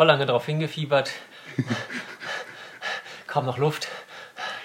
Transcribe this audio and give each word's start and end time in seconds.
Voll 0.00 0.06
lange 0.06 0.24
drauf 0.24 0.46
hingefiebert. 0.46 1.10
Kaum 3.26 3.44
noch 3.44 3.58
Luft. 3.58 3.88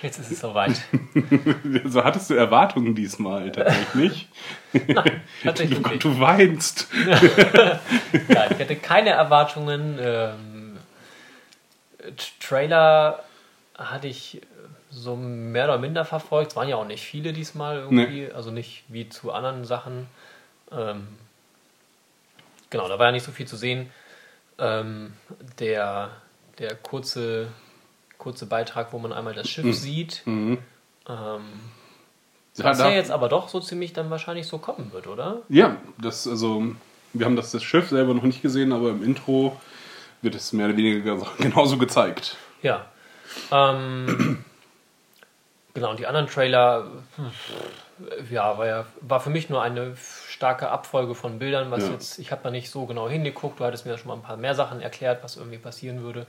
Jetzt 0.02 0.18
ist 0.18 0.32
es 0.32 0.40
soweit. 0.40 0.82
so 1.84 2.06
hattest 2.06 2.30
du 2.30 2.36
Erwartungen 2.36 2.96
diesmal 2.96 3.52
tatsächlich 3.52 3.96
nicht. 3.96 4.30
Nein, 4.88 5.22
tatsächlich 5.44 5.82
du, 5.82 5.90
nicht. 5.90 6.04
du 6.06 6.20
weinst. 6.22 6.88
Nein, 6.96 8.50
ich 8.50 8.60
hatte 8.62 8.78
keine 8.78 9.10
Erwartungen. 9.10 10.00
Ähm, 10.00 10.78
Trailer 12.40 13.22
hatte 13.78 14.08
ich 14.08 14.40
so 14.90 15.18
mehr 15.18 15.66
oder 15.66 15.80
minder 15.80 16.06
verfolgt. 16.06 16.52
Es 16.52 16.56
waren 16.56 16.70
ja 16.70 16.78
auch 16.78 16.88
nicht 16.88 17.04
viele 17.04 17.34
diesmal 17.34 17.80
irgendwie, 17.80 18.32
also 18.32 18.52
nicht 18.52 18.86
wie 18.88 19.10
zu 19.10 19.34
anderen 19.34 19.66
Sachen. 19.66 20.08
Ähm, 20.72 21.10
genau, 22.70 22.88
da 22.88 22.98
war 23.00 23.08
ja 23.08 23.12
nicht 23.12 23.26
so 23.26 23.34
viel 23.34 23.48
zu 23.48 23.58
sehen. 23.58 23.92
Ähm, 24.58 25.14
der, 25.60 26.12
der 26.60 26.76
kurze, 26.76 27.48
kurze 28.18 28.46
Beitrag, 28.46 28.94
wo 28.94 29.00
man 29.00 29.12
einmal 29.12 29.34
das 29.34 29.50
Schiff 29.50 29.76
sieht, 29.76 30.24
ähm, 30.26 30.58
Ja, 31.08 32.64
was 32.64 32.78
da- 32.78 32.90
ja 32.90 32.96
jetzt 32.96 33.12
aber 33.12 33.28
doch 33.28 33.50
so 33.50 33.60
ziemlich 33.60 33.92
dann 33.94 34.10
wahrscheinlich 34.10 34.48
so 34.48 34.58
kommen 34.58 34.92
wird, 34.94 35.08
oder? 35.08 35.42
Ja, 35.50 35.76
das, 35.98 36.26
also, 36.28 36.64
wir 37.14 37.26
haben 37.26 37.36
das, 37.36 37.52
das 37.52 37.64
Schiff 37.64 37.90
selber 37.90 38.14
noch 38.14 38.24
nicht 38.24 38.42
gesehen, 38.42 38.72
aber 38.72 38.92
im 38.92 39.04
Intro 39.04 39.60
wird 40.22 40.36
es 40.36 40.54
mehr 40.54 40.68
oder 40.68 40.78
weniger 40.78 41.18
genauso 41.38 41.78
gezeigt. 41.78 42.38
Ja. 42.62 42.86
Ähm, 43.52 44.44
genau, 45.74 45.92
und 45.92 46.00
die 46.00 46.08
anderen 46.08 46.28
Trailer, 46.28 46.88
ja, 48.32 48.58
war 48.58 48.66
ja, 48.68 48.86
war 49.02 49.20
für 49.20 49.30
mich 49.30 49.50
nur 49.50 49.62
eine 49.62 49.96
starke 50.36 50.70
Abfolge 50.70 51.16
von 51.16 51.40
Bildern, 51.40 51.72
was 51.72 51.84
Ja. 51.84 51.94
jetzt, 51.94 52.20
ich 52.20 52.32
habe 52.32 52.44
da 52.44 52.52
nicht 52.52 52.70
so 52.70 52.86
genau 52.86 53.08
hingeguckt, 53.08 53.60
du 53.60 53.64
hattest 53.64 53.86
mir 53.86 53.98
schon 53.98 54.10
mal 54.10 54.16
ein 54.16 54.22
paar 54.22 54.36
mehr 54.36 54.54
Sachen 54.54 54.82
erklärt, 54.82 55.24
was 55.24 55.38
irgendwie 55.38 55.58
passieren 55.58 56.02
würde. 56.02 56.28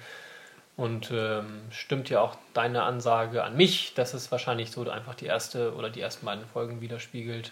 Und 0.77 1.11
ähm, 1.11 1.63
stimmt 1.71 2.09
ja 2.09 2.21
auch 2.21 2.37
deine 2.55 2.85
Ansage 2.85 3.43
an 3.43 3.57
mich, 3.57 3.95
dass 3.95 4.15
es 4.15 4.31
wahrscheinlich 4.31 4.71
so 4.71 4.89
einfach 4.89 5.15
die 5.17 5.27
erste 5.27 5.75
oder 5.75 5.91
die 5.91 6.01
ersten 6.01 6.25
beiden 6.25 6.45
Folgen 6.47 6.81
widerspiegelt, 6.81 7.51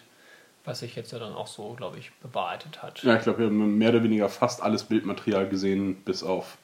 was 0.65 0.79
sich 0.79 0.95
jetzt 0.95 1.11
ja 1.11 1.19
dann 1.19 1.35
auch 1.35 1.49
so, 1.49 1.73
glaube 1.73 1.99
ich, 1.99 2.13
bewahrheitet 2.23 2.83
hat. 2.83 3.03
Ja, 3.03 3.17
ich 3.17 3.23
glaube, 3.23 3.41
wir 3.41 3.47
haben 3.47 3.77
mehr 3.77 3.89
oder 3.89 4.05
weniger 4.05 4.29
fast 4.29 4.63
alles 4.63 4.85
Bildmaterial 4.85 5.49
gesehen, 5.49 5.97
bis 6.05 6.23
auf 6.23 6.57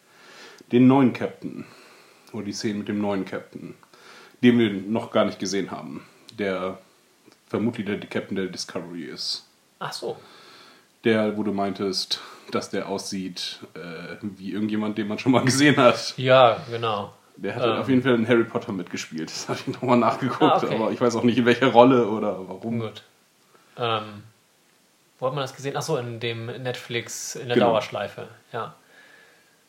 den 0.70 0.86
neuen 0.86 1.12
Captain. 1.12 1.66
Oder 2.32 2.44
die 2.44 2.52
Szene 2.52 2.78
mit 2.78 2.88
dem 2.88 3.00
neuen 3.00 3.25
Captain, 3.25 3.75
den 4.44 4.56
wir 4.58 4.70
noch 4.70 5.10
gar 5.10 5.25
nicht 5.25 5.41
gesehen 5.41 5.72
haben. 5.72 6.06
Der 6.38 6.78
vermutlich 7.48 7.86
der 7.86 7.98
Captain 7.98 8.36
der 8.36 8.47
Discovery 8.47 9.02
ist. 9.02 9.50
Ach 9.81 9.92
so. 9.92 10.17
Der, 11.05 11.36
wo 11.36 11.42
du 11.42 11.53
meintest, 11.53 12.20
dass 12.53 12.70
der 12.70 12.89
aussieht 12.89 13.59
äh, 13.75 14.17
wie 14.20 14.53
irgendjemand, 14.53 14.98
den 14.98 15.09
man 15.09 15.19
schon 15.19 15.33
mal 15.33 15.45
gesehen 15.45 15.77
hat. 15.78 16.14
Ja, 16.17 16.59
genau. 16.70 17.12
Der 17.37 17.55
hat 17.55 17.62
Ähm. 17.64 17.70
auf 17.72 17.89
jeden 17.89 18.03
Fall 18.03 18.14
in 18.14 18.28
Harry 18.28 18.45
Potter 18.45 18.72
mitgespielt. 18.72 19.31
Das 19.31 19.48
habe 19.48 19.59
ich 19.59 19.67
nochmal 19.69 19.97
nachgeguckt, 19.97 20.42
Ah, 20.42 20.56
okay. 20.59 20.75
aber 20.75 20.92
ich 20.92 21.00
weiß 21.00 21.16
auch 21.16 21.22
nicht 21.22 21.38
in 21.38 21.47
welcher 21.47 21.69
Rolle 21.69 22.06
oder 22.09 22.47
warum. 22.49 22.81
Gut. 22.81 23.03
Ähm, 23.78 24.22
wo 25.19 25.27
hat 25.27 25.34
man 25.34 25.43
das 25.43 25.56
gesehen? 25.56 25.77
Achso, 25.77 25.97
in 25.97 26.21
dem 26.21 26.47
Netflix, 26.47 27.34
in 27.37 27.49
der 27.49 27.54
Genau. 27.56 27.69
Dauerschleife, 27.71 28.28
ja. 28.53 28.75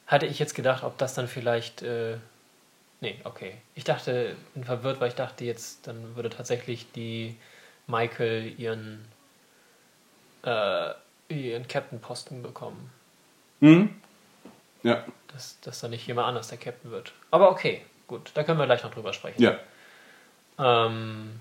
Hatte 0.07 0.25
ich 0.25 0.39
jetzt 0.39 0.55
gedacht, 0.55 0.83
ob 0.83 0.97
das 0.97 1.13
dann 1.13 1.29
vielleicht. 1.29 1.81
Äh, 1.83 2.17
nee, 2.99 3.17
okay. 3.23 3.53
Ich 3.75 3.85
dachte, 3.85 4.35
bin 4.53 4.65
verwirrt, 4.65 4.99
weil 4.99 5.07
ich 5.07 5.15
dachte 5.15 5.45
jetzt, 5.45 5.87
dann 5.87 6.17
würde 6.17 6.29
tatsächlich 6.29 6.91
die 6.91 7.37
Michael 7.87 8.53
ihren, 8.57 9.05
äh, 10.43 10.89
ihren 11.29 11.67
Captain-Posten 11.67 12.41
bekommen. 12.43 12.89
Mhm. 13.59 13.89
Ja, 14.83 15.03
Dass, 15.31 15.59
dass 15.61 15.79
da 15.79 15.87
nicht 15.87 16.07
jemand 16.07 16.27
anders 16.27 16.47
der 16.47 16.57
Captain 16.57 16.89
wird. 16.91 17.13
Aber 17.29 17.51
okay, 17.51 17.81
gut, 18.07 18.31
da 18.33 18.43
können 18.43 18.57
wir 18.57 18.65
gleich 18.65 18.83
noch 18.83 18.91
drüber 18.93 19.13
sprechen. 19.13 19.41
ja. 19.41 19.57
Ähm, 20.59 21.39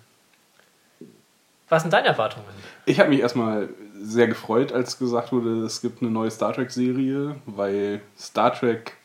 was 1.68 1.82
sind 1.82 1.92
deine 1.92 2.08
Erwartungen? 2.08 2.46
Ich 2.84 2.98
habe 2.98 3.10
mich 3.10 3.20
erstmal 3.20 3.68
sehr 3.94 4.26
gefreut, 4.26 4.72
als 4.72 4.98
gesagt 4.98 5.30
wurde, 5.32 5.62
es 5.64 5.80
gibt 5.80 6.02
eine 6.02 6.10
neue 6.10 6.30
Star 6.30 6.52
Trek-Serie, 6.52 7.36
weil 7.46 8.00
Star 8.18 8.52
Trek 8.52 8.96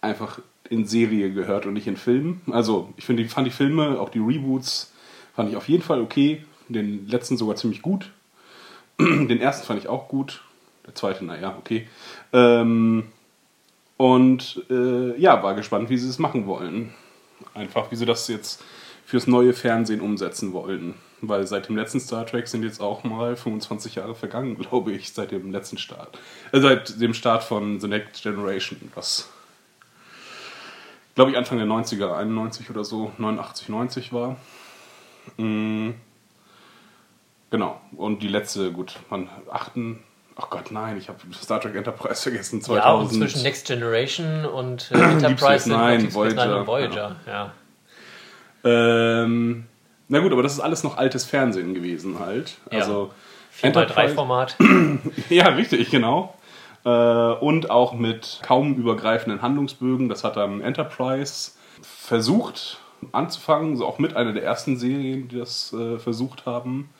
einfach 0.00 0.40
in 0.70 0.86
Serie 0.86 1.32
gehört 1.32 1.66
und 1.66 1.74
nicht 1.74 1.86
in 1.86 1.96
Film. 1.96 2.40
Also, 2.50 2.92
ich 2.96 3.04
finde, 3.06 3.22
ich 3.22 3.30
fand 3.30 3.46
die 3.46 3.52
Filme, 3.52 4.00
auch 4.00 4.08
die 4.08 4.18
Reboots, 4.18 4.92
fand 5.34 5.50
ich 5.50 5.56
auf 5.56 5.68
jeden 5.68 5.82
Fall 5.82 6.00
okay. 6.00 6.44
Den 6.68 7.06
letzten 7.08 7.36
sogar 7.36 7.56
ziemlich 7.56 7.80
gut. 7.80 8.10
Den 9.00 9.40
ersten 9.40 9.66
fand 9.66 9.80
ich 9.80 9.88
auch 9.88 10.08
gut. 10.08 10.42
Der 10.86 10.94
zweite, 10.94 11.24
naja, 11.24 11.54
okay. 11.58 11.86
Ähm, 12.32 13.04
und 13.96 14.64
äh, 14.70 15.16
ja, 15.20 15.42
war 15.42 15.54
gespannt, 15.54 15.90
wie 15.90 15.98
sie 15.98 16.08
es 16.08 16.18
machen 16.18 16.46
wollen. 16.46 16.94
Einfach, 17.54 17.90
wie 17.90 17.96
sie 17.96 18.06
das 18.06 18.26
jetzt 18.28 18.62
fürs 19.04 19.26
neue 19.26 19.52
Fernsehen 19.52 20.00
umsetzen 20.00 20.52
wollen. 20.52 20.94
Weil 21.20 21.46
seit 21.46 21.68
dem 21.68 21.76
letzten 21.76 22.00
Star 22.00 22.26
Trek 22.26 22.46
sind 22.48 22.62
jetzt 22.62 22.80
auch 22.80 23.04
mal 23.04 23.36
25 23.36 23.96
Jahre 23.96 24.14
vergangen, 24.14 24.56
glaube 24.58 24.92
ich, 24.92 25.12
seit 25.12 25.30
dem 25.30 25.52
letzten 25.52 25.78
Start. 25.78 26.18
Äh, 26.52 26.60
seit 26.60 27.00
dem 27.00 27.14
Start 27.14 27.44
von 27.44 27.80
The 27.80 27.88
Next 27.88 28.22
Generation, 28.22 28.90
was, 28.94 29.28
glaube 31.14 31.30
ich, 31.30 31.36
Anfang 31.36 31.58
der 31.58 31.66
90er, 31.66 32.14
91 32.14 32.70
oder 32.70 32.84
so, 32.84 33.12
89, 33.18 33.68
90 33.68 34.12
war. 34.12 34.36
Mm, 35.36 35.90
genau. 37.50 37.80
Und 37.96 38.22
die 38.22 38.28
letzte, 38.28 38.72
gut, 38.72 38.96
man 39.10 39.28
achten. 39.50 40.02
Ach 40.36 40.50
Gott, 40.50 40.70
nein, 40.70 40.96
ich 40.98 41.08
habe 41.08 41.18
Star 41.34 41.60
Trek 41.60 41.74
Enterprise 41.74 42.22
vergessen. 42.22 42.62
2000. 42.62 42.84
Ja, 42.84 42.92
und 42.92 43.10
zwischen 43.12 43.42
Next 43.42 43.66
Generation 43.66 44.44
und 44.44 44.90
äh, 44.92 44.98
Enterprise 44.98 45.20
sind 45.20 45.28
Deep 45.28 45.38
Space 45.38 45.66
Nine 45.66 46.14
Voyager, 46.14 46.60
und 46.60 46.66
Voyager. 46.66 47.16
Ja. 47.26 47.52
Ähm, 48.64 49.64
na 50.08 50.20
gut, 50.20 50.32
aber 50.32 50.42
das 50.42 50.54
ist 50.54 50.60
alles 50.60 50.84
noch 50.84 50.96
altes 50.96 51.24
Fernsehen 51.24 51.74
gewesen 51.74 52.18
halt. 52.18 52.56
Ja. 52.70 52.80
Also 52.80 53.10
4x3 53.60 54.08
Format. 54.14 54.56
Ja, 55.28 55.48
richtig, 55.48 55.90
genau. 55.90 56.34
Äh, 56.84 56.88
und 56.88 57.70
auch 57.70 57.92
mit 57.92 58.40
kaum 58.42 58.74
übergreifenden 58.76 59.42
Handlungsbögen. 59.42 60.08
Das 60.08 60.24
hat 60.24 60.36
dann 60.36 60.60
Enterprise 60.60 61.52
versucht 61.82 62.78
anzufangen, 63.12 63.76
so 63.76 63.86
auch 63.86 63.98
mit 63.98 64.16
einer 64.16 64.32
der 64.32 64.42
ersten 64.42 64.76
Serien, 64.76 65.28
die 65.28 65.38
das 65.38 65.72
äh, 65.72 65.98
versucht 65.98 66.46
haben. 66.46 66.90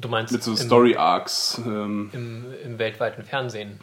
Du 0.00 0.08
meinst 0.08 0.32
Mit 0.32 0.42
so 0.42 0.52
im, 0.52 0.56
Story 0.56 0.96
Arcs. 0.96 1.60
Ähm, 1.64 2.10
im, 2.12 2.46
im 2.64 2.78
weltweiten 2.78 3.24
Fernsehen 3.24 3.80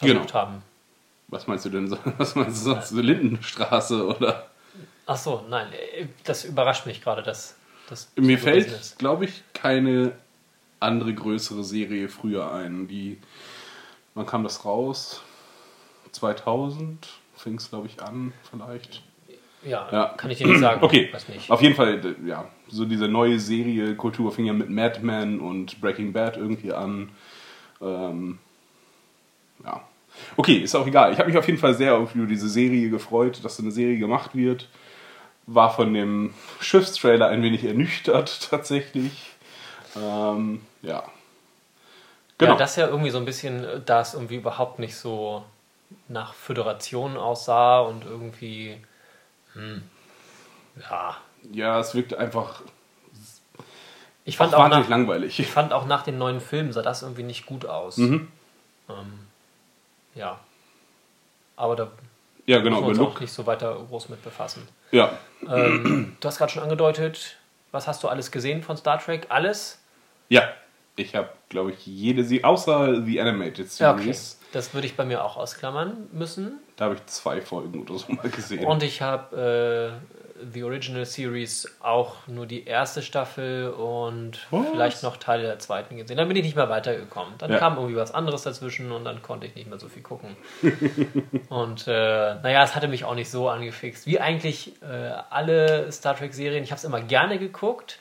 Genau. 0.00 0.14
versucht 0.20 0.34
haben. 0.34 0.62
was 1.28 1.46
meinst 1.46 1.64
du 1.64 1.70
denn? 1.70 1.90
Was 2.18 2.34
meinst 2.34 2.60
du 2.60 2.70
sonst? 2.70 2.88
So 2.90 3.00
Lindenstraße 3.00 4.06
oder? 4.06 4.50
Ach 5.06 5.16
so, 5.16 5.44
nein, 5.48 5.68
äh, 5.72 6.06
das 6.24 6.44
überrascht 6.44 6.86
mich 6.86 7.00
gerade, 7.02 7.22
dass 7.22 7.54
das 7.88 8.10
Mir 8.16 8.38
so 8.38 8.44
fällt, 8.44 8.96
glaube 8.98 9.26
ich, 9.26 9.42
keine 9.52 10.12
andere 10.80 11.14
größere 11.14 11.62
Serie 11.64 12.08
früher 12.08 12.50
ein. 12.52 12.88
Die, 12.88 13.18
wann 14.14 14.26
kam 14.26 14.42
das 14.42 14.64
raus? 14.64 15.22
2000 16.12 17.08
fing 17.36 17.56
es, 17.56 17.68
glaube 17.70 17.86
ich, 17.86 18.02
an, 18.02 18.32
vielleicht. 18.50 19.02
Ja, 19.64 19.88
Ja. 19.92 20.06
kann 20.16 20.30
ich 20.30 20.38
dir 20.38 20.46
nicht 20.46 20.60
sagen. 20.60 20.82
Okay, 20.82 21.10
nicht. 21.28 21.50
auf 21.50 21.60
jeden 21.62 21.74
Fall, 21.74 22.00
d- 22.00 22.14
ja, 22.26 22.46
so 22.68 22.84
diese 22.84 23.08
neue 23.08 23.38
Serie, 23.38 23.94
Kultur 23.96 24.32
fing 24.32 24.44
ja 24.46 24.52
mit 24.52 24.68
Mad 24.70 25.00
Men 25.02 25.40
und 25.40 25.80
Breaking 25.80 26.12
Bad 26.12 26.36
irgendwie 26.36 26.72
an. 26.72 27.10
Ähm, 27.80 28.38
ja. 29.64 29.82
Okay, 30.36 30.58
ist 30.58 30.74
auch 30.74 30.86
egal. 30.86 31.12
Ich 31.12 31.18
habe 31.18 31.28
mich 31.28 31.38
auf 31.38 31.46
jeden 31.46 31.58
Fall 31.58 31.74
sehr 31.74 31.96
auf 31.96 32.10
diese 32.14 32.48
Serie 32.48 32.88
gefreut, 32.90 33.40
dass 33.44 33.58
eine 33.58 33.72
Serie 33.72 33.98
gemacht 33.98 34.34
wird. 34.34 34.68
War 35.46 35.70
von 35.74 35.92
dem 35.92 36.32
Schiffstrailer 36.60 37.28
ein 37.28 37.42
wenig 37.42 37.64
ernüchtert 37.64 38.46
tatsächlich. 38.50 39.30
Ähm, 39.96 40.60
ja. 40.82 41.02
Genau. 42.38 42.52
Ja, 42.52 42.58
das 42.58 42.76
ja 42.76 42.88
irgendwie 42.88 43.10
so 43.10 43.18
ein 43.18 43.24
bisschen, 43.24 43.64
äh, 43.64 43.80
da 43.84 44.00
es 44.00 44.14
irgendwie 44.14 44.36
überhaupt 44.36 44.78
nicht 44.78 44.96
so 44.96 45.44
nach 46.08 46.34
Föderation 46.34 47.16
aussah 47.16 47.80
und 47.80 48.04
irgendwie, 48.04 48.76
hm, 49.54 49.82
ja. 50.90 51.16
ja, 51.52 51.80
es 51.80 51.94
wirkt 51.94 52.14
einfach 52.14 52.62
Ich 54.24 54.36
fand, 54.36 54.54
auch 54.54 54.68
nach, 54.68 54.88
langweilig. 54.88 55.38
ich 55.40 55.46
fand 55.48 55.72
auch 55.72 55.86
nach 55.86 56.02
den 56.02 56.18
neuen 56.18 56.40
Filmen 56.40 56.72
sah 56.72 56.82
das 56.82 57.02
irgendwie 57.02 57.22
nicht 57.22 57.46
gut 57.46 57.66
aus. 57.66 57.96
Mhm. 57.96 58.28
Ähm, 58.88 59.18
ja. 60.14 60.38
Aber 61.56 61.76
da 61.76 61.88
Ja, 62.46 62.58
genau, 62.58 62.80
müssen 62.82 62.96
wir 62.98 63.02
uns 63.06 63.14
auch 63.16 63.20
nicht 63.20 63.32
so 63.32 63.46
weiter 63.46 63.74
groß 63.88 64.08
mit 64.08 64.22
befassen. 64.22 64.66
Ja, 64.90 65.18
Ähm, 65.48 66.16
du 66.20 66.28
hast 66.28 66.38
gerade 66.38 66.52
schon 66.52 66.62
angedeutet, 66.62 67.36
was 67.72 67.86
hast 67.86 68.02
du 68.02 68.08
alles 68.08 68.30
gesehen 68.30 68.62
von 68.62 68.76
Star 68.76 68.98
Trek? 68.98 69.26
Alles? 69.30 69.78
ja. 70.28 70.42
Ich 70.96 71.16
habe, 71.16 71.28
glaube 71.48 71.72
ich, 71.72 71.84
jede 71.86 72.22
Serie, 72.22 72.44
außer 72.44 73.00
die 73.00 73.20
Animated 73.20 73.68
Ja, 73.80 73.90
okay. 73.94 74.02
Series, 74.02 74.38
Das 74.52 74.74
würde 74.74 74.86
ich 74.86 74.94
bei 74.96 75.04
mir 75.04 75.24
auch 75.24 75.36
ausklammern 75.36 76.06
müssen. 76.12 76.60
Da 76.76 76.86
habe 76.86 76.94
ich 76.96 77.06
zwei 77.06 77.40
Folgen 77.40 77.82
oder 77.82 77.98
so 77.98 78.12
mal 78.12 78.28
gesehen. 78.28 78.64
Und 78.66 78.82
ich 78.82 79.00
habe 79.02 80.00
äh, 80.00 80.44
The 80.52 80.64
Original 80.64 81.04
Series 81.06 81.76
auch 81.80 82.26
nur 82.26 82.46
die 82.46 82.64
erste 82.64 83.00
Staffel 83.02 83.70
und 83.70 84.46
Was? 84.50 84.66
vielleicht 84.70 85.02
noch 85.04 85.16
Teile 85.16 85.44
der 85.44 85.58
zweiten 85.60 85.96
gesehen. 85.96 86.16
Dann 86.16 86.26
bin 86.26 86.36
ich 86.36 86.42
nicht 86.42 86.56
mehr 86.56 86.68
weitergekommen. 86.68 87.34
Dann 87.38 87.52
Ja. 87.52 87.58
kam 87.58 87.76
irgendwie 87.76 87.96
was 87.96 88.12
anderes 88.12 88.42
dazwischen 88.42 88.90
und 88.90 89.04
dann 89.04 89.22
konnte 89.22 89.46
ich 89.46 89.54
nicht 89.54 89.68
mehr 89.70 89.78
so 89.78 89.88
viel 89.88 90.02
gucken. 90.02 90.36
und 91.48 91.86
äh, 91.86 92.34
naja, 92.42 92.64
es 92.64 92.74
hatte 92.74 92.88
mich 92.88 93.04
auch 93.04 93.14
nicht 93.14 93.30
so 93.30 93.48
angefixt. 93.48 94.06
Wie 94.06 94.20
eigentlich 94.20 94.72
äh, 94.82 95.12
alle 95.30 95.90
Star 95.92 96.16
Trek-Serien. 96.16 96.64
Ich 96.64 96.70
habe 96.72 96.78
es 96.78 96.84
immer 96.84 97.00
gerne 97.00 97.38
geguckt. 97.38 98.00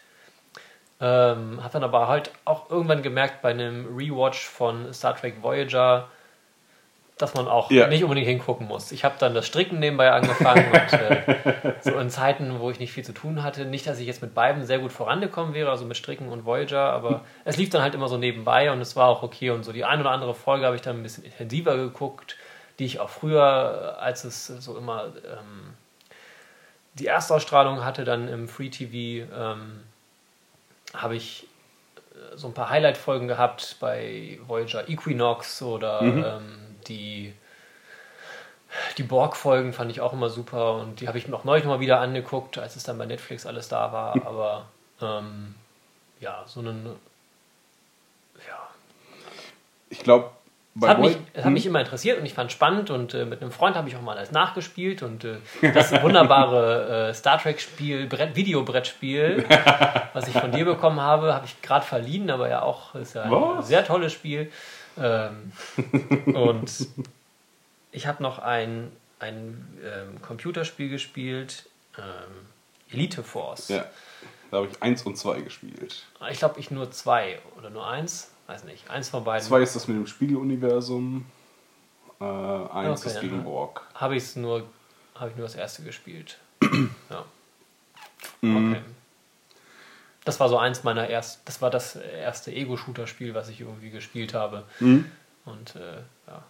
Ähm, 1.00 1.62
habe 1.62 1.74
dann 1.74 1.84
aber 1.84 2.08
halt 2.08 2.32
auch 2.46 2.70
irgendwann 2.70 3.02
gemerkt 3.04 3.42
bei 3.42 3.50
einem 3.52 3.96
Rewatch 3.96 4.46
von 4.48 4.94
Star 4.94 5.16
Trek 5.16 5.42
Voyager, 5.44 6.08
dass 7.24 7.34
man 7.34 7.48
auch 7.48 7.72
Ja. 7.72 7.88
nicht 7.88 8.04
unbedingt 8.04 8.28
hingucken 8.28 8.68
muss. 8.68 8.92
Ich 8.92 9.06
habe 9.06 9.16
dann 9.18 9.34
das 9.34 9.48
Stricken 9.48 9.80
nebenbei 9.80 10.12
angefangen 10.12 10.66
und 10.72 10.94
äh, 10.94 11.74
so 11.82 11.98
in 11.98 12.10
Zeiten, 12.10 12.60
wo 12.60 12.70
ich 12.70 12.80
nicht 12.80 12.92
viel 12.92 13.06
zu 13.06 13.14
tun 13.14 13.42
hatte, 13.44 13.66
nicht, 13.66 13.88
dass 13.88 13.98
ich 14.00 14.06
jetzt 14.06 14.22
mit 14.22 14.34
beiden 14.34 14.66
sehr 14.66 14.80
gut 14.80 14.92
vorangekommen 14.92 15.54
wäre, 15.54 15.70
also 15.72 15.86
mit 15.86 15.96
Stricken 15.96 16.28
und 16.28 16.46
Voyager, 16.46 16.92
aber 16.92 17.22
es 17.46 17.56
lief 17.56 17.70
dann 17.70 17.82
halt 17.82 17.96
immer 17.96 18.10
so 18.10 18.18
nebenbei 18.18 18.72
und 18.72 18.82
es 18.82 18.96
war 18.98 19.08
auch 19.08 19.24
okay 19.24 19.52
und 19.52 19.64
so 19.64 19.72
die 19.72 19.86
ein 19.86 20.02
oder 20.02 20.12
andere 20.12 20.36
Folge 20.36 20.66
habe 20.66 20.76
ich 20.76 20.82
dann 20.82 20.98
ein 20.98 21.04
bisschen 21.04 21.24
intensiver 21.24 21.78
geguckt, 21.78 22.36
die 22.80 22.86
ich 22.86 23.00
auch 23.00 23.10
früher, 23.10 23.98
als 24.02 24.26
es 24.26 24.48
so 24.48 24.78
immer 24.78 25.06
ähm, 25.26 25.74
die 26.96 27.08
Erstausstrahlung 27.08 27.86
hatte, 27.86 28.04
dann 28.04 28.28
im 28.28 28.48
Free 28.50 28.70
TV, 28.70 29.26
ähm, 29.34 29.80
habe 30.94 31.16
ich 31.16 31.48
äh, 32.14 32.36
so 32.38 32.48
ein 32.48 32.54
paar 32.54 32.70
Highlight-Folgen 32.70 33.28
gehabt 33.30 33.78
bei 33.80 34.40
Voyager 34.46 34.90
Equinox 34.90 35.62
oder 35.62 36.02
ähm, 36.02 36.60
die, 36.84 37.34
die 38.98 39.04
Borg-Folgen 39.04 39.74
fand 39.74 39.92
ich 39.92 40.02
auch 40.02 40.14
immer 40.14 40.30
super 40.30 40.76
und 40.76 41.00
die 41.02 41.08
habe 41.08 41.18
ich 41.18 41.28
mir 41.28 41.36
auch 41.36 41.44
neulich 41.44 41.66
mal 41.66 41.80
wieder 41.80 42.00
angeguckt, 42.00 42.58
als 42.58 42.76
es 42.76 42.84
dann 42.84 42.98
bei 42.98 43.06
Netflix 43.06 43.46
alles 43.46 43.70
da 43.70 43.92
war. 43.92 44.16
Aber 44.26 44.66
ähm, 45.02 45.56
ja, 46.20 46.44
so 46.46 46.60
einen. 46.60 46.86
Ja, 48.48 48.70
Ich 49.90 50.00
glaube, 50.00 50.32
bei 50.76 50.88
es 50.88 50.92
hat, 50.92 51.00
mich, 51.00 51.18
es 51.34 51.46
hat 51.46 51.52
mich 51.52 51.66
immer 51.68 51.80
interessiert 51.80 52.20
und 52.20 52.26
ich 52.26 52.34
fand 52.34 52.50
es 52.50 52.56
spannend 52.56 52.90
und 52.90 53.14
äh, 53.14 53.26
mit 53.26 53.42
einem 53.42 53.52
Freund 53.52 53.76
habe 53.76 53.88
ich 53.90 53.96
auch 53.96 54.02
mal 54.02 54.18
alles 54.18 54.32
nachgespielt 54.32 55.04
und 55.04 55.24
äh, 55.24 55.38
das 55.72 55.92
wunderbare 56.02 57.10
äh, 57.10 57.14
Star 57.14 57.38
Trek-Spiel, 57.38 58.08
Brett, 58.08 58.36
Videobrettspiel, 58.36 59.46
was 60.14 60.28
ich 60.28 60.34
von 60.34 60.52
dir 60.52 60.66
bekommen 60.66 61.00
habe, 61.00 61.36
habe 61.36 61.46
ich 61.46 61.62
gerade 61.62 61.86
verliehen, 61.86 62.32
aber 62.32 62.50
ja 62.50 62.64
auch 62.64 62.96
ist 62.96 63.14
ja 63.14 63.24
ein 63.24 63.32
Was? 63.32 63.68
sehr 63.68 63.86
tolles 63.86 64.14
Spiel. 64.14 64.52
Ähm, 64.98 65.52
und 66.34 66.88
ich 67.92 68.08
habe 68.08 68.22
noch 68.22 68.40
ein, 68.40 68.92
ein 69.20 69.80
ähm, 69.84 70.22
Computerspiel 70.22 70.90
gespielt, 70.90 71.70
ähm, 71.98 72.48
Elite 72.92 73.24
Force. 73.24 73.70
Ja, 73.70 73.86
da 74.52 74.58
habe 74.58 74.68
ich 74.68 74.82
eins 74.84 75.04
und 75.04 75.18
zwei 75.18 75.42
gespielt. 75.42 76.06
Ich 76.30 76.40
glaube, 76.40 76.60
ich 76.60 76.72
nur 76.72 76.92
zwei 76.92 77.40
oder 77.58 77.70
nur 77.70 77.88
eins, 77.88 78.32
weiß 78.48 78.66
nicht, 78.66 78.90
eins 78.90 79.10
von 79.10 79.24
beiden. 79.24 79.48
Zwei 79.48 79.62
ist 79.62 79.76
das 79.76 79.88
mit 79.88 79.98
dem 79.98 80.08
Spiegeluniversum, 80.08 81.26
äh, 82.20 82.24
eins 82.24 83.02
Okay, 83.02 83.10
ist 83.10 83.22
gegen. 83.22 83.44
Borg. 83.44 83.82
habe 83.96 84.16
ich 84.16 84.36
nur, 84.36 84.68
habe 85.16 85.32
ich 85.32 85.36
nur 85.36 85.48
das 85.48 85.56
erste 85.56 85.84
gespielt. 85.84 86.38
ja. 87.10 87.26
Mhm. 88.42 88.74
Okay. 88.74 88.82
Das 90.26 90.40
war 90.40 90.50
so 90.50 90.58
eins 90.58 90.84
meiner 90.84 91.10
erst, 91.10 91.42
das 91.46 91.62
war 91.62 91.70
das 91.70 91.96
erste 91.96 92.52
Ego-Shooter-Spiel, 92.52 93.34
was 93.34 93.50
ich 93.50 93.62
irgendwie 93.62 93.90
gespielt 93.90 94.34
habe. 94.34 94.64
Mhm. 94.80 95.06
Und 95.46 95.76
äh, 95.76 95.98
ja, 96.28 96.44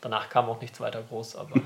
danach 0.00 0.28
kam 0.28 0.48
auch 0.48 0.60
nichts 0.60 0.80
weiter 0.80 1.02
groß, 1.02 1.36
aber 1.36 1.60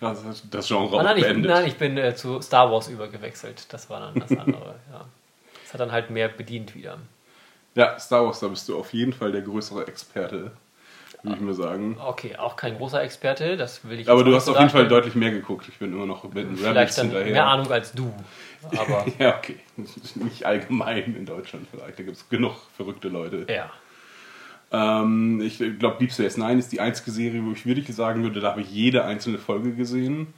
Das, 0.00 0.42
das 0.50 0.66
Genre 0.66 0.98
Ah, 0.98 1.02
nein, 1.02 1.18
ich, 1.18 1.36
nein, 1.36 1.66
ich 1.66 1.76
bin 1.76 1.96
äh, 1.96 2.14
zu 2.16 2.40
Star 2.40 2.70
Wars 2.72 2.88
übergewechselt. 2.88 3.72
Das 3.72 3.88
war 3.88 4.00
dann 4.00 4.14
das 4.18 4.30
andere. 4.30 4.74
ja. 4.92 5.04
Das 5.62 5.74
hat 5.74 5.80
dann 5.80 5.92
halt 5.92 6.10
mehr 6.10 6.28
bedient 6.28 6.74
wieder. 6.74 6.98
Ja, 7.74 7.98
Star 7.98 8.24
Wars, 8.24 8.40
da 8.40 8.48
bist 8.48 8.68
du 8.68 8.78
auf 8.78 8.92
jeden 8.92 9.12
Fall 9.12 9.30
der 9.30 9.42
größere 9.42 9.86
Experte, 9.86 10.50
würde 11.22 11.36
ich 11.36 11.42
mal 11.42 11.54
sagen. 11.54 11.96
Okay, 12.04 12.36
auch 12.36 12.56
kein 12.56 12.76
großer 12.76 13.02
Experte, 13.02 13.56
das 13.56 13.88
will 13.88 14.00
ich 14.00 14.08
Aber 14.08 14.24
du 14.24 14.34
hast 14.34 14.48
auf 14.48 14.58
jeden 14.58 14.70
Fall 14.70 14.88
deutlich 14.88 15.14
mehr 15.14 15.30
geguckt. 15.30 15.66
Ich 15.68 15.78
bin 15.78 15.92
immer 15.92 16.06
noch 16.06 16.24
mit 16.24 16.36
den 16.36 16.64
Rabbits 16.64 17.00
hinterher. 17.00 17.32
mehr 17.32 17.46
Ahnung 17.46 17.70
als 17.70 17.92
du. 17.92 18.12
Aber 18.76 19.04
Ja, 19.18 19.36
okay. 19.38 19.56
Nicht 20.14 20.44
allgemein 20.44 21.14
in 21.16 21.26
Deutschland 21.26 21.66
vielleicht. 21.70 21.98
Da 21.98 22.02
gibt 22.02 22.16
es 22.16 22.28
genug 22.28 22.54
verrückte 22.76 23.08
Leute. 23.08 23.46
ja. 23.48 23.70
Ähm, 24.70 25.40
ich 25.40 25.58
glaube, 25.78 25.96
Deep 25.98 26.12
Space 26.12 26.36
Nine 26.36 26.58
ist 26.58 26.72
die 26.72 26.80
einzige 26.80 27.10
Serie, 27.10 27.42
wo 27.42 27.52
ich 27.52 27.64
wirklich 27.64 27.94
sagen 27.96 28.22
würde, 28.22 28.40
da 28.40 28.50
habe 28.50 28.60
ich 28.60 28.70
jede 28.70 29.04
einzelne 29.04 29.38
Folge 29.38 29.72
gesehen. 29.72 30.34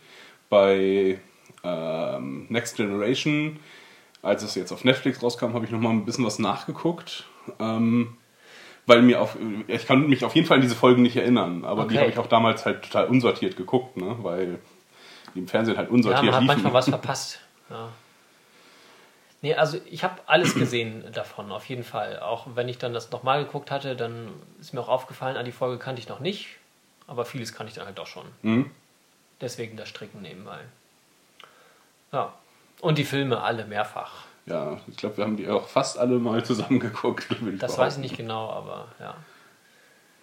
Bei 0.48 1.18
ähm, 1.64 2.46
Next 2.48 2.76
Generation, 2.76 3.58
als 4.22 4.42
es 4.42 4.54
jetzt 4.54 4.72
auf 4.72 4.84
Netflix 4.84 5.22
rauskam, 5.22 5.52
habe 5.54 5.64
ich 5.64 5.72
noch 5.72 5.80
mal 5.80 5.90
ein 5.90 6.04
bisschen 6.04 6.24
was 6.24 6.38
nachgeguckt. 6.38 7.24
Ähm, 7.58 8.16
weil 8.86 9.02
mir 9.02 9.20
auf, 9.20 9.36
ich 9.66 9.86
kann 9.86 10.08
mich 10.08 10.24
auf 10.24 10.34
jeden 10.34 10.46
Fall 10.46 10.56
an 10.56 10.62
diese 10.62 10.74
Folgen 10.74 11.02
nicht 11.02 11.16
erinnern, 11.16 11.64
aber 11.64 11.82
die 11.84 11.94
Okay. 11.94 11.98
habe 12.00 12.10
ich 12.10 12.18
auch 12.18 12.26
damals 12.26 12.64
halt 12.66 12.82
total 12.82 13.06
unsortiert 13.06 13.56
geguckt, 13.56 13.96
ne? 13.96 14.16
weil 14.22 14.58
die 15.34 15.38
im 15.40 15.48
Fernsehen 15.48 15.76
halt 15.76 15.88
Ja, 15.88 15.94
unsortiert 15.94 16.24
man 16.26 16.34
hat 16.34 16.40
liefen. 16.42 16.46
manchmal 16.54 16.72
was 16.72 16.88
verpasst. 16.88 17.40
Ja. 17.68 17.88
Nee, 19.42 19.54
also 19.54 19.78
ich 19.88 20.04
habe 20.04 20.16
alles 20.26 20.54
gesehen 20.54 21.04
davon, 21.14 21.50
auf 21.50 21.64
jeden 21.66 21.84
Fall. 21.84 22.20
Auch 22.20 22.46
wenn 22.56 22.68
ich 22.68 22.76
dann 22.78 22.92
das 22.92 23.10
nochmal 23.10 23.44
geguckt 23.44 23.70
hatte, 23.70 23.96
dann 23.96 24.28
ist 24.60 24.74
mir 24.74 24.80
auch 24.80 24.88
aufgefallen, 24.88 25.36
ah, 25.38 25.42
die 25.42 25.52
Folge 25.52 25.78
kannte 25.78 26.00
ich 26.02 26.08
noch 26.08 26.20
nicht, 26.20 26.48
aber 27.06 27.24
vieles 27.24 27.54
kannte 27.54 27.70
ich 27.70 27.76
dann 27.76 27.86
halt 27.86 27.96
doch 27.98 28.06
schon. 28.06 28.26
Mhm. 28.42 28.70
Deswegen 29.40 29.76
das 29.78 29.88
Stricken 29.88 30.20
nebenbei. 30.20 30.58
Ja. 32.12 32.34
Und 32.82 32.98
die 32.98 33.04
Filme 33.04 33.40
alle 33.42 33.64
mehrfach. 33.64 34.24
Ja, 34.46 34.78
ich 34.88 34.96
glaube, 34.96 35.18
wir 35.18 35.24
haben 35.24 35.36
die 35.36 35.48
auch 35.48 35.68
fast 35.68 35.98
alle 35.98 36.18
mal 36.18 36.44
zusammen 36.44 36.80
geguckt. 36.80 37.28
würde 37.40 37.54
ich 37.54 37.60
Das 37.60 37.78
weiß 37.78 37.96
ich 37.96 38.00
nicht 38.00 38.16
genau, 38.16 38.50
aber 38.50 38.88
ja. 38.98 39.14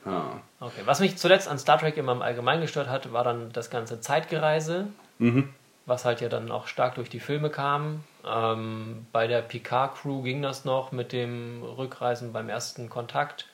Ja. 0.06 0.42
Okay. 0.60 0.82
Was 0.86 1.00
mich 1.00 1.18
zuletzt 1.18 1.48
an 1.48 1.60
Star 1.60 1.78
Trek 1.78 1.98
immer 1.98 2.14
im 2.14 2.22
Allgemeinen 2.22 2.62
gestört 2.62 2.90
hat, 2.90 3.12
war 3.12 3.24
dann 3.24 3.52
das 3.52 3.70
ganze 3.70 4.00
Zeitgereise, 4.00 4.88
Mhm. 5.20 5.50
was 5.86 6.06
halt 6.06 6.22
ja 6.22 6.30
dann 6.30 6.52
auch 6.52 6.68
stark 6.68 6.96
durch 6.96 7.10
die 7.10 7.20
Filme 7.20 7.50
kam. 7.50 8.04
Ähm, 8.26 9.06
bei 9.12 9.28
der 9.28 9.42
Picard-Crew 9.42 10.22
ging 10.22 10.42
das 10.42 10.66
noch 10.66 10.92
mit 10.92 11.12
dem 11.12 11.62
Rückreisen 11.64 12.32
beim 12.34 12.50
ersten 12.50 12.90
Kontakt. 12.90 13.48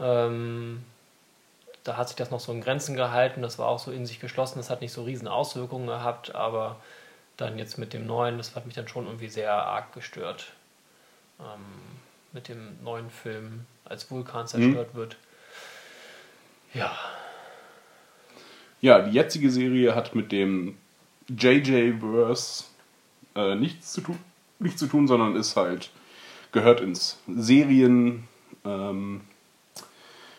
Ähm, 0.00 0.84
da 1.84 1.96
hat 1.96 2.08
sich 2.08 2.16
das 2.16 2.30
noch 2.30 2.40
so 2.40 2.52
in 2.52 2.60
Grenzen 2.60 2.96
gehalten, 2.96 3.40
das 3.42 3.58
war 3.58 3.68
auch 3.68 3.78
so 3.78 3.90
in 3.90 4.04
sich 4.04 4.20
geschlossen, 4.20 4.58
das 4.58 4.70
hat 4.70 4.80
nicht 4.80 4.92
so 4.92 5.04
riesen 5.04 5.26
Auswirkungen 5.28 5.86
gehabt, 5.86 6.34
aber 6.34 6.76
dann 7.38 7.56
jetzt 7.56 7.78
mit 7.78 7.94
dem 7.94 8.06
neuen, 8.06 8.36
das 8.36 8.54
hat 8.54 8.66
mich 8.66 8.74
dann 8.74 8.88
schon 8.88 9.06
irgendwie 9.06 9.28
sehr 9.28 9.54
arg 9.54 9.94
gestört. 9.94 10.52
Ähm, 11.40 11.64
mit 12.32 12.48
dem 12.48 12.82
neuen 12.82 13.08
Film, 13.10 13.64
als 13.86 14.10
Vulkan 14.10 14.46
zerstört 14.46 14.94
wird. 14.94 15.16
Ja, 16.74 16.92
Ja, 18.80 19.00
die 19.00 19.12
jetzige 19.12 19.50
Serie 19.50 19.94
hat 19.94 20.14
mit 20.14 20.30
dem 20.30 20.76
JJ-Verse 21.28 22.64
äh, 23.34 23.54
nichts 23.54 23.92
zu 23.92 24.02
tun, 24.02 24.18
nichts 24.58 24.78
zu 24.78 24.86
tun, 24.86 25.08
sondern 25.08 25.34
ist 25.36 25.56
halt 25.56 25.90
gehört 26.52 26.80
ins 26.80 27.18
Serien, 27.26 28.28
ähm, 28.64 29.22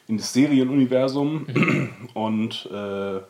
in 0.08 0.18
das 0.18 0.34
Serienuniversum 0.34 1.48
und 2.13 2.70
äh, 2.72 3.22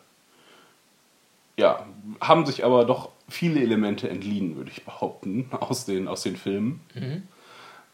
ja, 1.57 1.85
haben 2.21 2.45
sich 2.45 2.63
aber 2.63 2.85
doch 2.85 3.11
viele 3.29 3.61
Elemente 3.61 4.09
entliehen, 4.09 4.55
würde 4.55 4.71
ich 4.71 4.83
behaupten, 4.83 5.47
aus 5.59 5.85
den, 5.85 6.07
aus 6.07 6.23
den 6.23 6.35
Filmen. 6.37 6.81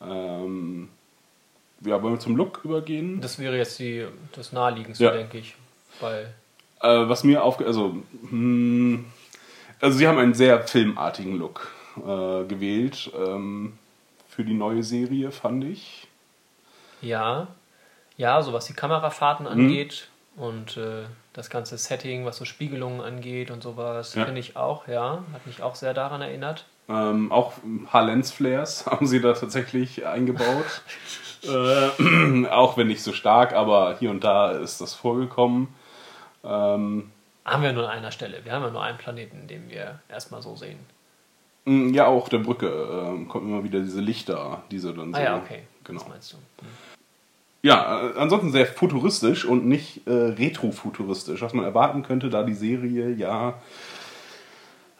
Ähm, 0.01 0.89
ja, 1.81 2.01
wollen 2.01 2.15
wir 2.15 2.19
zum 2.19 2.35
Look 2.35 2.61
übergehen? 2.63 3.21
das 3.21 3.39
wäre 3.39 3.57
jetzt 3.57 3.79
die, 3.79 4.05
das 4.33 4.51
naheliegendste, 4.51 5.05
Ja. 5.05 5.11
denke 5.11 5.37
ich. 5.37 5.55
Weil 5.99 6.33
Äh, 6.81 7.07
was 7.09 7.23
mir 7.23 7.43
aufge... 7.43 7.65
Also, 7.65 7.97
hm, 8.29 9.05
also 9.81 9.97
sie 9.97 10.07
haben 10.07 10.17
einen 10.17 10.33
sehr 10.33 10.65
filmartigen 10.67 11.37
Look 11.37 11.71
äh, 11.97 12.43
gewählt 12.45 13.11
ähm, 13.17 13.73
für 14.27 14.43
die 14.43 14.53
neue 14.53 14.83
Serie, 14.83 15.31
fand 15.31 15.63
ich. 15.63 16.07
Ja, 17.01 17.47
ja, 18.17 18.41
so 18.41 18.53
was 18.53 18.65
die 18.65 18.73
Kamerafahrten 18.73 19.47
angeht 19.47 20.07
und 20.37 20.77
äh, 20.77 21.03
das 21.33 21.49
ganze 21.49 21.77
Setting, 21.77 22.25
was 22.25 22.37
so 22.37 22.45
Spiegelungen 22.45 23.01
angeht 23.01 23.51
und 23.51 23.63
sowas, 23.63 24.15
Ja. 24.15 24.25
finde 24.25 24.39
ich 24.39 24.55
auch, 24.57 24.87
ja, 24.87 25.23
hat 25.33 25.45
mich 25.47 25.61
auch 25.63 25.75
sehr 25.75 25.93
daran 25.93 26.21
erinnert. 26.21 26.65
Ähm, 26.87 27.31
auch 27.31 27.53
ein 27.63 27.85
paar 27.85 28.03
Lensflares 28.05 28.85
haben 28.87 29.07
sie 29.07 29.21
da 29.21 29.33
tatsächlich 29.33 30.05
eingebaut. 30.05 30.81
äh, 31.43 32.45
auch 32.49 32.77
wenn 32.77 32.87
nicht 32.87 33.01
so 33.03 33.11
stark, 33.13 33.53
aber 33.53 33.97
hier 33.99 34.11
und 34.11 34.23
da 34.23 34.51
ist 34.51 34.81
das 34.81 34.93
vorgekommen. 34.93 35.69
Ähm, 36.43 37.11
Haben 37.43 37.63
wir 37.63 37.73
nur 37.73 37.89
an 37.89 37.97
einer 37.97 38.11
Stelle. 38.11 38.43
Wir 38.43 38.51
haben 38.51 38.63
ja 38.63 38.69
nur 38.69 38.83
einen 38.83 38.97
Planeten, 38.97 39.47
den 39.47 39.69
wir 39.69 39.99
erstmal 40.09 40.41
so 40.43 40.55
sehen. 40.55 40.77
mh, 41.65 41.95
ja, 41.95 42.05
auch 42.07 42.29
der 42.29 42.39
Brücke 42.39 42.67
ähm, 42.67 43.27
kommen 43.27 43.49
immer 43.49 43.63
wieder 43.63 43.79
diese 43.79 44.01
Lichter, 44.01 44.63
diese 44.69 44.93
dann 44.93 45.11
so. 45.13 45.19
Ah 45.19 45.23
ja, 45.23 45.37
okay. 45.37 45.63
Genau. 45.83 45.99
Das 45.99 46.09
meinst 46.09 46.33
du. 46.33 46.37
Hm. 46.37 46.67
Ja, 47.65 48.09
äh, 48.09 48.19
ansonsten 48.19 48.51
sehr 48.51 48.67
futuristisch 48.67 49.43
und 49.43 49.65
nicht 49.65 50.05
äh, 50.05 50.11
retrofuturistisch, 50.11 51.41
was 51.41 51.55
man 51.55 51.65
erwarten 51.65 52.03
könnte, 52.03 52.29
da 52.29 52.43
die 52.43 52.53
Serie 52.53 53.09
ja 53.09 53.59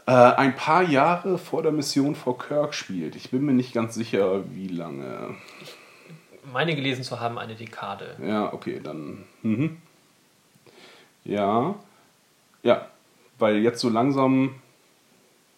äh, 0.07 0.11
ein 0.11 0.55
paar 0.55 0.81
Jahre 0.81 1.37
vor 1.37 1.61
der 1.61 1.71
Mission 1.71 2.15
vor 2.15 2.39
Kirk 2.39 2.73
spielt. 2.73 3.15
Ich 3.15 3.29
bin 3.29 3.45
mir 3.45 3.53
nicht 3.53 3.71
ganz 3.71 3.93
sicher, 3.93 4.43
wie 4.51 4.67
lange. 4.67 5.35
Meine 6.51 6.75
gelesen 6.75 7.03
zu 7.03 7.19
haben, 7.19 7.37
eine 7.37 7.53
Dekade. 7.53 8.15
Ja, 8.19 8.51
okay, 8.51 8.81
dann. 8.83 9.25
Mhm. 9.43 9.77
Ja. 11.23 11.75
Ja, 12.63 12.87
weil 13.37 13.57
jetzt 13.57 13.79
so 13.79 13.89
langsam 13.89 14.55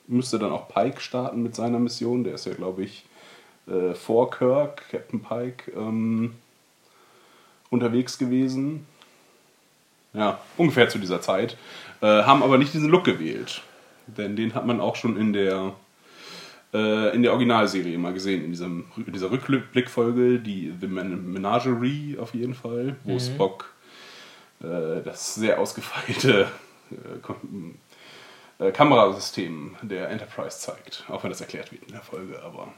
müsste 0.08 0.40
dann 0.40 0.52
auch 0.52 0.68
Pike 0.68 1.00
starten 1.00 1.42
mit 1.42 1.56
seiner 1.56 1.80
Mission. 1.80 2.26
Der 2.26 2.34
ist 2.34 2.46
ja, 2.46 2.54
glaube 2.54 2.84
ich, 2.84 3.06
äh, 3.66 3.94
vor 3.94 4.30
Kirk, 4.30 4.90
Captain 4.92 5.22
Pike, 5.22 5.72
ähm, 5.72 6.34
unterwegs 7.70 8.18
gewesen. 8.18 8.86
Ja, 10.14 10.40
ungefähr 10.58 10.90
zu 10.90 11.00
dieser 11.00 11.22
Zeit. 11.22 11.58
Äh, 12.02 12.24
haben 12.24 12.44
aber 12.44 12.58
nicht 12.58 12.74
diesen 12.74 12.90
Look 12.90 13.04
gewählt. 13.04 13.62
Denn 14.08 14.36
den 14.36 14.56
hat 14.56 14.66
man 14.66 14.80
auch 14.80 14.96
schon 14.96 15.18
in 15.18 15.34
der, 15.34 15.74
äh, 16.74 17.14
in 17.14 17.24
der 17.24 17.32
Originalserie 17.32 17.98
mal 17.98 18.14
gesehen. 18.14 18.44
In, 18.44 18.52
diesem, 18.52 18.86
in 18.96 19.12
dieser 19.12 19.32
Rückblickfolge, 19.32 20.40
die 20.40 20.74
The 20.80 20.88
Men- 20.88 21.32
Menagerie 21.34 22.18
auf 22.20 22.34
jeden 22.34 22.56
Fall, 22.56 22.96
wo 23.04 23.20
Spock 23.20 23.74
äh, 24.62 25.02
das 25.04 25.36
sehr 25.36 25.60
ausgefeilte 25.60 26.48
äh, 26.92 28.66
äh, 28.66 28.72
Kamerasystem 28.72 29.76
der 29.82 30.10
Enterprise 30.10 30.60
zeigt. 30.60 31.04
Auch 31.10 31.24
wenn 31.24 31.30
das 31.30 31.42
erklärt 31.42 31.72
wird 31.72 31.84
in 31.84 31.92
der 31.92 32.02
Folge, 32.02 32.42
aber. 32.42 32.74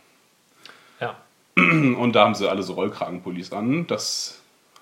Ja. 0.99 1.15
Und 1.55 2.13
da 2.13 2.25
haben 2.25 2.35
sie 2.35 2.49
alle 2.49 2.63
so 2.63 2.73
Rollkragenpullis 2.73 3.51
an. 3.51 3.85
Das 3.87 4.38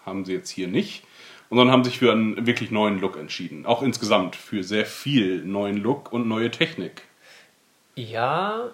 haben 0.08 0.26
sie 0.26 0.34
jetzt 0.34 0.50
hier 0.50 0.68
nicht. 0.68 1.04
Und 1.50 1.58
dann 1.58 1.72
haben 1.72 1.84
sich 1.84 2.00
für 2.00 2.12
einen 2.12 2.46
wirklich 2.48 2.72
neuen 2.72 3.00
Look 3.00 3.16
entschieden. 3.18 3.66
Auch 3.66 3.82
insgesamt 3.82 4.36
für 4.36 4.64
sehr 4.64 4.86
viel 4.86 5.44
neuen 5.46 5.78
Look 5.78 6.12
und 6.12 6.28
neue 6.28 6.50
Technik. 6.52 7.04
Ja, 7.96 8.72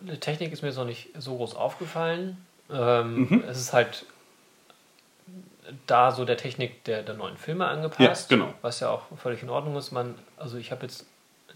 die 0.00 0.16
Technik 0.18 0.52
ist 0.52 0.62
mir 0.62 0.68
jetzt 0.68 0.78
noch 0.78 0.86
nicht 0.86 1.08
so 1.18 1.36
groß 1.36 1.54
aufgefallen. 1.56 2.38
Ähm, 2.70 3.26
Mhm. 3.28 3.44
Es 3.46 3.58
ist 3.58 3.72
halt 3.74 4.06
da 5.86 6.12
so 6.12 6.24
der 6.24 6.36
Technik 6.36 6.84
der, 6.84 7.02
der 7.02 7.14
neuen 7.14 7.36
Filme 7.36 7.66
angepasst. 7.66 8.30
Ja, 8.30 8.36
genau. 8.36 8.54
Was 8.62 8.80
ja 8.80 8.90
auch 8.90 9.02
völlig 9.16 9.42
in 9.42 9.50
Ordnung 9.50 9.76
ist. 9.76 9.92
Man, 9.92 10.14
also 10.36 10.56
ich 10.56 10.70
habe 10.70 10.82
jetzt 10.82 11.06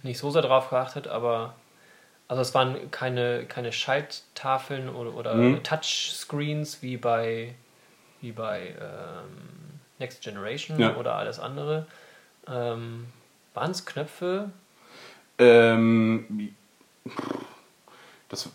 nicht 0.03 0.19
so 0.19 0.31
sehr 0.31 0.43
drauf 0.43 0.71
geachtet, 0.71 1.09
aber 1.09 1.55
also 2.27 2.43
es 2.43 2.55
waren 2.55 2.91
keine, 2.91 3.45
keine 3.47 3.73
Schalttafeln 3.73 4.89
oder, 4.91 5.15
oder 5.15 5.35
Mhm. 5.35 5.63
Touchscreens 5.63 6.83
wie 6.83 6.97
bei, 6.99 7.55
wie 8.21 8.33
bei 8.33 8.75
ähm, 8.81 9.79
Next 9.99 10.23
Generation 10.23 10.79
Ja. 10.79 10.97
oder 10.97 11.15
alles 11.15 11.39
andere. 11.39 11.87
Ähm, 12.47 13.07
Waren 13.55 13.71
es 13.73 13.85
Knöpfe? 13.85 14.51
Ähm, 15.39 16.55
das, 18.29 18.51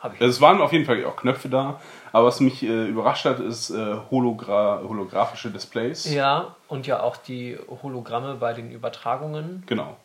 also 0.00 0.24
es 0.24 0.40
waren 0.40 0.60
auf 0.60 0.72
jeden 0.72 0.84
Fall 0.84 1.04
auch 1.04 1.16
Knöpfe 1.16 1.48
da. 1.48 1.80
Aber 2.12 2.28
was 2.28 2.40
mich 2.40 2.62
äh, 2.62 2.86
überrascht 2.88 3.24
hat, 3.24 3.40
ist 3.40 3.70
äh, 3.70 3.96
Hologra 4.10 4.80
holographische 4.82 5.50
Displays. 5.50 6.10
Ja, 6.12 6.56
und 6.68 6.86
ja 6.86 7.00
auch 7.00 7.16
die 7.16 7.58
Hologramme 7.82 8.34
bei 8.36 8.52
den 8.54 8.70
Übertragungen. 8.70 9.62
Genau. 9.66 9.96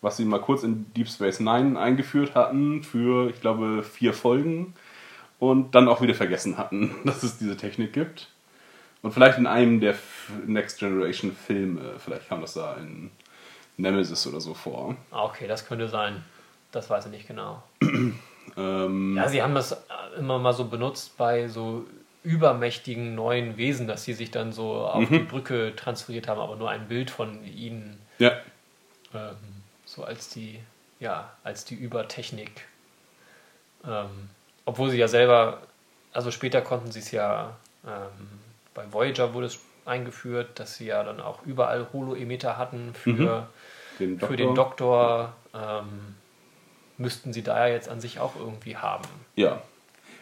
Was 0.00 0.16
sie 0.16 0.24
mal 0.24 0.40
kurz 0.40 0.62
in 0.62 0.92
Deep 0.94 1.08
Space 1.08 1.40
Nine 1.40 1.78
eingeführt 1.78 2.34
hatten 2.34 2.82
für, 2.82 3.30
ich 3.30 3.40
glaube, 3.40 3.82
vier 3.82 4.12
Folgen 4.12 4.74
und 5.50 5.74
dann 5.74 5.88
auch 5.88 6.00
wieder 6.00 6.14
vergessen 6.14 6.58
hatten, 6.58 6.94
dass 7.04 7.22
es 7.22 7.38
diese 7.38 7.56
Technik 7.56 7.92
gibt. 7.92 8.28
Und 9.02 9.12
vielleicht 9.12 9.38
in 9.38 9.46
einem 9.46 9.80
der 9.80 9.94
Next 10.46 10.78
Generation 10.78 11.32
Filme, 11.32 11.94
vielleicht 11.98 12.28
kam 12.28 12.40
das 12.40 12.54
da 12.54 12.74
in 12.76 13.10
Nemesis 13.76 14.26
oder 14.26 14.40
so 14.40 14.54
vor. 14.54 14.96
Ah, 15.10 15.24
okay, 15.24 15.46
das 15.46 15.66
könnte 15.66 15.88
sein. 15.88 16.24
Das 16.72 16.88
weiß 16.88 17.06
ich 17.06 17.12
nicht 17.12 17.28
genau. 17.28 17.62
Ähm, 18.58 19.16
Ja, 19.16 19.26
sie 19.28 19.42
haben 19.42 19.54
das 19.54 19.74
immer 20.18 20.38
mal 20.38 20.52
so 20.52 20.66
benutzt 20.66 21.16
bei 21.16 21.48
so 21.48 21.86
übermächtigen 22.22 23.14
neuen 23.14 23.56
Wesen, 23.56 23.88
dass 23.88 24.04
sie 24.04 24.12
sich 24.12 24.30
dann 24.30 24.52
so 24.52 24.86
auf 24.86 25.08
die 25.08 25.18
Brücke 25.18 25.74
transferiert 25.74 26.28
haben, 26.28 26.40
aber 26.40 26.54
nur 26.56 26.68
ein 26.70 26.86
Bild 26.86 27.10
von 27.10 27.42
ihnen 27.44 27.98
ja, 28.18 28.32
ähm, 29.14 29.36
so 29.86 30.04
als 30.04 30.28
die, 30.28 30.60
ja, 31.00 31.32
als 31.42 31.64
die 31.64 31.74
Übertechnik. 31.74 32.66
Ähm, 33.86 34.28
obwohl 34.64 34.90
sie 34.90 34.98
ja 34.98 35.08
selber, 35.08 35.58
also 36.12 36.30
später 36.30 36.60
konnten 36.60 36.92
sie 36.92 37.00
es 37.00 37.10
ja, 37.10 37.56
ähm, 37.86 38.28
bei 38.74 38.84
Voyager 38.92 39.34
wurde 39.34 39.46
es 39.46 39.58
eingeführt, 39.84 40.58
dass 40.58 40.76
sie 40.76 40.86
ja 40.86 41.02
dann 41.04 41.20
auch 41.20 41.44
überall 41.44 41.86
Holo-Emitter 41.92 42.56
hatten 42.56 42.94
für, 42.94 43.46
den 43.98 44.18
Doktor. 44.18 44.28
für 44.28 44.36
den 44.36 44.54
Doktor. 44.54 45.32
Ähm, 45.54 46.14
müssten 46.98 47.32
sie 47.32 47.42
da 47.42 47.66
ja 47.66 47.74
jetzt 47.74 47.88
an 47.88 48.00
sich 48.00 48.20
auch 48.20 48.36
irgendwie 48.36 48.76
haben. 48.76 49.04
Ja. 49.36 49.62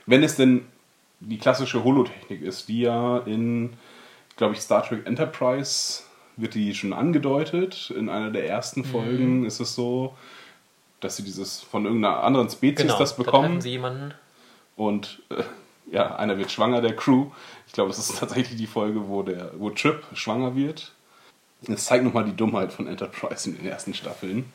Wenn 0.07 0.23
es 0.23 0.37
denn 0.37 0.67
die 1.21 1.39
klassische 1.39 1.85
Holotechnik 1.85 2.43
ist, 2.43 2.69
die 2.69 2.83
ja 2.83 3.19
in, 3.19 3.75
glaube 4.37 4.55
ich, 4.55 4.61
Star 4.61 4.85
Trek 4.85 5.07
Enterprise 5.07 6.03
wird 6.37 6.55
die 6.55 6.75
schon 6.75 6.93
angedeutet. 6.93 7.93
In 7.97 8.09
einer 8.09 8.31
der 8.31 8.49
ersten 8.49 8.85
Folgen 8.85 9.45
ist 9.45 9.61
es 9.61 9.75
so, 9.75 10.17
dass 11.01 11.17
sie 11.17 11.25
dieses 11.25 11.61
von 11.61 11.85
irgendeiner 11.85 12.23
anderen 12.23 12.49
Spezies 12.49 12.87
das 12.87 12.97
da 12.99 13.05
treffen 13.05 13.25
bekommen. 13.25 13.61
sie 13.61 13.71
jemanden. 13.71 14.15
Und 14.77 15.23
äh, 15.31 15.43
ja, 15.91 16.17
einer 16.17 16.39
wird 16.39 16.51
schwanger, 16.51 16.81
der 16.81 16.97
Crew. 16.97 17.27
Ich 17.67 17.73
glaube, 17.73 17.91
das 17.91 17.99
ist 17.99 18.19
tatsächlich 18.21 18.57
die 18.57 18.67
Folge, 18.67 19.09
wo, 19.09 19.23
der, 19.23 19.53
wo 19.59 19.71
Trip 19.71 20.03
schwanger 20.15 20.57
wird. 20.57 20.93
Das 21.63 21.85
zeigt 21.85 22.05
nochmal 22.05 22.25
die 22.25 22.35
Dummheit 22.35 22.73
von 22.73 22.89
Enterprise 22.89 23.49
in 23.49 23.57
den 23.57 23.67
ersten 23.67 23.95
Staffeln. 23.95 24.51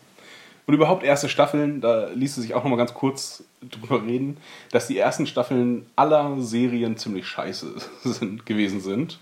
Und 0.65 0.73
überhaupt 0.73 1.03
erste 1.03 1.29
Staffeln, 1.29 1.79
da 1.79 2.09
ließe 2.09 2.41
sich 2.41 2.53
auch 2.53 2.63
nochmal 2.63 2.77
ganz 2.77 2.93
kurz 2.93 3.43
drüber 3.61 4.03
reden, 4.03 4.37
dass 4.71 4.87
die 4.87 4.97
ersten 4.97 5.25
Staffeln 5.25 5.89
aller 5.95 6.41
Serien 6.41 6.97
ziemlich 6.97 7.25
scheiße 7.27 7.75
sind, 8.03 8.45
gewesen 8.45 8.81
sind. 8.81 9.19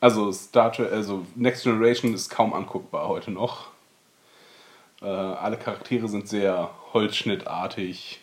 Also 0.00 0.30
Star 0.32 0.70
Trek, 0.70 0.92
also 0.92 1.26
Next 1.34 1.64
Generation 1.64 2.12
ist 2.14 2.28
kaum 2.28 2.52
anguckbar 2.52 3.08
heute 3.08 3.30
noch. 3.30 3.68
Äh, 5.00 5.06
alle 5.06 5.56
Charaktere 5.56 6.08
sind 6.08 6.28
sehr 6.28 6.70
holzschnittartig 6.92 8.20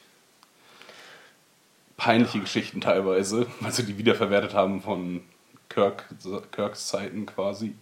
peinliche 2.02 2.40
Geschichten 2.40 2.82
teilweise, 2.82 3.46
weil 3.60 3.72
sie 3.72 3.86
die 3.86 3.98
wiederverwertet 3.98 4.56
haben 4.56 4.82
von 4.82 5.22
Kirk, 5.70 6.06
Kirks 6.52 6.88
Zeiten 6.88 7.28
quasi. 7.28 7.76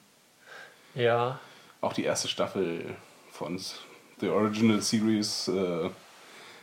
Ja, 0.93 1.39
Auch 1.79 1.93
die 1.93 2.03
erste 2.03 2.27
Staffel 2.27 2.83
von 3.31 3.57
The 4.19 4.27
Original 4.27 4.81
Series 4.81 5.47
äh, 5.47 5.89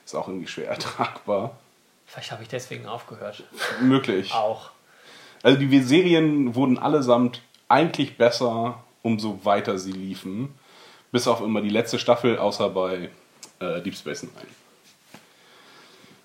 ist 0.04 0.14
auch 0.14 0.28
irgendwie 0.28 0.46
schwer 0.46 0.68
ertragbar. 0.76 1.56
vielleicht 2.04 2.30
habe 2.30 2.42
ich 2.42 2.48
deswegen 2.50 2.86
aufgehört. 2.86 3.44
Möglich. 3.80 4.34
Auch. 4.34 4.70
Also 5.42 5.58
die 5.58 5.80
Serien 5.80 6.54
wurden 6.54 6.78
allesamt 6.78 7.40
eigentlich 7.68 8.18
besser, 8.18 8.84
umso 9.00 9.44
weiter 9.46 9.78
sie 9.78 9.92
liefen. 9.92 10.54
Bis 11.10 11.26
auf 11.26 11.40
immer 11.40 11.62
die 11.62 11.70
letzte 11.70 11.98
Staffel, 11.98 12.36
außer 12.38 12.68
bei 12.68 13.08
äh, 13.60 13.80
Deep 13.80 13.94
Space 13.96 14.24
Nine. 14.24 14.65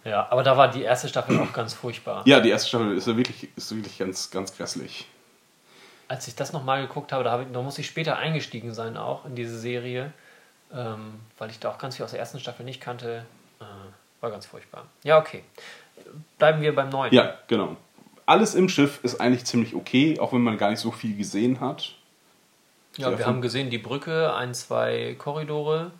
Ja, 0.03 0.27
aber 0.31 0.43
da 0.43 0.58
war 0.58 0.70
die 0.70 0.81
erste 0.81 1.08
Staffel 1.08 1.39
auch 1.39 1.53
ganz 1.53 1.74
furchtbar. 1.74 2.24
Ja, 2.25 2.39
die 2.39 2.50
erste 2.50 2.70
Staffel 2.70 2.96
ist 2.96 3.05
wirklich, 3.08 3.50
ist 3.55 3.75
wirklich 3.75 3.98
ganz, 3.98 4.31
ganz 4.31 4.55
grässlich. 4.55 5.08
Als 6.08 6.27
ich 6.27 6.36
das 6.36 6.53
nochmal 6.53 6.81
geguckt 6.81 7.12
habe, 7.12 7.24
da, 7.24 7.31
habe 7.31 7.43
ich, 7.43 7.50
da 7.51 7.62
muss 7.62 7.77
ich 7.77 7.88
später 7.88 8.17
eingestiegen 8.17 8.74
sein 8.74 8.98
auch 8.98 9.25
in 9.25 9.36
diese 9.36 9.58
Serie, 9.58 10.12
ähm, 10.74 11.20
weil 11.38 11.50
ich 11.51 11.60
da 11.60 11.70
auch 11.70 11.77
ganz 11.77 11.96
viel 11.96 12.05
aus 12.05 12.12
der 12.12 12.20
ersten 12.20 12.39
Staffel 12.39 12.65
nicht 12.65 12.81
kannte. 12.81 13.25
Äh, 13.60 13.63
war 14.22 14.31
ganz 14.31 14.46
furchtbar. 14.46 14.86
Ja, 15.03 15.20
okay. 15.20 15.43
Bleiben 16.38 16.62
wir 16.62 16.75
beim 16.75 16.89
neuen. 16.89 17.13
Ja, 17.13 17.36
genau. 17.48 17.77
Alles 18.25 18.55
im 18.55 18.70
Schiff 18.70 19.00
ist 19.03 19.20
eigentlich 19.22 19.46
ziemlich 19.46 19.75
okay, 19.75 20.20
auch 20.20 20.34
wenn 20.34 20.41
man 20.41 20.58
gar 20.58 20.70
nicht 20.70 20.79
so 20.79 20.91
viel 20.91 21.15
gesehen 21.15 21.60
hat. 21.60 21.96
ja 22.98 23.10
sehr 23.10 23.20
wir 23.20 23.25
haben 23.25 23.41
gesehen 23.41 23.70
die 23.70 23.77
Brücke, 23.77 24.34
ein, 24.34 24.53
zwei 24.53 25.15
Korridore, 25.17 25.91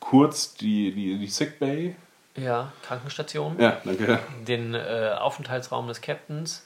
Kurz 0.00 0.54
die, 0.54 0.92
die, 0.92 1.18
die 1.18 1.26
Sick 1.26 1.58
Bay. 1.58 1.96
Ja, 2.36 2.72
Krankenstation, 2.82 3.56
Ja, 3.58 3.78
danke. 3.84 4.18
den 4.46 4.74
äh, 4.74 5.14
Aufenthaltsraum 5.18 5.88
des 5.88 6.00
Captains, 6.00 6.64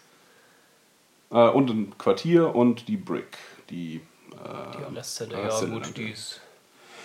Äh, 1.33 1.49
und 1.49 1.71
ein 1.71 1.97
Quartier 1.99 2.55
und 2.55 2.89
die 2.89 2.97
Brick. 2.97 3.39
Die, 3.71 4.01
die 4.33 4.83
äh, 4.83 4.87
Aleszelle. 4.87 5.37
Ah, 5.37 5.49
Ja, 5.49 5.61
gut, 5.67 5.85
danke. 5.85 5.93
die 5.93 6.11
ist, 6.11 6.41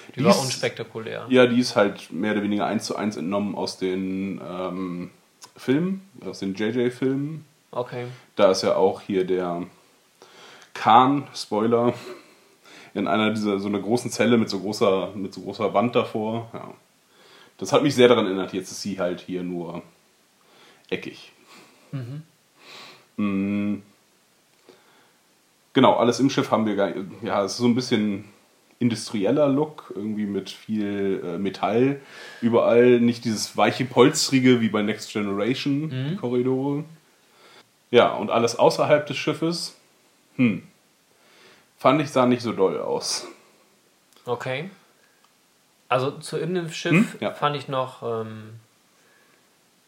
die, 0.09 0.19
Die 0.19 0.23
war 0.25 0.31
ist- 0.31 0.39
unspektakulär. 0.41 1.25
ja, 1.29 1.45
die 1.45 1.59
ist 1.59 1.75
halt 1.75 2.11
mehr 2.11 2.31
oder 2.33 2.41
weniger 2.43 2.65
eins 2.65 2.85
zu 2.85 2.95
eins 2.95 3.17
entnommen 3.17 3.53
aus 3.55 3.77
den 3.77 4.41
ähm, 4.43 5.11
Filmen, 5.55 6.09
aus 6.25 6.39
den 6.39 6.55
JJ-Filmen. 6.55 7.45
Okay. 7.71 8.07
Da 8.35 8.49
ist 8.51 8.63
ja 8.63 8.75
auch 8.75 9.01
hier 9.01 9.25
der 9.27 9.63
Khan, 10.73 11.27
Spoiler, 11.35 11.93
in 12.93 13.07
einer 13.07 13.29
dieser 13.31 13.59
so 13.59 13.67
einer 13.67 13.79
großen 13.79 14.09
Zelle 14.11 14.37
mit 14.37 14.49
so 14.49 14.59
großer, 14.59 15.11
mit 15.15 15.33
so 15.33 15.41
großer 15.41 15.73
Wand 15.73 15.95
davor. 15.95 16.49
Ja. 16.53 16.73
Das 17.57 17.71
hat 17.71 17.83
mich 17.83 17.95
sehr 17.95 18.07
daran 18.07 18.25
erinnert, 18.25 18.53
jetzt 18.53 18.71
ist 18.71 18.81
sie 18.81 18.99
halt 18.99 19.21
hier 19.21 19.43
nur 19.43 19.81
eckig. 20.89 21.31
Mhm. 23.17 23.83
Genau, 25.73 25.93
alles 25.95 26.19
im 26.19 26.29
Schiff 26.29 26.51
haben 26.51 26.65
wir 26.65 26.75
gar 26.75 26.91
ja, 27.21 27.43
es 27.43 27.53
ist 27.53 27.57
so 27.57 27.65
ein 27.65 27.75
bisschen 27.75 28.25
industrieller 28.79 29.47
Look, 29.47 29.93
irgendwie 29.95 30.25
mit 30.25 30.49
viel 30.49 31.21
äh, 31.23 31.37
Metall. 31.37 32.01
Überall 32.41 32.99
nicht 32.99 33.23
dieses 33.25 33.55
weiche 33.55 33.85
Polstrige 33.85 34.61
wie 34.61 34.69
bei 34.69 34.81
Next 34.81 35.13
Generation, 35.13 35.89
die 35.89 36.15
Korridore. 36.17 36.83
Ja, 37.91 38.13
und 38.13 38.29
alles 38.29 38.57
außerhalb 38.57 39.05
des 39.07 39.17
Schiffes, 39.17 39.77
hm, 40.35 40.63
fand 41.77 42.01
ich 42.01 42.09
sah 42.09 42.25
nicht 42.25 42.41
so 42.41 42.51
doll 42.51 42.79
aus. 42.79 43.27
Okay. 44.25 44.69
Also 45.89 46.11
zu 46.11 46.37
dem 46.37 46.71
Schiff 46.71 46.93
Hm? 47.13 47.19
Ja. 47.19 47.31
fand 47.31 47.55
ich 47.55 47.67
noch, 47.67 48.01
ähm, 48.03 48.59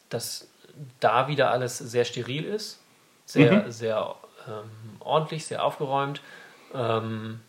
dass 0.09 0.47
da 0.99 1.27
wieder 1.27 1.51
alles 1.51 1.77
sehr 1.77 2.05
steril 2.05 2.45
ist. 2.45 2.79
Sehr, 3.25 3.65
Mhm. 3.65 3.71
sehr 3.71 4.15
ähm, 4.47 4.69
ordentlich, 4.99 5.45
sehr 5.45 5.63
aufgeräumt. 5.63 6.21
Ähm, 6.73 7.39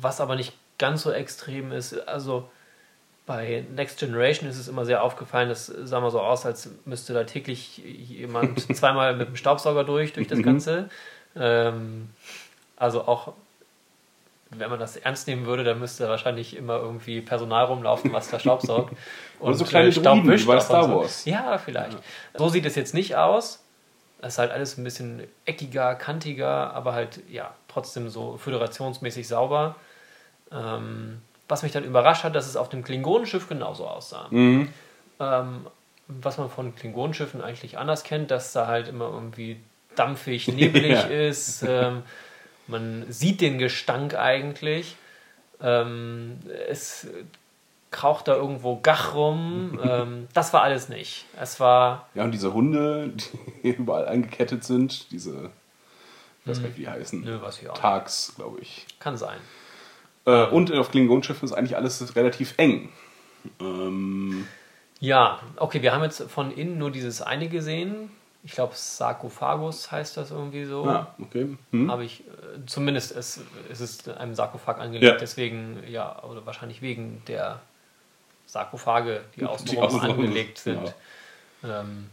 was 0.00 0.20
aber 0.20 0.36
nicht 0.36 0.52
ganz 0.78 1.02
so 1.02 1.10
extrem 1.10 1.72
ist. 1.72 2.06
Also 2.06 2.48
bei 3.24 3.64
Next 3.74 3.98
Generation 3.98 4.48
ist 4.48 4.58
es 4.58 4.68
immer 4.68 4.84
sehr 4.84 5.02
aufgefallen, 5.02 5.48
das 5.48 5.66
sah 5.66 6.00
mal 6.00 6.10
so 6.10 6.20
aus, 6.20 6.46
als 6.46 6.70
müsste 6.84 7.12
da 7.12 7.24
täglich 7.24 7.78
jemand 7.78 8.60
zweimal 8.76 9.16
mit 9.16 9.28
dem 9.28 9.36
Staubsauger 9.36 9.84
durch, 9.84 10.12
durch 10.12 10.28
das 10.28 10.38
Mhm. 10.38 10.44
Ganze. 10.44 10.90
Ähm, 11.34 12.10
also 12.76 13.02
auch 13.08 13.32
wenn 14.50 14.70
man 14.70 14.78
das 14.78 14.96
ernst 14.96 15.26
nehmen 15.26 15.46
würde, 15.46 15.64
dann 15.64 15.80
müsste 15.80 16.08
wahrscheinlich 16.08 16.56
immer 16.56 16.76
irgendwie 16.76 17.20
Personal 17.20 17.64
rumlaufen, 17.64 18.12
was 18.12 18.30
da 18.30 18.38
Staubsaugt. 18.38 18.94
Oder 19.40 19.54
so 19.54 19.64
kleine 19.64 19.88
äh, 19.88 19.92
Staub 19.92 20.24
wischt 20.26 20.46
bei 20.46 20.60
Star 20.60 20.84
und 20.84 20.90
so. 20.90 20.96
Wars. 21.00 21.24
Ja, 21.24 21.58
vielleicht. 21.58 21.98
So 22.36 22.48
sieht 22.48 22.64
es 22.64 22.74
jetzt 22.76 22.94
nicht 22.94 23.16
aus. 23.16 23.62
Es 24.20 24.34
ist 24.34 24.38
halt 24.38 24.52
alles 24.52 24.78
ein 24.78 24.84
bisschen 24.84 25.24
eckiger, 25.44 25.94
kantiger, 25.94 26.72
aber 26.74 26.94
halt, 26.94 27.20
ja, 27.28 27.54
trotzdem 27.68 28.08
so 28.08 28.36
föderationsmäßig 28.38 29.28
sauber. 29.28 29.76
Ähm, 30.50 31.20
was 31.48 31.62
mich 31.62 31.72
dann 31.72 31.84
überrascht 31.84 32.24
hat, 32.24 32.34
dass 32.34 32.46
es 32.46 32.56
auf 32.56 32.68
dem 32.68 32.82
Klingonenschiff 32.82 33.48
genauso 33.48 33.86
aussah. 33.86 34.28
Mhm. 34.30 34.68
Ähm, 35.20 35.66
was 36.08 36.38
man 36.38 36.48
von 36.50 36.74
Klingonenschiffen 36.74 37.42
eigentlich 37.42 37.78
anders 37.78 38.04
kennt, 38.04 38.30
dass 38.30 38.52
da 38.52 38.66
halt 38.68 38.88
immer 38.88 39.06
irgendwie 39.06 39.60
dampfig, 39.96 40.48
nebelig 40.48 40.92
Ja. 40.92 41.00
ist. 41.02 41.62
Ähm, 41.66 42.02
man 42.66 43.04
sieht 43.08 43.40
den 43.40 43.58
Gestank 43.58 44.14
eigentlich. 44.14 44.96
Ähm, 45.60 46.38
es 46.68 47.06
kraucht 47.90 48.28
da 48.28 48.34
irgendwo 48.34 48.76
Gach 48.82 49.14
rum. 49.14 49.78
ähm, 49.84 50.28
das 50.34 50.52
war 50.52 50.62
alles 50.62 50.88
nicht. 50.88 51.24
Es 51.40 51.60
war 51.60 52.08
Ja, 52.14 52.24
und 52.24 52.32
diese 52.32 52.52
Hunde, 52.52 53.12
die 53.62 53.68
überall 53.70 54.06
eingekettet 54.06 54.64
sind, 54.64 55.10
diese, 55.12 55.50
ich 56.42 56.50
weiß 56.50 56.60
gar 56.60 56.68
nicht, 56.68 56.76
wie 56.76 56.82
die 56.82 56.88
heißen. 56.88 57.22
Nö, 57.22 57.38
was 57.40 57.58
hier 57.58 57.72
auch. 57.72 57.78
Tags, 57.78 58.34
glaube 58.36 58.60
ich. 58.60 58.86
Kann 59.00 59.16
sein. 59.16 59.38
Äh, 60.26 60.46
und 60.46 60.72
auf 60.72 60.90
Klingonenschiffen 60.90 61.46
ist 61.46 61.52
eigentlich 61.54 61.76
alles 61.76 62.14
relativ 62.16 62.54
eng. 62.58 62.90
Ähm, 63.60 64.46
Ja, 65.00 65.40
okay, 65.56 65.82
wir 65.82 65.92
haben 65.92 66.02
jetzt 66.02 66.22
von 66.30 66.50
innen 66.50 66.78
nur 66.78 66.90
dieses 66.90 67.22
eine 67.22 67.48
gesehen. 67.48 68.10
Ich 68.46 68.52
glaube, 68.52 68.74
Sarkophagus 68.76 69.90
heißt 69.90 70.16
das 70.16 70.30
irgendwie 70.30 70.64
so. 70.64 70.84
ah, 70.86 71.12
okay. 71.20 71.56
Hm? 71.72 71.90
Habe 71.90 72.04
ich, 72.04 72.20
äh, 72.20 72.64
zumindest 72.66 73.10
es, 73.14 73.40
es 73.70 73.80
ist 73.80 74.08
einem 74.08 74.36
Sarkophag 74.36 74.78
angelegt, 74.78 75.04
Ja. 75.14 75.16
deswegen, 75.18 75.82
ja, 75.88 76.22
oder 76.22 76.46
wahrscheinlich 76.46 76.80
wegen 76.80 77.22
der 77.26 77.58
Sarkophage, 78.46 79.24
die 79.34 79.40
Die 79.40 79.46
außenrum 79.46 79.82
außenrum, 79.82 80.10
angelegt 80.20 80.58
sind. 80.58 80.94
ja. 81.64 81.80
Ähm, 81.80 82.08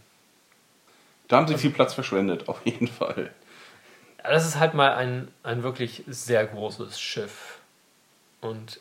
Da 1.28 1.38
haben 1.38 1.48
sie 1.48 1.58
viel 1.58 1.70
Platz 1.70 1.94
verschwendet, 1.94 2.50
auf 2.50 2.66
jeden 2.66 2.88
Fall. 2.88 3.30
ja, 4.24 4.32
das 4.32 4.48
ist 4.48 4.58
halt 4.58 4.74
mal 4.74 4.94
ein, 4.96 5.28
ein 5.44 5.62
wirklich 5.62 6.04
sehr 6.08 6.46
großes 6.48 7.00
Schiff. 7.00 7.60
Und 8.42 8.80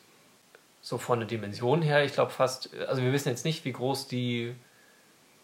so 0.81 0.97
von 0.97 1.21
der 1.21 1.29
Dimension 1.29 1.83
her, 1.83 2.03
ich 2.03 2.15
glaube 2.15 2.31
fast, 2.33 2.71
also 2.89 3.03
wir 3.03 3.13
wissen 3.13 3.29
jetzt 3.29 3.45
nicht, 3.45 3.67
wie 3.67 3.73
groß 3.73 4.09
die, 4.09 4.55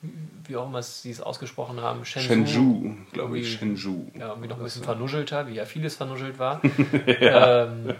wie 0.00 0.56
auch 0.56 0.66
immer 0.66 0.82
sie 0.82 1.10
es 1.10 1.20
ausgesprochen 1.20 1.80
haben, 1.80 2.04
Shenzhou, 2.04 2.34
Shenzhou, 2.34 2.96
glaube 3.12 3.38
ich. 3.38 3.54
Shenzhou. 3.54 4.06
Ja, 4.18 4.28
irgendwie 4.28 4.48
noch 4.48 4.58
ein 4.58 4.62
bisschen 4.62 4.84
vernuschelter, 4.84 5.46
wie 5.48 5.54
ja 5.54 5.64
vieles 5.64 5.96
vernuschelt 5.96 6.38
war. 6.38 6.60
ähm, 7.06 7.94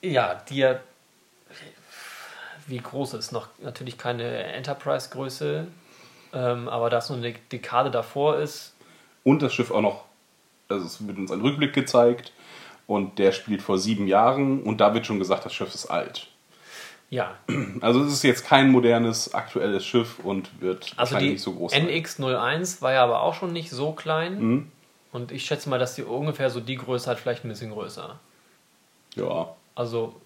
ja, 0.00 0.34
die 0.48 0.56
ja, 0.56 0.80
wie 2.66 2.78
groß 2.78 3.14
ist 3.14 3.32
noch 3.32 3.48
natürlich 3.58 3.98
keine 3.98 4.44
Enterprise-Größe, 4.44 5.66
ähm, 6.32 6.68
aber 6.68 6.90
da 6.90 6.98
es 6.98 7.08
nur 7.08 7.18
eine 7.18 7.32
Dekade 7.52 7.90
davor 7.90 8.38
ist, 8.38 8.74
Und 9.24 9.42
das 9.42 9.52
Schiff 9.52 9.70
auch 9.70 9.82
noch, 9.82 10.04
also 10.68 10.86
es 10.86 11.06
wird 11.06 11.18
uns 11.18 11.30
ein 11.30 11.40
Rückblick 11.40 11.74
gezeigt 11.74 12.32
und 12.86 13.18
der 13.18 13.32
spielt 13.32 13.62
vor 13.62 13.78
sieben 13.78 14.06
Jahren 14.06 14.62
und 14.62 14.80
da 14.80 14.94
wird 14.94 15.06
schon 15.06 15.18
gesagt, 15.18 15.44
das 15.44 15.52
Schiff 15.52 15.74
ist 15.74 15.86
alt. 15.86 16.28
Ja, 17.10 17.36
Also 17.80 18.02
es 18.04 18.12
ist 18.12 18.22
jetzt 18.22 18.44
kein 18.44 18.70
modernes, 18.70 19.32
aktuelles 19.34 19.84
Schiff 19.84 20.18
und 20.18 20.60
wird 20.60 20.92
also 20.96 21.16
nicht 21.18 21.42
so 21.42 21.52
groß 21.54 21.72
sein. 21.72 21.88
NX01 21.88 22.82
war 22.82 22.92
ja 22.92 23.02
aber 23.04 23.22
auch 23.22 23.34
schon 23.34 23.52
nicht 23.52 23.70
so 23.70 23.92
klein 23.92 24.38
Mhm. 24.40 24.72
und 25.12 25.32
ich 25.32 25.44
schätze 25.46 25.68
mal, 25.70 25.78
dass 25.78 25.94
die 25.94 26.02
ungefähr 26.04 26.50
so 26.50 26.60
die 26.60 26.76
Größe 26.76 27.08
hat, 27.10 27.18
vielleicht 27.18 27.44
ein 27.44 27.48
bisschen 27.48 27.70
größer. 27.72 28.18
Ja, 29.14 29.54
Also 29.74 30.20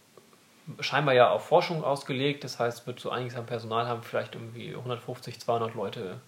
scheinbar 0.80 1.14
ja 1.14 1.30
auf 1.30 1.46
Forschung 1.46 1.82
ausgelegt, 1.84 2.44
das 2.44 2.58
heißt, 2.58 2.86
wird 2.86 2.98
so 3.00 3.10
einiges 3.10 3.36
an 3.36 3.46
Personal 3.46 3.86
haben, 3.86 4.02
vielleicht 4.02 4.34
irgendwie 4.34 4.74
150, 4.74 5.40
200 5.40 5.74
Leute 5.74 6.20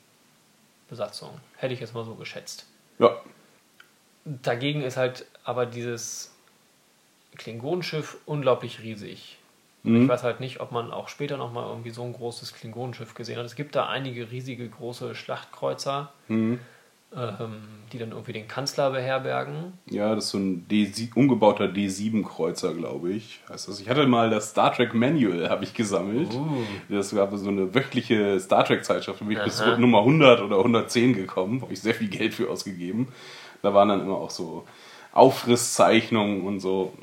Besatzung. 0.88 1.30
Hätte 1.56 1.74
ich 1.74 1.80
jetzt 1.80 1.94
mal 1.94 2.04
so 2.04 2.14
geschätzt. 2.14 2.66
ja, 2.98 3.16
Dagegen 4.24 4.82
ist 4.82 4.96
halt 4.96 5.26
aber 5.44 5.66
dieses 5.66 6.32
Klingonenschiff 7.36 8.16
unglaublich 8.24 8.80
riesig. 8.80 9.38
Und 9.84 10.02
Ich 10.04 10.08
weiß 10.08 10.22
halt 10.22 10.40
nicht, 10.40 10.60
ob 10.60 10.72
man 10.72 10.90
auch 10.90 11.08
später 11.08 11.36
nochmal 11.36 11.68
irgendwie 11.68 11.90
so 11.90 12.02
ein 12.02 12.12
großes 12.14 12.54
Klingonenschiff 12.54 13.14
gesehen 13.14 13.38
hat. 13.38 13.44
Es 13.44 13.54
gibt 13.54 13.76
da 13.76 13.86
einige 13.86 14.30
riesige 14.30 14.66
große 14.68 15.14
Schlachtkreuzer, 15.14 16.12
ähm, 16.28 16.58
die 17.92 17.98
dann 17.98 18.10
irgendwie 18.10 18.32
den 18.32 18.48
Kanzler 18.48 18.90
beherbergen. 18.90 19.74
ja, 19.88 20.14
das 20.14 20.24
ist 20.24 20.30
so 20.30 20.38
ein 20.38 20.66
D 20.68 20.90
umgebauter 21.14 21.66
D7-Kreuzer, 21.66 22.74
glaube 22.74 23.12
ich. 23.12 23.40
Heißt 23.48 23.68
das. 23.68 23.78
Ich 23.78 23.88
hatte 23.88 24.06
mal 24.06 24.30
das 24.30 24.50
Star 24.50 24.72
Trek 24.72 24.94
Manual, 24.94 25.48
habe 25.48 25.64
ich 25.64 25.74
gesammelt. 25.74 26.30
Das 26.88 27.14
gab 27.14 27.32
so 27.36 27.48
eine 27.48 27.72
wöchentliche 27.74 28.40
Star 28.40 28.64
Trek-Zeitschrift. 28.64 29.20
Da 29.20 29.24
bin 29.24 29.36
ich 29.36 29.44
bis. 29.44 29.62
Nummer 29.78 29.98
100 29.98 30.40
oder 30.40 30.58
110 30.58 31.12
gekommen. 31.14 31.62
Habe 31.62 31.72
ich 31.72 31.80
sehr 31.82 31.94
viel 31.94 32.08
Geld 32.08 32.34
für 32.34 32.50
ausgegeben. 32.50 33.08
Da 33.62 33.74
waren 33.74 33.90
dann 33.90 34.00
immer 34.00 34.16
auch 34.16 34.30
so 34.30 34.64
Aufrisszeichnungen 35.12 36.42
und 36.42 36.60
so. 36.60 36.94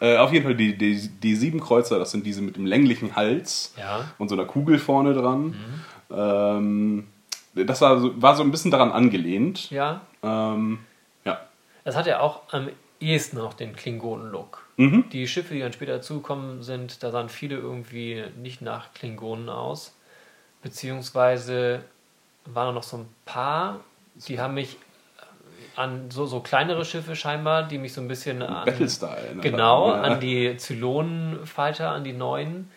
Äh, 0.00 0.16
auf 0.18 0.32
jeden 0.32 0.44
Fall 0.44 0.54
die, 0.54 0.76
die, 0.76 1.08
die 1.08 1.34
sieben 1.34 1.60
Kreuzer, 1.60 1.98
das 1.98 2.10
sind 2.10 2.26
diese 2.26 2.42
mit 2.42 2.56
dem 2.56 2.66
länglichen 2.66 3.16
Hals 3.16 3.74
Ja. 3.78 4.04
und 4.18 4.28
so 4.28 4.34
einer 4.34 4.44
Kugel 4.44 4.78
vorne 4.78 5.14
dran. 5.14 5.54
Ähm, 6.10 7.06
das 7.54 7.80
war 7.80 7.98
so, 7.98 8.20
war 8.22 8.36
so 8.36 8.42
ein 8.42 8.50
bisschen 8.50 8.70
daran 8.70 8.92
angelehnt. 8.92 9.70
Ja, 9.70 10.02
Ähm, 10.22 10.78
ja. 11.24 11.40
Das 11.84 11.96
hat 11.96 12.06
ja 12.06 12.20
auch 12.20 12.42
am 12.52 12.68
ehesten 13.00 13.38
noch 13.38 13.54
den 13.54 13.74
Klingonen-Look. 13.74 14.66
Mhm. 14.76 15.04
Die 15.10 15.26
Schiffe, 15.26 15.54
die 15.54 15.60
dann 15.60 15.72
später 15.72 15.92
dazugekommen 15.94 16.62
sind, 16.62 17.02
da 17.02 17.10
sahen 17.10 17.28
viele 17.28 17.56
irgendwie 17.56 18.24
nicht 18.40 18.60
nach 18.60 18.92
Klingonen 18.92 19.48
aus. 19.48 19.94
Beziehungsweise 20.62 21.82
waren 22.44 22.74
noch 22.74 22.82
so 22.82 22.98
ein 22.98 23.06
paar, 23.24 23.80
die 24.26 24.40
haben 24.40 24.54
mich 24.54 24.76
an 25.78 26.10
so, 26.10 26.26
so 26.26 26.40
kleinere 26.40 26.84
Schiffe 26.84 27.14
scheinbar, 27.16 27.62
die 27.62 27.78
mich 27.78 27.92
so 27.92 28.00
ein 28.00 28.08
bisschen 28.08 28.42
an. 28.42 28.64
Battlestar 28.66 29.16
erinnert 29.18 29.42
Genau, 29.44 29.88
ja. 29.94 30.02
an 30.02 30.20
die 30.20 30.56
Zylonen-Fighter, 30.56 31.90
an 31.90 32.04
die 32.04 32.12
neuen, 32.12 32.70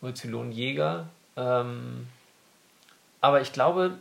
oder 0.00 0.14
Zylonenjäger. 0.14 1.08
Ähm, 1.36 2.06
aber 3.20 3.40
ich 3.40 3.52
glaube, 3.52 3.98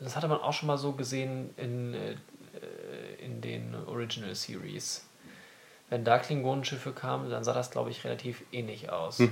das 0.00 0.16
hatte 0.16 0.28
man 0.28 0.40
auch 0.40 0.52
schon 0.52 0.66
mal 0.66 0.78
so 0.78 0.92
gesehen 0.92 1.50
in, 1.56 1.94
äh, 1.94 2.14
in 3.24 3.40
den 3.40 3.74
Original 3.86 4.34
Series. 4.34 5.04
Wenn 5.90 6.04
da 6.04 6.18
Klingonenschiffe 6.18 6.92
kamen, 6.92 7.30
dann 7.30 7.44
sah 7.44 7.54
das, 7.54 7.70
glaube 7.70 7.90
ich, 7.90 8.04
relativ 8.04 8.42
ähnlich 8.52 8.90
aus. 8.90 9.22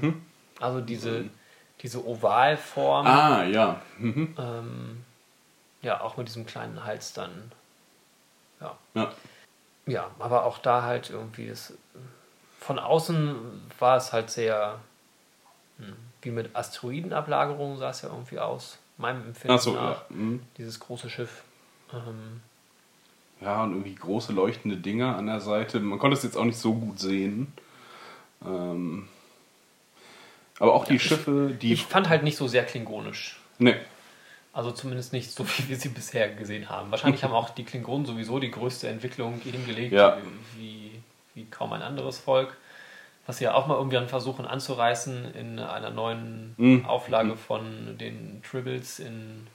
Also 0.60 0.80
diese, 0.80 1.24
diese 1.82 2.06
Ovalform, 2.06 3.06
Ah, 3.06 3.44
ja. 3.44 3.80
Mhm. 3.98 4.34
ähm, 4.38 5.04
ja, 5.82 6.00
auch 6.00 6.16
mit 6.16 6.28
diesem 6.28 6.46
kleinen 6.46 6.84
Hals 6.84 7.12
dann. 7.12 7.52
Ja. 8.60 8.76
ja. 8.94 9.12
Ja, 9.86 10.10
aber 10.18 10.44
auch 10.44 10.58
da 10.58 10.82
halt 10.82 11.10
irgendwie 11.10 11.46
ist. 11.46 11.74
Von 12.58 12.78
außen 12.78 13.36
war 13.78 13.96
es 13.96 14.12
halt 14.12 14.30
sehr. 14.30 14.80
hm, 15.78 15.94
Wie 16.22 16.30
mit 16.30 16.56
Asteroidenablagerungen 16.56 17.78
sah 17.78 17.90
es 17.90 18.02
ja 18.02 18.08
irgendwie 18.08 18.38
aus. 18.40 18.78
Meinem 18.98 19.22
Empfinden 19.26 19.58
so, 19.58 19.74
nach. 19.74 19.82
ja. 20.10 20.16
Mhm. 20.16 20.42
Dieses 20.58 20.80
große 20.80 21.08
Schiff. 21.10 21.42
Ähm, 21.92 22.40
Ja, 23.40 23.62
und 23.62 23.72
irgendwie 23.72 23.94
große 23.94 24.32
leuchtende 24.32 24.76
Dinger 24.78 25.16
an 25.16 25.26
der 25.26 25.40
Seite. 25.40 25.78
Man 25.78 25.98
konnte 25.98 26.16
es 26.16 26.22
jetzt 26.24 26.36
auch 26.36 26.44
nicht 26.44 26.58
so 26.58 26.74
gut 26.74 26.98
sehen. 26.98 27.52
Ähm, 28.44 29.08
aber 30.58 30.72
auch 30.74 30.86
die 30.86 30.98
Schiffe, 30.98 31.56
die. 31.60 31.74
Ich 31.74 31.84
fand 31.84 32.08
halt 32.08 32.22
nicht 32.22 32.36
so 32.38 32.48
sehr 32.48 32.64
klingonisch. 32.64 33.38
ne, 33.58 33.78
Also 34.56 34.70
zumindest 34.70 35.12
nicht 35.12 35.32
so, 35.32 35.46
wie 35.58 35.68
wir 35.68 35.76
sie 35.76 35.90
bisher 35.90 36.30
gesehen 36.34 36.70
haben. 36.70 36.90
Wahrscheinlich 36.90 37.22
haben 37.22 37.34
auch 37.34 37.50
die 37.50 37.64
Klingonen 37.64 38.06
sowieso 38.06 38.38
die 38.38 38.50
größte 38.50 38.88
Entwicklung 38.88 39.38
hingelegt, 39.40 39.92
Ja. 39.92 40.16
wie, 40.56 40.92
wie 41.34 41.44
kaum 41.44 41.72
ein 41.74 41.82
anderes 41.82 42.18
Volk. 42.18 42.56
Was 43.26 43.38
sie 43.38 43.44
ja 43.44 43.54
auch 43.54 43.66
mal 43.66 43.74
irgendwann 43.74 44.08
versuchen 44.08 44.46
anzureißen 44.46 45.34
in 45.34 45.58
einer 45.58 45.90
neuen 45.90 46.54
Mhm. 46.56 46.86
Auflage 46.86 47.36
von 47.36 47.98
den 47.98 48.40
Tribbles 48.48 48.98
in, 49.00 49.46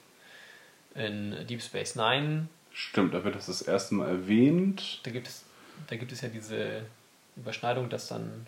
in 0.93 1.47
Deep 1.47 1.61
Space 1.63 1.95
Nine. 1.95 2.47
stimmt, 2.73 3.13
da 3.13 3.23
wird 3.23 3.35
das 3.35 3.47
das 3.47 3.61
erste 3.61 3.95
Mal 3.95 4.07
erwähnt. 4.09 4.99
Da 5.03 5.11
gibt 5.11 5.27
es, 5.27 5.43
da 5.87 5.95
gibt 5.95 6.11
es 6.11 6.21
ja 6.21 6.27
diese 6.29 6.83
Überschneidung, 7.37 7.89
dass 7.89 8.07
dann 8.07 8.45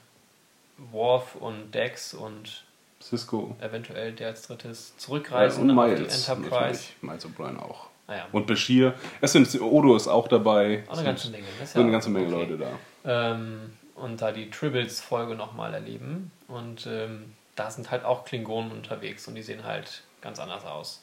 Worf 0.78 1.36
und 1.36 1.74
Dex 1.74 2.14
und 2.14 2.64
Cisco. 3.04 3.56
eventuell 3.60 4.14
der 4.14 4.30
als 4.30 4.48
drittes 4.48 4.94
Ja, 4.96 5.00
zurückreisen 5.00 5.70
und 5.70 5.76
Miles. 5.76 6.28
Enterprise. 6.28 6.52
Natürlich. 6.52 6.96
Miles 7.02 7.26
O'Brien 7.26 7.58
auch. 7.60 7.88
Ah 8.08 8.16
ja, 8.16 8.28
Und 8.32 8.48
Bashir. 8.48 8.94
Es 9.22 9.32
sind 9.34 9.62
Odo 9.62 9.96
ist 9.96 10.08
auch 10.08 10.28
dabei. 10.28 10.84
auch 10.90 10.94
eine 10.98 11.04
ganze 11.06 11.30
Menge. 11.30 11.46
Das 11.60 11.72
sind 11.72 11.80
ja 11.80 11.84
eine 11.84 11.92
ganze 11.92 12.10
Menge 12.10 12.28
okay. 12.28 12.36
Leute 12.54 12.58
da. 13.04 13.32
ähm, 13.34 13.74
und 13.96 14.22
da 14.22 14.32
die 14.32 14.50
Tribbles-Folge 14.50 15.36
nochmal 15.36 15.74
erleben. 15.74 16.32
Und 16.48 16.86
ähm, 16.88 17.34
da 17.56 17.70
sind 17.72 17.92
halt 17.92 18.04
auch 18.04 18.26
Klingonen 18.26 18.72
unterwegs 18.72 19.28
und 19.28 19.36
die 19.36 19.42
sehen 19.44 19.64
halt 19.64 20.04
ganz 20.22 20.40
anders 20.40 20.66
aus. 20.66 21.02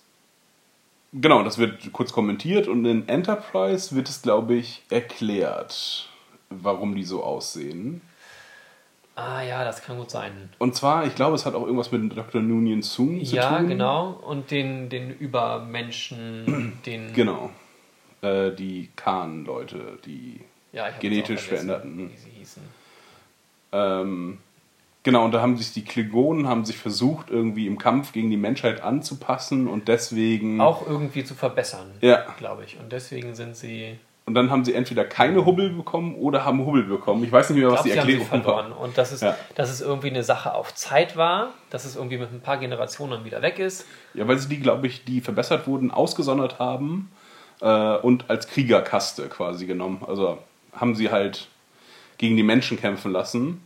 Genau, 1.12 1.42
das 1.42 1.58
wird 1.58 1.92
kurz 1.92 2.12
kommentiert 2.12 2.68
und 2.68 2.84
in 2.84 3.08
Enterprise 3.08 3.94
wird 3.96 4.08
es, 4.08 4.22
glaube 4.22 4.54
ich, 4.54 4.82
erklärt, 4.90 6.08
warum 6.50 6.94
die 6.94 7.04
so 7.04 7.24
aussehen. 7.24 8.00
Ah 9.16 9.42
ja, 9.42 9.64
das 9.64 9.82
kann 9.82 9.98
gut 9.98 10.10
sein. 10.10 10.50
Und 10.58 10.74
zwar, 10.74 11.04
ich 11.06 11.14
glaube, 11.14 11.34
es 11.34 11.44
hat 11.44 11.54
auch 11.54 11.62
irgendwas 11.64 11.92
mit 11.92 12.16
Dr. 12.16 12.40
Noonien 12.40 12.82
Soon 12.82 13.22
zu 13.24 13.36
Ja, 13.36 13.58
tun. 13.58 13.68
genau. 13.68 14.10
Und 14.26 14.50
den, 14.50 14.88
den 14.88 15.10
Übermenschen, 15.10 16.78
den. 16.86 17.12
Genau. 17.12 17.50
Äh, 18.22 18.52
die 18.52 18.88
Khan-Leute, 18.96 19.98
die 20.04 20.40
Ja, 20.72 20.88
genetisch 21.00 21.42
veränderten. 21.42 22.10
Wie 22.10 22.16
sie 22.16 22.30
hießen. 22.38 22.62
Ähm, 23.72 24.38
genau, 25.02 25.24
und 25.24 25.32
da 25.32 25.40
haben 25.42 25.56
sich 25.56 25.72
die 25.72 25.84
Klingonen 25.84 26.46
haben 26.46 26.64
sich 26.64 26.76
versucht, 26.78 27.30
irgendwie 27.30 27.66
im 27.66 27.78
Kampf 27.78 28.12
gegen 28.12 28.30
die 28.30 28.36
Menschheit 28.36 28.80
anzupassen 28.82 29.68
und 29.68 29.88
deswegen. 29.88 30.60
Auch 30.60 30.86
irgendwie 30.86 31.24
zu 31.24 31.34
verbessern, 31.34 31.90
Ja. 32.00 32.24
glaube 32.38 32.64
ich. 32.64 32.78
Und 32.78 32.92
deswegen 32.92 33.34
sind 33.34 33.56
sie. 33.56 33.98
Und 34.30 34.34
dann 34.34 34.48
haben 34.48 34.64
sie 34.64 34.74
entweder 34.74 35.04
keine 35.04 35.44
Hubbel 35.44 35.70
bekommen 35.70 36.14
oder 36.14 36.44
haben 36.44 36.64
Hubbel 36.64 36.84
bekommen. 36.84 37.24
Ich 37.24 37.32
weiß 37.32 37.50
nicht 37.50 37.58
mehr, 37.58 37.68
was 37.72 37.82
glaube, 37.82 37.88
die 37.88 37.92
sie 37.94 37.98
haben 38.00 38.06
sie 38.06 38.12
Erklärung 38.14 38.42
verloren. 38.44 38.70
war. 38.70 38.80
Und 38.80 38.96
dass 38.96 39.10
es, 39.10 39.22
Ja. 39.22 39.36
dass 39.56 39.70
es 39.70 39.80
irgendwie 39.80 40.10
eine 40.10 40.22
Sache 40.22 40.54
auf 40.54 40.72
Zeit 40.72 41.16
war, 41.16 41.48
dass 41.70 41.84
es 41.84 41.96
irgendwie 41.96 42.16
mit 42.16 42.32
ein 42.32 42.40
paar 42.40 42.58
Generationen 42.58 43.24
wieder 43.24 43.42
weg 43.42 43.58
ist. 43.58 43.86
Ja, 44.14 44.28
weil 44.28 44.38
sie 44.38 44.48
die, 44.48 44.60
glaube 44.60 44.86
ich, 44.86 45.04
die 45.04 45.20
verbessert 45.20 45.66
wurden, 45.66 45.90
ausgesondert 45.90 46.60
haben 46.60 47.10
äh, 47.60 47.96
und 47.96 48.30
als 48.30 48.46
Kriegerkaste 48.46 49.28
quasi 49.28 49.66
genommen. 49.66 50.04
Also 50.06 50.38
haben 50.72 50.94
sie 50.94 51.10
halt 51.10 51.48
gegen 52.18 52.36
die 52.36 52.44
Menschen 52.44 52.78
kämpfen 52.78 53.10
lassen 53.10 53.60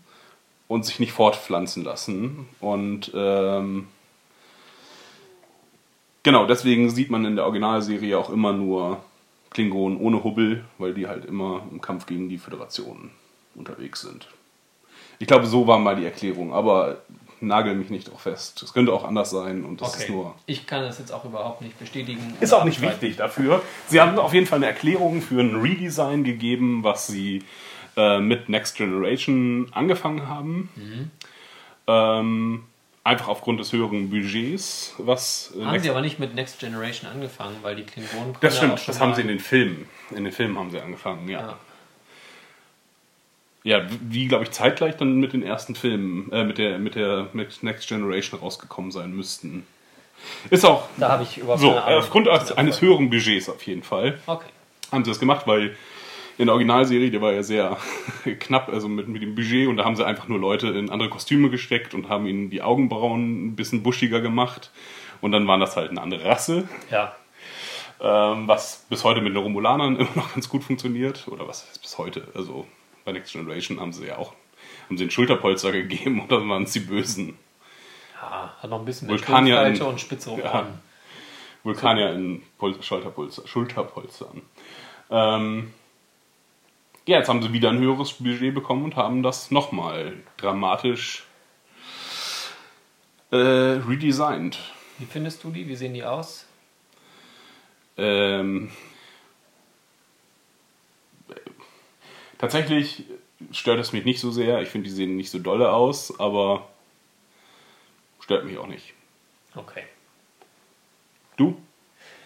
und 0.67 0.87
sich 0.87 0.99
nicht 0.99 1.13
fortpflanzen 1.13 1.85
lassen. 1.85 2.49
Und 2.61 3.13
ähm, 3.15 3.87
genau, 6.23 6.47
deswegen 6.47 6.89
sieht 6.89 7.11
man 7.11 7.27
in 7.27 7.37
der 7.37 7.45
Originalserie 7.45 8.19
auch 8.19 8.31
immer 8.31 8.55
nur 8.55 9.01
Klingonen 9.55 9.99
ohne 9.99 10.23
Hubbel, 10.23 10.65
weil 10.79 10.93
die 10.95 11.07
halt 11.07 11.25
immer 11.25 11.63
im 11.71 11.81
Kampf 11.81 12.07
gegen 12.07 12.29
die 12.29 12.39
Föderation 12.39 13.11
unterwegs 13.55 14.03
sind. 14.03 14.29
Ich 15.19 15.29
glaube, 15.29 15.47
so 15.47 15.67
war 15.67 15.79
mal 15.79 15.97
die 15.97 16.05
Erklärung, 16.05 16.53
aber 16.53 16.99
nagel 17.41 17.75
mich 17.75 17.91
nicht 17.91 18.11
drauf 18.11 18.23
fest. 18.23 18.63
Es 18.63 18.73
könnte 18.73 18.93
auch 18.93 19.05
anders 19.05 19.31
sein 19.31 19.65
und 19.65 19.81
das 19.81 19.97
ist 19.97 20.09
nur 20.09 20.35
Ich 20.47 20.67
kann 20.67 20.83
das 20.83 20.99
jetzt 20.99 21.13
auch 21.13 21.25
überhaupt 21.25 21.63
nicht 21.63 21.79
bestätigen. 21.79 22.35
ist 22.41 22.53
auch 22.53 22.65
nicht 22.65 22.81
wichtig 22.81 23.17
dafür. 23.17 23.63
Sie 23.87 24.01
haben 24.01 24.19
auf 24.19 24.35
jeden 24.35 24.47
Fall 24.47 24.59
eine 24.59 24.67
Erklärung 24.67 25.23
für 25.23 25.41
ein 25.41 25.55
Redesign 25.61 26.25
gegeben, 26.25 26.83
was 26.83 27.07
sie 27.07 27.43
äh, 27.97 28.19
mit 28.19 28.49
Next 28.49 28.77
Generation 28.77 29.69
angefangen 29.73 30.29
haben. 30.29 31.11
Ähm, 31.87 32.65
einfach 33.05 33.29
aufgrund 33.29 33.61
des 33.61 33.73
höheren 33.73 34.11
Budgets, 34.11 34.95
was 34.99 35.53
äh, 35.55 35.63
Haben 35.63 35.73
Next 35.73 35.85
sie 35.85 35.91
aber 35.91 36.01
nicht 36.01 36.19
mit 36.19 36.35
Next 36.35 36.59
Generation 36.59 37.11
angefangen, 37.11 37.57
weil 37.63 37.77
die 37.77 37.85
Klingonen 37.85 38.35
Das 38.41 38.57
stimmt, 38.57 38.87
das 38.89 38.99
haben 38.99 39.15
sie 39.15 39.21
in 39.21 39.29
den 39.29 39.39
Filmen. 39.41 39.87
In 40.11 40.25
den 40.25 40.33
Filmen 40.33 40.59
haben 40.59 40.71
sie 40.71 40.81
angefangen, 40.81 41.29
ja. 41.29 41.41
Ja. 41.41 41.59
Ja, 43.67 43.81
die, 43.81 44.29
glaube 44.29 44.45
ich, 44.45 44.51
zeitgleich 44.51 44.97
dann 44.99 45.15
mit 45.21 45.33
den 45.33 45.43
ersten 45.43 45.75
Filmen, 45.75 46.31
äh, 46.33 46.45
mit 46.45 46.59
der, 46.59 46.79
mit 46.79 46.97
der, 46.97 47.29
mit 47.33 47.63
Next 47.63 47.89
Generation 47.89 48.41
rausgekommen 48.41 48.91
sein 48.91 49.13
müssten. 49.15 49.67
Ist 50.51 50.65
auch 50.67 50.87
Da 50.99 51.11
habe 51.13 51.23
ich 51.23 51.39
überhaupt 51.39 51.61
so, 51.61 51.71
keine 51.71 51.85
Ahnung. 51.85 51.99
aufgrund 52.01 52.29
eines 52.29 52.81
höheren 52.83 53.09
Budgets 53.09 53.49
auf 53.49 53.63
jeden 53.67 53.83
Fall. 53.83 54.19
Okay. 54.27 54.49
haben 54.93 55.05
sie 55.05 55.11
das 55.11 55.19
gemacht, 55.19 55.47
weil 55.47 55.77
in 56.39 56.47
der 56.47 56.55
Originalserie, 56.55 57.11
die 57.11 57.21
war 57.21 57.33
ja 57.33 57.43
sehr 57.43 57.77
knapp, 58.41 58.69
also 58.69 58.89
mit, 58.89 59.09
mit 59.09 59.23
dem 59.23 59.35
Budget, 59.35 59.69
und 59.69 59.77
da 59.77 59.85
haben 59.85 59.97
sie 59.97 60.05
einfach 60.07 60.29
nur 60.29 60.39
Leute 60.39 60.69
in 60.69 60.91
andere 60.91 61.09
Kostüme 61.09 61.51
gesteckt 61.51 61.95
und 61.95 62.09
haben 62.09 62.27
ihnen 62.27 62.51
die 62.51 62.63
Augenbrauen 62.63 63.47
ein 63.49 63.57
bisschen 63.57 63.83
buschiger 63.83 64.21
gemacht. 64.21 64.71
Und 65.21 65.33
dann 65.33 65.47
waren 65.47 65.61
das 65.61 65.77
halt 65.77 65.91
eine 65.91 66.03
andere 66.03 66.25
Rasse, 66.25 66.69
Ja. 66.91 67.15
ähm, 68.01 68.47
was 68.49 68.85
bis 68.91 69.05
heute 69.05 69.21
mit 69.21 69.33
den 69.35 69.43
Romulanern 69.43 69.97
immer 70.01 70.09
noch 70.17 70.35
ganz 70.35 70.49
gut 70.49 70.65
funktioniert. 70.65 71.27
Oder 71.29 71.47
was 71.49 71.79
bis 71.81 71.97
heute? 71.99 72.29
Also 72.35 72.67
bei 73.05 73.13
Next 73.13 73.33
Generation 73.33 73.81
haben 73.81 73.93
sie 73.93 74.07
ja 74.07 74.19
auch 74.19 74.33
haben 74.89 74.99
sie 74.99 75.05
einen 75.05 75.11
Schulterpolster 75.11 75.73
gegeben 75.73 76.21
und 76.23 76.31
dann 76.33 76.49
waren 76.49 76.65
es 76.65 76.73
die 76.73 76.81
Bösen. 76.81 77.39
ja. 78.21 78.55
Hat 78.61 78.69
noch 78.71 78.81
ein 78.81 78.85
bisschen 78.85 79.09
Vulkanier 79.09 79.63
in- 79.67 79.81
und 79.81 80.01
spitzere 80.01 80.39
Ja. 80.41 80.53
Ohren. 80.55 80.79
Vulkanier 81.63 82.13
in 82.13 82.43
Pol 82.59 82.75
Schulterpolster, 82.83 83.47
Schulterpolstern. 83.47 84.43
Ähm, 85.11 85.73
ja, 87.07 87.19
jetzt 87.19 87.29
haben 87.29 87.43
sie 87.43 87.53
wieder 87.53 87.71
ein 87.71 87.79
höheres 87.79 88.15
Budget 88.15 88.55
bekommen 88.55 88.85
und 88.85 88.97
haben 88.97 89.23
das 89.23 89.51
nochmal 89.51 90.15
dramatisch 90.37 91.25
äh, 93.31 93.37
redesigned. 93.37 94.59
Wie 94.99 95.07
findest 95.07 95.45
du 95.45 95.51
die? 95.51 95.69
Wie 95.69 95.77
sehen 95.77 95.93
die 95.95 96.05
aus? 96.05 96.47
Ähm, 97.97 98.71
tatsächlich 102.39 103.05
stört 103.53 103.81
es 103.81 103.93
mich 103.93 104.05
nicht 104.05 104.21
so 104.21 104.31
sehr. 104.31 104.63
Ich 104.63 104.69
finde, 104.69 104.89
die 104.89 104.95
sehen 104.95 105.17
nicht 105.17 105.31
so 105.31 105.39
dolle 105.39 105.73
aus, 105.73 106.19
aber 106.19 106.69
stört 108.21 108.47
mich 108.47 108.57
auch 108.59 108.67
nicht. 108.67 108.95
Okay. 109.55 109.85
Du? 111.37 111.61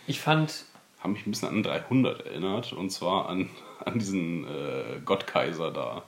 Ich 0.07 0.21
fand, 0.21 0.65
Haben 1.01 1.13
mich 1.13 1.27
ein 1.27 1.31
bisschen 1.31 1.49
an 1.49 1.63
300 1.63 2.27
erinnert 2.27 2.73
und 2.73 2.91
zwar 2.91 3.29
an, 3.29 3.51
an 3.89 3.99
diesen 3.99 4.45
äh, 4.45 5.01
Gottkaiser 5.05 5.71
da. 5.71 6.03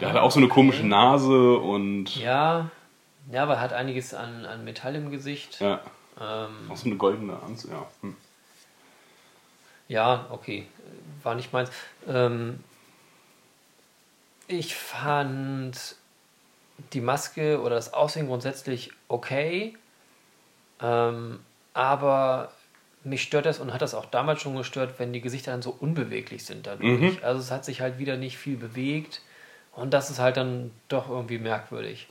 Der 0.00 0.10
hatte 0.10 0.22
auch 0.22 0.30
so 0.30 0.38
eine 0.38 0.48
komische 0.48 0.86
Nase 0.86 1.58
und 1.58 2.14
ja, 2.16 2.70
ja, 3.30 3.42
aber 3.42 3.54
er 3.54 3.60
hat 3.60 3.72
einiges 3.72 4.14
an, 4.14 4.46
an 4.46 4.64
Metall 4.64 4.94
im 4.94 5.10
Gesicht. 5.10 5.60
ja, 5.60 5.80
Ähm, 6.20 6.70
auch 6.70 6.76
so 6.76 6.86
eine 6.86 6.96
goldene 6.96 7.40
Anzug. 7.42 7.70
Ja. 7.72 7.86
Hm. 8.00 8.16
Ja, 9.88 10.26
okay. 10.30 10.66
War 11.22 11.34
nicht 11.34 11.52
meins. 11.52 11.70
Ähm, 12.06 12.62
ich 14.46 14.74
fand 14.76 15.96
die 16.92 17.00
Maske 17.00 17.60
oder 17.60 17.74
das 17.74 17.92
Aussehen 17.92 18.28
grundsätzlich 18.28 18.92
okay. 19.08 19.76
Ähm, 20.80 21.40
aber 21.74 22.52
mich 23.08 23.22
stört 23.22 23.46
das 23.46 23.58
und 23.58 23.72
hat 23.72 23.82
das 23.82 23.94
auch 23.94 24.06
damals 24.06 24.40
schon 24.40 24.56
gestört, 24.56 24.94
wenn 24.98 25.12
die 25.12 25.20
Gesichter 25.20 25.52
dann 25.52 25.62
so 25.62 25.70
unbeweglich 25.70 26.44
sind 26.44 26.66
dadurch. 26.66 27.00
Mhm. 27.00 27.18
Also 27.22 27.40
es 27.40 27.50
hat 27.50 27.64
sich 27.64 27.80
halt 27.80 27.98
wieder 27.98 28.16
nicht 28.16 28.38
viel 28.38 28.56
bewegt 28.56 29.22
und 29.72 29.92
das 29.92 30.10
ist 30.10 30.18
halt 30.18 30.36
dann 30.36 30.70
doch 30.88 31.08
irgendwie 31.08 31.38
merkwürdig. 31.38 32.08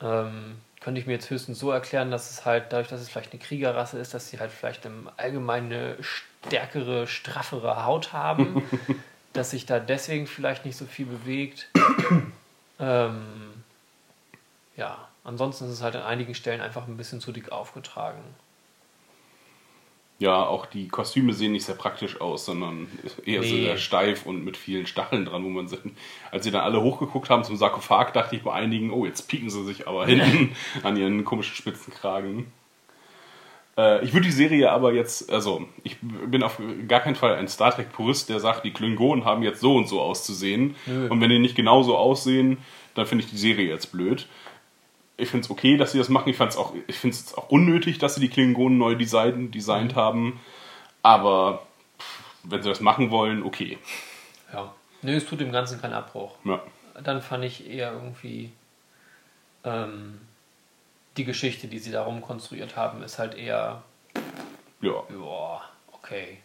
Ähm, 0.00 0.56
könnte 0.80 1.00
ich 1.00 1.06
mir 1.06 1.12
jetzt 1.12 1.30
höchstens 1.30 1.58
so 1.58 1.70
erklären, 1.70 2.10
dass 2.10 2.30
es 2.30 2.44
halt 2.44 2.72
dadurch, 2.72 2.88
dass 2.88 3.00
es 3.00 3.08
vielleicht 3.08 3.32
eine 3.32 3.40
Kriegerrasse 3.40 3.98
ist, 3.98 4.14
dass 4.14 4.28
sie 4.28 4.40
halt 4.40 4.50
vielleicht 4.50 4.84
im 4.84 5.08
Allgemeinen 5.16 5.72
eine 5.72 5.96
stärkere, 6.00 7.06
straffere 7.06 7.84
Haut 7.84 8.12
haben, 8.12 8.62
dass 9.32 9.52
sich 9.52 9.64
da 9.64 9.78
deswegen 9.78 10.26
vielleicht 10.26 10.64
nicht 10.64 10.76
so 10.76 10.84
viel 10.84 11.06
bewegt. 11.06 11.68
ähm, 12.80 13.62
ja, 14.76 15.08
ansonsten 15.22 15.66
ist 15.66 15.72
es 15.72 15.82
halt 15.82 15.94
an 15.94 16.02
einigen 16.02 16.34
Stellen 16.34 16.60
einfach 16.60 16.88
ein 16.88 16.96
bisschen 16.96 17.20
zu 17.20 17.30
dick 17.30 17.52
aufgetragen. 17.52 18.22
Ja, 20.22 20.46
auch 20.46 20.66
die 20.66 20.86
Kostüme 20.86 21.32
sehen 21.32 21.50
nicht 21.50 21.64
sehr 21.64 21.74
praktisch 21.74 22.20
aus, 22.20 22.44
sondern 22.46 22.86
eher 23.26 23.42
so 23.42 23.54
Nee. 23.54 23.64
sehr 23.64 23.76
steif 23.76 24.24
und 24.24 24.44
mit 24.44 24.56
vielen 24.56 24.86
Stacheln 24.86 25.24
dran, 25.24 25.42
wo 25.44 25.48
man 25.48 25.66
sich, 25.66 25.80
als 26.30 26.44
sie 26.44 26.52
dann 26.52 26.62
alle 26.62 26.80
hochgeguckt 26.80 27.28
haben 27.28 27.42
zum 27.42 27.56
Sarkophag, 27.56 28.12
dachte 28.12 28.36
ich 28.36 28.42
bei 28.42 28.52
einigen, 28.52 28.92
oh, 28.92 29.04
jetzt 29.04 29.28
pieken 29.28 29.50
sie 29.50 29.64
sich 29.64 29.88
aber 29.88 30.06
hinten 30.06 30.54
an 30.84 30.96
ihren 30.96 31.24
komischen 31.24 31.56
Spitzenkragen. 31.56 32.52
Äh, 33.76 34.04
ich 34.04 34.12
würde 34.12 34.26
die 34.26 34.32
Serie 34.32 34.70
aber 34.70 34.92
jetzt, 34.92 35.28
also 35.32 35.66
ich 35.82 35.96
bin 36.00 36.44
auf 36.44 36.60
gar 36.86 37.00
keinen 37.00 37.16
Fall 37.16 37.34
ein 37.34 37.48
Star 37.48 37.74
Trek-Purist, 37.74 38.28
der 38.28 38.38
sagt, 38.38 38.64
die 38.64 38.72
Klingonen 38.72 39.24
haben 39.24 39.42
jetzt 39.42 39.60
so 39.60 39.74
und 39.76 39.88
so 39.88 40.00
auszusehen. 40.00 40.76
Nö. 40.86 41.08
Und 41.08 41.20
wenn 41.20 41.30
die 41.30 41.40
nicht 41.40 41.56
genauso 41.56 41.96
aussehen, 41.96 42.58
dann 42.94 43.06
finde 43.06 43.24
ich 43.24 43.30
die 43.30 43.38
Serie 43.38 43.68
jetzt 43.68 43.90
blöd. 43.90 44.28
Ich 45.22 45.30
finde 45.30 45.44
es 45.44 45.50
okay, 45.50 45.76
dass 45.76 45.92
sie 45.92 45.98
das 45.98 46.08
machen. 46.08 46.28
Ich, 46.28 46.36
fand's 46.36 46.56
auch- 46.56 46.74
ich 46.86 46.96
finde 46.98 47.16
es 47.16 47.34
auch 47.34 47.48
unnötig, 47.50 47.98
dass 47.98 48.14
sie 48.16 48.20
die 48.20 48.28
Klingonen 48.28 48.76
neu 48.78 48.94
design, 48.94 49.50
designt 49.50 49.94
haben. 49.94 50.40
Aber 51.02 51.66
wenn 52.42 52.62
sie 52.62 52.68
das 52.68 52.80
machen 52.80 53.10
wollen, 53.10 53.42
okay. 53.42 53.78
Ja. 54.52 54.74
Nö, 55.02 55.16
es 55.16 55.26
tut 55.26 55.40
dem 55.40 55.52
Ganzen 55.52 55.80
keinen 55.80 55.94
Abbruch. 55.94 56.36
Ja. 56.44 56.60
Dann 57.02 57.22
fand 57.22 57.44
ich 57.44 57.68
eher 57.68 57.92
irgendwie 57.92 58.52
ähm, 59.64 60.20
die 61.16 61.24
Geschichte, 61.24 61.66
die 61.68 61.78
sie 61.78 61.90
darum 61.92 62.20
konstruiert 62.20 62.76
haben, 62.76 63.02
ist 63.02 63.18
halt 63.18 63.34
eher, 63.34 63.82
ja. 64.80 64.90
ja, 64.90 65.60
okay. 65.92 66.38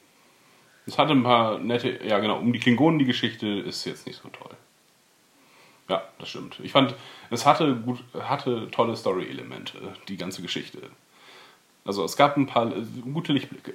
Es 0.86 0.98
hatte 0.98 1.12
ein 1.14 1.24
paar 1.24 1.60
nette, 1.60 2.00
ja 2.06 2.20
genau, 2.20 2.38
um 2.40 2.54
die 2.54 2.60
Klingonen 2.60 2.98
die 3.00 3.06
Geschichte 3.06 3.48
ist 3.48 3.86
jetzt 3.86 4.08
nicht 4.08 4.22
so 4.22 4.30
toll. 4.30 4.56
Ja, 5.90 6.04
das 6.20 6.30
stimmt. 6.30 6.60
Ich 6.62 6.72
fand, 6.72 6.96
es 7.30 7.46
hatte 7.46 7.76
gut, 7.76 8.04
hatte 8.20 8.70
tolle 8.72 8.96
Story-Elemente, 8.96 9.94
die 10.08 10.18
ganze 10.18 10.42
Geschichte. 10.42 10.82
Also 11.86 12.04
es 12.04 12.18
gab 12.18 12.36
ein 12.36 12.48
paar 12.48 12.70
gute 13.14 13.32
Lichtblicke. 13.32 13.74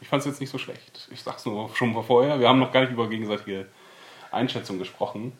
Ich 0.00 0.08
fand 0.08 0.20
es 0.20 0.26
jetzt 0.26 0.40
nicht 0.40 0.50
so 0.50 0.58
schlecht. 0.58 1.08
Ich 1.10 1.22
sag's 1.22 1.46
nur 1.46 1.74
schon 1.74 1.92
mal 1.92 2.02
vorher. 2.02 2.38
Wir 2.38 2.48
haben 2.48 2.58
noch 2.58 2.72
gar 2.72 2.82
nicht 2.82 2.92
über 2.92 3.08
gegenseitige 3.08 3.66
Einschätzungen 4.30 4.78
gesprochen. 4.78 5.32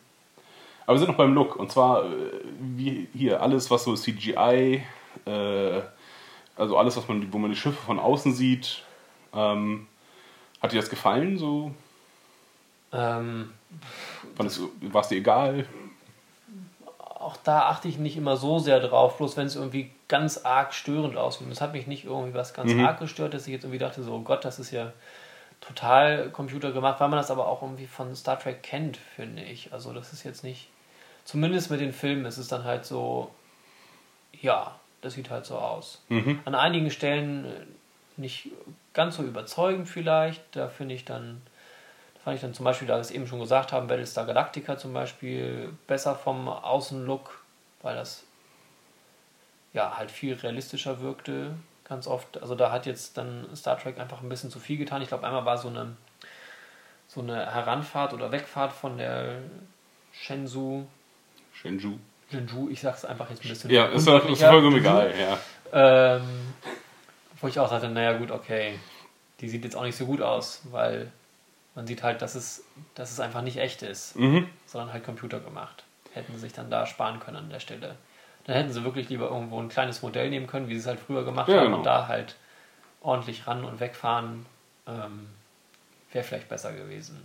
Aber 0.85 0.95
wir 0.95 0.99
sind 0.99 1.09
noch 1.09 1.17
beim 1.17 1.35
Look. 1.35 1.55
Und 1.55 1.71
zwar, 1.71 2.05
äh, 2.05 2.31
wie 2.59 3.07
hier, 3.13 3.43
alles, 3.43 3.69
was 3.69 3.83
so 3.83 3.93
CGI, 3.93 4.83
äh, 5.25 5.81
also 6.55 6.77
alles, 6.77 6.97
was 6.97 7.07
man, 7.07 7.31
wo 7.31 7.37
man 7.37 7.51
die 7.51 7.55
Schiffe 7.55 7.81
von 7.85 7.99
außen 7.99 8.33
sieht, 8.33 8.83
ähm, 9.33 9.87
hat 10.61 10.71
dir 10.71 10.77
das 10.77 10.89
gefallen? 10.89 11.37
So? 11.37 11.71
Ähm, 12.91 13.51
Fandest 14.35 14.61
es 14.93 15.07
dir 15.09 15.17
egal? 15.17 15.67
Auch 17.29 17.37
da 17.37 17.69
achte 17.69 17.87
ich 17.87 17.97
nicht 17.99 18.17
immer 18.17 18.37
so 18.37 18.57
sehr 18.59 18.79
drauf, 18.79 19.17
bloß 19.17 19.37
wenn 19.37 19.45
es 19.45 19.55
irgendwie 19.55 19.91
ganz 20.07 20.39
arg 20.45 20.73
störend 20.73 21.15
aussieht. 21.15 21.45
Und 21.45 21.51
es 21.53 21.61
hat 21.61 21.73
mich 21.73 21.85
nicht 21.85 22.05
irgendwie 22.05 22.33
was 22.33 22.53
ganz 22.55 22.71
Mhm. 22.73 22.85
arg 22.85 22.99
gestört, 22.99 23.33
dass 23.33 23.45
ich 23.45 23.53
jetzt 23.53 23.63
irgendwie 23.63 23.77
dachte, 23.79 24.01
so, 24.01 24.13
oh 24.15 24.21
Gott, 24.21 24.43
das 24.43 24.57
ist 24.57 24.71
ja 24.71 24.91
total 25.61 26.29
computergemacht, 26.31 26.99
weil 26.99 27.09
man 27.09 27.17
das 27.19 27.29
aber 27.31 27.47
auch 27.47 27.61
irgendwie 27.61 27.85
von 27.85 28.15
Star 28.15 28.39
Trek 28.39 28.63
kennt, 28.63 28.97
finde 28.97 29.43
ich. 29.43 29.71
Also 29.73 29.93
das 29.93 30.13
ist 30.13 30.23
jetzt 30.23 30.43
nicht, 30.43 30.69
zumindest 31.25 31.69
mit 31.69 31.81
den 31.81 31.93
Filmen 31.93 32.25
ist 32.25 32.37
es 32.37 32.47
dann 32.47 32.63
halt 32.63 32.85
so, 32.85 33.29
ja, 34.41 34.75
das 35.01 35.13
sieht 35.13 35.29
halt 35.29 35.45
so 35.45 35.57
aus. 35.57 36.01
Mhm. 36.09 36.39
An 36.45 36.55
einigen 36.55 36.89
Stellen 36.91 37.45
nicht 38.17 38.49
ganz 38.93 39.17
so 39.17 39.23
überzeugend 39.23 39.87
vielleicht, 39.87 40.41
da 40.55 40.67
finde 40.67 40.95
ich 40.95 41.05
dann, 41.05 41.41
da 41.45 41.58
fand 42.29 42.35
ich 42.35 42.41
dann 42.41 42.53
zum 42.53 42.63
Beispiel, 42.65 42.87
da 42.87 42.95
wir 42.95 43.01
es 43.01 43.09
eben 43.09 43.25
schon 43.25 43.39
gesagt 43.39 43.71
haben, 43.71 43.87
Battlestar 43.87 44.27
Galactica 44.27 44.77
zum 44.77 44.93
Beispiel 44.93 45.73
besser 45.87 46.13
vom 46.13 46.47
Außenlook, 46.47 47.41
weil 47.81 47.95
das 47.95 48.23
ja 49.73 49.97
halt 49.97 50.11
viel 50.11 50.35
realistischer 50.35 51.01
wirkte, 51.01 51.55
ganz 51.85 52.05
oft. 52.05 52.39
Also 52.39 52.53
da 52.53 52.71
hat 52.71 52.85
jetzt 52.85 53.17
dann 53.17 53.47
Star 53.55 53.79
Trek 53.79 53.99
einfach 53.99 54.21
ein 54.21 54.29
bisschen 54.29 54.51
zu 54.51 54.59
viel 54.59 54.77
getan. 54.77 55.01
Ich 55.01 55.07
glaube, 55.07 55.25
einmal 55.25 55.45
war 55.45 55.57
so 55.57 55.69
eine 55.69 55.95
so 57.07 57.21
eine 57.21 57.51
Heranfahrt 57.51 58.13
oder 58.13 58.31
Wegfahrt 58.31 58.73
von 58.73 58.99
der 58.99 59.39
Shenzhou, 60.11 60.85
Shenzhou. 61.51 61.97
Shenzhou, 62.29 62.69
ich 62.69 62.79
sag's 62.79 63.05
einfach 63.05 63.27
jetzt 63.31 63.43
ein 63.43 63.49
bisschen. 63.49 63.71
Ja, 63.71 63.87
ist, 63.87 64.07
vollkommen 64.07 64.75
egal, 64.77 65.11
ja. 65.17 66.17
Ähm, 66.17 66.53
wo 67.41 67.47
ich 67.47 67.59
auch 67.59 67.67
sagte, 67.67 67.89
naja 67.89 68.13
gut, 68.13 68.29
okay, 68.29 68.77
die 69.39 69.49
sieht 69.49 69.63
jetzt 69.63 69.75
auch 69.75 69.83
nicht 69.83 69.97
so 69.97 70.05
gut 70.05 70.21
aus, 70.21 70.61
weil 70.69 71.11
man 71.79 71.87
sieht 71.87 72.03
halt, 72.03 72.21
dass 72.21 72.35
es, 72.35 72.65
dass 72.93 73.09
es 73.09 73.21
einfach 73.21 73.41
nicht 73.41 73.55
echt 73.55 73.83
ist, 73.83 74.17
Mhm. 74.17 74.49
sondern 74.65 74.91
halt 74.91 75.05
computergemacht. 75.05 75.85
Hätten 76.13 76.33
sie 76.33 76.39
sich 76.39 76.51
dann 76.51 76.69
da 76.69 76.85
sparen 76.85 77.21
können 77.21 77.37
an 77.37 77.49
der 77.49 77.61
Stelle. 77.61 77.95
Dann 78.43 78.55
hätten 78.57 78.73
sie 78.73 78.83
wirklich 78.83 79.07
lieber 79.07 79.29
irgendwo 79.29 79.61
ein 79.61 79.69
kleines 79.69 80.01
Modell 80.01 80.29
nehmen 80.29 80.45
können, 80.45 80.67
wie 80.67 80.73
sie 80.73 80.81
es 80.81 80.87
halt 80.87 80.99
früher 80.99 81.23
gemacht 81.23 81.47
Ja, 81.47 81.55
haben 81.59 81.65
genau. 81.67 81.77
und 81.77 81.83
da 81.85 82.09
halt 82.09 82.35
ordentlich 82.99 83.47
ran 83.47 83.63
und 83.63 83.79
wegfahren. 83.79 84.45
Ähm, 84.87 85.29
Wäre 86.11 86.25
vielleicht 86.25 86.49
besser 86.49 86.73
gewesen. 86.73 87.23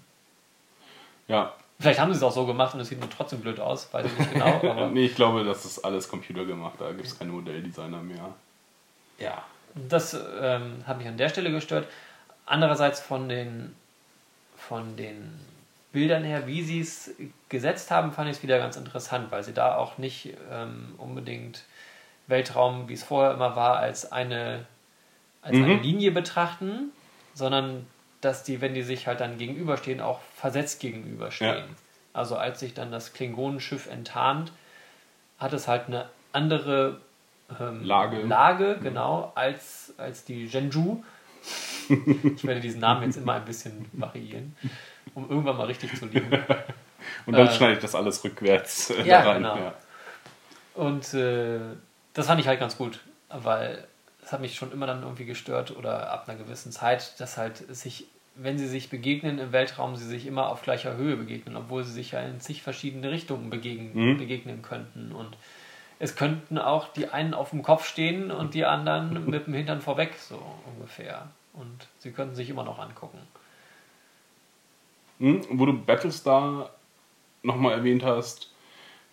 Ja, 1.26 1.52
Vielleicht 1.80 1.98
haben 1.98 2.12
sie 2.12 2.18
es 2.18 2.22
auch 2.22 2.30
so 2.30 2.46
gemacht 2.46 2.74
und 2.74 2.80
es 2.80 2.88
sieht 2.90 3.00
nur 3.00 3.10
trotzdem 3.10 3.40
blöd 3.40 3.58
aus, 3.58 3.92
weiß 3.92 4.06
ich 4.06 4.16
nicht 4.16 4.30
genau, 4.34 4.58
aber 4.58 4.90
nee, 4.90 5.06
ich 5.06 5.16
glaube, 5.16 5.42
das 5.42 5.64
ist 5.64 5.84
alles 5.84 6.08
computergemacht. 6.08 6.80
Da 6.80 6.92
gibt 6.92 7.06
es 7.08 7.18
keine 7.18 7.32
Modelldesigner 7.32 8.00
mehr. 8.00 8.32
Ja, 9.18 9.42
das 9.74 10.16
ähm, 10.40 10.84
hat 10.86 10.98
mich 10.98 11.08
an 11.08 11.16
der 11.16 11.28
Stelle 11.28 11.50
gestört. 11.50 11.88
Andererseits 12.46 13.00
von 13.00 13.28
den, 13.28 13.74
von 14.68 14.96
den 14.96 15.38
Bildern 15.92 16.24
her, 16.24 16.46
wie 16.46 16.62
sie 16.62 16.80
es 16.80 17.12
gesetzt 17.48 17.90
haben, 17.90 18.12
fand 18.12 18.28
ich 18.28 18.38
es 18.38 18.42
wieder 18.42 18.58
ganz 18.58 18.76
interessant, 18.76 19.30
weil 19.30 19.44
sie 19.44 19.52
da 19.52 19.76
auch 19.76 19.98
nicht 19.98 20.34
ähm, 20.50 20.94
unbedingt 20.98 21.64
Weltraum, 22.26 22.88
wie 22.88 22.94
es 22.94 23.04
vorher 23.04 23.34
immer 23.34 23.54
war, 23.54 23.76
als 23.76 24.10
eine, 24.10 24.66
als 25.42 25.54
eine 25.54 25.76
Mhm. 25.76 25.82
Linie 25.82 26.10
betrachten, 26.10 26.90
sondern 27.34 27.86
dass 28.20 28.42
die, 28.42 28.60
wenn 28.60 28.74
die 28.74 28.82
sich 28.82 29.06
halt 29.06 29.20
dann 29.20 29.38
gegenüberstehen, 29.38 30.00
auch 30.00 30.20
versetzt 30.34 30.80
gegenüberstehen. 30.80 31.54
Ja. 31.56 31.64
Also 32.12 32.36
als 32.36 32.60
sich 32.60 32.74
dann 32.74 32.90
das 32.90 33.12
Klingonenschiff 33.12 33.88
enttarnt, 33.88 34.52
hat 35.38 35.52
es 35.52 35.68
halt 35.68 35.88
eine 35.88 36.08
andere 36.32 37.00
ähm, 37.60 37.84
Lage. 37.84 38.22
Lage, 38.22 38.78
genau, 38.82 39.32
als, 39.34 39.92
als 39.98 40.24
die 40.24 40.46
Genju. 40.48 41.02
Ich 41.90 42.44
werde 42.44 42.60
diesen 42.60 42.80
Namen 42.80 43.02
jetzt 43.04 43.16
immer 43.16 43.34
ein 43.34 43.44
bisschen 43.44 43.86
variieren, 43.92 44.54
um 45.14 45.28
irgendwann 45.28 45.56
mal 45.56 45.66
richtig 45.66 45.94
zu 45.98 46.06
liegen. 46.06 46.30
Und 47.26 47.34
dann 47.36 47.46
Äh, 47.48 47.52
schneide 47.52 47.74
ich 47.74 47.78
das 47.80 47.94
alles 47.94 48.22
rückwärts 48.24 48.90
äh, 48.90 49.02
ja, 49.06 49.22
da 49.22 49.30
rein. 49.30 49.36
genau. 49.42 49.56
Ja. 49.56 49.74
Und 50.74 51.14
äh, 51.14 51.58
das 52.14 52.26
fand 52.26 52.40
ich 52.40 52.48
halt 52.48 52.60
ganz 52.60 52.76
gut, 52.76 53.00
weil 53.28 53.86
es 54.24 54.32
hat 54.32 54.40
mich 54.40 54.54
schon 54.56 54.72
immer 54.72 54.86
dann 54.86 55.02
irgendwie 55.02 55.24
gestört 55.26 55.76
oder 55.76 56.10
ab 56.10 56.28
einer 56.28 56.38
gewissen 56.38 56.72
Zeit, 56.72 57.18
dass 57.20 57.36
halt 57.36 57.58
sich, 57.74 58.06
wenn 58.36 58.58
sie 58.58 58.66
sich 58.66 58.88
begegnen 58.88 59.38
im 59.38 59.52
Weltraum, 59.52 59.96
sie 59.96 60.06
sich 60.06 60.26
immer 60.26 60.48
auf 60.48 60.62
gleicher 60.62 60.96
Höhe 60.96 61.16
begegnen, 61.16 61.56
obwohl 61.56 61.84
sie 61.84 61.92
sich 61.92 62.12
ja 62.12 62.20
in 62.20 62.40
zig 62.40 62.62
verschiedene 62.62 63.10
Richtungen 63.10 63.50
begegnen, 63.50 63.92
Mhm. 64.14 64.18
begegnen 64.18 64.62
könnten. 64.62 65.12
Und 65.12 65.36
es 65.98 66.16
könnten 66.16 66.58
auch 66.58 66.88
die 66.88 67.08
einen 67.10 67.34
auf 67.34 67.50
dem 67.50 67.62
Kopf 67.62 67.86
stehen 67.86 68.30
und 68.30 68.54
die 68.54 68.64
anderen 68.64 69.26
mit 69.30 69.46
dem 69.46 69.54
Hintern 69.54 69.80
vorweg, 69.82 70.14
so 70.18 70.42
ungefähr. 70.74 71.28
Und 71.54 71.88
sie 71.98 72.12
könnten 72.12 72.34
sich 72.34 72.50
immer 72.50 72.64
noch 72.64 72.78
angucken. 72.78 73.18
Hm, 75.18 75.44
wo 75.50 75.66
du 75.66 75.72
Battlestar 75.72 76.70
nochmal 77.42 77.72
erwähnt 77.72 78.04
hast, 78.04 78.50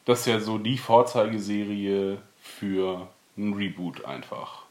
das 0.05 0.21
ist 0.21 0.25
ja 0.25 0.39
so 0.39 0.57
die 0.57 0.77
Vorzeigeserie 0.77 2.21
für 2.41 3.07
ein 3.37 3.53
Reboot 3.53 4.05
einfach. 4.05 4.63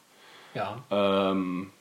Ja, 0.54 0.82
Ähm, 0.90 1.72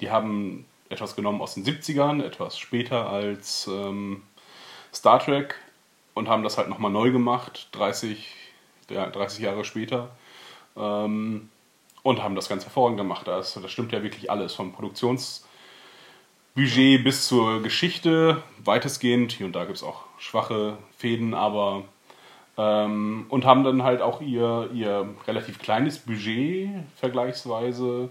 die 0.00 0.10
haben 0.10 0.66
etwas 0.88 1.14
genommen 1.14 1.40
aus 1.40 1.54
den 1.54 1.64
70ern, 1.64 2.22
etwas 2.22 2.58
später 2.58 3.08
als 3.08 3.68
ähm, 3.68 4.22
Star 4.92 5.20
Trek 5.20 5.54
und 6.14 6.28
haben 6.28 6.42
das 6.42 6.58
halt 6.58 6.68
nochmal 6.68 6.90
neu 6.90 7.12
gemacht, 7.12 7.68
30, 7.72 8.34
ja, 8.90 9.08
30 9.08 9.40
Jahre 9.40 9.64
später. 9.64 10.10
Ähm, 10.76 11.50
und 12.08 12.22
haben 12.22 12.34
das 12.34 12.48
ganz 12.48 12.64
hervorragend 12.64 12.98
gemacht. 12.98 13.26
Das, 13.26 13.54
das 13.54 13.70
stimmt 13.70 13.92
ja 13.92 14.02
wirklich 14.02 14.30
alles, 14.30 14.54
vom 14.54 14.72
Produktionsbudget 14.72 15.44
bis 17.04 17.28
zur 17.28 17.62
Geschichte, 17.62 18.42
weitestgehend. 18.64 19.32
Hier 19.32 19.46
und 19.46 19.54
da 19.54 19.64
gibt 19.64 19.76
es 19.76 19.82
auch 19.82 20.04
schwache 20.18 20.78
Fäden, 20.96 21.34
aber 21.34 21.84
ähm, 22.56 23.26
und 23.28 23.44
haben 23.44 23.62
dann 23.62 23.82
halt 23.82 24.00
auch 24.00 24.20
ihr, 24.20 24.70
ihr 24.72 25.08
relativ 25.26 25.58
kleines 25.58 25.98
Budget 25.98 26.70
vergleichsweise 26.96 28.08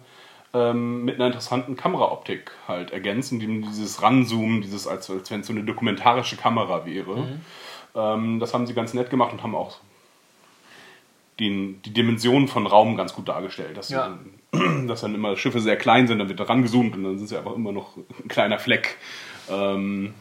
ähm, 0.53 1.03
mit 1.03 1.15
einer 1.15 1.27
interessanten 1.27 1.75
Kameraoptik 1.75 2.51
halt 2.67 2.91
ergänzen, 2.91 3.39
die 3.39 3.61
dieses 3.61 4.01
Ranzoomen, 4.01 4.61
dieses 4.61 4.87
als, 4.87 5.09
als 5.09 5.29
wenn 5.31 5.41
es 5.41 5.47
so 5.47 5.53
eine 5.53 5.63
dokumentarische 5.63 6.37
Kamera 6.37 6.85
wäre. 6.85 7.39
Ähm, 7.95 8.39
das 8.39 8.53
haben 8.53 8.67
sie 8.67 8.73
ganz 8.73 8.93
nett 8.93 9.09
gemacht 9.09 9.33
und 9.33 9.43
haben 9.43 9.55
auch 9.55 9.77
den, 11.39 11.81
die 11.83 11.91
Dimensionen 11.93 12.47
von 12.47 12.65
Raum 12.67 12.97
ganz 12.97 13.13
gut 13.13 13.27
dargestellt. 13.27 13.77
Dass, 13.77 13.89
Ja. 13.89 14.17
dann, 14.51 14.87
dass 14.87 15.01
dann 15.01 15.13
immer 15.15 15.35
Schiffe 15.37 15.59
sehr 15.59 15.77
klein 15.77 16.07
sind, 16.07 16.19
dann 16.19 16.29
wird 16.29 16.39
da 16.39 16.45
rangezoomt 16.45 16.95
und 16.95 17.03
dann 17.03 17.17
sind 17.17 17.27
sie 17.27 17.37
einfach 17.37 17.55
immer 17.55 17.71
noch 17.71 17.95
ein 17.97 18.27
kleiner 18.27 18.59
Fleck. 18.59 18.97
Ähm, 19.49 20.13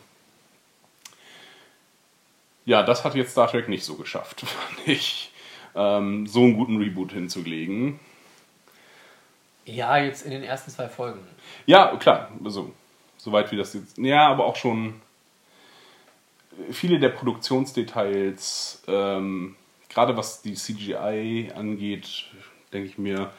ja, 2.64 2.82
das 2.82 3.04
hat 3.04 3.14
jetzt 3.14 3.32
Star 3.32 3.48
Trek 3.50 3.68
nicht 3.68 3.84
so 3.84 3.94
geschafft, 3.94 4.40
fand 4.46 4.88
ich, 4.88 5.32
ähm, 5.74 6.26
so 6.26 6.40
einen 6.42 6.56
guten 6.56 6.78
Reboot 6.78 7.12
hinzulegen. 7.12 7.98
ja, 9.64 9.96
jetzt 9.98 10.24
in 10.24 10.30
den 10.32 10.42
ersten 10.42 10.70
zwei 10.70 10.88
Folgen. 10.88 11.20
Ja, 11.66 11.96
klar, 11.96 12.30
also, 12.44 12.72
soweit 13.18 13.50
wie 13.52 13.56
das 13.56 13.74
jetzt. 13.74 13.98
Ja, 13.98 14.28
aber 14.28 14.46
auch 14.46 14.56
schon 14.56 15.00
viele 16.70 16.98
der 16.98 17.10
Produktionsdetails, 17.10 18.82
ähm, 18.88 19.56
gerade 19.88 20.16
was 20.16 20.42
die 20.42 20.54
CGI 20.54 21.52
angeht, 21.54 22.26
denke 22.72 22.88
ich 22.88 22.98
mir, 22.98 23.30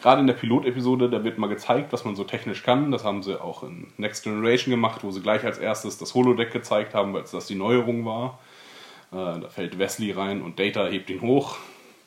gerade 0.00 0.20
in 0.20 0.26
der 0.26 0.34
Pilotepisode, 0.34 1.10
da 1.10 1.24
wird 1.24 1.38
mal 1.38 1.48
gezeigt, 1.48 1.92
was 1.92 2.04
man 2.04 2.16
so 2.16 2.24
technisch 2.24 2.62
kann. 2.62 2.90
Das 2.90 3.04
haben 3.04 3.22
sie 3.22 3.40
auch 3.40 3.62
in 3.62 3.88
Next 3.96 4.24
Generation 4.24 4.70
gemacht, 4.70 5.02
wo 5.02 5.10
sie 5.10 5.20
gleich 5.20 5.44
als 5.44 5.58
erstes 5.58 5.98
das 5.98 6.14
Holodeck 6.14 6.52
gezeigt 6.52 6.94
haben, 6.94 7.12
weil 7.12 7.22
es 7.22 7.30
das 7.30 7.46
die 7.46 7.54
Neuerung 7.54 8.04
war. 8.04 8.38
Äh, 9.10 9.40
da 9.40 9.48
fällt 9.48 9.78
Wesley 9.78 10.12
rein 10.12 10.42
und 10.42 10.58
Data 10.58 10.86
hebt 10.86 11.10
ihn 11.10 11.20
hoch. 11.20 11.56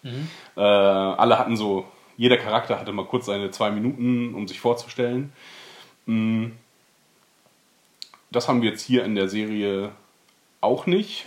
Äh, 0.04 0.62
alle 0.62 1.38
hatten 1.38 1.56
so, 1.56 1.86
jeder 2.18 2.38
Charakter 2.38 2.80
hatte 2.80 2.92
mal 2.92 3.06
kurz 3.06 3.26
seine 3.26 3.52
zwei 3.52 3.72
Minuten, 3.72 4.34
um 4.34 4.48
sich 4.48 4.60
vorzustellen. 4.60 5.34
Mm. 6.06 6.48
Das 8.32 8.48
haben 8.48 8.62
wir 8.62 8.70
jetzt 8.70 8.86
hier 8.86 9.04
in 9.04 9.16
der 9.16 9.28
Serie 9.28 9.92
auch 10.62 10.86
nicht, 10.86 11.26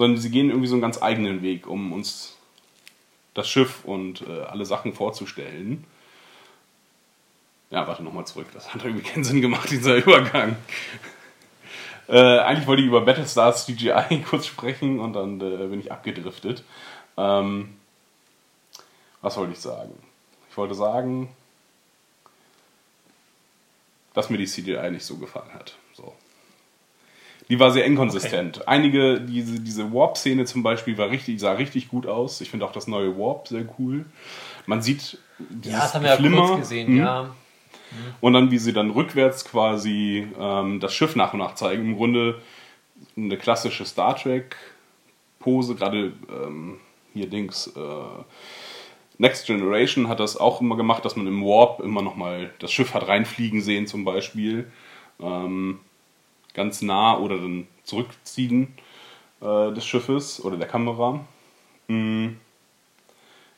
sondern 0.00 0.18
sie 0.18 0.30
gehen 0.30 0.48
irgendwie 0.48 0.66
so 0.66 0.76
einen 0.76 0.80
ganz 0.80 1.02
eigenen 1.02 1.42
Weg, 1.42 1.66
um 1.66 1.92
uns 1.92 2.34
das 3.34 3.46
Schiff 3.50 3.84
und 3.84 4.22
äh, 4.22 4.44
alle 4.44 4.64
Sachen 4.64 4.94
vorzustellen. 4.94 5.84
Ja, 7.68 7.86
warte 7.86 8.02
nochmal 8.02 8.26
zurück. 8.26 8.46
Das 8.54 8.72
hat 8.72 8.82
irgendwie 8.82 9.06
keinen 9.06 9.24
Sinn 9.24 9.42
gemacht, 9.42 9.70
dieser 9.70 9.96
Übergang. 9.96 10.56
Äh, 12.08 12.40
eigentlich 12.40 12.66
wollte 12.66 12.82
ich 12.82 12.88
über 12.88 13.02
Battlestars 13.02 13.66
CGI 13.66 14.24
kurz 14.28 14.44
sprechen 14.44 14.98
und 14.98 15.12
dann 15.12 15.40
äh, 15.40 15.68
bin 15.68 15.78
ich 15.78 15.92
abgedriftet. 15.92 16.64
Ähm, 17.16 17.76
was 19.20 19.36
wollte 19.36 19.52
ich 19.52 19.60
sagen? 19.60 19.92
Ich 20.50 20.56
wollte 20.56 20.74
sagen, 20.74 21.28
dass 24.12 24.28
mir 24.28 24.38
die 24.38 24.48
CGI 24.48 24.90
nicht 24.90 25.04
so 25.04 25.18
gefallen 25.18 25.54
hat. 25.54 25.76
Die 27.50 27.58
war 27.60 27.70
sehr 27.72 27.84
inkonsistent. 27.84 28.66
Einige, 28.68 29.20
diese, 29.20 29.60
diese 29.60 29.92
Warp-Szene 29.92 30.44
zum 30.46 30.62
Beispiel, 30.62 30.96
war 30.96 31.10
richtig, 31.10 31.38
sah 31.40 31.52
richtig 31.52 31.88
gut 31.88 32.06
aus. 32.06 32.40
Ich 32.40 32.48
finde 32.50 32.64
auch 32.64 32.72
das 32.72 32.86
neue 32.86 33.18
Warp 33.18 33.48
sehr 33.48 33.64
cool. 33.78 34.06
Man 34.66 34.80
sieht 34.80 35.18
dieses 35.38 35.72
Ja, 35.72 35.80
das 35.80 35.94
haben 35.94 36.02
wir 36.02 36.10
ja 36.10 36.16
Geflimmer. 36.16 36.46
kurz 36.46 36.60
gesehen, 36.60 36.86
Hm. 36.88 36.96
ja. 36.96 37.30
Und 38.20 38.34
dann, 38.34 38.52
wie 38.52 38.58
sie 38.58 38.72
dann 38.72 38.90
rückwärts 38.90 39.44
quasi 39.44 40.28
ähm, 40.38 40.78
das 40.78 40.94
Schiff 40.94 41.16
nach 41.16 41.32
und 41.32 41.40
nach 41.40 41.56
zeigen. 41.56 41.86
Im 41.86 41.96
Grunde 41.96 42.40
eine 43.16 43.36
klassische 43.36 43.84
Star 43.84 44.14
Trek-Pose, 44.14 45.74
gerade 45.74 46.12
ähm, 46.30 46.78
hier 47.14 47.26
Dings. 47.28 47.66
Äh, 47.76 47.80
Next 49.18 49.46
Generation 49.46 50.08
hat 50.08 50.20
das 50.20 50.36
auch 50.36 50.60
immer 50.60 50.76
gemacht, 50.76 51.04
dass 51.04 51.16
man 51.16 51.26
im 51.26 51.42
Warp 51.44 51.80
immer 51.80 52.00
nochmal 52.00 52.50
das 52.60 52.70
Schiff 52.72 52.94
hat 52.94 53.08
reinfliegen 53.08 53.60
sehen, 53.60 53.86
zum 53.88 54.04
Beispiel. 54.04 54.70
Ähm, 55.20 55.80
ganz 56.60 56.82
nah 56.82 57.16
oder 57.16 57.38
dann 57.38 57.66
zurückziehen 57.84 58.74
äh, 59.40 59.72
des 59.72 59.86
Schiffes 59.86 60.44
oder 60.44 60.58
der 60.58 60.68
Kamera. 60.68 61.24
Mm. 61.88 62.36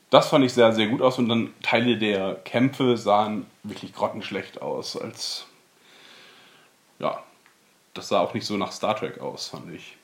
Das 0.09 0.29
fand 0.29 0.45
ich 0.45 0.53
sehr, 0.53 0.71
sehr 0.71 0.87
gut 0.87 1.01
aus 1.01 1.17
und 1.17 1.27
dann 1.27 1.53
Teile 1.63 1.97
der 1.97 2.35
Kämpfe 2.35 2.97
sahen 2.97 3.45
wirklich 3.63 3.93
grottenschlecht 3.93 4.61
aus, 4.61 4.95
als 4.95 5.47
ja, 6.99 7.21
das 7.93 8.07
sah 8.07 8.21
auch 8.21 8.33
nicht 8.33 8.45
so 8.45 8.55
nach 8.55 8.71
Star 8.71 8.95
Trek 8.95 9.19
aus, 9.19 9.49
fand 9.49 9.73
ich. 9.73 9.97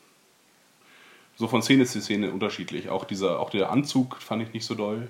So 1.38 1.48
von 1.48 1.62
Szene 1.62 1.86
zu 1.86 2.02
Szene 2.02 2.34
unterschiedlich. 2.34 2.90
Auch 2.90 3.06
dieser, 3.06 3.40
auch 3.40 3.50
der 3.50 3.72
Anzug 3.72 4.22
fand 4.22 4.44
ich 4.44 4.52
nicht 4.52 4.66
so 4.66 4.76
doll, 4.76 5.10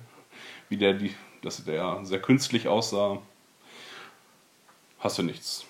wie 0.68 0.78
der, 0.78 0.94
die, 0.94 1.16
dass 1.42 1.64
der 1.64 2.02
sehr 2.04 2.22
künstlich 2.22 2.68
aussah. 2.68 3.18
Hast 5.00 5.18
du 5.18 5.24
nichts? 5.24 5.66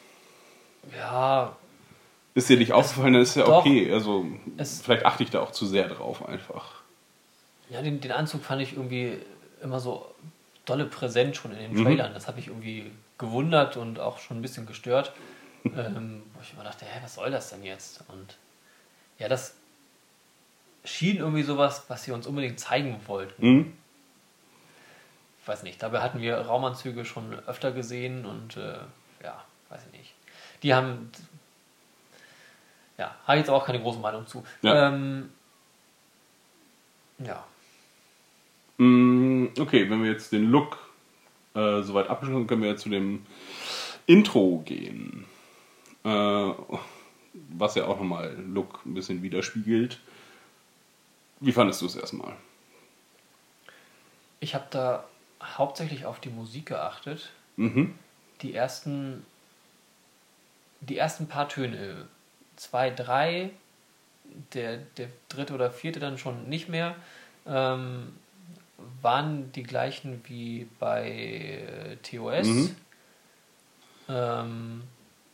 Ja, 0.97 1.55
Ist 2.39 2.49
dir 2.49 2.57
nicht 2.57 2.71
aufgefallen, 2.73 3.13
dann 3.13 3.21
ist 3.21 3.35
ja 3.35 3.43
doch. 3.43 3.65
okay. 3.65 3.91
Also 3.91 4.25
Es- 4.57 4.81
vielleicht 4.81 5.05
achte 5.05 5.23
ich 5.23 5.29
da 5.29 5.41
auch 5.41 5.51
zu 5.51 5.65
sehr 5.65 5.87
drauf 5.89 6.25
einfach. 6.27 6.71
ja 7.69 7.81
den, 7.81 7.99
den 8.01 8.11
Anzug 8.13 8.43
fand 8.43 8.61
ich 8.61 8.73
irgendwie 8.73 9.17
immer 9.61 9.79
so 9.79 10.05
dolle 10.65 10.85
präsent 10.85 11.35
schon 11.35 11.51
in 11.51 11.57
den 11.59 11.73
Mhm. 11.73 11.83
Trailern. 11.83 12.13
Das 12.13 12.27
habe 12.27 12.39
ich 12.39 12.47
irgendwie 12.47 12.91
gewundert 13.17 13.75
und 13.77 13.99
auch 13.99 14.19
schon 14.19 14.37
ein 14.37 14.41
bisschen 14.41 14.65
gestört. 14.65 15.11
ähm, 15.65 16.23
wo 16.33 16.41
ich 16.41 16.53
immer 16.53 16.63
dachte, 16.63 16.85
hä, 16.85 16.99
was 17.03 17.15
soll 17.15 17.29
das 17.31 17.49
denn 17.49 17.63
jetzt? 17.63 18.01
Und 18.07 18.37
ja, 19.17 19.27
das 19.27 19.53
schien 20.85 21.17
irgendwie 21.17 21.43
sowas, 21.43 21.83
was 21.89 22.03
sie 22.03 22.11
uns 22.11 22.25
unbedingt 22.25 22.59
zeigen 22.59 22.99
wollten. 23.07 23.41
Hm? 23.41 23.73
Ich 25.41 25.47
weiß 25.47 25.63
nicht, 25.63 25.81
dabei 25.83 25.99
hatten 26.01 26.21
wir 26.21 26.37
Raumanzüge 26.37 27.03
schon 27.05 27.33
öfter 27.47 27.71
gesehen 27.71 28.25
und 28.25 28.55
äh, 28.55 28.77
ja, 29.23 29.43
weiß 29.69 29.81
ich 29.91 29.99
nicht. 29.99 30.13
Die 30.63 30.73
haben, 30.73 31.11
ja, 32.99 33.15
habe 33.25 33.37
ich 33.37 33.43
jetzt 33.43 33.49
auch 33.49 33.65
keine 33.65 33.79
große 33.79 33.99
Meinung 33.99 34.27
zu. 34.27 34.43
Ja. 34.61 34.89
Ähm, 34.89 35.29
ja. 37.17 37.43
Mm, 38.77 39.47
Okay, 39.57 39.89
wenn 39.89 40.03
wir 40.03 40.11
jetzt 40.11 40.31
den 40.31 40.51
Look 40.51 40.77
äh, 41.55 41.81
soweit 41.81 42.09
abgeschlossen 42.09 42.45
können 42.45 42.61
wir 42.61 42.77
zu 42.77 42.89
dem 42.89 43.25
Intro 44.05 44.61
gehen. 44.65 45.25
Äh, 46.03 46.51
was 47.49 47.75
ja 47.75 47.85
auch 47.85 47.97
nochmal 47.97 48.35
Look 48.35 48.85
ein 48.85 48.93
bisschen 48.93 49.23
widerspiegelt. 49.23 49.99
Wie 51.39 51.53
fandest 51.53 51.81
du 51.81 51.85
es 51.85 51.95
erstmal? 51.95 52.35
Ich 54.41 54.55
habe 54.55 54.65
da 54.71 55.05
hauptsächlich 55.41 56.05
auf 56.05 56.19
die 56.19 56.29
Musik 56.29 56.67
geachtet. 56.67 57.31
Mhm. 57.55 57.95
Die 58.41 58.53
ersten, 58.53 59.25
die 60.81 60.97
ersten 60.97 61.27
paar 61.27 61.47
Töne, 61.47 62.07
zwei, 62.59 62.89
drei, 62.89 63.51
der, 64.53 64.77
der 64.97 65.07
dritte 65.29 65.53
oder 65.53 65.71
vierte 65.71 65.99
dann 65.99 66.17
schon 66.17 66.49
nicht 66.49 66.67
mehr, 66.69 66.95
ähm, 67.47 68.13
waren 69.01 69.51
die 69.53 69.63
gleichen 69.63 70.21
wie 70.27 70.67
bei 70.79 71.09
äh, 71.09 71.95
TOS. 71.97 72.47
Mhm. 72.47 72.75
Ähm, 74.09 74.83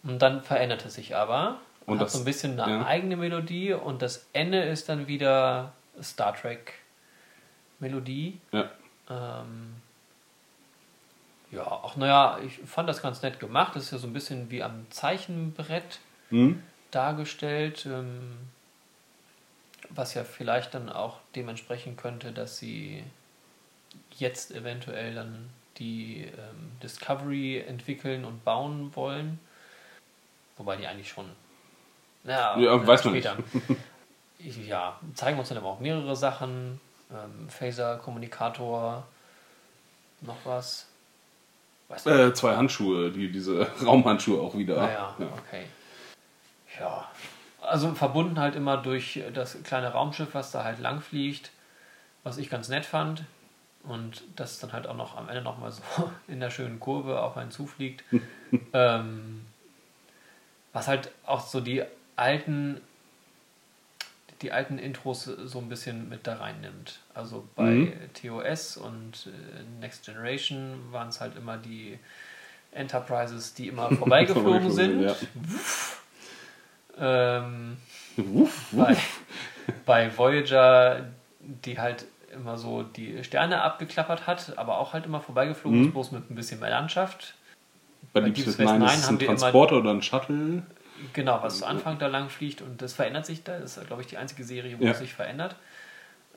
und 0.04 0.20
dann 0.22 0.44
veränderte 0.44 0.90
sich 0.90 1.16
aber. 1.16 1.60
Und 1.86 2.00
hat 2.00 2.06
das- 2.06 2.14
so 2.14 2.20
ein 2.20 2.26
bisschen 2.26 2.60
eine 2.60 2.80
ja. 2.80 2.86
eigene 2.86 3.16
Melodie 3.18 3.74
und 3.74 4.02
das 4.02 4.28
Ende 4.34 4.62
ist 4.64 4.90
dann 4.90 5.08
wieder 5.08 5.74
Star 6.02 6.36
Trek 6.36 6.74
Melodie. 7.80 8.40
Ja. 8.52 8.70
Ähm, 9.10 9.76
ja, 11.52 11.64
auch 11.66 11.96
naja, 11.96 12.40
ich 12.46 12.58
fand 12.68 12.90
das 12.90 13.02
ganz 13.02 13.22
nett 13.22 13.40
gemacht. 13.40 13.76
Das 13.76 13.84
ist 13.84 13.92
ja 13.92 13.98
so 13.98 14.08
ein 14.08 14.14
bisschen 14.14 14.50
wie 14.52 14.62
am 14.64 14.86
Zeichenbrett 14.92 16.00
Mhm. 16.32 16.64
Dargestellt, 16.92 17.86
ähm, 17.86 18.38
was 19.90 20.14
ja 20.14 20.24
vielleicht 20.24 20.74
dann 20.74 20.90
auch 20.90 21.20
dementsprechend 21.36 21.98
könnte, 21.98 22.32
dass 22.32 22.58
sie 22.58 23.04
jetzt 24.18 24.52
eventuell 24.52 25.14
dann 25.16 25.50
die 25.78 26.22
ähm, 26.24 26.72
Discovery 26.82 27.60
entwickeln 27.60 28.26
und 28.26 28.44
bauen 28.44 28.96
wollen. 28.96 29.40
Wobei 30.58 30.78
die 30.78 30.88
eigentlich 30.88 31.10
schon. 31.10 31.30
Ja, 32.24 32.58
Ja, 32.58 32.86
weiß 32.88 33.06
man 33.06 33.14
später. 33.16 33.38
Ich- 34.38 34.68
ja, 34.68 35.00
zeigen 35.16 35.40
uns 35.40 35.48
dann 35.50 35.58
aber 35.58 35.68
auch 35.68 35.80
mehrere 35.80 36.16
Sachen. 36.16 36.80
Ähm, 37.10 37.50
Phaser, 37.50 37.98
Kommunikator, 37.98 39.06
noch 40.22 40.36
was. 40.44 40.88
Nicht. 41.90 42.06
Äh, 42.08 42.34
zwei 42.34 42.56
Handschuhe, 42.56 43.12
die, 43.12 43.32
diese 43.32 43.62
Raumhandschuhe 43.86 44.42
auch 44.42 44.56
wieder. 44.56 44.76
Naja, 44.78 45.16
Ja. 45.18 45.28
okay. 45.38 45.66
Ja. 46.80 47.10
Also 47.62 47.94
verbunden 47.94 48.40
halt 48.40 48.56
immer 48.56 48.78
durch 48.78 49.24
das 49.34 49.62
kleine 49.64 49.92
Raumschiff, 49.92 50.30
was 50.34 50.52
da 50.52 50.64
halt 50.64 50.80
lang 50.80 51.02
fliegt, 51.02 51.52
was 52.24 52.38
ich 52.38 52.50
ganz 52.50 52.70
nett 52.70 52.86
fand. 52.86 53.24
Und 53.84 54.24
das 54.36 54.60
dann 54.60 54.74
halt 54.74 54.88
auch 54.88 54.96
noch 54.96 55.16
am 55.16 55.30
Ende 55.30 55.42
nochmal 55.42 55.72
so 55.72 55.82
in 56.28 56.40
der 56.40 56.50
schönen 56.50 56.80
Kurve 56.80 57.22
auf 57.22 57.38
einen 57.38 57.52
zufliegt. 57.52 58.04
ähm, 58.74 59.46
was 60.74 60.88
halt 60.88 61.12
auch 61.26 61.42
so 61.42 61.62
die 61.62 61.84
alten 62.16 62.82
die 64.42 64.52
alten 64.52 64.78
Intros 64.78 65.24
so 65.24 65.60
ein 65.60 65.70
bisschen 65.70 66.10
mit 66.10 66.28
da 66.28 66.36
reinnimmt. 66.36 67.00
Also 67.14 67.48
bei 67.56 67.72
Mhm. 67.72 67.94
TOS 68.14 68.78
und 68.78 69.28
äh, 69.28 69.64
Next 69.80 70.06
Generation 70.06 70.92
waren 70.92 71.08
es 71.08 71.22
halt 71.22 71.38
immer 71.38 71.58
die 71.58 71.98
Enterprises, 72.72 73.54
die 73.54 73.70
immer 73.70 73.90
vorbeigeflogen 73.96 74.72
sind. 74.72 75.04
Ja. 75.04 75.16
Ähm, 77.00 77.78
Wuff, 78.18 78.72
wuff. 78.72 78.86
bei, 78.86 78.98
bei 79.86 80.18
Voyager, 80.18 81.06
die 81.40 81.80
halt 81.80 82.06
immer 82.34 82.58
so 82.58 82.84
die 82.84 83.24
Sterne 83.24 83.62
abgeklappert 83.62 84.28
hat, 84.28 84.58
aber 84.58 84.78
auch 84.80 84.94
halt 84.94 85.06
immer 85.06 85.22
vorbeigeflogen 85.22 85.80
Mhm. 85.82 85.86
ist, 85.88 85.92
bloß 85.94 86.12
mit 86.12 86.30
ein 86.30 86.36
bisschen 86.36 86.60
mehr 86.60 86.70
Landschaft. 86.70 87.36
Bei 88.14 88.22
bei 88.22 88.30
Deep 88.30 88.44
Space 88.50 88.58
Nine 88.60 88.86
ist 88.86 88.94
es 88.96 89.08
haben 89.08 89.16
ein 89.16 89.20
wir 89.20 89.28
immer- 89.28 89.38
Transporter 89.38 89.78
oder 89.78 89.92
ein 89.92 90.02
Shuttle. 90.02 90.64
Genau, 91.14 91.42
was 91.44 91.58
zu 91.60 91.66
Anfang 91.66 92.00
da 92.00 92.08
lang 92.08 92.30
fliegt 92.30 92.62
und 92.62 92.82
das 92.82 92.94
verändert 92.94 93.26
sich 93.26 93.44
da. 93.44 93.60
Das 93.60 93.76
ist, 93.78 93.88
glaube 93.88 94.02
ich, 94.02 94.08
die 94.08 94.18
einzige 94.18 94.44
Serie, 94.46 94.80
wo 94.80 94.86
Ja. 94.86 94.92
es 94.92 95.00
sich 95.00 95.14
verändert. 95.14 95.56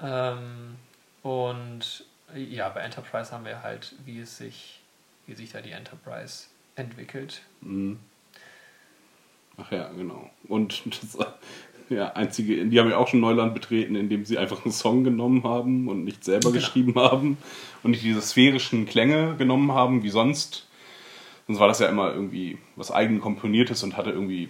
Ähm, 0.03 0.77
und 1.23 2.05
ja, 2.35 2.69
bei 2.69 2.81
Enterprise 2.81 3.33
haben 3.33 3.45
wir 3.45 3.63
halt, 3.63 3.95
wie 4.05 4.21
es 4.21 4.37
sich, 4.37 4.81
wie 5.27 5.35
sich 5.35 5.53
da 5.53 5.61
die 5.61 5.71
Enterprise 5.71 6.47
entwickelt. 6.77 7.43
Mhm. 7.61 7.99
Ach 9.61 9.71
ja, 9.73 9.89
genau. 9.97 10.31
Und 10.49 10.83
das, 10.87 11.19
ja, 11.91 12.13
einzige, 12.13 12.65
die 12.67 12.79
haben 12.79 12.91
ja 12.91 12.97
auch 12.97 13.09
schon 13.09 13.21
Neuland 13.21 13.55
betreten, 13.55 13.97
indem 13.97 14.25
sie 14.25 14.39
einfach 14.39 14.65
einen 14.65 14.73
Song 14.73 15.05
genommen 15.05 15.45
haben 15.45 15.89
und 15.89 16.05
nicht 16.05 16.25
selber 16.25 16.51
Genau. 16.51 16.61
geschrieben 16.61 16.95
haben 16.97 17.39
und 17.83 17.91
nicht 17.93 18.03
diese 18.05 18.23
sphärischen 18.23 18.87
Klänge 18.87 19.37
genommen 19.37 19.73
haben, 19.73 20.03
wie 20.03 20.11
sonst. 20.11 20.67
Sonst 21.47 21.61
war 21.61 21.69
das 21.69 21.81
ja 21.81 21.89
immer 21.89 22.13
irgendwie 22.13 22.59
was 22.77 22.91
eigen 22.91 23.21
komponiertes 23.21 23.83
und 23.83 23.97
hatte 23.97 24.11
irgendwie 24.11 24.49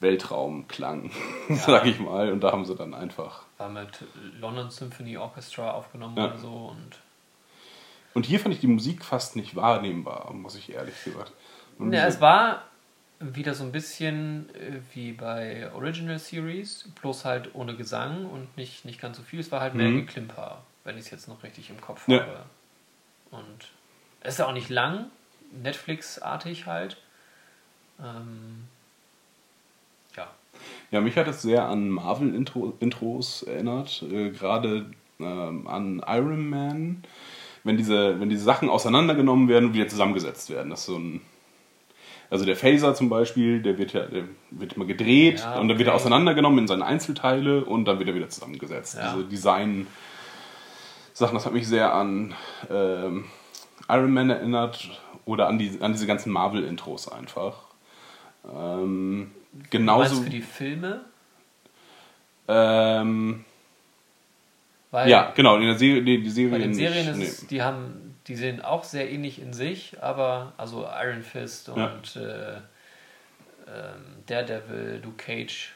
Weltraumklang, 0.00 1.10
sag 1.50 1.86
ich 1.86 1.98
mal. 1.98 2.30
Und 2.32 2.40
da 2.42 2.52
haben 2.52 2.64
sie 2.64 2.74
dann 2.74 2.94
einfach. 2.94 3.42
War 3.58 3.68
mit 3.68 4.04
London 4.40 4.70
Symphony 4.70 5.16
Orchestra 5.16 5.70
aufgenommen 5.72 6.16
Ja. 6.16 6.26
oder 6.26 6.38
so 6.38 6.48
und 6.76 6.98
Und 8.12 8.26
hier 8.26 8.38
fand 8.38 8.54
ich 8.54 8.60
die 8.60 8.66
Musik 8.66 9.04
fast 9.04 9.34
nicht 9.36 9.56
wahrnehmbar, 9.56 10.32
muss 10.34 10.56
ich 10.56 10.72
ehrlich 10.72 10.94
gesagt. 11.04 11.32
Und 11.78 11.92
Ja, 11.92 12.06
es 12.06 12.20
war 12.20 12.64
wieder 13.32 13.54
so 13.54 13.64
ein 13.64 13.72
bisschen 13.72 14.48
äh, 14.54 14.80
wie 14.94 15.12
bei 15.12 15.70
Original 15.74 16.18
Series, 16.18 16.88
bloß 17.00 17.24
halt 17.24 17.54
ohne 17.54 17.74
Gesang 17.76 18.26
und 18.26 18.56
nicht, 18.56 18.84
nicht 18.84 19.00
ganz 19.00 19.16
so 19.16 19.22
viel. 19.22 19.40
Es 19.40 19.50
war 19.52 19.60
halt 19.60 19.74
mehr 19.74 19.88
Mhm. 19.88 20.06
Geklimper, 20.06 20.62
wenn 20.84 20.96
ich 20.98 21.06
es 21.06 21.10
jetzt 21.10 21.28
noch 21.28 21.42
richtig 21.42 21.70
im 21.70 21.80
Kopf 21.80 22.06
Ja. 22.08 22.20
habe. 22.20 22.44
Und 23.30 23.68
es 24.20 24.34
ist 24.34 24.38
ja 24.38 24.46
auch 24.46 24.52
nicht 24.52 24.68
lang, 24.68 25.06
Netflix-artig 25.62 26.66
halt. 26.66 26.96
Ähm, 28.00 28.64
ja, 30.16 30.28
Ja, 30.90 31.00
mich 31.00 31.16
hat 31.16 31.26
es 31.28 31.42
sehr 31.42 31.64
an 31.68 31.88
Marvel-Intros 31.90 33.42
erinnert, 33.44 34.02
äh, 34.02 34.30
gerade 34.30 34.86
ähm, 35.20 35.66
an 35.66 36.02
Iron 36.06 36.48
Man, 36.48 37.04
wenn 37.62 37.76
diese, 37.76 38.20
wenn 38.20 38.28
diese 38.28 38.44
Sachen 38.44 38.68
auseinandergenommen 38.68 39.48
werden 39.48 39.66
und 39.66 39.74
wieder 39.74 39.88
zusammengesetzt 39.88 40.50
werden. 40.50 40.70
Das 40.70 40.80
ist 40.80 40.86
so 40.86 40.98
ein. 40.98 41.20
Also 42.30 42.44
der 42.44 42.56
Phaser 42.56 42.94
zum 42.94 43.08
Beispiel, 43.08 43.62
der 43.62 43.78
wird 43.78 43.92
ja 43.92 44.06
der 44.06 44.24
wird 44.50 44.74
immer 44.74 44.86
gedreht 44.86 45.40
Ja, 45.40 45.58
und 45.58 45.68
dann 45.68 45.78
wird 45.78 45.88
er 45.88 45.94
okay. 45.94 46.02
auseinandergenommen 46.02 46.60
in 46.60 46.68
seine 46.68 46.84
Einzelteile 46.84 47.64
und 47.64 47.84
dann 47.84 47.98
wird 47.98 48.08
er 48.08 48.14
wieder 48.14 48.28
zusammengesetzt. 48.28 48.96
Ja. 48.96 49.14
Diese 49.14 49.28
Design-Sachen, 49.28 51.34
das 51.34 51.46
hat 51.46 51.52
mich 51.52 51.68
sehr 51.68 51.94
an 51.94 52.34
ähm, 52.70 53.24
Iron 53.88 54.12
Man 54.12 54.30
erinnert 54.30 54.88
oder 55.26 55.48
an, 55.48 55.58
die, 55.58 55.78
an 55.80 55.92
diese 55.92 56.06
ganzen 56.06 56.32
Marvel-Intros 56.32 57.08
einfach. 57.08 57.62
Ähm, 58.52 59.30
genauso. 59.70 60.22
für 60.22 60.30
die 60.30 60.42
Filme, 60.42 61.04
Ähm, 62.46 63.44
weil 64.90 65.08
ja, 65.08 65.32
genau, 65.34 65.56
in 65.56 65.62
der 65.62 65.78
Serie, 65.78 66.02
die, 66.02 66.22
die 66.22 66.30
Serie 66.30 66.50
bei 66.50 66.58
den. 66.58 66.74
Serien 66.74 67.20
ist 67.20 67.42
nee. 67.42 67.48
die 67.50 67.62
haben, 67.62 68.03
die 68.26 68.36
sehen 68.36 68.62
auch 68.62 68.84
sehr 68.84 69.10
ähnlich 69.10 69.40
in 69.40 69.52
sich, 69.52 69.96
aber 70.02 70.52
also 70.56 70.86
Iron 71.02 71.22
Fist 71.22 71.68
und 71.68 72.14
Ja. 72.14 72.22
äh, 72.22 72.56
ähm, 73.66 74.04
Daredevil, 74.26 75.00
Luke 75.04 75.16
Cage, 75.16 75.72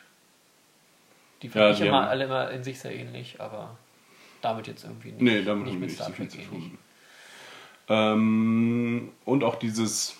die 1.43 1.47
Ja, 1.49 1.53
fand 1.53 1.73
ich 1.73 1.79
die 1.81 1.87
immer 1.89 2.03
haben- 2.03 2.09
alle 2.09 2.25
immer 2.25 2.51
in 2.51 2.65
sich 2.65 2.79
sehr 2.81 2.95
ähnlich, 2.95 3.37
aber 3.41 3.77
damit 4.41 4.67
jetzt 4.67 4.85
irgendwie 4.85 5.13
nicht, 5.13 5.21
Nee, 5.23 5.43
damit 5.43 5.67
nicht 5.67 5.75
mit 5.79 5.89
nicht 5.89 5.95
Star 5.97 6.09
so 6.09 6.13
Trek 6.15 6.31
zu 6.31 6.39
ähnlich. 6.39 6.71
Ähm, 7.89 9.11
und 9.25 9.45
auch 9.45 9.57
dieses, 9.57 10.15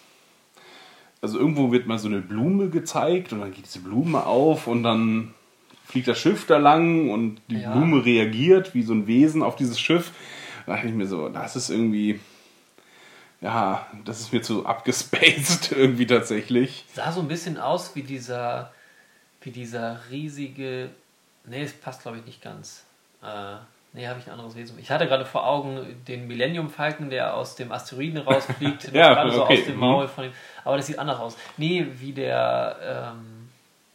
also 1.21 1.39
irgendwo 1.39 1.71
wird 1.73 1.87
mal 1.87 1.99
so 1.99 2.09
eine 2.09 2.21
Blume 2.21 2.69
gezeigt 2.71 3.33
und 3.33 3.41
dann 3.41 3.53
geht 3.53 3.67
diese 3.67 3.81
Blume 3.81 4.25
auf 4.25 4.67
und 4.67 4.83
dann 4.83 5.35
fliegt 5.85 6.09
das 6.09 6.19
Schiff 6.19 6.47
da 6.47 6.59
lang 6.59 7.11
und 7.11 7.41
die 7.49 7.61
Ja. 7.61 7.73
Blume 7.73 8.05
reagiert 8.05 8.75
wie 8.75 8.83
so 8.83 8.93
ein 8.95 9.07
Wesen 9.07 9.43
auf 9.43 9.57
dieses 9.57 9.79
Schiff. 9.81 10.13
Da 10.69 10.75
dachte 10.75 10.89
ich 10.89 10.95
mir 10.95 11.07
so, 11.07 11.31
das 11.31 11.57
ist 11.57 11.71
irgendwie, 11.71 12.21
ja, 13.41 13.87
das 14.05 14.21
ist 14.21 14.35
mir 14.35 14.43
zu 14.43 14.67
abgespaced 14.67 15.73
irgendwie 15.77 16.07
tatsächlich. 16.07 16.85
Sah 16.93 17.11
so 17.11 17.21
ein 17.21 17.29
bisschen 17.29 17.57
aus 17.57 17.97
wie 17.97 18.03
dieser, 18.03 18.71
wie 19.41 19.51
dieser 19.51 19.99
riesige, 20.11 20.91
nee, 21.47 21.63
es 21.63 21.73
passt 21.73 22.03
glaube 22.03 22.19
ich 22.19 22.27
nicht 22.27 22.43
ganz. 22.43 22.85
Äh, 23.23 23.55
nee, 23.95 24.07
habe 24.07 24.21
ich 24.21 24.27
ein 24.27 24.33
anderes 24.33 24.57
Wesen. 24.57 24.79
Ich 24.79 24.91
hatte 24.91 25.07
gerade 25.07 25.25
vor 25.25 25.47
Augen 25.47 26.05
den 26.07 26.27
Millennium 26.27 26.69
Falcon, 26.69 27.09
der 27.09 27.35
aus 27.35 27.57
dem 27.57 27.73
Asteroiden 27.73 28.19
rausfliegt, 28.19 28.85
Ja, 28.93 29.15
gerade 29.15 29.33
so 29.33 29.45
okay, 29.45 29.61
aus 29.61 29.65
dem 29.65 29.75
mhm. 29.77 29.81
Maul 29.81 30.07
von 30.07 30.25
ihm. 30.25 30.33
Aber 30.65 30.77
das 30.77 30.87
sieht 30.87 30.99
anders 30.99 31.19
aus. 31.19 31.39
Nee, 31.57 31.87
wie 31.99 32.13
der, 32.13 33.15
ähm, 33.17 33.49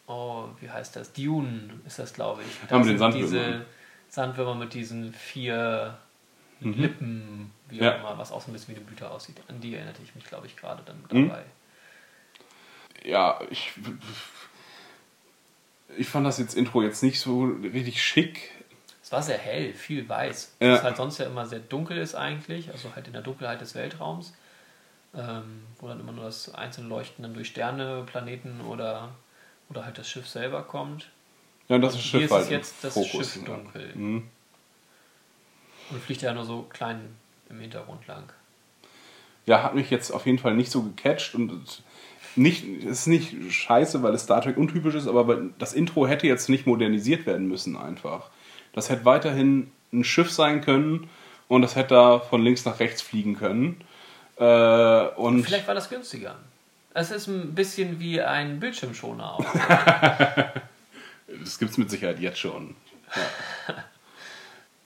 oh, 0.07 0.45
wie 0.59 0.71
heißt 0.71 0.95
das? 0.95 1.13
Dune 1.13 1.69
ist 1.85 1.99
das, 1.99 2.15
glaube 2.15 2.41
ich. 2.41 2.71
Ah, 2.71 2.79
mit 2.79 2.87
den 2.87 2.97
sind 2.97 2.97
Sandwürmern. 2.97 3.31
Diese 3.31 3.65
Sandwürmer 4.09 4.55
mit 4.55 4.73
diesen 4.73 5.13
vier 5.13 5.99
Lippen, 6.63 7.51
wie 7.69 7.77
auch 7.77 7.81
Mhm. 7.81 7.85
Ja. 7.85 7.91
immer, 7.95 8.17
was 8.17 8.31
auch 8.31 8.41
so 8.41 8.49
ein 8.49 8.53
bisschen 8.53 8.73
wie 8.75 8.77
eine 8.79 8.85
Blüte 8.85 9.09
aussieht. 9.09 9.37
An 9.47 9.59
die 9.61 9.73
erinnerte 9.75 10.01
ich 10.03 10.15
mich, 10.15 10.23
glaube 10.25 10.47
ich, 10.47 10.55
gerade 10.55 10.81
dann 10.85 11.03
Mhm. 11.09 11.29
dabei. 11.29 11.43
ja, 13.03 13.39
ich, 13.49 13.73
ich 15.97 16.07
fand 16.07 16.25
das 16.25 16.37
jetzt 16.39 16.55
Intro 16.55 16.81
jetzt 16.81 17.03
nicht 17.03 17.19
so 17.19 17.43
richtig 17.45 18.01
schick. 18.01 18.51
Es 19.01 19.11
war 19.11 19.21
sehr 19.21 19.37
hell, 19.37 19.73
viel 19.73 20.07
weiß. 20.07 20.55
Ja. 20.59 20.73
Was 20.73 20.83
halt 20.83 20.97
sonst 20.97 21.17
ja 21.19 21.25
immer 21.25 21.45
sehr 21.45 21.59
dunkel 21.59 21.97
ist 21.97 22.15
eigentlich, 22.15 22.71
also 22.71 22.95
halt 22.95 23.07
in 23.07 23.13
der 23.13 23.21
Dunkelheit 23.21 23.59
des 23.61 23.75
Weltraums, 23.75 24.33
ähm, 25.13 25.63
wo 25.79 25.87
dann 25.87 25.99
immer 25.99 26.13
nur 26.13 26.23
das 26.25 26.53
einzelne 26.55 26.87
Leuchten 26.87 27.21
dann 27.23 27.33
durch 27.33 27.49
Sterne, 27.49 28.03
Planeten 28.05 28.61
oder, 28.61 29.13
oder 29.69 29.85
halt 29.85 29.97
das 29.97 30.09
Schiff 30.09 30.27
selber 30.27 30.63
kommt. 30.63 31.09
Ja, 31.67 31.75
und 31.75 31.81
das 31.81 31.93
Und 31.95 31.99
ist 31.99 32.05
hier 32.07 32.21
Schiff 32.21 32.25
ist 32.25 32.31
halt 32.31 32.43
es 32.43 32.47
im 32.49 32.53
jetzt 32.57 32.83
das 32.83 32.93
Fokus, 32.93 33.33
Schiff 33.33 33.45
dunkel. 33.45 33.91
Mhm. 33.95 34.29
Und 35.93 36.01
fliegt 36.01 36.21
ja 36.23 36.33
nur 36.33 36.45
so 36.45 36.63
klein 36.69 36.99
im 37.49 37.59
Hintergrund 37.59 38.07
lang. 38.07 38.23
ja, 39.45 39.61
hat 39.61 39.75
mich 39.75 39.89
jetzt 39.89 40.11
auf 40.11 40.25
jeden 40.25 40.39
Fall 40.39 40.55
nicht 40.55 40.71
so 40.71 40.81
gecatcht 40.83 41.35
und 41.35 41.51
es 41.51 41.83
nicht, 42.35 42.63
ist 42.65 43.07
nicht 43.07 43.35
scheiße, 43.51 44.01
weil 44.01 44.13
es 44.13 44.23
Star 44.23 44.41
Trek 44.41 44.57
untypisch 44.57 44.95
ist, 44.95 45.07
aber 45.07 45.41
das 45.59 45.73
Intro 45.73 46.07
hätte 46.07 46.25
jetzt 46.25 46.49
nicht 46.49 46.65
modernisiert 46.65 47.25
werden 47.25 47.47
müssen 47.47 47.77
einfach. 47.77 48.29
Das 48.73 48.89
hätte 48.89 49.05
weiterhin 49.05 49.71
ein 49.91 50.03
Schiff 50.03 50.31
sein 50.31 50.61
können 50.61 51.09
und 51.47 51.61
das 51.61 51.75
hätte 51.75 51.93
da 51.93 52.19
von 52.19 52.43
links 52.43 52.65
nach 52.65 52.79
rechts 52.79 53.01
fliegen 53.01 53.35
können. 53.37 53.81
Äh, 54.37 55.07
und 55.15 55.43
Vielleicht 55.43 55.67
war 55.67 55.75
das 55.75 55.89
günstiger. 55.89 56.35
Es 56.95 57.11
ist 57.11 57.27
ein 57.27 57.53
bisschen 57.53 57.99
wie 57.99 58.21
ein 58.21 58.59
Bildschirmschoner 58.59 59.33
auch. 59.33 59.45
das 61.43 61.59
gibt 61.59 61.71
es 61.71 61.77
mit 61.77 61.89
Sicherheit 61.89 62.19
jetzt 62.19 62.39
schon. 62.39 62.75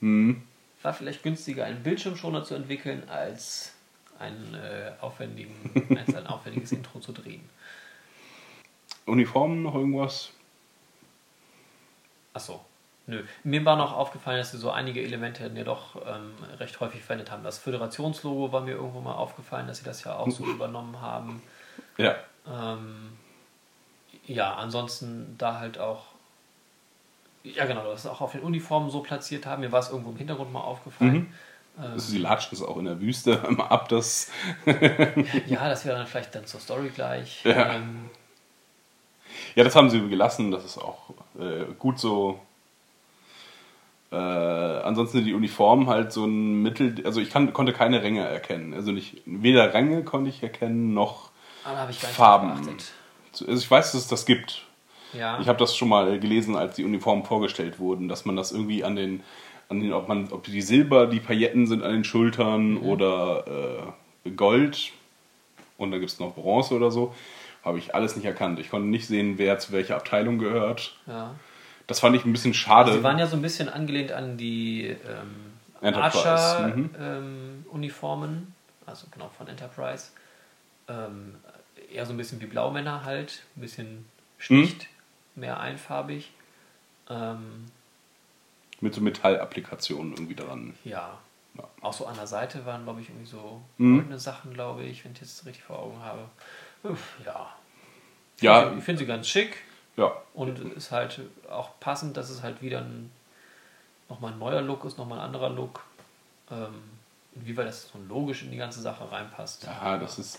War 0.82 0.94
vielleicht 0.94 1.22
günstiger, 1.22 1.64
einen 1.64 1.82
Bildschirmschoner 1.82 2.44
zu 2.44 2.54
entwickeln, 2.54 3.08
als 3.08 3.74
einen, 4.18 4.54
äh, 4.54 4.92
aufwendigen, 5.00 5.54
als 5.98 6.14
ein 6.14 6.26
aufwendiges 6.26 6.72
Intro 6.72 7.00
zu 7.00 7.12
drehen. 7.12 7.48
Uniformen 9.06 9.62
noch 9.62 9.74
irgendwas? 9.74 10.30
Achso. 12.32 12.64
Nö. 13.06 13.24
Mir 13.42 13.64
war 13.64 13.76
noch 13.76 13.94
aufgefallen, 13.94 14.36
dass 14.36 14.50
sie 14.50 14.58
so 14.58 14.70
einige 14.70 15.02
Elemente 15.02 15.50
ja 15.54 15.64
doch 15.64 15.96
ähm, 16.06 16.34
recht 16.58 16.78
häufig 16.78 17.02
verwendet 17.02 17.30
haben. 17.30 17.42
Das 17.42 17.56
Föderationslogo 17.56 18.52
war 18.52 18.60
mir 18.60 18.72
irgendwo 18.72 19.00
mal 19.00 19.14
aufgefallen, 19.14 19.66
dass 19.66 19.78
sie 19.78 19.84
das 19.84 20.04
ja 20.04 20.14
auch 20.16 20.30
so 20.30 20.44
übernommen 20.46 21.00
haben. 21.00 21.42
Ja. 21.96 22.16
Ähm, 22.46 23.16
ja, 24.26 24.54
ansonsten 24.56 25.36
da 25.38 25.58
halt 25.58 25.78
auch. 25.78 26.04
Ja, 27.44 27.66
genau, 27.66 27.84
das 27.84 28.06
auch 28.06 28.20
auf 28.20 28.32
den 28.32 28.42
Uniformen 28.42 28.90
so 28.90 29.00
platziert 29.00 29.46
haben. 29.46 29.60
Mir 29.60 29.72
war 29.72 29.80
es 29.80 29.90
irgendwo 29.90 30.10
im 30.10 30.16
Hintergrund 30.16 30.52
mal 30.52 30.60
aufgefallen. 30.60 31.32
Also 31.80 32.10
sie 32.10 32.18
latschen 32.18 32.56
es 32.56 32.62
auch 32.62 32.76
in 32.76 32.86
der 32.86 33.00
Wüste 33.00 33.40
immer 33.48 33.70
ab, 33.70 33.88
das. 33.88 34.30
Ja, 35.46 35.68
das 35.68 35.84
wäre 35.84 35.96
dann 35.96 36.06
vielleicht 36.06 36.34
dann 36.34 36.44
zur 36.44 36.60
Story 36.60 36.90
gleich. 36.94 37.44
Ja. 37.44 37.74
Ähm, 37.74 38.10
Ja, 39.54 39.62
das 39.62 39.76
haben 39.76 39.88
sie 39.88 40.08
gelassen, 40.08 40.50
das 40.50 40.64
ist 40.64 40.78
auch 40.78 41.10
äh, 41.38 41.66
gut 41.78 42.00
so. 42.00 42.40
Äh, 44.10 44.16
ansonsten 44.16 45.24
die 45.24 45.34
Uniformen 45.34 45.86
halt 45.88 46.12
so 46.12 46.24
ein 46.24 46.62
Mittel, 46.62 47.04
also 47.04 47.20
ich 47.20 47.30
kann, 47.30 47.52
konnte 47.52 47.72
keine 47.72 48.02
Ränge 48.02 48.26
erkennen. 48.26 48.72
Also 48.74 48.90
nicht, 48.90 49.22
weder 49.26 49.72
Ränge 49.74 50.02
konnte 50.02 50.30
ich 50.30 50.42
erkennen, 50.42 50.94
noch 50.94 51.30
nicht 51.86 52.00
Farben. 52.00 52.52
Also 53.30 53.46
ich 53.46 53.70
weiß, 53.70 53.92
dass 53.92 54.00
es 54.02 54.08
das 54.08 54.24
gibt. 54.26 54.64
Ja. 55.12 55.38
Ich 55.40 55.48
habe 55.48 55.58
das 55.58 55.76
schon 55.76 55.88
mal 55.88 56.18
gelesen, 56.20 56.54
als 56.56 56.76
die 56.76 56.84
Uniformen 56.84 57.24
vorgestellt 57.24 57.78
wurden, 57.78 58.08
dass 58.08 58.24
man 58.24 58.36
das 58.36 58.52
irgendwie 58.52 58.84
an 58.84 58.96
den, 58.96 59.22
an 59.68 59.80
den 59.80 59.92
ob 59.92 60.08
man, 60.08 60.30
ob 60.32 60.44
die 60.44 60.62
Silber, 60.62 61.06
die 61.06 61.20
Pailletten 61.20 61.66
sind 61.66 61.82
an 61.82 61.92
den 61.92 62.04
Schultern 62.04 62.72
Mhm. 62.74 62.82
oder 62.82 63.92
äh, 64.26 64.30
Gold 64.30 64.90
und 65.78 65.90
dann 65.90 66.00
gibt 66.00 66.12
es 66.12 66.18
noch 66.20 66.34
Bronze 66.34 66.74
oder 66.74 66.90
so, 66.90 67.14
habe 67.64 67.78
ich 67.78 67.94
alles 67.94 68.16
nicht 68.16 68.24
erkannt. 68.26 68.58
Ich 68.58 68.70
konnte 68.70 68.88
nicht 68.88 69.06
sehen, 69.06 69.38
wer 69.38 69.58
zu 69.58 69.72
welcher 69.72 69.96
Abteilung 69.96 70.38
gehört. 70.38 70.96
ja. 71.06 71.34
Das 71.86 72.00
fand 72.00 72.14
ich 72.16 72.26
ein 72.26 72.32
bisschen 72.32 72.52
schade. 72.52 72.92
Sie 72.92 73.02
waren 73.02 73.18
ja 73.18 73.26
so 73.26 73.34
ein 73.36 73.40
bisschen 73.40 73.70
angelehnt 73.70 74.12
an 74.12 74.36
die 74.36 74.88
ähm, 74.88 74.98
Enterprise, 75.80 76.72
mhm. 76.76 76.90
Archer-Uniformen, 76.92 78.54
also 78.86 79.06
genau 79.10 79.30
von 79.36 79.48
Enterprise. 79.48 80.08
Ähm, 80.88 81.36
eher 81.92 82.04
so 82.06 82.12
ein 82.12 82.16
bisschen 82.18 82.40
wie 82.42 82.46
Blaumänner 82.46 83.04
halt, 83.04 83.42
ein 83.56 83.60
bisschen 83.62 84.04
schlicht, 84.38 84.82
Mhm. 84.82 84.97
Mehr 85.38 85.60
einfarbig. 85.60 86.30
Ähm, 87.08 87.66
Mit 88.80 88.94
so 88.94 89.00
Metallapplikationen 89.00 90.12
irgendwie 90.12 90.34
dran. 90.34 90.74
ja. 90.84 91.18
Ja. 91.56 91.64
Auch 91.80 91.92
so 91.92 92.06
an 92.06 92.14
der 92.14 92.26
Seite 92.28 92.64
waren, 92.66 92.84
glaube 92.84 93.00
ich, 93.00 93.08
irgendwie 93.08 93.26
so 93.26 93.60
Mhm. 93.78 93.96
goldene 93.96 94.18
Sachen, 94.20 94.54
glaube 94.54 94.84
ich, 94.84 95.04
wenn 95.04 95.12
ich 95.12 95.18
das 95.18 95.44
richtig 95.44 95.64
vor 95.64 95.80
Augen 95.80 95.98
habe. 96.00 96.28
Uff, 96.84 97.16
ja. 97.26 97.52
Ja, 98.40 98.72
Ich 98.76 98.84
finde 98.84 99.00
sie 99.00 99.06
ganz 99.06 99.26
schick. 99.26 99.56
Ja. 99.96 100.12
Und 100.34 100.60
ist 100.76 100.92
halt 100.92 101.20
auch 101.50 101.70
passend, 101.80 102.16
dass 102.16 102.30
es 102.30 102.42
halt 102.44 102.62
wieder 102.62 102.78
ein, 102.82 103.10
nochmal 104.08 104.32
ein 104.34 104.38
neuer 104.38 104.60
Look 104.60 104.84
ist, 104.84 104.98
nochmal 104.98 105.18
ein 105.18 105.24
anderer 105.24 105.50
Look. 105.50 105.82
Ähm, 106.52 106.74
inwieweit 107.34 107.66
das 107.66 107.88
so 107.88 107.98
logisch 108.08 108.42
in 108.44 108.52
die 108.52 108.56
ganze 108.56 108.80
Sache 108.80 109.10
reinpasst. 109.10 109.64
Ja, 109.64 109.96
das 109.98 110.20
ist. 110.20 110.38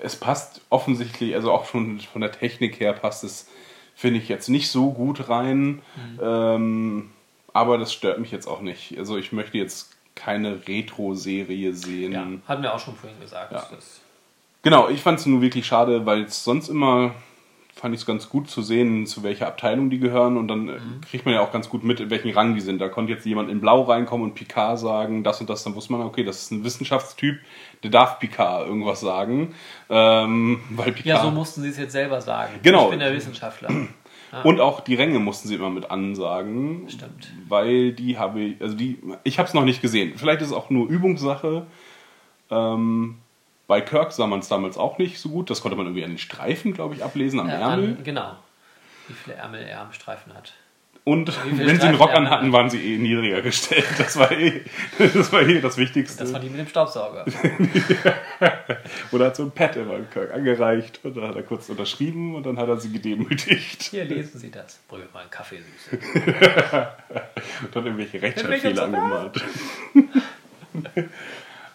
Es 0.00 0.16
passt 0.16 0.62
offensichtlich, 0.70 1.34
also 1.34 1.52
auch 1.52 1.66
schon 1.66 2.00
von 2.00 2.22
der 2.22 2.32
Technik 2.32 2.80
her 2.80 2.94
passt 2.94 3.24
es, 3.24 3.46
finde 3.94 4.20
ich, 4.20 4.28
jetzt 4.28 4.48
nicht 4.48 4.70
so 4.70 4.92
gut 4.92 5.28
rein. 5.28 5.82
Ähm, 6.20 7.10
aber 7.52 7.78
das 7.78 7.92
stört 7.92 8.18
mich 8.18 8.30
jetzt 8.30 8.46
auch 8.46 8.60
nicht. 8.60 8.96
Also 8.98 9.16
ich 9.16 9.32
möchte 9.32 9.58
jetzt 9.58 9.96
keine 10.14 10.66
Retro-Serie 10.66 11.74
sehen. 11.74 12.12
Ja, 12.12 12.26
hatten 12.46 12.62
wir 12.62 12.74
auch 12.74 12.80
schon 12.80 12.94
vorhin 12.94 13.18
gesagt. 13.20 13.52
Ja. 13.52 13.66
Genau, 14.62 14.88
ich 14.88 15.00
fand 15.00 15.18
es 15.18 15.26
nur 15.26 15.40
wirklich 15.40 15.66
schade, 15.66 16.04
weil 16.04 16.24
es 16.24 16.44
sonst 16.44 16.68
immer 16.68 17.14
fand 17.80 17.94
ich 17.94 18.02
es 18.02 18.06
ganz 18.06 18.28
gut 18.28 18.50
zu 18.50 18.62
sehen, 18.62 19.06
zu 19.06 19.22
welcher 19.22 19.46
Abteilung 19.46 19.88
die 19.88 19.98
gehören 19.98 20.36
und 20.36 20.48
dann 20.48 20.68
äh, 20.68 20.78
kriegt 21.10 21.24
man 21.24 21.34
ja 21.34 21.40
auch 21.40 21.50
ganz 21.50 21.68
gut 21.68 21.82
mit, 21.82 21.98
in 21.98 22.10
welchen 22.10 22.30
Rang 22.30 22.54
die 22.54 22.60
sind. 22.60 22.78
Da 22.78 22.88
konnte 22.88 23.12
jetzt 23.12 23.24
jemand 23.24 23.50
in 23.50 23.60
Blau 23.60 23.82
reinkommen 23.82 24.28
und 24.28 24.34
Picard 24.34 24.78
sagen, 24.78 25.24
das 25.24 25.40
und 25.40 25.48
das, 25.48 25.64
dann 25.64 25.74
wusste 25.74 25.92
man, 25.92 26.02
okay, 26.02 26.22
das 26.22 26.42
ist 26.42 26.50
ein 26.50 26.62
Wissenschaftstyp, 26.62 27.38
der 27.82 27.90
darf 27.90 28.18
Picard 28.18 28.66
irgendwas 28.66 29.00
sagen, 29.00 29.54
ähm, 29.88 30.60
weil 30.70 30.92
Picard... 30.92 31.06
ja, 31.06 31.22
so 31.22 31.30
mussten 31.30 31.62
sie 31.62 31.70
es 31.70 31.78
jetzt 31.78 31.92
selber 31.92 32.20
sagen. 32.20 32.52
Genau. 32.62 32.84
Ich 32.84 32.90
bin 32.90 33.00
der 33.00 33.14
Wissenschaftler. 33.14 33.70
Und 34.44 34.60
auch 34.60 34.80
die 34.80 34.94
Ränge 34.94 35.18
mussten 35.18 35.48
sie 35.48 35.56
immer 35.56 35.70
mit 35.70 35.90
ansagen. 35.90 36.88
Stimmt. 36.88 37.32
Weil 37.48 37.92
die 37.92 38.16
habe 38.16 38.40
ich, 38.40 38.62
also 38.62 38.76
die, 38.76 38.98
ich 39.24 39.38
habe 39.38 39.48
es 39.48 39.54
noch 39.54 39.64
nicht 39.64 39.82
gesehen. 39.82 40.12
Vielleicht 40.16 40.40
ist 40.40 40.48
es 40.48 40.52
auch 40.52 40.70
nur 40.70 40.88
Übungssache. 40.88 41.66
Ähm, 42.48 43.16
bei 43.70 43.80
Kirk 43.80 44.10
sah 44.10 44.26
man 44.26 44.40
es 44.40 44.48
damals 44.48 44.76
auch 44.76 44.98
nicht 44.98 45.20
so 45.20 45.28
gut. 45.28 45.48
Das 45.48 45.62
konnte 45.62 45.76
man 45.76 45.86
irgendwie 45.86 46.02
an 46.02 46.10
den 46.10 46.18
Streifen, 46.18 46.74
glaube 46.74 46.96
ich, 46.96 47.04
ablesen, 47.04 47.38
am 47.38 47.48
Äh, 47.48 47.52
Ärmel. 47.52 47.96
An, 47.96 48.04
genau. 48.04 48.32
Wie 49.06 49.14
viele 49.14 49.36
Ärmel 49.36 49.62
er 49.62 49.82
am 49.82 49.92
Streifen 49.92 50.34
hat. 50.34 50.54
Und 51.04 51.32
wenn 51.56 51.80
sie 51.80 51.86
einen 51.86 51.94
Rock 51.94 52.10
Streifen 52.10 52.26
an 52.26 52.30
hatten, 52.30 52.52
waren 52.52 52.68
sie 52.68 52.78
eh 52.78 52.98
niedriger 52.98 53.42
gestellt. 53.42 53.86
Das 53.96 54.18
war 54.18 54.32
eh 54.32 54.64
das, 54.98 55.32
war 55.32 55.42
eh 55.42 55.60
das 55.60 55.76
Wichtigste. 55.78 56.24
Das 56.24 56.32
war 56.32 56.40
die 56.40 56.50
mit 56.50 56.58
dem 56.58 56.66
Staubsauger. 56.66 57.24
Oder 59.12 59.26
hat 59.26 59.36
so 59.36 59.44
ein 59.44 59.52
Pad 59.52 59.76
immer 59.76 60.00
Kirk 60.00 60.34
angereicht. 60.34 60.98
Und 61.04 61.16
dann 61.16 61.28
hat 61.28 61.36
er 61.36 61.44
kurz 61.44 61.68
unterschrieben 61.68 62.34
und 62.34 62.44
dann 62.46 62.58
hat 62.58 62.68
er 62.68 62.76
sie 62.76 62.90
gedemütigt. 62.90 63.82
Hier 63.84 64.04
lesen 64.04 64.40
Sie 64.40 64.50
das. 64.50 64.80
Brühe 64.88 65.06
mal 65.14 65.20
einen 65.20 65.30
Kaffee, 65.30 65.58
Süße. 65.58 66.02
Und 67.62 67.76
dann 67.76 67.86
irgendwelche 67.86 68.20
Rechtschreibfehler 68.20 68.82
angemalt. 68.82 69.44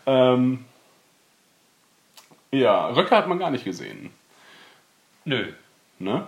ähm, 0.06 0.66
ja, 2.60 2.88
Röcke 2.90 3.16
hat 3.16 3.28
man 3.28 3.40
gar 3.40 3.50
nicht 3.52 3.66
gesehen. 3.66 4.12
Nö. 5.24 5.52
Ne? 6.00 6.28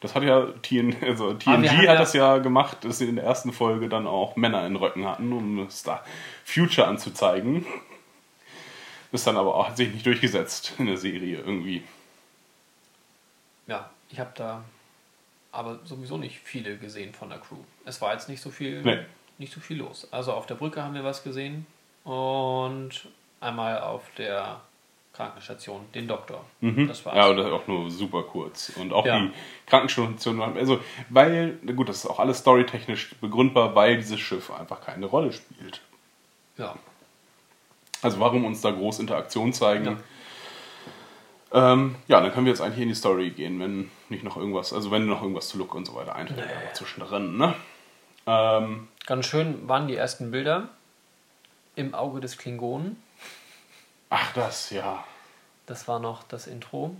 Das 0.00 0.14
hat 0.14 0.22
ja 0.22 0.46
TN, 0.62 0.96
also 1.02 1.34
TNG 1.34 1.68
hat 1.68 1.82
ja- 1.84 1.94
das 1.96 2.12
ja 2.14 2.38
gemacht, 2.38 2.84
dass 2.84 2.98
sie 2.98 3.08
in 3.08 3.16
der 3.16 3.24
ersten 3.24 3.52
Folge 3.52 3.88
dann 3.88 4.06
auch 4.06 4.36
Männer 4.36 4.66
in 4.66 4.76
Röcken 4.76 5.06
hatten, 5.06 5.30
um 5.32 5.68
Star 5.70 6.02
Future 6.44 6.86
anzuzeigen. 6.86 7.66
Ist 9.12 9.26
dann 9.26 9.36
aber 9.36 9.54
auch 9.56 9.68
hat 9.68 9.76
sich 9.76 9.92
nicht 9.92 10.06
durchgesetzt 10.06 10.72
in 10.78 10.86
der 10.86 10.96
Serie 10.96 11.38
irgendwie. 11.38 11.82
Ja, 13.66 13.90
ich 14.08 14.18
habe 14.20 14.30
da 14.34 14.62
aber 15.52 15.80
sowieso 15.84 16.16
nicht 16.16 16.38
viele 16.38 16.76
gesehen 16.78 17.12
von 17.12 17.28
der 17.28 17.38
Crew. 17.38 17.56
Es 17.84 18.00
war 18.00 18.12
jetzt 18.12 18.28
nicht 18.28 18.40
so 18.40 18.50
viel, 18.50 18.82
Nee. 18.82 19.00
nicht 19.38 19.52
so 19.52 19.60
viel 19.60 19.78
los. 19.78 20.08
Also 20.12 20.32
auf 20.32 20.46
der 20.46 20.54
Brücke 20.54 20.82
haben 20.82 20.94
wir 20.94 21.04
was 21.04 21.24
gesehen 21.24 21.66
und 22.04 23.08
einmal 23.40 23.80
auf 23.80 24.04
der 24.16 24.60
Krankenstation 25.20 25.84
den 25.94 26.08
Doktor. 26.08 26.44
Das 26.60 27.04
war's. 27.04 27.14
Mhm. 27.14 27.20
Ja, 27.20 27.32
das 27.34 27.46
auch 27.52 27.66
nur 27.66 27.90
super 27.90 28.22
kurz. 28.22 28.72
Und 28.76 28.92
auch 28.92 29.04
Ja. 29.04 29.18
die 29.20 29.30
Krankenstation, 29.66 30.40
also, 30.56 30.80
weil, 31.10 31.58
na 31.62 31.72
gut, 31.72 31.88
das 31.90 31.98
ist 31.98 32.06
auch 32.06 32.18
alles 32.18 32.38
storytechnisch 32.38 33.14
begründbar, 33.20 33.74
weil 33.74 33.96
dieses 33.98 34.18
Schiff 34.20 34.50
einfach 34.50 34.80
keine 34.80 35.06
Rolle 35.06 35.32
spielt. 35.32 35.80
ja. 36.56 36.74
Also, 38.02 38.18
warum 38.18 38.46
uns 38.46 38.62
da 38.62 38.70
groß 38.70 38.98
Interaktion 39.00 39.52
zeigen? 39.52 39.98
Ja. 41.52 41.72
Ähm, 41.72 41.96
ja, 42.08 42.20
dann 42.22 42.32
können 42.32 42.46
wir 42.46 42.52
jetzt 42.52 42.62
eigentlich 42.62 42.80
in 42.80 42.88
die 42.88 42.94
Story 42.94 43.28
gehen, 43.30 43.60
wenn 43.60 43.90
nicht 44.08 44.24
noch 44.24 44.38
irgendwas, 44.38 44.72
also 44.72 44.90
wenn 44.90 45.04
noch 45.06 45.20
irgendwas 45.20 45.48
zu 45.48 45.58
Look 45.58 45.74
und 45.74 45.84
so 45.84 45.94
weiter 45.96 46.14
einfällt, 46.14 46.40
aber 46.48 46.72
zwischendrin, 46.72 47.36
ne? 47.36 47.54
Ähm, 48.26 48.88
Ganz 49.04 49.26
schön 49.26 49.68
waren 49.68 49.86
die 49.88 49.96
ersten 49.96 50.30
Bilder 50.30 50.68
im 51.74 51.92
Auge 51.94 52.20
des 52.20 52.38
Klingonen. 52.38 53.02
ach, 54.08 54.32
das, 54.32 54.70
ja. 54.70 55.04
Das 55.70 55.86
war 55.86 56.00
noch 56.00 56.24
das 56.24 56.48
Intro. 56.48 56.96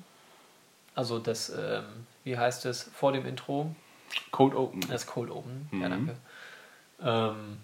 Also 0.94 1.18
das, 1.18 1.50
ähm, 1.50 2.06
wie 2.22 2.38
heißt 2.38 2.66
es, 2.66 2.84
vor 2.94 3.10
dem 3.10 3.26
Intro? 3.26 3.74
Code 4.30 4.56
Open. 4.56 4.78
Das 4.88 5.08
Cold 5.08 5.28
Open. 5.28 5.68
Ja, 5.72 5.88
Mhm. 5.88 5.90
danke. 5.90 6.16
Ähm, 7.02 7.58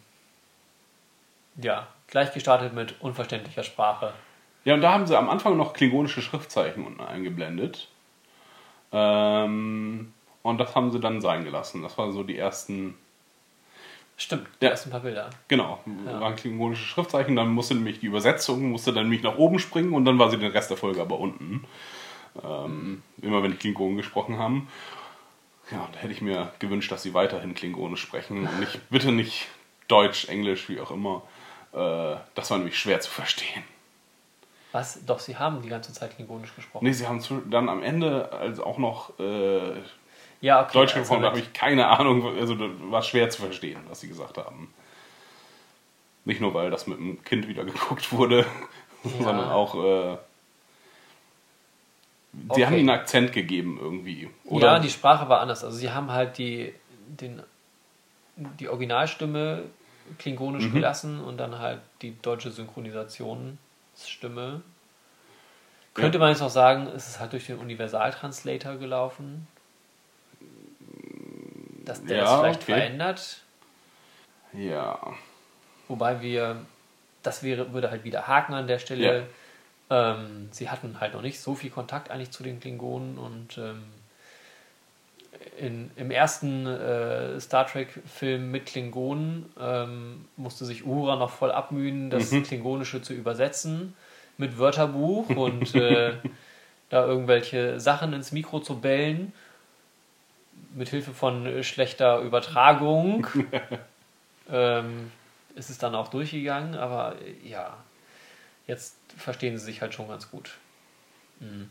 ja, 1.62 1.86
gleich 2.08 2.32
gestartet 2.34 2.72
mit 2.72 3.00
unverständlicher 3.00 3.62
Sprache. 3.62 4.14
Ja, 4.64 4.74
und 4.74 4.80
da 4.80 4.90
haben 4.92 5.06
sie 5.06 5.16
am 5.16 5.30
Anfang 5.30 5.56
noch 5.56 5.74
klingonische 5.74 6.22
Schriftzeichen 6.22 6.84
unten 6.84 7.00
eingeblendet. 7.00 7.86
Ähm, 8.90 10.12
und 10.42 10.58
das 10.58 10.74
haben 10.74 10.90
sie 10.90 10.98
dann 10.98 11.20
sein 11.20 11.44
gelassen. 11.44 11.82
Das 11.84 11.96
waren 11.98 12.12
so 12.12 12.24
die 12.24 12.36
ersten, 12.36 12.98
Stimmt, 14.18 14.46
die 14.60 14.64
Ja. 14.64 14.70
ersten 14.70 14.90
paar 14.90 15.00
Bilder. 15.00 15.28
genau, 15.48 15.78
waren 16.06 16.36
klingonische 16.36 16.84
Schriftzeichen. 16.84 17.36
Dann 17.36 17.48
musste 17.48 17.74
nämlich 17.74 18.00
die 18.00 18.06
Übersetzung, 18.06 18.70
musste 18.70 18.92
dann 18.92 19.04
nämlich 19.04 19.22
nach 19.22 19.36
oben 19.36 19.58
springen 19.58 19.92
und 19.92 20.04
dann 20.06 20.18
war 20.18 20.30
sie 20.30 20.38
den 20.38 20.50
Rest 20.52 20.70
der 20.70 20.76
Folge 20.78 21.00
aber 21.02 21.18
unten. 21.18 21.64
Ähm, 22.42 23.02
immer 23.22 23.42
wenn 23.42 23.50
die 23.52 23.56
Klingonen 23.58 23.96
gesprochen 23.96 24.38
haben. 24.38 24.68
Ja, 25.70 25.88
da 25.92 25.98
hätte 25.98 26.12
ich 26.12 26.20
mir 26.22 26.52
gewünscht, 26.58 26.90
dass 26.92 27.02
sie 27.02 27.12
weiterhin 27.14 27.54
Klingonisch 27.54 28.00
sprechen 28.00 28.46
und 28.46 28.60
nicht, 28.60 28.78
bitte 28.90 29.12
nicht 29.12 29.48
Deutsch, 29.88 30.28
Englisch, 30.28 30.68
wie 30.68 30.80
auch 30.80 30.90
immer. 30.90 31.22
Äh, 31.72 32.16
das 32.34 32.50
war 32.50 32.58
nämlich 32.58 32.78
schwer 32.78 33.00
zu 33.00 33.10
verstehen. 33.10 33.64
Was? 34.72 35.04
Doch, 35.06 35.18
sie 35.18 35.36
haben 35.36 35.62
die 35.62 35.68
ganze 35.68 35.92
Zeit 35.92 36.14
Klingonisch 36.16 36.54
gesprochen. 36.54 36.84
Nee, 36.84 36.92
sie 36.92 37.06
haben 37.06 37.20
dann 37.50 37.68
am 37.68 37.82
Ende 37.82 38.30
also 38.32 38.64
auch 38.64 38.78
noch 38.78 39.18
äh, 39.18 39.72
ja, 40.40 40.62
okay. 40.62 40.72
Deutsch 40.72 40.96
also 40.96 41.14
da 41.14 41.20
mit- 41.20 41.28
habe 41.28 41.38
ich 41.40 41.52
keine 41.52 41.88
Ahnung, 41.88 42.36
also 42.38 42.54
das 42.54 42.70
war 42.90 43.02
schwer 43.02 43.28
zu 43.30 43.42
verstehen, 43.42 43.80
was 43.88 44.00
sie 44.00 44.08
gesagt 44.08 44.38
haben. 44.38 44.72
Nicht 46.24 46.40
nur, 46.40 46.54
weil 46.54 46.70
das 46.70 46.86
mit 46.86 46.98
dem 46.98 47.22
Kind 47.24 47.48
wieder 47.48 47.64
geguckt 47.64 48.12
wurde, 48.12 48.46
sondern 49.04 49.50
auch, 49.50 49.74
äh, 49.76 50.16
sie 52.32 52.38
Okay. 52.48 52.66
haben 52.66 52.74
ihnen 52.76 52.90
einen 52.90 53.00
Akzent 53.00 53.32
gegeben 53.32 53.78
irgendwie. 53.80 54.28
ja, 54.50 54.78
die 54.78 54.90
Sprache 54.90 55.28
war 55.28 55.40
anders. 55.40 55.64
Also 55.64 55.76
sie 55.76 55.90
haben 55.90 56.10
halt 56.10 56.38
die, 56.38 56.74
den, 57.06 57.42
die 58.36 58.68
Originalstimme 58.68 59.62
klingonisch 60.18 60.64
Mhm. 60.64 60.74
gelassen 60.74 61.20
und 61.20 61.38
dann 61.38 61.58
halt 61.58 61.80
die 62.02 62.16
deutsche 62.20 62.50
Synchronisationsstimme. 62.50 64.62
Könnte 65.94 66.18
man 66.18 66.28
jetzt 66.30 66.42
auch 66.42 66.50
sagen, 66.50 66.88
es 66.94 67.08
ist 67.08 67.20
halt 67.20 67.32
durch 67.32 67.46
den 67.46 67.58
Universaltranslator 67.58 68.76
gelaufen. 68.76 69.46
Dass 71.86 72.04
der 72.04 72.18
Ja, 72.18 72.24
das 72.24 72.40
vielleicht 72.40 72.62
okay. 72.62 72.72
verändert. 72.72 73.38
ja. 74.52 74.98
Wobei 75.88 76.20
wir, 76.20 76.56
das 77.22 77.42
wäre, 77.42 77.72
würde 77.72 77.90
halt 77.90 78.02
wieder 78.02 78.26
haken 78.26 78.54
an 78.54 78.66
der 78.66 78.80
Stelle. 78.80 79.28
Ähm, 79.88 80.48
sie 80.50 80.68
hatten 80.68 81.00
halt 81.00 81.14
noch 81.14 81.22
nicht 81.22 81.40
so 81.40 81.54
viel 81.54 81.70
Kontakt 81.70 82.10
eigentlich 82.10 82.32
zu 82.32 82.42
den 82.42 82.58
Klingonen 82.58 83.18
und 83.18 83.56
ähm, 83.56 83.84
in, 85.58 85.90
im 85.94 86.10
ersten 86.10 86.66
äh, 86.66 87.38
Star 87.40 87.66
Trek-Film 87.66 88.50
mit 88.50 88.66
Klingonen 88.66 89.46
ähm, 89.60 90.24
musste 90.36 90.64
sich 90.64 90.84
Uhura 90.84 91.14
noch 91.14 91.30
voll 91.30 91.52
abmühen, 91.52 92.10
das 92.10 92.30
Klingonische 92.30 93.00
zu 93.00 93.12
übersetzen 93.12 93.94
mit 94.38 94.58
Wörterbuch 94.58 95.30
und 95.30 95.74
äh, 95.76 96.14
da 96.90 97.06
irgendwelche 97.06 97.78
Sachen 97.78 98.12
ins 98.12 98.32
Mikro 98.32 98.58
zu 98.58 98.80
bellen 98.80 99.32
mit 100.76 100.88
Hilfe 100.88 101.12
von 101.12 101.46
äh, 101.46 101.62
schlechter 101.64 102.20
Übertragung. 102.20 103.26
ähm, 104.50 105.10
ist 105.54 105.70
es 105.70 105.78
dann 105.78 105.94
auch 105.94 106.08
durchgegangen, 106.08 106.74
aber 106.74 107.16
äh, 107.20 107.48
ja, 107.48 107.76
jetzt 108.66 108.96
verstehen 109.16 109.58
sie 109.58 109.64
sich 109.64 109.80
halt 109.80 109.94
schon 109.94 110.08
ganz 110.08 110.30
gut. 110.30 110.52
Mhm. 111.40 111.70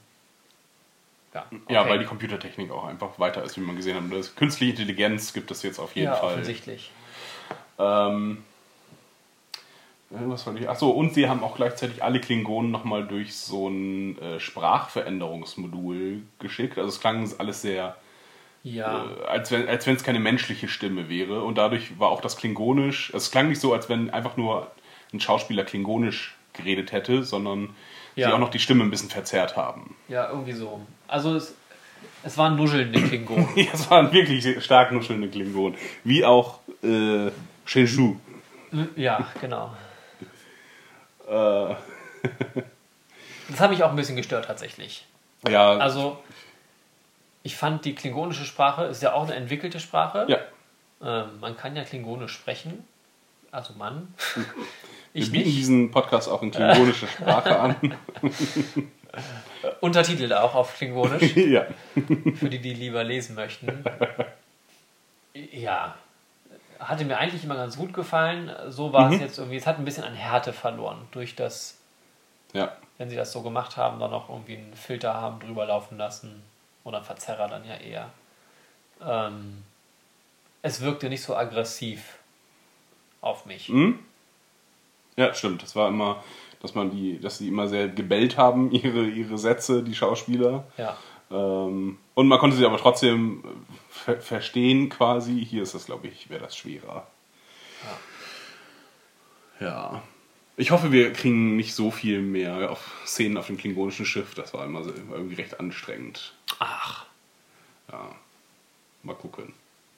Ja, 1.33 1.45
ja, 1.67 1.81
okay. 1.81 1.89
weil 1.89 1.99
die 1.99 2.05
Computertechnik 2.05 2.71
auch 2.71 2.85
einfach 2.85 3.19
weiter 3.19 3.43
ist, 3.43 3.57
wie 3.57 3.61
man 3.61 3.75
gesehen 3.75 3.95
hat. 3.95 4.17
Das 4.17 4.35
künstliche 4.35 4.71
Intelligenz 4.71 5.33
gibt 5.33 5.51
es 5.51 5.63
jetzt 5.63 5.79
auf 5.79 5.95
jeden 5.95 6.07
ja, 6.07 6.15
Fall. 6.15 6.31
offensichtlich. 6.31 6.91
Ähm, 7.77 8.43
was 10.09 10.47
wollte 10.47 10.61
ich? 10.61 10.69
Achso, 10.69 10.89
und 10.89 11.13
sie 11.13 11.27
haben 11.27 11.43
auch 11.43 11.55
gleichzeitig 11.57 12.03
alle 12.03 12.21
Klingonen 12.21 12.71
nochmal 12.71 13.05
durch 13.05 13.35
so 13.35 13.67
ein 13.67 14.17
äh, 14.19 14.39
Sprachveränderungsmodul 14.39 16.23
geschickt. 16.39 16.77
Also 16.77 16.89
es 16.89 17.01
klang 17.01 17.29
alles 17.37 17.61
sehr, 17.61 17.97
Ja, 18.67 19.05
äh, 19.05 19.25
als 19.27 19.51
wenn 19.51 19.67
als 19.69 19.85
es 19.85 20.03
keine 20.03 20.19
menschliche 20.19 20.67
Stimme 20.67 21.07
wäre. 21.07 21.43
Und 21.43 21.57
dadurch 21.59 21.99
war 21.99 22.09
auch 22.09 22.19
das 22.21 22.35
Klingonisch, 22.35 23.11
es 23.13 23.29
klang 23.29 23.47
nicht 23.49 23.61
so, 23.61 23.73
als 23.73 23.89
wenn 23.89 24.09
einfach 24.09 24.37
nur 24.37 24.71
ein 25.13 25.19
Schauspieler 25.19 25.63
Klingonisch 25.63 26.35
geredet 26.53 26.91
hätte, 26.91 27.23
sondern 27.23 27.75
Ja. 28.15 28.27
sie 28.29 28.33
auch 28.33 28.39
noch 28.39 28.49
die 28.49 28.59
Stimme 28.59 28.83
ein 28.83 28.89
bisschen 28.89 29.09
verzerrt 29.11 29.55
haben. 29.55 29.95
ja, 30.07 30.29
irgendwie 30.29 30.53
so. 30.53 30.81
Also 31.07 31.35
es, 31.35 31.53
Es 32.23 32.37
waren 32.39 32.55
nuschelnde 32.55 32.99
Klingonen. 33.03 33.47
Ja, 33.55 33.67
es 33.73 33.89
waren 33.91 34.11
wirklich 34.11 34.63
stark 34.63 34.91
nuschelnde 34.91 35.27
Klingonen. 35.29 35.77
Wie 36.03 36.25
auch 36.25 36.59
äh, 36.83 37.29
Shenzhou. 37.65 38.15
ja, 38.95 39.27
genau. 39.41 39.71
Äh, 41.29 41.75
Das 43.47 43.59
hat 43.59 43.69
mich 43.69 43.83
auch 43.83 43.91
ein 43.91 43.95
bisschen 43.95 44.15
gestört 44.15 44.45
tatsächlich. 44.45 45.05
ja, 45.47 45.77
Also, 45.77 46.17
ich 47.45 47.55
fand 47.55 47.85
die 47.85 47.93
klingonische 47.93 48.43
Sprache 48.43 48.85
ist 48.85 49.03
ja 49.03 49.13
auch 49.13 49.23
eine 49.23 49.35
entwickelte 49.35 49.79
Sprache. 49.79 50.25
ja. 50.27 50.39
Ähm, 51.01 51.39
man 51.41 51.55
kann 51.55 51.75
ja 51.75 51.83
Klingonisch 51.83 52.31
sprechen. 52.33 52.87
Also 53.51 53.73
Mann. 53.73 54.13
Wir 55.13 55.21
Ich 55.21 55.31
bieten 55.31 55.45
nicht. 55.45 55.57
diesen 55.57 55.91
Podcast 55.91 56.27
auch 56.27 56.41
in 56.41 56.49
klingonischer 56.51 57.05
Sprache 57.07 57.59
an. 57.59 57.75
Untertitelt 59.81 60.33
auch 60.33 60.55
auf 60.55 60.75
Klingonisch, 60.75 61.35
ja. 61.35 61.65
für 62.35 62.49
die, 62.49 62.59
die 62.59 62.73
lieber 62.73 63.03
lesen 63.03 63.35
möchten. 63.35 63.83
Ja. 65.51 65.95
Hatte 66.79 67.05
mir 67.05 67.17
eigentlich 67.17 67.43
immer 67.43 67.55
ganz 67.55 67.77
gut 67.77 67.93
gefallen. 67.93 68.51
So 68.69 68.91
war 68.91 69.11
es 69.11 69.19
jetzt 69.19 69.37
irgendwie. 69.37 69.57
Es 69.57 69.67
hat 69.67 69.77
ein 69.77 69.85
bisschen 69.85 70.03
an 70.03 70.15
Härte 70.15 70.51
verloren. 70.51 71.07
Durch 71.11 71.35
das, 71.35 71.77
ja. 72.53 72.75
wenn 72.97 73.09
sie 73.09 73.15
das 73.15 73.31
so 73.31 73.41
gemacht 73.41 73.77
haben, 73.77 73.99
dann 73.99 74.11
noch 74.11 74.29
irgendwie 74.29 74.57
einen 74.57 74.73
Filter 74.73 75.13
haben 75.13 75.39
drüber 75.39 75.65
laufen 75.67 75.97
lassen. 75.97 76.41
Oder 76.85 77.03
Verzerrer 77.03 77.49
dann 77.49 77.65
ja 77.65 77.75
eher. 77.75 78.11
Ähm, 79.01 79.63
es 80.61 80.79
wirkte 80.79 81.09
nicht 81.09 81.23
so 81.23 81.35
aggressiv 81.35 82.17
auf 83.19 83.45
mich. 83.45 83.67
Hm? 83.67 83.99
Ja, 85.17 85.33
stimmt. 85.33 85.63
Das 85.63 85.75
war 85.75 85.89
immer, 85.89 86.23
dass 86.61 86.75
man 86.75 86.91
die, 86.91 87.19
dass 87.19 87.39
sie 87.39 87.49
immer 87.49 87.67
sehr 87.67 87.89
gebellt 87.89 88.37
haben, 88.37 88.71
ihre, 88.71 89.05
ihre 89.05 89.37
Sätze, 89.37 89.83
die 89.83 89.95
Schauspieler. 89.95 90.63
Ja. 90.77 90.95
Ähm, 91.31 91.97
und 92.13 92.27
man 92.27 92.39
konnte 92.39 92.55
sie 92.55 92.65
aber 92.65 92.77
trotzdem 92.77 93.43
äh, 93.43 93.49
ver 93.89 94.21
verstehen 94.21 94.89
quasi. 94.89 95.43
Hier 95.43 95.63
ist 95.63 95.75
das, 95.75 95.87
glaube 95.87 96.07
ich, 96.07 96.29
wäre 96.29 96.43
das 96.43 96.55
schwerer. 96.55 97.07
Ja. 99.59 100.03
Ich 100.57 100.71
hoffe, 100.71 100.91
wir 100.91 101.11
kriegen 101.11 101.55
nicht 101.55 101.75
so 101.75 101.91
viel 101.91 102.21
mehr 102.21 102.71
auf 102.71 102.91
Szenen 103.05 103.37
auf 103.37 103.47
dem 103.47 103.57
klingonischen 103.57 104.05
Schiff. 104.05 104.35
Das 104.35 104.53
war 104.53 104.65
immer 104.65 104.83
so, 104.83 104.91
irgendwie 105.11 105.35
recht 105.35 105.59
anstrengend. 105.59 106.33
Ach, 106.59 107.05
Ja. 107.91 108.09
Mal 109.03 109.15
gucken. 109.15 109.53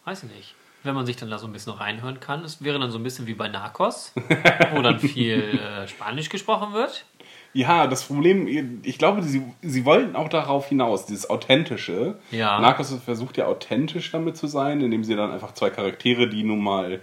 weiß 0.06 0.24
ich 0.24 0.32
nicht. 0.36 0.56
Wenn 0.84 0.94
man 0.96 1.06
sich 1.06 1.16
dann 1.18 1.30
da 1.30 1.38
so 1.40 1.48
ein 1.48 1.54
bisschen 1.54 1.74
reinhören 1.74 2.20
kann, 2.20 2.44
es 2.44 2.64
wäre 2.64 2.78
dann 2.80 2.92
so 2.92 2.98
ein 3.00 3.04
bisschen 3.04 3.26
wie 3.28 3.34
bei 3.34 3.48
Narcos, 3.48 4.12
wo 4.74 4.82
dann 4.82 5.00
viel 5.00 5.60
äh, 5.60 5.88
Spanisch 5.88 6.30
gesprochen 6.30 6.74
wird. 6.74 7.06
Ja, 7.54 7.88
das 7.88 8.04
Problem, 8.06 8.48
ich 8.84 8.98
glaube, 8.98 9.24
sie, 9.24 9.42
sie 9.62 9.86
wollten 9.86 10.16
auch 10.16 10.30
darauf 10.30 10.68
hinaus, 10.70 11.06
dieses 11.06 11.30
Authentische. 11.30 12.18
Ja. 12.32 12.60
Narcos 12.60 12.94
versucht 13.04 13.38
ja 13.38 13.48
authentisch 13.48 14.12
damit 14.12 14.38
zu 14.38 14.48
sein, 14.48 14.82
indem 14.82 15.04
sie 15.04 15.16
dann 15.16 15.32
einfach 15.32 15.54
zwei 15.54 15.70
Charaktere, 15.70 16.28
die 16.30 16.44
nun 16.44 16.62
mal 16.62 17.02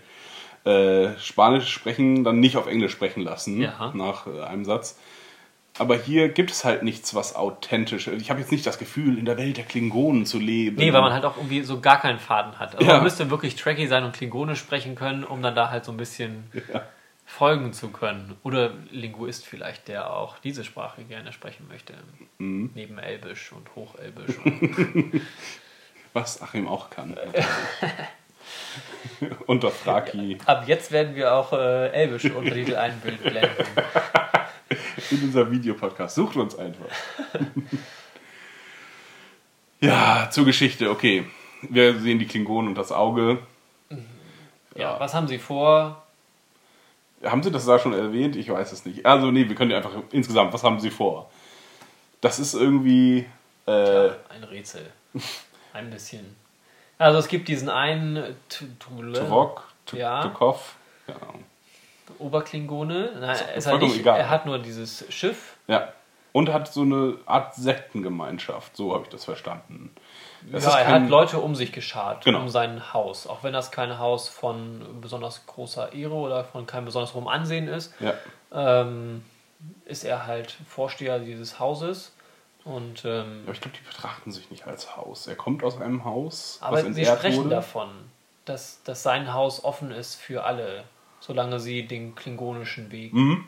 äh, 0.65 1.19
Spanisch 1.19 1.69
sprechen, 1.71 2.23
dann 2.25 2.41
nicht 2.41 2.57
auf 2.57 2.67
Englisch 2.67 2.93
sprechen 2.93 3.23
lassen, 3.23 3.61
Ja. 3.61 3.91
nach 3.95 4.27
äh, 4.27 4.43
einem 4.43 4.65
Satz. 4.65 4.99
Aber 5.79 5.97
hier 5.97 6.29
gibt 6.29 6.53
es 6.53 6.65
halt 6.65 6.85
nichts, 6.85 7.15
was 7.17 7.35
authentisch 7.35 8.07
ist. 8.07 8.21
Ich 8.23 8.31
habe 8.31 8.39
jetzt 8.41 8.53
nicht 8.53 8.65
das 8.65 8.79
Gefühl, 8.79 9.19
in 9.19 9.25
der 9.25 9.37
Welt 9.37 9.57
der 9.57 9.65
Klingonen 9.65 10.25
zu 10.25 10.39
leben. 10.39 10.77
Nee, 10.77 10.93
weil 10.93 11.01
man 11.01 11.13
halt 11.13 11.25
auch 11.25 11.37
irgendwie 11.37 11.63
so 11.63 11.81
gar 11.81 12.01
keinen 12.01 12.21
Faden 12.21 12.61
hat. 12.61 12.77
Also 12.77 12.87
Ja. 12.87 12.95
man 12.95 13.03
müsste 13.03 13.29
wirklich 13.31 13.57
tracky 13.57 13.89
sein 13.89 14.05
und 14.05 14.15
Klingonisch 14.15 14.61
sprechen 14.61 14.95
können, 14.95 15.25
um 15.25 15.43
dann 15.43 15.57
da 15.57 15.71
halt 15.71 15.85
so 15.85 15.91
ein 15.91 15.97
bisschen 15.97 16.45
folgen 17.27 17.73
zu 17.73 17.89
können. 17.89 18.37
Oder 18.45 18.71
Linguist 18.93 19.47
vielleicht, 19.47 19.89
der 19.89 20.13
auch 20.13 20.39
diese 20.39 20.63
Sprache 20.63 21.03
gerne 21.03 21.33
sprechen 21.33 21.67
möchte. 21.69 21.95
Mhm. 22.39 22.71
Neben 22.75 22.99
Elbisch 22.99 23.51
und 23.51 23.75
Hochelbisch. 23.75 24.37
Und 24.45 25.21
Was 26.13 26.41
Achim 26.41 26.69
auch 26.69 26.91
kann. 26.91 27.17
Unter 29.47 29.71
Fraki. 29.73 30.39
ab 30.47 30.65
jetzt 30.69 30.93
werden 30.93 31.17
wir 31.17 31.35
auch 31.35 31.53
äh, 31.53 31.89
elbische 31.89 32.33
Untertitel 32.35 32.77
einblenden. 32.77 33.33
in 35.11 35.23
unser 35.25 35.51
Videopodcast. 35.51 36.15
Sucht 36.15 36.37
uns 36.37 36.57
einfach. 36.59 36.87
ja, 39.81 40.29
zur 40.31 40.45
Geschichte, 40.45 40.91
okay. 40.91 41.27
Wir 41.63 41.99
sehen 41.99 42.19
die 42.19 42.27
Klingonen 42.27 42.69
und 42.71 42.75
das 42.77 42.93
Auge. 42.93 43.39
Ja, 44.75 44.99
was 44.99 45.15
haben 45.15 45.29
sie 45.29 45.39
vor? 45.39 46.03
Haben 47.25 47.43
Sie 47.43 47.51
das 47.51 47.65
da 47.65 47.79
schon 47.79 47.95
erwähnt? 47.95 48.37
Ich 48.37 48.49
weiß 48.51 48.73
es 48.73 48.85
nicht. 48.85 49.07
Also, 49.07 49.31
nee, 49.31 49.49
wir 49.49 49.55
können 49.55 49.71
ja 49.71 49.79
einfach 49.79 49.93
insgesamt, 50.11 50.53
was 50.53 50.63
haben 50.63 50.79
Sie 50.81 50.91
vor? 50.91 51.31
Das 52.21 52.39
ist 52.39 52.55
irgendwie. 52.55 53.25
Äh, 53.67 53.71
Ein 54.29 54.45
Rätsel. 54.51 54.91
Ein 55.73 55.91
bisschen. 55.91 56.37
Also 56.99 57.19
es 57.19 57.29
gibt 57.29 57.49
diesen 57.49 57.69
einen 57.71 58.37
T- 58.49 58.67
Tule- 58.79 59.19
Tuvok, 59.19 59.65
Tu- 59.87 59.97
Ja. 59.97 60.23
Tukov. 60.23 60.77
Ja. 61.09 61.17
Oberklingone. 62.19 63.13
Nein, 63.21 63.37
es 63.55 63.67
hat 63.67 63.73
vollkommen 63.73 63.91
nicht, 63.93 64.01
egal. 64.01 64.19
er 64.19 64.31
hat 64.31 64.47
nur 64.47 64.59
dieses 64.59 65.05
Schiff. 65.13 65.57
ja. 65.67 65.93
Und 66.33 66.53
hat 66.53 66.67
so 66.67 66.81
eine 66.83 67.17
Art 67.27 67.55
Sektengemeinschaft, 67.55 68.77
so 68.77 68.93
habe 68.93 69.05
ich 69.05 69.09
das 69.09 69.25
verstanden. 69.25 69.95
Das 70.51 70.65
ja, 70.65 70.71
ist 70.71 70.75
er 70.79 70.85
kein- 70.85 71.03
hat 71.05 71.09
Leute 71.09 71.39
um 71.39 71.55
sich 71.55 71.71
geschart, 71.71 72.25
Genau. 72.25 72.41
um 72.41 72.49
sein 72.49 72.93
Haus. 72.93 73.29
Auch 73.29 73.45
wenn 73.45 73.53
das 73.53 73.71
kein 73.71 74.01
Haus 74.01 74.29
von 74.29 74.85
besonders 75.01 75.47
großer 75.47 75.93
Ehre 75.93 76.15
oder 76.15 76.43
von 76.43 76.67
keinem 76.67 76.87
besonders 76.87 77.15
hohem 77.15 77.29
Ansehen 77.29 77.69
ist, 77.69 77.95
Ja. 78.01 78.15
ähm, 78.53 79.25
ist 79.85 80.03
er 80.05 80.27
halt 80.27 80.57
Vorsteher 80.67 81.21
dieses 81.21 81.61
Hauses. 81.61 82.13
Und, 82.65 83.05
ähm, 83.05 83.43
Aber 83.45 83.53
ich 83.53 83.61
glaube, 83.61 83.77
die 83.81 83.87
betrachten 83.89 84.33
sich 84.33 84.51
nicht 84.51 84.67
als 84.67 84.97
Haus. 84.97 85.29
Er 85.29 85.37
kommt 85.37 85.63
aus 85.63 85.81
einem 85.81 86.05
Haus, 86.05 86.59
aber 86.63 86.83
sie 86.93 87.05
sprechen 87.07 87.45
wurde. 87.45 87.51
davon, 87.51 87.91
dass, 88.45 88.83
dass 88.83 89.05
sein 89.05 89.33
Haus 89.33 89.63
offen 89.63 89.93
ist 89.93 90.17
für 90.17 90.43
alle, 90.43 90.83
solange 91.27 91.59
sie 91.59 91.87
den 91.87 92.15
klingonischen 92.15 92.93
Weg 92.93 93.15
Mhm. 93.15 93.45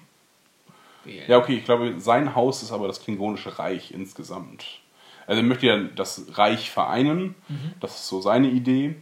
wählen. 1.04 1.24
Ja, 1.28 1.38
okay, 1.38 1.56
ich 1.56 1.64
glaube, 1.64 2.00
sein 2.00 2.34
Haus 2.34 2.62
ist 2.62 2.72
aber 2.72 2.86
das 2.86 3.02
klingonische 3.02 3.58
Reich 3.58 3.92
insgesamt. 3.92 4.80
Also 5.26 5.42
er 5.42 5.46
möchte 5.46 5.66
ja 5.66 5.76
das 5.78 6.38
Reich 6.38 6.70
vereinen, 6.70 7.34
das 7.80 7.96
ist 7.96 8.08
so 8.08 8.20
seine 8.20 8.48
Idee. 8.48 8.94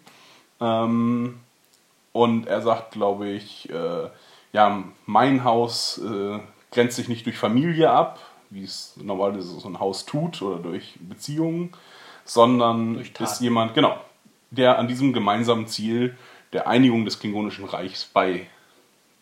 Ähm, 0.61 1.39
und 2.12 2.47
er 2.47 2.62
sagt, 2.62 2.93
glaube 2.93 3.29
ich, 3.29 3.68
äh, 3.70 4.09
ja, 4.53 4.85
mein 5.07 5.45
Haus 5.45 5.99
äh, 5.99 6.39
grenzt 6.72 6.97
sich 6.97 7.09
nicht 7.09 7.27
durch 7.27 7.37
Familie 7.37 7.91
ab, 7.91 8.18
wie 8.51 8.64
es 8.64 8.97
normalerweise 8.97 9.61
so 9.61 9.68
ein 9.68 9.79
Haus 9.81 10.07
tut 10.07 10.41
oder 10.43 10.59
durch 10.59 10.95
Beziehungen, 11.01 11.72
sondern 12.25 12.95
Durch 12.95 13.12
ist 13.20 13.41
jemand, 13.41 13.75
genau, 13.75 13.99
der 14.51 14.79
an 14.79 14.89
diesem 14.89 15.12
gemeinsamen 15.12 15.66
Ziel 15.66 16.16
der 16.53 16.66
Einigung 16.68 17.05
des 17.05 17.18
klingonischen 17.18 17.64
Reichs 17.64 18.05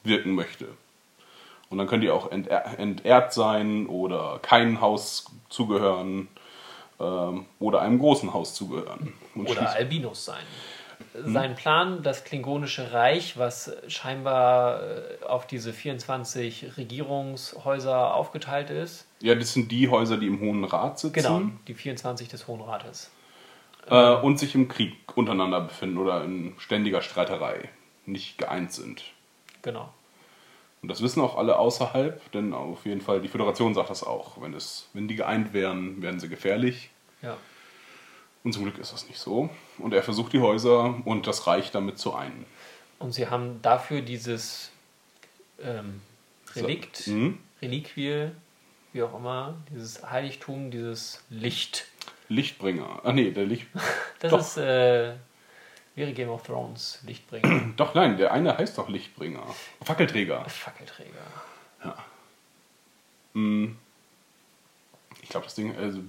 beiwirken 0.05 0.35
möchte. 0.35 0.67
Und 1.71 1.79
dann 1.79 1.87
können 1.87 2.03
die 2.03 2.11
auch 2.11 2.31
enter 2.31 2.79
entehrt 2.79 3.33
sein 3.33 3.87
oder 3.87 4.39
kein 4.43 4.81
Haus 4.81 5.31
zugehören 5.49 6.29
ähm, 7.01 7.47
oder 7.61 7.81
einem 7.81 7.99
großen 7.99 8.35
Haus 8.35 8.55
zugehören. 8.55 9.15
Und 9.35 9.49
Oder 9.51 9.71
Albinos 9.71 10.25
sein. 10.27 10.43
Sein 11.25 11.57
Plan, 11.57 12.03
das 12.03 12.25
klingonische 12.25 12.93
Reich, 12.93 13.37
was 13.37 13.73
scheinbar 13.89 14.83
äh, 14.83 15.25
auf 15.27 15.47
diese 15.47 15.73
24 15.73 16.77
Regierungshäuser 16.77 18.15
aufgeteilt 18.15 18.71
ist. 18.71 19.07
ja, 19.21 19.35
das 19.35 19.53
sind 19.53 19.73
die 19.73 19.89
Häuser, 19.89 20.17
die 20.17 20.27
im 20.27 20.41
Hohen 20.41 20.65
Rat 20.65 20.99
sitzen 21.01 21.15
Genau, 21.15 21.43
die 21.67 21.75
24 21.75 22.29
des 22.29 22.47
Hohen 22.47 22.61
Rates. 22.61 23.11
äh, 23.89 24.15
und 24.15 24.39
sich 24.39 24.55
im 24.55 24.69
Krieg 24.69 24.95
untereinander 25.17 25.61
befinden 25.63 25.99
oder 25.99 26.23
in 26.25 26.55
ständiger 26.59 27.03
Streiterei, 27.03 27.69
nicht 28.07 28.39
geeint 28.39 28.73
sind. 28.73 29.03
Genau. 29.63 29.93
Und 30.83 30.89
das 30.89 31.01
wissen 31.01 31.21
auch 31.21 31.37
alle 31.37 31.59
außerhalb, 31.59 32.33
denn 32.33 32.53
auf 32.53 32.85
jeden 32.87 33.01
Fall, 33.01 33.21
die 33.21 33.29
Föderation 33.29 33.73
sagt 33.75 33.91
das 33.91 34.03
auch. 34.03 34.41
Wenn, 34.43 34.53
es, 34.53 34.89
wenn 34.95 35.07
die 35.07 35.15
geeint 35.15 35.53
wären, 35.53 36.03
wären 36.03 36.19
sie 36.19 36.29
gefährlich. 36.29 36.91
Ja. 37.23 37.37
Und 38.43 38.53
zum 38.53 38.65
Glück 38.65 38.79
ist 38.79 38.93
das 38.93 39.07
nicht 39.07 39.21
so. 39.21 39.49
Und 39.79 39.95
er 39.95 40.03
versucht 40.03 40.33
die 40.33 40.41
Häuser 40.41 41.01
und 41.05 41.29
das 41.29 41.47
Reich 41.47 41.71
damit 41.71 41.99
zu 41.99 42.15
einen. 42.15 42.45
Und 42.99 43.13
sie 43.13 43.29
haben 43.29 43.63
dafür 43.63 44.01
dieses 44.03 44.71
ähm, 45.63 46.01
Relikt, 46.57 47.07
Mhm. 47.07 47.39
Reliquie, 47.61 48.31
wie 48.93 49.03
auch 49.05 49.17
immer, 49.17 49.55
dieses 49.71 50.03
Heiligtum, 50.11 50.73
dieses 50.73 51.23
Licht. 51.31 51.87
Lichtbringer. 52.29 53.01
Ah 53.05 53.13
nee, 53.13 53.31
der 53.31 53.47
Licht. 53.47 53.67
Das 54.19 54.31
Doch. 54.31 54.41
ist, 54.41 54.57
äh, 54.57 55.15
wäre 55.95 56.13
Game 56.13 56.29
of 56.31 56.43
Thrones, 56.43 57.01
Lichtbringer, 57.07 57.73
Doch, 57.77 57.95
nein, 57.95 58.17
der 58.17 58.33
eine 58.33 58.57
heißt 58.57 58.79
doch 58.79 58.89
Lichtbringer. 58.89 59.43
Fackelträger. 59.85 60.45
Fackelträger. 60.49 61.11
Hm. 63.35 63.79
Ich 65.23 65.29
glaube, 65.29 65.47
das 65.47 65.55
Ding, 65.55 65.75
also. 65.77 66.01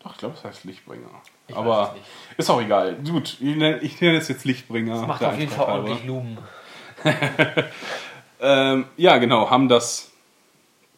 Doch, 0.00 0.12
ich 0.12 0.18
glaube, 0.18 0.34
das 0.34 0.44
heißt 0.44 0.64
Lichtbringer. 0.64 1.08
Ich 1.48 1.54
weiß 1.54 1.60
Aber 1.60 1.88
es 1.88 1.94
nicht. 1.94 2.06
ist 2.38 2.50
auch 2.50 2.60
egal. 2.60 2.96
Gut, 2.96 3.38
ich 3.40 3.56
nenne, 3.56 3.78
ich 3.78 4.00
nenne 4.00 4.18
es 4.18 4.28
jetzt 4.28 4.44
Lichtbringer. 4.44 4.96
Das 4.98 5.06
macht 5.06 5.24
auf 5.24 5.38
jeden 5.38 5.50
Fall 5.50 5.66
ordentlich 5.66 6.04
Lumen. 6.04 6.38
Ähm, 8.44 8.86
ja, 8.96 9.18
genau, 9.18 9.48
haben 9.48 9.68
das. 9.68 10.11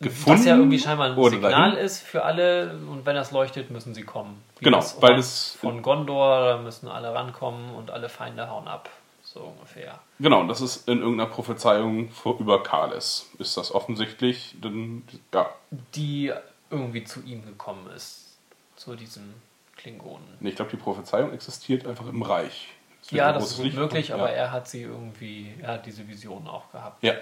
Gefunden. 0.05 0.39
Was 0.39 0.47
ja 0.47 0.57
irgendwie 0.57 0.79
scheinbar 0.79 1.09
ein 1.17 1.23
Signal 1.31 1.51
dahin. 1.51 1.77
ist 1.79 2.01
für 2.03 2.25
alle 2.25 2.71
und 2.91 3.05
wenn 3.05 3.17
das 3.17 3.31
leuchtet, 3.33 3.71
müssen 3.71 3.93
sie 3.95 4.03
kommen. 4.05 4.43
Wie 4.59 4.65
Genau, 4.65 4.79
das 4.79 5.01
weil 5.03 5.17
das- 5.17 5.57
von 5.61 5.83
Gondor, 5.83 6.41
da 6.45 6.59
müssen 6.59 6.89
alle 6.89 7.13
rankommen 7.15 7.75
und 7.75 7.91
alle 7.91 8.09
Feinde 8.09 8.49
hauen 8.49 8.69
ab. 8.69 8.89
So 9.25 9.41
ungefähr. 9.41 9.99
Genau, 10.21 10.41
und 10.41 10.49
das 10.49 10.61
ist 10.61 10.89
in 10.89 11.01
irgendeiner 11.01 11.29
Prophezeiung 11.29 12.09
vor, 12.11 12.39
über 12.39 12.63
Kales. 12.63 13.29
Ist 13.39 13.57
das 13.57 13.75
offensichtlich? 13.75 14.55
Dann, 14.63 15.03
ja, 15.33 15.51
Die 15.95 16.33
irgendwie 16.71 17.03
zu 17.05 17.21
ihm 17.23 17.45
gekommen 17.45 17.91
ist. 17.97 18.37
Zu 18.77 18.95
diesem 18.95 19.35
Klingonen. 19.77 20.25
Nee, 20.41 20.51
ich 20.51 20.57
glaube, 20.57 20.71
die 20.71 20.77
Prophezeiung 20.77 21.33
existiert 21.33 21.87
einfach 21.87 22.07
im 22.07 22.23
Reich. 22.23 22.69
Es 23.03 23.13
wird 23.13 23.19
Ja, 23.19 23.33
das 23.33 23.51
ist 23.53 23.57
gut 23.63 23.75
möglich, 23.75 24.15
aber 24.15 24.31
ja. 24.31 24.37
er 24.37 24.53
hat 24.53 24.69
sie 24.69 24.83
irgendwie, 24.83 25.53
er 25.61 25.73
hat 25.75 25.87
diese 25.87 26.07
Vision 26.09 26.47
auch 26.49 26.71
gehabt. 26.73 27.03
Ja, 27.03 27.15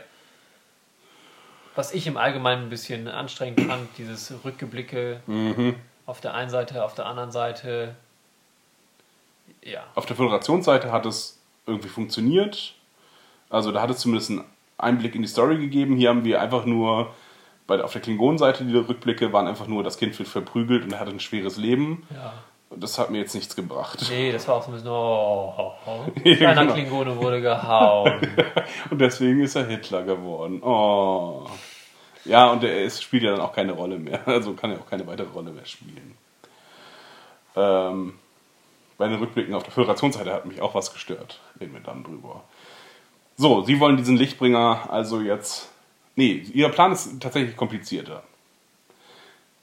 Was 1.74 1.92
ich 1.94 2.06
im 2.06 2.16
Allgemeinen 2.16 2.64
ein 2.64 2.70
bisschen 2.70 3.08
anstrengend 3.08 3.60
fand, 3.62 3.88
dieses 3.98 4.32
Rückgeblicke 4.44 5.20
Mhm. 5.26 5.74
auf 6.06 6.20
der 6.20 6.34
einen 6.34 6.50
Seite, 6.50 6.84
auf 6.84 6.94
der 6.94 7.06
anderen 7.06 7.32
Seite. 7.32 7.94
Ja. 9.64 9.84
auf 9.94 10.06
der 10.06 10.16
Föderationsseite 10.16 10.90
hat 10.90 11.06
es 11.06 11.38
irgendwie 11.66 11.88
funktioniert. 11.88 12.74
Also 13.48 13.70
da 13.70 13.80
hat 13.82 13.90
es 13.90 13.98
zumindest 13.98 14.30
einen 14.30 14.44
Einblick 14.78 15.14
in 15.14 15.22
die 15.22 15.28
Story 15.28 15.56
gegeben. 15.58 15.96
Hier 15.96 16.08
haben 16.08 16.24
wir 16.24 16.40
einfach 16.40 16.64
nur, 16.64 17.14
bei, 17.68 17.80
auf 17.82 17.92
der 17.92 18.00
Klingonenseite, 18.02 18.64
die 18.64 18.76
Rückblicke 18.76 19.32
waren 19.32 19.46
einfach 19.46 19.68
nur, 19.68 19.84
das 19.84 19.98
Kind 19.98 20.18
wird 20.18 20.28
verprügelt 20.28 20.82
und 20.84 20.92
er 20.92 20.98
hatte 21.00 21.10
ein 21.12 21.20
schweres 21.20 21.56
Leben. 21.58 22.06
ja. 22.12 22.32
Und 22.72 22.82
das 22.82 22.98
hat 22.98 23.10
mir 23.10 23.18
jetzt 23.18 23.34
nichts 23.34 23.54
gebracht. 23.54 23.98
Nee, 24.08 24.32
das 24.32 24.48
war 24.48 24.56
auch 24.56 24.62
so 24.62 24.70
ein 24.70 24.74
bisschen, 24.74 24.88
oh, 24.88 25.54
oh, 25.58 25.72
oh. 25.84 26.20
Kleiner 26.22 26.62
genau. 26.62 26.72
Klingone 26.72 27.16
wurde 27.18 27.42
gehauen. 27.42 28.20
Und 28.90 28.98
deswegen 28.98 29.40
ist 29.40 29.56
er 29.56 29.66
Hitler 29.66 30.04
geworden. 30.04 30.62
Oh. 30.62 31.46
Ja, 32.24 32.52
und 32.52 32.62
er 32.62 32.84
ist, 32.84 33.02
spielt 33.02 33.24
ja 33.24 33.32
dann 33.32 33.40
auch 33.40 33.52
keine 33.52 33.72
Rolle 33.72 33.98
mehr. 33.98 34.20
Also 34.26 34.52
kann 34.54 34.70
er 34.70 34.78
auch 34.78 34.88
keine 34.88 35.06
weitere 35.08 35.28
Rolle 35.28 35.50
mehr 35.50 35.66
spielen. 35.66 36.14
Ähm, 37.56 38.14
bei 38.96 39.08
den 39.08 39.18
Rückblicken 39.18 39.54
auf 39.54 39.64
der 39.64 39.72
Föderationsseite 39.72 40.32
hat 40.32 40.46
mich 40.46 40.60
auch 40.60 40.74
was 40.76 40.92
gestört. 40.92 41.40
Reden 41.60 41.72
wir 41.72 41.80
dann 41.80 42.04
drüber. 42.04 42.44
So, 43.36 43.62
Sie 43.64 43.80
wollen 43.80 43.96
diesen 43.96 44.16
Lichtbringer 44.16 44.86
also 44.88 45.20
jetzt. 45.20 45.68
Nee, 46.14 46.44
Ihr 46.54 46.68
Plan 46.68 46.92
ist 46.92 47.20
tatsächlich 47.20 47.56
komplizierter. 47.56 48.22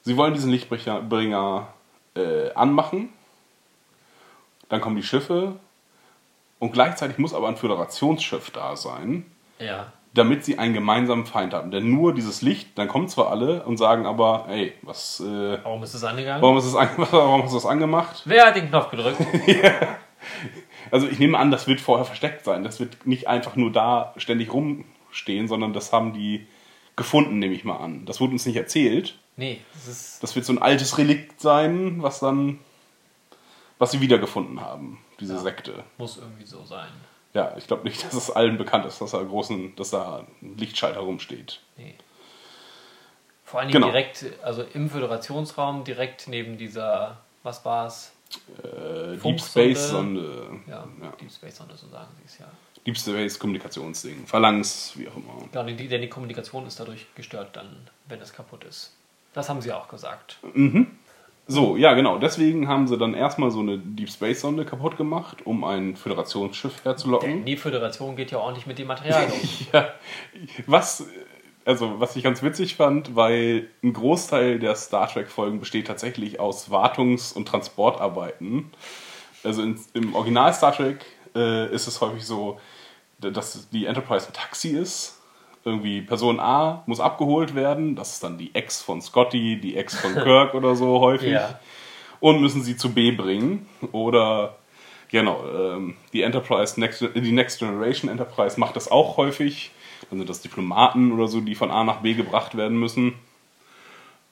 Sie 0.02 0.18
wollen 0.18 0.34
diesen 0.34 0.50
Lichtbringer 0.50 1.00
Bringer, 1.00 1.68
äh, 2.14 2.52
anmachen. 2.54 3.10
Dann 4.68 4.80
kommen 4.80 4.96
die 4.96 5.02
Schiffe. 5.02 5.56
Und 6.58 6.72
gleichzeitig 6.72 7.18
muss 7.18 7.34
aber 7.34 7.48
ein 7.48 7.56
Föderationsschiff 7.56 8.50
da 8.50 8.76
sein 8.76 9.24
ja. 9.60 9.92
damit 10.14 10.44
sie 10.44 10.58
einen 10.58 10.74
gemeinsamen 10.74 11.26
Feind 11.26 11.54
haben. 11.54 11.70
Denn 11.70 11.90
nur 11.90 12.14
dieses 12.14 12.42
Licht, 12.42 12.76
dann 12.76 12.88
kommen 12.88 13.08
zwar 13.08 13.30
alle 13.30 13.62
und 13.64 13.76
sagen 13.76 14.06
aber, 14.06 14.46
ey, 14.48 14.72
was, 14.82 15.20
äh, 15.20 15.58
Warum 15.62 15.82
ist 15.82 15.94
es 15.94 16.02
angegangen? 16.02 16.42
warum, 16.42 16.56
ist 16.56 16.66
das 16.66 16.74
an, 16.74 16.88
warum 16.96 17.42
hast 17.42 17.52
du 17.52 17.56
das 17.56 17.66
angemacht? 17.66 18.22
Wer 18.24 18.46
hat 18.46 18.56
den 18.56 18.68
Knopf 18.68 18.90
gedrückt? 18.90 19.20
Also 20.90 21.06
ich 21.06 21.20
nehme 21.20 21.38
an, 21.38 21.52
das 21.52 21.68
wird 21.68 21.80
vorher 21.80 22.04
versteckt 22.04 22.44
sein. 22.44 22.64
Das 22.64 22.80
wird 22.80 23.06
nicht 23.06 23.28
einfach 23.28 23.54
nur 23.54 23.70
da 23.70 24.12
ständig 24.16 24.52
rumstehen, 24.52 25.46
sondern 25.46 25.72
das 25.72 25.92
haben 25.92 26.12
die 26.12 26.48
gefunden, 26.96 27.38
nehme 27.38 27.54
ich 27.54 27.64
mal 27.64 27.76
an. 27.76 28.06
Das 28.06 28.20
wurde 28.20 28.32
uns 28.32 28.44
nicht 28.44 28.56
erzählt. 28.56 29.16
Nee, 29.40 29.62
das 29.72 29.88
ist. 29.88 30.22
Das 30.22 30.36
wird 30.36 30.44
so 30.44 30.52
ein 30.52 30.60
altes 30.60 30.98
Relikt 30.98 31.40
sein, 31.40 32.02
was 32.02 32.20
dann, 32.20 32.58
was 33.78 33.90
sie 33.90 34.00
wiedergefunden 34.02 34.60
haben, 34.60 35.02
diese 35.18 35.38
Sekte. 35.38 35.82
Muss 35.96 36.18
irgendwie 36.18 36.44
so 36.44 36.62
sein. 36.66 36.90
Ja, 37.32 37.56
ich 37.56 37.66
glaube 37.66 37.84
nicht, 37.84 38.04
dass 38.04 38.12
es 38.12 38.30
allen 38.30 38.58
bekannt 38.58 38.84
ist, 38.84 39.00
dass 39.00 39.12
da, 39.12 39.22
großen, 39.22 39.74
dass 39.76 39.90
da 39.90 40.26
ein 40.42 40.58
Lichtschalter 40.58 41.00
rumsteht. 41.00 41.60
Nee. 41.78 41.94
Vor 43.44 43.60
allen 43.60 43.68
Dingen 43.68 43.80
Genau. 43.80 43.92
direkt, 43.92 44.26
also 44.42 44.62
im 44.74 44.90
Föderationsraum, 44.90 45.84
direkt 45.84 46.28
neben 46.28 46.58
dieser, 46.58 47.16
was 47.42 47.64
war's? 47.64 48.12
Äh, 48.62 49.16
Deep. 49.16 49.40
Space 49.40 49.88
Sonde. 49.88 50.60
Ja, 50.68 50.86
Ja. 51.00 51.12
Deep 51.20 51.32
Space 51.32 51.56
Sonde, 51.56 51.76
so 51.76 51.88
sagen 51.88 52.10
sie 52.18 52.26
es 52.26 52.38
ja. 52.38 52.46
Deep 52.86 52.98
Space 52.98 53.38
Kommunikationsding. 53.38 54.26
Phalanx, 54.26 54.92
wie 54.96 55.08
auch 55.08 55.16
immer. 55.16 55.32
Genau, 55.50 55.64
die, 55.64 55.88
denn 55.88 56.02
die 56.02 56.08
Kommunikation 56.10 56.66
ist 56.66 56.78
dadurch 56.78 57.06
gestört 57.14 57.56
dann, 57.56 57.88
wenn 58.06 58.20
es 58.20 58.32
kaputt 58.32 58.64
ist. 58.64 58.94
Das 59.32 59.48
haben 59.48 59.60
sie 59.60 59.72
auch 59.72 59.88
gesagt. 59.88 60.38
So, 61.46 61.76
ja, 61.76 61.94
genau. 61.94 62.18
Deswegen 62.18 62.68
haben 62.68 62.86
sie 62.86 62.96
dann 62.96 63.14
erstmal 63.14 63.50
so 63.50 63.60
eine 63.60 63.78
Deep 63.78 64.08
Space 64.08 64.40
Sonde 64.40 64.64
kaputt 64.64 64.96
gemacht, 64.96 65.38
um 65.44 65.64
ein 65.64 65.96
Föderationsschiff 65.96 66.84
herzulocken. 66.84 67.28
Denn 67.28 67.44
die 67.44 67.56
Föderation 67.56 68.14
geht 68.14 68.30
ja 68.30 68.38
ordentlich 68.38 68.66
mit 68.66 68.78
dem 68.78 68.86
Material 68.86 69.24
um. 69.32 69.48
Ja, 69.72 69.88
was, 70.66 71.06
also, 71.64 71.98
was 71.98 72.14
ich 72.14 72.22
ganz 72.22 72.42
witzig 72.42 72.76
fand, 72.76 73.16
weil 73.16 73.68
ein 73.82 73.92
Großteil 73.92 74.60
der 74.60 74.76
Star 74.76 75.08
Trek-Folgen 75.08 75.58
besteht 75.58 75.88
tatsächlich 75.88 76.38
aus 76.38 76.70
Wartungs- 76.70 77.32
und 77.32 77.46
Transportarbeiten. 77.48 78.70
Also 79.42 79.62
in, 79.62 79.80
im 79.94 80.14
Original 80.14 80.54
Star 80.54 80.72
Trek 80.72 81.04
äh, 81.34 81.72
ist 81.74 81.86
es 81.86 82.00
häufig 82.00 82.24
so, 82.24 82.60
dass 83.18 83.68
die 83.70 83.86
Enterprise 83.86 84.28
ein 84.28 84.32
Taxi 84.32 84.68
ist. 84.68 85.19
Irgendwie 85.64 86.00
Person 86.00 86.40
A 86.40 86.82
muss 86.86 87.00
abgeholt 87.00 87.54
werden. 87.54 87.96
Das 87.96 88.14
ist 88.14 88.24
dann 88.24 88.38
die 88.38 88.54
Ex 88.54 88.80
von 88.80 89.02
Scotty, 89.02 89.60
die 89.60 89.76
Ex 89.76 89.98
von 89.98 90.14
Kirk 90.14 90.54
oder 90.54 90.74
so 90.74 91.00
häufig. 91.00 91.32
Ja. 91.32 91.58
Und 92.20 92.40
müssen 92.40 92.62
sie 92.62 92.76
zu 92.76 92.92
B 92.92 93.12
bringen. 93.12 93.66
Oder 93.92 94.56
Genau, 95.10 95.44
ähm, 95.52 95.94
die 96.12 96.22
Enterprise, 96.22 96.78
Next, 96.78 97.04
die 97.14 97.32
Next 97.32 97.58
Generation 97.58 98.08
Enterprise 98.10 98.58
macht 98.60 98.76
das 98.76 98.90
auch 98.90 99.16
häufig. 99.16 99.72
Dann 100.08 100.20
sind 100.20 100.30
das 100.30 100.40
Diplomaten 100.40 101.12
oder 101.12 101.26
so, 101.26 101.40
die 101.40 101.56
von 101.56 101.70
A 101.70 101.82
nach 101.82 102.00
B 102.00 102.14
gebracht 102.14 102.56
werden 102.56 102.78
müssen. 102.78 103.14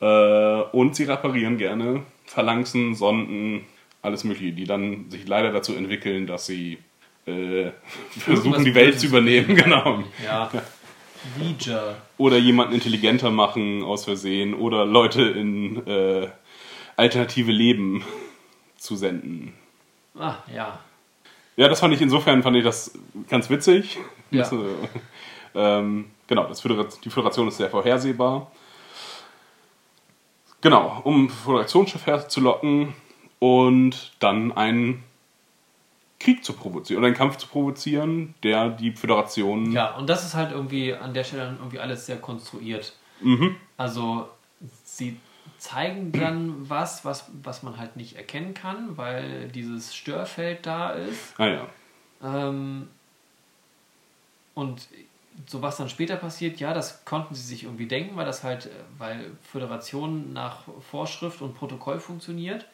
Äh, 0.01 0.07
und 0.07 0.95
sie 0.95 1.05
reparieren 1.05 1.59
gerne 1.59 2.05
Phalanxen, 2.27 2.95
Sonden, 2.95 3.65
alles 4.03 4.23
Mögliche, 4.23 4.53
die 4.53 4.65
dann 4.65 5.11
sich 5.11 5.27
leider 5.27 5.51
dazu 5.51 5.75
entwickeln, 5.75 6.29
dass 6.29 6.47
sie 6.47 6.79
äh, 7.27 7.73
versuchen, 8.11 8.65
die 8.65 8.75
Welt 8.75 9.01
zu 9.01 9.07
übernehmen. 9.07 9.57
Genau. 9.57 10.05
Ja. 10.25 10.51
Legier. 11.39 11.97
Oder 12.17 12.39
jemanden 12.39 12.75
intelligenter 12.75 13.31
machen 13.31 13.83
aus 13.83 14.05
Versehen. 14.05 14.55
Oder 14.55 14.85
Leute 14.85 15.23
in 15.23 15.87
äh, 15.87 16.29
alternative 16.97 17.53
Leben 17.53 18.05
zu 18.77 18.97
senden. 18.97 19.55
Ah, 20.19 20.37
ja. 20.53 20.79
Ja, 21.57 21.69
das 21.69 21.81
fand 21.81 21.95
ich 21.95 22.01
insofern 22.01 22.43
fand 22.43 22.57
ich 22.57 22.65
das 22.65 22.97
ganz 23.29 23.51
witzig. 23.51 23.99
Ja. 24.31 24.43
Das, 24.43 24.53
äh, 24.53 24.57
ähm, 25.55 26.11
genau, 26.27 26.47
das 26.47 26.61
Föderat 26.61 27.05
die 27.05 27.11
Föderation 27.11 27.49
ist 27.49 27.57
sehr 27.57 27.71
vorhersehbar. 27.71 28.53
Genau, 30.61 31.01
um 31.05 31.31
Föderationsschiff 31.31 32.07
herzulocken 32.07 32.95
und 33.39 34.13
dann 34.19 34.53
einen 34.53 35.05
Krieg 36.21 36.45
zu 36.45 36.53
provozieren 36.53 36.99
oder 36.99 37.07
einen 37.09 37.17
Kampf 37.17 37.37
zu 37.37 37.47
provozieren, 37.47 38.35
der 38.43 38.71
die 38.71 38.93
Föderation. 38.93 39.73
Ja, 39.73 39.97
und 39.97 40.09
das 40.09 40.25
ist 40.25 40.35
halt 40.35 40.51
irgendwie 40.51 40.95
an 40.95 41.15
der 41.15 41.25
Stelle 41.25 41.45
dann 41.45 41.59
irgendwie 41.59 41.79
alles 41.79 42.07
sehr 42.07 42.19
konstruiert. 42.19 42.95
Also 43.77 44.29
sie 44.85 45.19
zeigen 45.59 46.13
dann 46.13 46.69
was, 46.69 47.05
was, 47.05 47.31
was 47.43 47.63
man 47.63 47.79
halt 47.79 47.97
nicht 47.97 48.17
erkennen 48.17 48.55
kann, 48.55 48.97
weil 48.97 49.49
dieses 49.49 49.95
Störfeld 49.95 50.67
da 50.67 50.91
ist. 50.91 51.35
Ah 51.39 51.47
ja. 51.47 51.67
Ähm, 52.23 52.89
und 54.55 54.89
so 55.47 55.63
was 55.63 55.77
dann 55.77 55.89
später 55.89 56.17
passiert, 56.17 56.59
ja, 56.59 56.75
das 56.75 57.05
konnten 57.05 57.35
sie 57.35 57.43
sich 57.43 57.65
irgendwie 57.65 57.87
denken, 57.87 58.17
weil 58.17 58.27
das 58.27 58.43
halt, 58.43 58.67
äh, 58.67 58.71
weil 58.99 59.33
Föderation 59.43 60.33
nach 60.33 60.63
Vorschrift 60.91 61.43
und 61.43 61.55
Protokoll 61.55 62.01
funktioniert. 62.01 62.67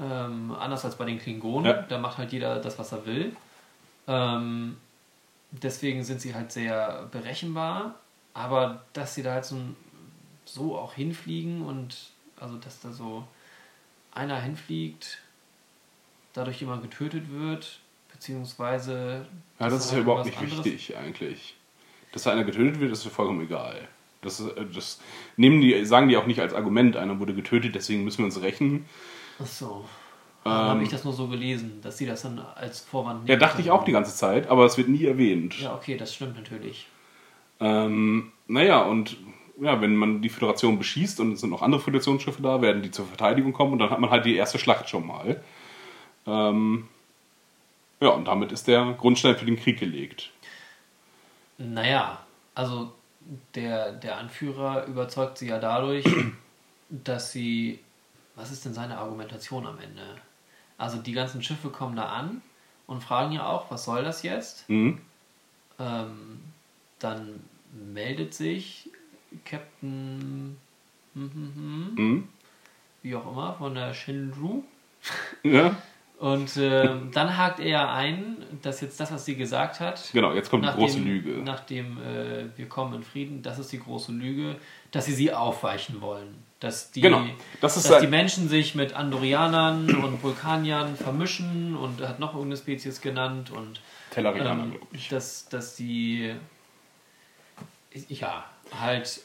Ähm, 0.00 0.50
anders 0.58 0.84
als 0.84 0.96
bei 0.96 1.04
den 1.04 1.18
Klingonen, 1.20 1.66
Ja. 1.66 1.82
da 1.82 1.98
macht 1.98 2.18
halt 2.18 2.32
jeder 2.32 2.58
das, 2.60 2.78
was 2.78 2.90
er 2.92 3.06
will. 3.06 3.36
Ähm, 4.08 4.76
deswegen 5.52 6.02
sind 6.02 6.20
sie 6.20 6.34
halt 6.34 6.50
sehr 6.50 7.08
berechenbar, 7.12 7.94
aber 8.34 8.82
dass 8.92 9.14
sie 9.14 9.22
da 9.22 9.34
halt 9.34 9.44
so, 9.44 9.56
so 10.44 10.76
auch 10.76 10.94
hinfliegen 10.94 11.62
und 11.62 12.10
also 12.40 12.56
dass 12.56 12.80
da 12.80 12.92
so 12.92 13.24
einer 14.12 14.40
hinfliegt, 14.40 15.20
dadurch 16.32 16.60
jemand 16.60 16.82
getötet 16.82 17.30
wird, 17.30 17.78
beziehungsweise 18.12 19.26
Ja, 19.60 19.68
das 19.68 19.84
ist 19.86 19.92
ja 19.92 19.98
überhaupt 20.00 20.26
nicht 20.26 20.38
anderes- 20.38 20.64
wichtig 20.64 20.96
eigentlich. 20.96 21.54
Dass 22.12 22.24
da 22.24 22.32
einer 22.32 22.44
getötet 22.44 22.80
wird, 22.80 22.90
ist 22.92 23.04
ja 23.04 23.10
vollkommen 23.10 23.42
egal. 23.42 23.88
Das, 24.22 24.40
äh, 24.40 24.66
das 24.74 25.00
nehmen 25.36 25.60
die, 25.60 25.84
sagen 25.84 26.08
die 26.08 26.16
auch 26.16 26.26
nicht 26.26 26.40
als 26.40 26.52
Argument, 26.54 26.96
einer 26.96 27.18
wurde 27.20 27.34
getötet, 27.34 27.74
deswegen 27.76 28.02
müssen 28.04 28.18
wir 28.18 28.24
uns 28.26 28.40
rächen. 28.42 28.86
Ach 29.40 29.46
so. 29.46 29.84
Habe 30.44 30.82
ich 30.82 30.90
das 30.90 31.04
nur 31.04 31.14
so 31.14 31.26
gelesen, 31.28 31.80
dass 31.80 31.96
sie 31.96 32.04
das 32.04 32.22
dann 32.22 32.38
als 32.38 32.80
Vorwand 32.80 33.22
Ähm. 33.22 33.28
Ja, 33.28 33.36
dachte 33.36 33.62
ich 33.62 33.70
auch 33.70 33.84
die 33.84 33.92
ganze 33.92 34.14
Zeit, 34.14 34.46
aber 34.48 34.66
es 34.66 34.76
wird 34.76 34.88
nie 34.88 35.04
erwähnt. 35.04 35.58
Ja, 35.58 35.74
okay, 35.74 35.96
das 35.96 36.14
stimmt 36.14 36.36
natürlich. 36.36 36.86
Ähm, 37.60 38.30
naja, 38.46 38.82
und 38.82 39.16
ja, 39.60 39.80
wenn 39.80 39.96
man 39.96 40.20
die 40.20 40.28
Föderation 40.28 40.78
beschießt 40.78 41.20
und 41.20 41.32
es 41.32 41.40
sind 41.40 41.50
noch 41.50 41.62
andere 41.62 41.80
Föderationsschiffe 41.80 42.42
da, 42.42 42.60
werden 42.60 42.82
die 42.82 42.90
zur 42.90 43.06
Verteidigung 43.06 43.52
kommen 43.52 43.72
und 43.72 43.78
dann 43.78 43.90
hat 43.90 44.00
man 44.00 44.10
halt 44.10 44.26
die 44.26 44.36
erste 44.36 44.58
Schlacht 44.58 44.88
schon 44.88 45.06
mal. 45.06 45.42
Ähm, 46.26 46.88
ja, 48.00 48.08
und 48.10 48.26
damit 48.26 48.52
ist 48.52 48.66
der 48.68 48.94
Grundstein 48.98 49.36
für 49.36 49.46
den 49.46 49.56
Krieg 49.56 49.78
gelegt. 49.78 50.30
Naja, 51.56 52.18
also 52.54 52.92
der, 53.54 53.92
der 53.92 54.18
Anführer 54.18 54.84
überzeugt 54.86 55.38
sie 55.38 55.48
ja 55.48 55.58
dadurch, 55.58 56.04
dass 56.90 57.32
sie. 57.32 57.78
Was 58.36 58.50
ist 58.50 58.64
denn 58.64 58.74
seine 58.74 58.98
Argumentation 58.98 59.66
am 59.66 59.78
Ende? 59.78 60.02
Also 60.78 60.98
die 60.98 61.12
ganzen 61.12 61.42
Schiffe 61.42 61.68
kommen 61.70 61.96
da 61.96 62.06
an 62.06 62.42
und 62.86 63.02
fragen 63.02 63.32
ja 63.32 63.46
auch, 63.46 63.70
was 63.70 63.84
soll 63.84 64.02
das 64.02 64.22
jetzt? 64.22 64.68
Mhm. 64.68 65.00
Ähm, 65.78 66.40
dann 66.98 67.40
meldet 67.92 68.34
sich 68.34 68.90
Captain, 69.44 70.56
hm, 71.14 71.30
hm, 71.32 71.52
hm, 71.54 71.94
Mhm. 72.04 72.28
wie 73.02 73.14
auch 73.16 73.30
immer, 73.30 73.54
von 73.54 73.74
der 73.74 73.94
Shinru. 73.94 74.62
Ja, 75.42 75.76
Und 76.18 76.56
ähm, 76.56 77.10
dann 77.12 77.36
hakt 77.36 77.60
er 77.60 77.68
ja 77.68 77.92
ein, 77.94 78.38
dass 78.62 78.80
jetzt 78.80 78.98
das, 78.98 79.12
was 79.12 79.26
sie 79.26 79.36
gesagt 79.36 79.78
hat, 79.80 80.08
genau, 80.12 80.32
jetzt 80.32 80.48
kommt 80.48 80.64
die 80.64 80.70
große 80.70 81.00
Lüge. 81.00 81.42
nachdem 81.44 81.98
äh, 81.98 82.46
wir 82.56 82.66
kommen 82.68 82.94
in 82.94 83.02
Frieden, 83.02 83.42
das 83.42 83.58
ist 83.58 83.70
die 83.72 83.78
große 83.80 84.12
Lüge, 84.12 84.56
dass 84.90 85.04
sie 85.04 85.12
sie 85.12 85.32
aufweichen 85.34 86.00
wollen. 86.00 86.34
Dass 86.64 86.90
die, 86.90 87.02
Genau, 87.02 87.26
das 87.60 87.74
dass 87.82 88.00
die 88.00 88.06
Menschen 88.06 88.48
sich 88.48 88.74
mit 88.74 88.94
Andorianern 88.94 89.94
und 90.02 90.22
Vulkaniern 90.22 90.96
vermischen 90.96 91.76
und 91.76 92.00
er 92.00 92.08
hat 92.08 92.20
noch 92.20 92.32
irgendeine 92.32 92.56
Spezies 92.56 93.02
genannt 93.02 93.50
und 93.50 93.82
Tellarianer, 94.10 94.62
ähm, 94.62 94.70
glaube 94.70 94.86
ich. 94.92 95.08
dass, 95.08 95.46
dass 95.50 95.76
die 95.76 96.34
ja 98.08 98.46
halt 98.80 99.20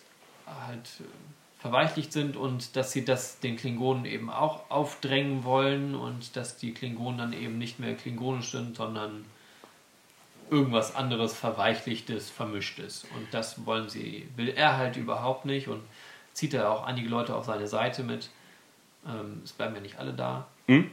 halt 0.45 0.89
verweichlicht 1.59 2.11
sind 2.11 2.35
und 2.35 2.75
dass 2.75 2.91
sie 2.91 3.05
das 3.05 3.39
den 3.39 3.55
Klingonen 3.55 4.03
eben 4.03 4.29
auch 4.29 4.69
aufdrängen 4.69 5.45
wollen 5.45 5.95
und 5.95 6.35
dass 6.35 6.57
die 6.57 6.73
Klingonen 6.73 7.19
dann 7.19 7.31
eben 7.31 7.57
nicht 7.57 7.79
mehr 7.79 7.95
klingonisch 7.95 8.51
sind, 8.51 8.75
sondern 8.75 9.23
irgendwas 10.51 10.93
anderes 10.93 11.33
verweichlichtes, 11.37 12.29
vermischtes. 12.29 13.05
Und 13.15 13.33
das 13.33 13.65
wollen 13.65 13.87
sie, 13.87 14.27
will 14.35 14.49
er 14.49 14.75
halt 14.75 14.97
überhaupt 14.97 15.45
nicht 15.45 15.69
und 15.69 15.81
zieht 16.33 16.53
er 16.53 16.71
auch 16.71 16.83
einige 16.83 17.09
Leute 17.09 17.35
auf 17.35 17.45
seine 17.45 17.67
Seite 17.67 18.03
mit. 18.03 18.29
Ähm, 19.05 19.41
es 19.43 19.51
bleiben 19.53 19.75
ja 19.75 19.81
nicht 19.81 19.99
alle 19.99 20.13
da. 20.13 20.47
Hm? 20.67 20.89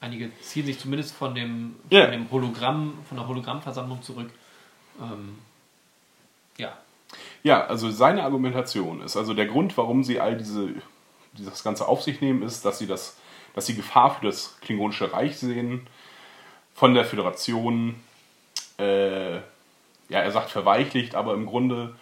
Einige 0.00 0.30
ziehen 0.40 0.66
sich 0.66 0.78
zumindest 0.78 1.14
von 1.14 1.34
dem, 1.34 1.76
Ja. 1.90 2.02
von 2.04 2.12
dem 2.12 2.30
Hologramm, 2.30 2.94
von 3.08 3.18
der 3.18 3.28
Hologrammversammlung 3.28 4.02
zurück. 4.02 4.30
Ähm, 5.00 5.38
ja. 6.56 6.76
Ja, 7.42 7.66
also 7.66 7.90
seine 7.90 8.22
Argumentation 8.22 9.02
ist, 9.02 9.16
also 9.16 9.34
der 9.34 9.46
Grund, 9.46 9.76
warum 9.76 10.04
sie 10.04 10.20
all 10.20 10.36
diese, 10.36 10.70
dieses 11.32 11.62
Ganze 11.64 11.88
auf 11.88 12.02
sich 12.02 12.20
nehmen, 12.20 12.42
ist, 12.42 12.64
dass 12.64 12.78
sie 12.78 12.86
das, 12.86 13.18
dass 13.54 13.66
sie 13.66 13.74
Gefahr 13.74 14.14
für 14.14 14.26
das 14.26 14.58
Klingonische 14.60 15.12
Reich 15.12 15.38
sehen, 15.38 15.86
von 16.74 16.94
der 16.94 17.04
Föderation, 17.04 17.96
äh, 18.78 19.36
ja, 19.36 19.40
er 20.08 20.30
sagt 20.30 20.50
verweichlicht, 20.50 21.14
aber 21.14 21.34
im 21.34 21.46
Grunde 21.46 21.94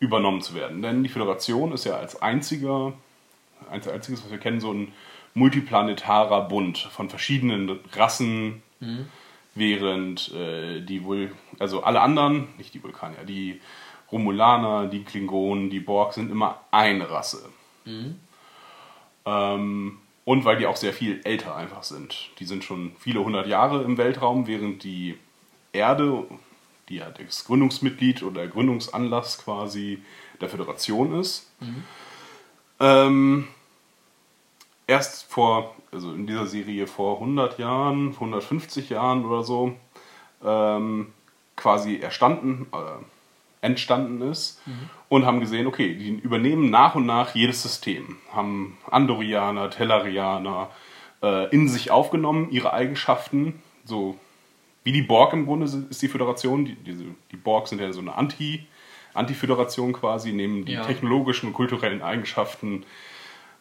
übernommen 0.00 0.40
zu 0.42 0.54
werden. 0.54 0.82
Denn 0.82 1.02
die 1.02 1.08
Föderation 1.08 1.72
ist 1.72 1.84
ja 1.84 1.96
als 1.96 2.20
einziger, 2.22 2.92
als 3.70 3.88
einziges, 3.88 4.24
was 4.24 4.30
wir 4.30 4.38
kennen, 4.38 4.60
so 4.60 4.72
ein 4.72 4.92
multiplanetarer 5.34 6.48
Bund 6.48 6.78
von 6.78 7.10
verschiedenen 7.10 7.78
Rassen, 7.92 8.62
während 9.54 10.32
äh, 10.32 10.80
die 10.80 11.04
Vul 11.04 11.32
also 11.58 11.82
alle 11.82 12.00
anderen, 12.00 12.48
nicht 12.58 12.74
die 12.74 12.82
Vulkanier, 12.82 13.24
die 13.24 13.60
Romulaner, 14.10 14.86
die 14.86 15.04
Klingonen, 15.04 15.68
die 15.70 15.80
Borg 15.80 16.14
sind 16.14 16.30
immer 16.30 16.60
eine 16.70 17.10
Rasse. 17.10 17.48
Ähm, 19.26 19.98
und 20.24 20.44
weil 20.44 20.58
die 20.58 20.66
auch 20.66 20.76
sehr 20.76 20.92
viel 20.92 21.20
älter 21.24 21.56
einfach 21.56 21.82
sind. 21.82 22.30
Die 22.38 22.44
sind 22.44 22.62
schon 22.64 22.92
viele 22.98 23.24
hundert 23.24 23.46
Jahre 23.46 23.82
im 23.82 23.96
Weltraum, 23.98 24.46
während 24.46 24.84
die 24.84 25.16
Erde, 25.72 26.24
die 26.88 26.96
ja 26.96 27.10
das 27.10 27.44
Gründungsmitglied 27.44 28.22
oder 28.22 28.42
der 28.42 28.48
Gründungsanlass 28.48 29.38
quasi 29.38 30.02
der 30.40 30.48
Föderation 30.48 31.18
ist, 31.20 31.50
ähm, 32.80 33.48
erst 34.86 35.30
vor, 35.30 35.74
also 35.92 36.12
in 36.12 36.26
dieser 36.26 36.46
Serie 36.46 36.86
vor 36.86 37.20
100 37.20 37.58
Jahren, 37.58 38.12
150 38.14 38.90
Jahren 38.90 39.24
oder 39.24 39.42
so, 39.42 39.74
ähm, 40.44 41.12
quasi 41.56 41.98
erstanden, 41.98 42.66
äh, 42.72 43.04
entstanden 43.60 44.22
ist 44.22 44.60
und 45.08 45.26
haben 45.26 45.40
gesehen, 45.40 45.66
okay, 45.66 45.94
die 45.94 46.10
übernehmen 46.10 46.70
nach 46.70 46.94
und 46.94 47.06
nach 47.06 47.34
jedes 47.34 47.62
System, 47.62 48.16
haben 48.32 48.78
Andorianer, 48.88 49.70
Tellarianer 49.70 50.70
äh, 51.22 51.48
in 51.50 51.68
sich 51.68 51.90
aufgenommen, 51.90 52.50
ihre 52.50 52.72
Eigenschaften, 52.72 53.60
so 53.84 54.16
wie 54.88 54.92
die 54.92 55.02
Borg 55.02 55.34
im 55.34 55.44
Grunde 55.44 55.66
ist 55.66 56.00
die 56.00 56.08
Föderation, 56.08 56.64
die, 56.64 56.74
diese, 56.74 57.04
die 57.30 57.36
Borg 57.36 57.68
sind 57.68 57.78
ja 57.78 57.92
so 57.92 58.00
eine 58.00 58.14
Anti, 58.14 58.64
Anti-Föderation 59.12 59.92
quasi, 59.92 60.32
nehmen 60.32 60.64
die 60.64 60.72
Ja. 60.72 60.82
technologischen 60.86 61.48
und 61.48 61.52
kulturellen 61.52 62.00
Eigenschaften 62.00 62.86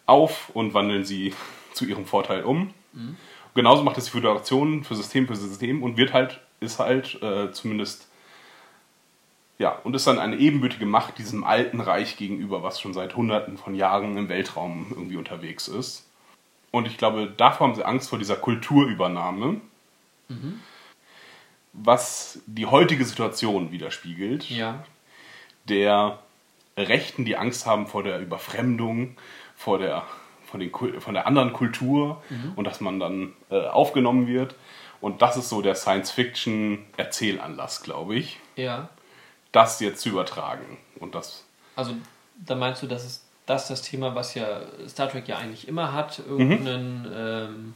auf 0.05 0.49
und 0.53 0.73
wandeln 0.73 1.03
sie 1.03 1.33
zu 1.73 1.83
ihrem 1.83 2.05
Vorteil 2.05 2.45
um. 2.45 2.73
Und 2.93 3.17
genauso 3.55 3.83
macht 3.83 3.97
es 3.97 4.05
die 4.05 4.11
Föderation 4.11 4.85
für 4.85 4.95
System 4.95 5.27
für 5.27 5.35
System 5.35 5.83
und 5.83 5.97
wird 5.97 6.13
halt, 6.13 6.39
ist 6.61 6.79
halt 6.79 7.21
äh, 7.21 7.51
zumindest, 7.51 8.07
ja, 9.59 9.71
und 9.83 9.93
ist 9.93 10.07
dann 10.07 10.19
eine 10.19 10.37
ebenbürtige 10.37 10.85
Macht 10.85 11.17
diesem 11.17 11.43
alten 11.43 11.81
Reich 11.81 12.15
gegenüber, 12.15 12.63
was 12.63 12.79
schon 12.79 12.93
seit 12.93 13.17
hunderten 13.17 13.57
von 13.57 13.75
Jahren 13.75 14.15
im 14.15 14.29
Weltraum 14.29 14.87
irgendwie 14.91 15.17
unterwegs 15.17 15.67
ist. 15.67 16.07
Und 16.71 16.87
ich 16.87 16.97
glaube, 16.97 17.33
davor 17.35 17.67
haben 17.67 17.75
sie 17.75 17.83
Angst 17.83 18.07
vor 18.07 18.17
dieser 18.17 18.37
Kulturübernahme, 18.37 19.59
was 21.79 22.39
die 22.47 22.65
heutige 22.65 23.05
Situation 23.05 23.71
widerspiegelt 23.71 24.49
Ja. 24.49 24.83
der 25.69 26.19
Rechten, 26.75 27.23
die 27.25 27.37
Angst 27.37 27.65
haben 27.65 27.87
vor 27.87 28.03
der 28.03 28.19
Überfremdung, 28.19 29.15
vor 29.55 29.79
der, 29.79 30.03
von, 30.45 30.59
den, 30.59 30.71
von 30.99 31.13
der 31.13 31.25
anderen 31.27 31.53
Kultur 31.53 32.21
und 32.55 32.65
dass 32.65 32.81
man 32.81 32.99
dann 32.99 33.33
äh, 33.49 33.67
aufgenommen 33.67 34.27
wird. 34.27 34.55
Und 35.01 35.21
das 35.21 35.37
ist 35.37 35.49
so 35.49 35.61
der 35.61 35.75
Science-Fiction-Erzählanlass, 35.75 37.83
glaube 37.83 38.15
ich, 38.15 38.39
Ja. 38.55 38.89
das 39.51 39.79
jetzt 39.79 40.01
zu 40.01 40.09
übertragen. 40.09 40.77
Und 40.99 41.13
das, 41.15 41.43
Also, 41.75 41.93
da 42.45 42.55
meinst 42.55 42.81
du, 42.83 42.87
das 42.87 43.05
ist 43.05 43.23
das 43.45 43.67
das 43.69 43.81
Thema, 43.81 44.13
was 44.13 44.33
ja 44.35 44.61
Star 44.89 45.09
Trek 45.09 45.27
ja 45.29 45.37
eigentlich 45.37 45.69
immer 45.69 45.93
hat, 45.93 46.19
Mhm. 46.27 46.39
irgendeinen, 46.51 47.07
ähm, 47.15 47.73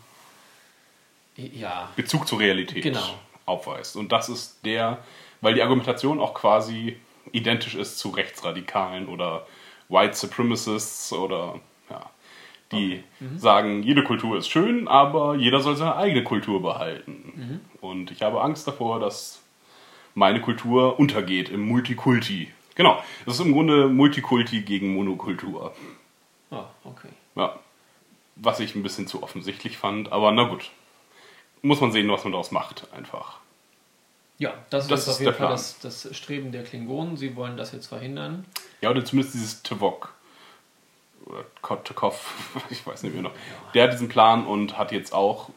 ja, 1.38 1.90
Bezug 1.96 2.28
zur 2.28 2.40
Realität 2.40 2.84
Genau. 2.84 3.00
Aufweist. 3.46 3.96
Und 3.96 4.12
das 4.12 4.30
ist 4.30 4.66
der, 4.66 5.00
weil 5.42 5.54
die 5.54 5.62
Argumentation 5.62 6.20
auch 6.20 6.34
quasi 6.34 6.98
identisch 7.32 7.76
ist 7.76 8.00
zu 8.00 8.10
Rechtsradikalen 8.10 9.08
oder 9.08 9.46
White 9.90 10.16
Supremacists 10.16 11.14
oder 11.14 11.60
ja, 11.90 12.10
die 12.72 13.04
sagen, 13.38 13.84
jede 13.84 14.04
Kultur 14.04 14.38
ist 14.38 14.48
schön, 14.48 14.88
aber 14.88 15.36
jeder 15.36 15.60
soll 15.60 15.76
seine 15.76 15.96
eigene 15.98 16.24
Kultur 16.24 16.62
behalten. 16.62 17.62
Und 17.82 18.12
ich 18.12 18.22
habe 18.22 18.42
Angst 18.42 18.68
davor, 18.68 19.00
dass 19.00 19.42
meine 20.16 20.42
Kultur 20.42 21.00
untergeht 21.00 21.50
im 21.50 21.62
Multikulti. 21.62 22.52
Genau, 22.76 23.02
das 23.26 23.36
ist 23.36 23.46
im 23.46 23.52
Grunde 23.52 23.88
Multikulti 23.88 24.62
gegen 24.62 24.94
Monokultur. 24.94 25.74
Ah, 26.50 26.66
okay. 26.84 27.10
Ja. 27.36 27.60
Was 28.38 28.60
ich 28.60 28.76
ein 28.76 28.84
bisschen 28.84 29.08
zu 29.08 29.24
offensichtlich 29.24 29.78
fand, 29.78 30.12
aber 30.12 30.32
na 30.32 30.44
gut. 30.44 30.72
Muss 31.62 31.82
man 31.82 31.92
sehen, 31.92 32.10
was 32.10 32.24
man 32.24 32.34
daraus 32.34 32.52
macht, 32.52 32.88
einfach. 32.94 33.40
Ja, 34.38 34.54
das, 34.72 34.88
Das 34.88 35.02
ist 35.02 35.10
auf 35.10 35.20
jeden 35.20 35.34
Fall 35.36 35.50
das, 35.50 35.78
das 35.80 36.10
Streben 36.18 36.52
der 36.52 36.64
Klingonen. 36.64 37.16
Sie 37.16 37.36
wollen 37.36 37.58
das 37.58 37.72
jetzt 37.74 37.86
verhindern. 37.86 38.46
Ja, 38.82 38.90
oder 38.90 39.06
zumindest 39.06 39.36
dieses 39.36 39.62
Tuvok. 39.62 40.14
Oder 41.26 41.46
Kotkov, 41.62 42.34
ich 42.72 42.86
weiß 42.86 43.04
nicht 43.04 43.14
mehr 43.14 43.22
noch. 43.22 43.34
Der 43.76 43.84
hat 43.84 43.94
diesen 43.94 44.10
Plan 44.10 44.48
und 44.48 44.80
hat 44.80 44.92
jetzt 44.92 45.14
auch 45.14 45.50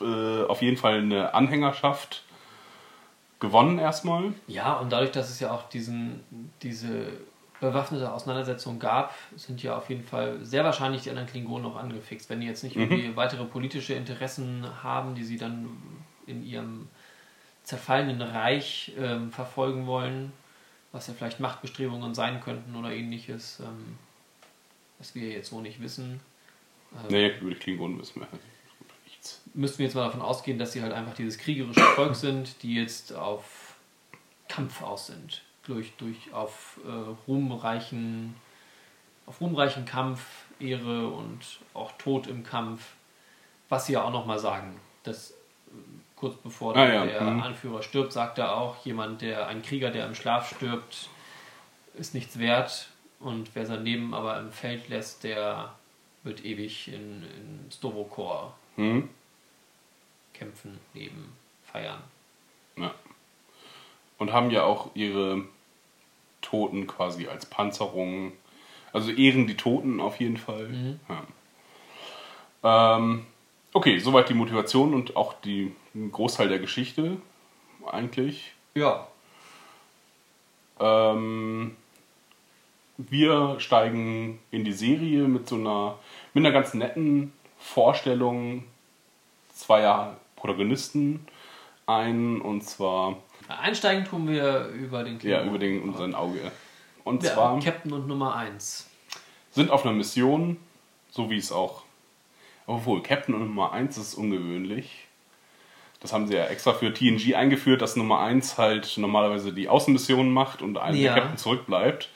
äh, 0.00 0.44
auf 0.44 0.62
jeden 0.62 0.76
Fall 0.76 0.98
eine 0.98 1.34
Anhängerschaft 1.34 2.22
gewonnen 3.40 3.78
erstmal. 3.78 4.32
Ja, 4.46 4.74
und 4.74 4.90
dadurch, 4.90 5.10
dass 5.10 5.28
es 5.30 5.40
ja 5.40 5.50
auch 5.50 5.68
diesen, 5.68 6.22
diese 6.62 7.08
bewaffnete 7.60 8.10
Auseinandersetzung 8.12 8.78
gab, 8.78 9.14
sind 9.36 9.62
ja 9.62 9.76
auf 9.76 9.88
jeden 9.90 10.04
Fall 10.04 10.38
sehr 10.44 10.64
wahrscheinlich 10.64 11.02
die 11.02 11.10
anderen 11.10 11.28
Klingonen 11.28 11.66
auch 11.66 11.76
angefixt. 11.76 12.30
Wenn 12.30 12.40
die 12.40 12.46
jetzt 12.46 12.64
nicht 12.64 12.76
Mhm. 12.76 12.82
irgendwie 12.82 13.16
weitere 13.16 13.44
politische 13.44 13.94
Interessen 13.94 14.66
haben, 14.82 15.14
die 15.14 15.24
sie 15.24 15.36
dann 15.36 15.68
in 16.26 16.44
ihrem 16.44 16.88
zerfallenen 17.64 18.22
Reich 18.22 18.92
ähm, 18.98 19.30
verfolgen 19.30 19.86
wollen, 19.86 20.32
was 20.92 21.06
ja 21.06 21.14
vielleicht 21.14 21.38
Machtbestrebungen 21.40 22.14
sein 22.14 22.40
könnten 22.40 22.74
oder 22.74 22.90
ähnliches, 22.92 23.60
ähm, 23.60 23.98
was 24.98 25.14
wir 25.14 25.28
jetzt 25.28 25.50
so 25.50 25.60
nicht 25.60 25.80
wissen. 25.82 26.20
Ähm, 26.94 27.06
Nee, 27.10 27.36
über 27.40 27.50
die 27.50 27.56
Klingonen 27.56 27.98
wissen 28.00 28.20
wir 28.22 28.28
nichts. 29.06 29.42
müssten 29.54 29.78
wir 29.78 29.86
jetzt 29.86 29.94
mal 29.94 30.04
davon 30.06 30.22
ausgehen, 30.22 30.58
dass 30.58 30.72
sie 30.72 30.82
halt 30.82 30.92
einfach 30.92 31.14
dieses 31.14 31.36
kriegerische 31.38 31.80
Volk 31.94 32.16
sind, 32.16 32.62
die 32.62 32.74
jetzt 32.74 33.12
auf 33.12 33.74
Kampf 34.48 34.82
aus 34.82 35.06
sind. 35.08 35.42
Durch, 35.64 35.92
durch 35.98 36.32
auf 36.32 36.80
äh, 36.86 36.90
ruhmreichen, 37.28 38.34
auf 39.26 39.40
ruhmreichen 39.40 39.84
Kampf, 39.84 40.44
Ehre 40.58 41.08
und 41.08 41.40
auch 41.74 41.92
Tod 41.92 42.26
im 42.26 42.44
Kampf. 42.44 42.94
Was 43.68 43.86
sie 43.86 43.92
ja 43.92 44.02
auch 44.02 44.10
nochmal 44.10 44.38
sagen. 44.38 44.80
Das, 45.02 45.30
äh, 45.30 45.34
kurz 46.16 46.36
bevor 46.36 46.76
Ah, 46.76 46.92
ja, 46.92 47.06
der 47.06 47.20
mhm. 47.22 47.42
Anführer 47.42 47.82
stirbt, 47.82 48.12
sagt 48.12 48.38
er 48.38 48.56
auch, 48.56 48.84
jemand, 48.84 49.22
der, 49.22 49.46
ein 49.46 49.62
Krieger, 49.62 49.90
der 49.90 50.06
im 50.06 50.14
Schlaf 50.14 50.54
stirbt, 50.54 51.08
ist 51.94 52.14
nichts 52.14 52.38
wert 52.38 52.88
und 53.20 53.50
wer 53.54 53.66
sein 53.66 53.84
Leben 53.84 54.14
aber 54.14 54.38
im 54.38 54.50
Feld 54.52 54.88
lässt, 54.88 55.24
der 55.24 55.74
wird 56.22 56.44
ewig 56.44 56.88
in, 56.88 57.22
in 57.22 57.70
Stovokor 57.70 58.54
Hm? 58.76 59.08
kämpfen, 60.32 60.78
leben, 60.94 61.32
feiern. 61.64 62.02
Ja. 62.76 62.94
Und 64.20 64.32
haben 64.32 64.50
ja 64.50 64.62
auch 64.62 64.90
ihre 64.94 65.42
Toten 66.42 66.86
quasi 66.86 67.26
als 67.26 67.46
Panzerung. 67.46 68.32
Also 68.92 69.10
ehren 69.10 69.48
die 69.48 69.56
Toten 69.56 70.00
auf 70.00 70.20
jeden 70.20 70.36
Fall. 70.36 70.98
Ja. 72.62 72.96
Ähm, 72.96 73.26
okay, 73.72 73.98
soweit 73.98 74.28
die 74.28 74.34
Motivation 74.34 74.94
und 74.94 75.16
auch 75.16 75.34
die, 75.40 75.74
ein 75.94 76.12
Großteil 76.12 76.48
der 76.48 76.60
Geschichte 76.60 77.16
eigentlich. 77.86 78.52
Ja. 78.74 79.08
Ähm, 80.78 81.76
wir 82.98 83.58
steigen 83.58 84.38
in 84.50 84.64
die 84.64 84.72
Serie 84.72 85.22
mit 85.28 85.48
so 85.48 85.56
einer, 85.56 85.98
mit 86.34 86.44
einer 86.44 86.52
ganz 86.52 86.74
netten 86.74 87.32
Vorstellung 87.58 88.64
zweier 89.54 90.16
Protagonisten 90.36 91.26
ein 91.86 92.40
und 92.40 92.62
zwar 92.62 93.16
Einsteigen 93.58 94.04
tun 94.04 94.28
wir 94.28 94.66
über 94.68 95.02
den 95.04 95.14
ja, 95.14 95.18
Klingonen. 95.40 95.48
über 95.48 95.58
den 95.58 95.82
und 95.82 95.96
sein 95.96 96.14
Auge. 96.14 96.50
Und 97.04 97.22
Ja, 97.22 97.34
zwar 97.34 97.58
Captain 97.60 97.92
und 97.92 98.06
Nummer 98.06 98.36
1. 98.36 98.88
sind 99.52 99.70
auf 99.70 99.84
einer 99.84 99.94
Mission, 99.94 100.56
so 101.10 101.30
wie 101.30 101.38
es 101.38 101.50
auch. 101.50 101.82
Obwohl, 102.66 103.02
Captain 103.02 103.34
und 103.34 103.46
Nummer 103.46 103.72
1 103.72 103.96
ist 103.98 104.14
ungewöhnlich. 104.14 105.06
Das 106.00 106.12
haben 106.12 106.26
sie 106.28 106.34
ja 106.34 106.44
extra 106.46 106.72
für 106.72 106.94
TNG 106.94 107.34
eingeführt, 107.34 107.82
dass 107.82 107.96
Nummer 107.96 108.20
1 108.20 108.56
halt 108.58 108.96
normalerweise 108.96 109.52
die 109.52 109.68
Außenmissionen 109.68 110.32
macht 110.32 110.62
und 110.62 110.78
ein 110.78 110.94
Ja. 110.94 111.12
der 111.14 111.22
Captain 111.22 111.38
zurückbleibt. 111.38 112.08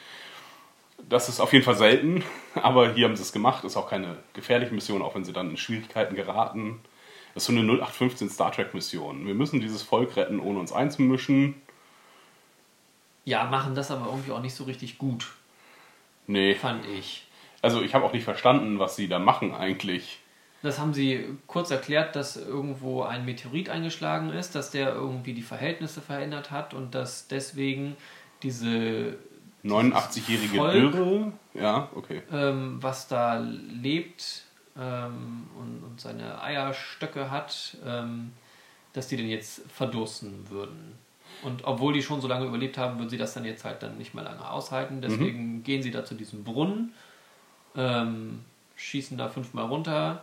Das 1.08 1.28
ist 1.28 1.40
auf 1.40 1.52
jeden 1.52 1.64
Fall 1.64 1.76
selten, 1.76 2.22
aber 2.54 2.92
hier 2.94 3.06
haben 3.06 3.16
sie 3.16 3.22
es 3.22 3.32
gemacht. 3.32 3.64
Ist 3.64 3.76
auch 3.76 3.90
keine 3.90 4.16
gefährliche 4.32 4.72
Mission, 4.74 5.02
auch 5.02 5.14
wenn 5.14 5.24
sie 5.24 5.32
dann 5.32 5.50
in 5.50 5.56
Schwierigkeiten 5.56 6.14
geraten. 6.14 6.80
Das 7.34 7.42
ist 7.42 7.46
so 7.48 7.52
eine 7.52 7.62
0815 7.62 8.30
Star 8.30 8.52
Trek 8.52 8.74
Mission. 8.74 9.26
Wir 9.26 9.34
müssen 9.34 9.60
dieses 9.60 9.82
Volk 9.82 10.16
retten, 10.16 10.38
ohne 10.40 10.60
uns 10.60 10.72
einzumischen. 10.72 11.56
Ja, 13.24 13.44
machen 13.44 13.74
das 13.74 13.90
aber 13.90 14.06
irgendwie 14.06 14.32
auch 14.32 14.40
nicht 14.42 14.54
so 14.54 14.64
richtig 14.64 14.98
gut, 14.98 15.32
Nee, 16.26 16.54
fand 16.54 16.86
ich. 16.86 17.26
also 17.62 17.82
ich 17.82 17.94
habe 17.94 18.04
auch 18.04 18.12
nicht 18.12 18.24
verstanden, 18.24 18.78
was 18.78 18.96
sie 18.96 19.08
da 19.08 19.18
machen 19.18 19.54
eigentlich. 19.54 20.20
Das 20.62 20.78
haben 20.78 20.94
sie 20.94 21.24
kurz 21.46 21.70
erklärt, 21.70 22.16
dass 22.16 22.36
irgendwo 22.36 23.02
ein 23.02 23.24
Meteorit 23.26 23.68
eingeschlagen 23.68 24.30
ist, 24.30 24.54
dass 24.54 24.70
der 24.70 24.94
irgendwie 24.94 25.34
die 25.34 25.42
Verhältnisse 25.42 26.00
verändert 26.00 26.50
hat 26.50 26.72
und 26.72 26.94
dass 26.94 27.28
deswegen 27.28 27.96
diese 28.42 29.18
89-jährige 29.64 30.56
Volk- 30.56 30.72
Dürre. 30.72 31.32
Ja, 31.54 31.88
okay. 31.94 32.22
ähm, 32.32 32.78
was 32.82 33.08
da 33.08 33.38
lebt 33.38 34.43
ähm, 34.78 35.46
und, 35.58 35.82
und 35.84 36.00
seine 36.00 36.40
Eierstöcke 36.42 37.30
hat, 37.30 37.76
ähm, 37.84 38.32
dass 38.92 39.08
die 39.08 39.16
den 39.16 39.28
jetzt 39.28 39.62
verdursten 39.70 40.48
würden. 40.50 40.98
Und 41.42 41.64
obwohl 41.64 41.92
die 41.92 42.02
schon 42.02 42.20
so 42.20 42.28
lange 42.28 42.46
überlebt 42.46 42.78
haben, 42.78 42.98
würden 42.98 43.10
sie 43.10 43.18
das 43.18 43.34
dann 43.34 43.44
jetzt 43.44 43.64
halt 43.64 43.82
dann 43.82 43.98
nicht 43.98 44.14
mehr 44.14 44.24
lange 44.24 44.48
aushalten. 44.48 45.00
Deswegen 45.00 45.62
gehen 45.62 45.82
sie 45.82 45.90
da 45.90 46.04
zu 46.04 46.14
diesem 46.14 46.44
Brunnen, 46.44 46.94
ähm, 47.76 48.44
schießen 48.76 49.18
da 49.18 49.28
fünfmal 49.28 49.66
runter 49.66 50.22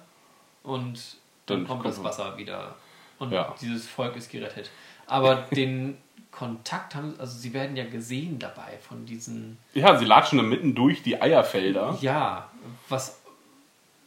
und 0.64 1.18
dann, 1.46 1.60
Dann 1.60 1.68
kommt 1.68 1.86
das 1.86 2.04
Wasser 2.04 2.38
wieder. 2.38 2.76
Und 3.20 3.32
Ja. 3.32 3.54
dieses 3.62 3.88
Volk 3.88 4.16
ist 4.16 4.32
gerettet. 4.32 4.70
Aber 5.06 5.36
den 5.52 5.98
Kontakt 6.32 6.96
haben, 6.96 7.14
also 7.20 7.38
sie 7.38 7.54
werden 7.54 7.76
ja 7.76 7.86
gesehen 7.86 8.40
dabei 8.40 8.78
von 8.88 9.06
diesen 9.06 9.58
Ja, 9.74 9.98
sie 9.98 10.06
latschen 10.06 10.38
da 10.38 10.44
mitten 10.44 10.74
durch 10.74 11.04
die 11.04 11.22
Eierfelder. 11.22 11.98
ja, 12.02 12.50
was 12.88 13.21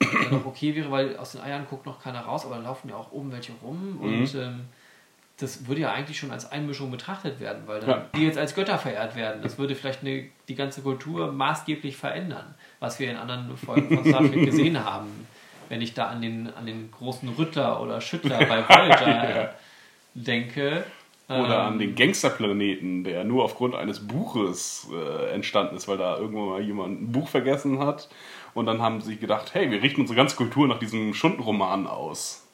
ja 0.03 0.31
noch 0.31 0.47
okay 0.47 0.75
wäre, 0.75 0.91
weil 0.91 1.17
aus 1.17 1.33
den 1.33 1.41
Eiern 1.41 1.67
guckt 1.69 1.87
noch 1.87 2.03
keiner 2.03 2.21
raus, 2.21 2.45
aber 2.45 2.57
da 2.57 2.63
laufen 2.63 2.89
ja 2.89 2.97
auch 2.97 3.13
oben 3.13 3.33
welche 3.33 3.53
rum 3.63 3.99
und 4.01 4.35
ähm, 4.35 4.61
das 5.37 5.67
würde 5.67 5.81
ja 5.81 5.93
eigentlich 5.93 6.17
schon 6.19 6.31
als 6.31 6.51
Einmischung 6.53 6.91
betrachtet 6.93 7.41
werden, 7.41 7.63
weil 7.67 7.81
dann 7.81 7.91
Ja. 7.91 8.07
die 8.15 8.23
jetzt 8.25 8.39
als 8.39 8.55
Götter 8.55 8.79
verehrt 8.79 9.17
werden. 9.17 9.43
Das 9.43 9.59
würde 9.59 9.75
vielleicht 9.75 10.03
eine, 10.03 10.27
die 10.49 10.55
ganze 10.55 10.81
Kultur 10.83 11.33
maßgeblich 11.33 11.97
verändern, 11.97 12.55
was 12.79 13.01
wir 13.01 13.11
in 13.11 13.17
anderen 13.17 13.57
Folgen 13.57 13.97
von 13.97 14.05
Star 14.07 14.21
Trek 14.21 14.45
gesehen 14.45 14.85
haben. 14.85 15.27
Wenn 15.69 15.83
ich 15.83 15.93
da 15.95 16.07
an 16.07 16.23
den, 16.23 16.53
an 16.55 16.67
den 16.67 16.89
großen 16.93 17.29
Rüttler 17.31 17.81
oder 17.81 18.01
Schüttler 18.01 18.39
bei 18.45 18.63
Voyager 18.69 19.55
denke. 20.15 20.85
Oder 21.27 21.39
ähm, 21.39 21.51
an 21.73 21.79
den 21.79 21.95
Gangsterplaneten, 21.97 23.03
der 23.03 23.25
nur 23.25 23.45
aufgrund 23.45 23.75
eines 23.75 24.07
Buches 24.07 24.89
äh, 24.93 25.33
entstanden 25.35 25.75
ist, 25.77 25.89
weil 25.89 25.97
da 25.97 26.19
irgendwann 26.19 26.47
mal 26.49 26.61
jemand 26.63 27.01
ein 27.03 27.13
Buch 27.13 27.29
vergessen 27.29 27.79
hat. 27.79 28.09
Und 28.55 28.67
dann 28.67 28.81
haben 28.81 29.01
sie 29.01 29.17
gedacht, 29.17 29.53
hey, 29.55 29.71
wir 29.71 29.83
richten 29.83 30.01
unsere 30.03 30.17
ganze 30.17 30.37
Kultur 30.37 30.69
nach 30.69 30.79
diesem 30.79 31.13
Stundenroman 31.15 31.87
aus. 31.87 32.47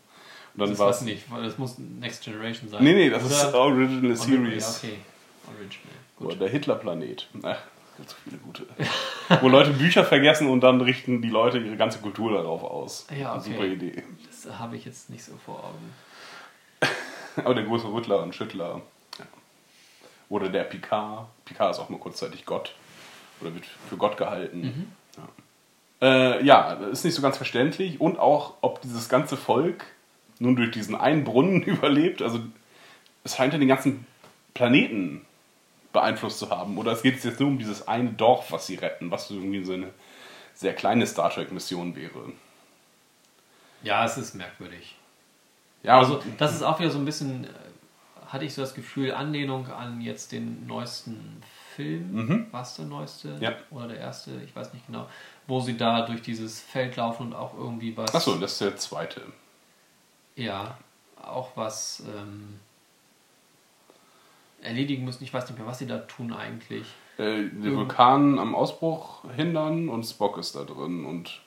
Und 0.54 0.60
dann 0.62 0.70
Das 0.70 0.78
war 0.78 0.88
weiß 0.88 0.96
es. 0.98 1.02
nicht, 1.02 1.30
weil 1.30 1.42
das 1.44 1.58
muss 1.58 1.76
Next 1.78 2.24
Generation 2.24 2.68
sein. 2.70 2.82
Nee, 2.82 2.94
nee, 2.94 3.10
das 3.10 3.24
ist 3.24 3.48
Oder- 3.48 3.58
Original 3.60 4.10
Ja, 4.10 4.16
Series. 4.16 4.78
okay. 4.82 4.94
Original. 5.46 5.94
Oder 6.20 6.36
der 6.36 6.48
Hitlerplanet. 6.48 7.28
Ach, 7.42 7.58
ganz 7.98 8.14
viele 8.24 8.38
gute. 8.38 8.66
Wo 9.42 9.48
Leute 9.48 9.70
Bücher 9.70 10.04
vergessen 10.04 10.48
und 10.48 10.60
dann 10.62 10.80
richten 10.80 11.22
die 11.22 11.28
Leute 11.30 11.58
ihre 11.58 11.76
ganze 11.76 11.98
Kultur 12.00 12.32
darauf 12.32 12.62
aus. 12.64 13.06
Ja, 13.16 13.36
okay. 13.36 13.52
Super 13.52 13.64
Idee. 13.66 14.02
Das 14.26 14.58
habe 14.58 14.76
ich 14.76 14.84
jetzt 14.86 15.10
nicht 15.10 15.22
so 15.24 15.32
vor 15.44 15.58
Augen. 15.64 15.92
Aber 17.44 17.54
der 17.54 17.64
große 17.64 17.90
Rüttler 17.92 18.22
und 18.22 18.34
Schüttler. 18.34 18.80
Ja. 19.18 19.24
Oder 20.30 20.48
der 20.48 20.64
Picard. 20.64 21.26
Picard 21.44 21.70
ist 21.74 21.78
auch 21.80 21.88
mal 21.88 21.98
kurzzeitig 22.00 22.44
Gott. 22.46 22.74
Oder 23.40 23.54
wird 23.54 23.64
für 23.88 23.96
Gott 23.96 24.16
gehalten. 24.16 24.64
Ja. 24.64 24.70
Äh, 26.02 26.44
ja, 26.44 26.72
ist 26.72 27.04
nicht 27.04 27.14
so 27.14 27.22
ganz 27.22 27.36
verständlich. 27.36 28.00
Und 28.00 28.18
auch, 28.18 28.54
ob 28.60 28.80
dieses 28.82 29.08
ganze 29.08 29.36
Volk 29.36 29.84
nun 30.38 30.56
durch 30.56 30.70
diesen 30.70 30.94
einen 30.94 31.24
Brunnen 31.24 31.62
überlebt. 31.64 32.22
Also, 32.22 32.40
es 33.24 33.36
scheint 33.36 33.52
ja 33.52 33.58
den 33.58 33.68
ganzen 33.68 34.06
Planeten 34.54 35.26
beeinflusst 35.92 36.38
zu 36.38 36.50
haben. 36.50 36.78
Oder 36.78 36.92
es 36.92 37.02
geht 37.02 37.22
jetzt 37.22 37.40
nur 37.40 37.48
um 37.48 37.58
dieses 37.58 37.86
eine 37.88 38.10
Dorf, 38.10 38.52
was 38.52 38.66
sie 38.66 38.76
retten, 38.76 39.10
was 39.10 39.30
irgendwie 39.30 39.64
so 39.64 39.74
eine 39.74 39.90
sehr 40.54 40.74
kleine 40.74 41.06
Star 41.06 41.30
Trek-Mission 41.30 41.96
wäre. 41.96 42.32
Ja, 43.82 44.04
es 44.04 44.16
ist 44.18 44.34
merkwürdig. 44.34 44.96
Ja, 45.82 45.98
Also, 45.98 46.22
das 46.38 46.54
ist 46.54 46.62
auch 46.62 46.78
wieder 46.78 46.90
so 46.90 46.98
ein 46.98 47.04
bisschen, 47.06 47.44
äh, 47.44 47.48
hatte 48.26 48.44
ich 48.44 48.54
so 48.54 48.62
das 48.62 48.74
Gefühl, 48.74 49.12
Anlehnung 49.12 49.66
an 49.68 50.00
jetzt 50.00 50.32
den 50.32 50.66
neuesten 50.66 51.42
Film. 51.74 52.46
War 52.50 52.62
es 52.62 52.76
der 52.76 52.84
neueste? 52.84 53.28
Mhm. 53.28 53.42
Ja. 53.42 53.52
Oder 53.70 53.88
der 53.88 53.98
erste? 53.98 54.32
Ich 54.44 54.54
weiß 54.54 54.74
nicht 54.74 54.86
genau. 54.86 55.08
Wo 55.50 55.60
sie 55.60 55.76
da 55.76 56.02
durch 56.02 56.22
dieses 56.22 56.60
Feld 56.60 56.96
laufen 56.96 57.26
und 57.26 57.34
auch 57.34 57.54
irgendwie 57.54 57.96
was. 57.96 58.14
Achso, 58.14 58.36
das 58.36 58.52
ist 58.52 58.60
der 58.60 58.76
zweite. 58.76 59.20
Ja, 60.36 60.78
auch 61.20 61.50
was 61.56 62.02
ähm, 62.06 62.60
erledigen 64.62 65.04
müssen. 65.04 65.24
Ich 65.24 65.34
weiß 65.34 65.48
nicht 65.48 65.58
mehr, 65.58 65.66
was 65.66 65.78
sie 65.78 65.86
da 65.86 65.98
tun 65.98 66.32
eigentlich. 66.32 66.86
Äh, 67.18 67.48
den 67.48 67.76
Vulkan 67.76 68.38
am 68.38 68.54
Ausbruch 68.54 69.24
hindern 69.36 69.88
und 69.88 70.04
Spock 70.04 70.38
ist 70.38 70.54
da 70.54 70.64
drin 70.64 71.04
und 71.04 71.40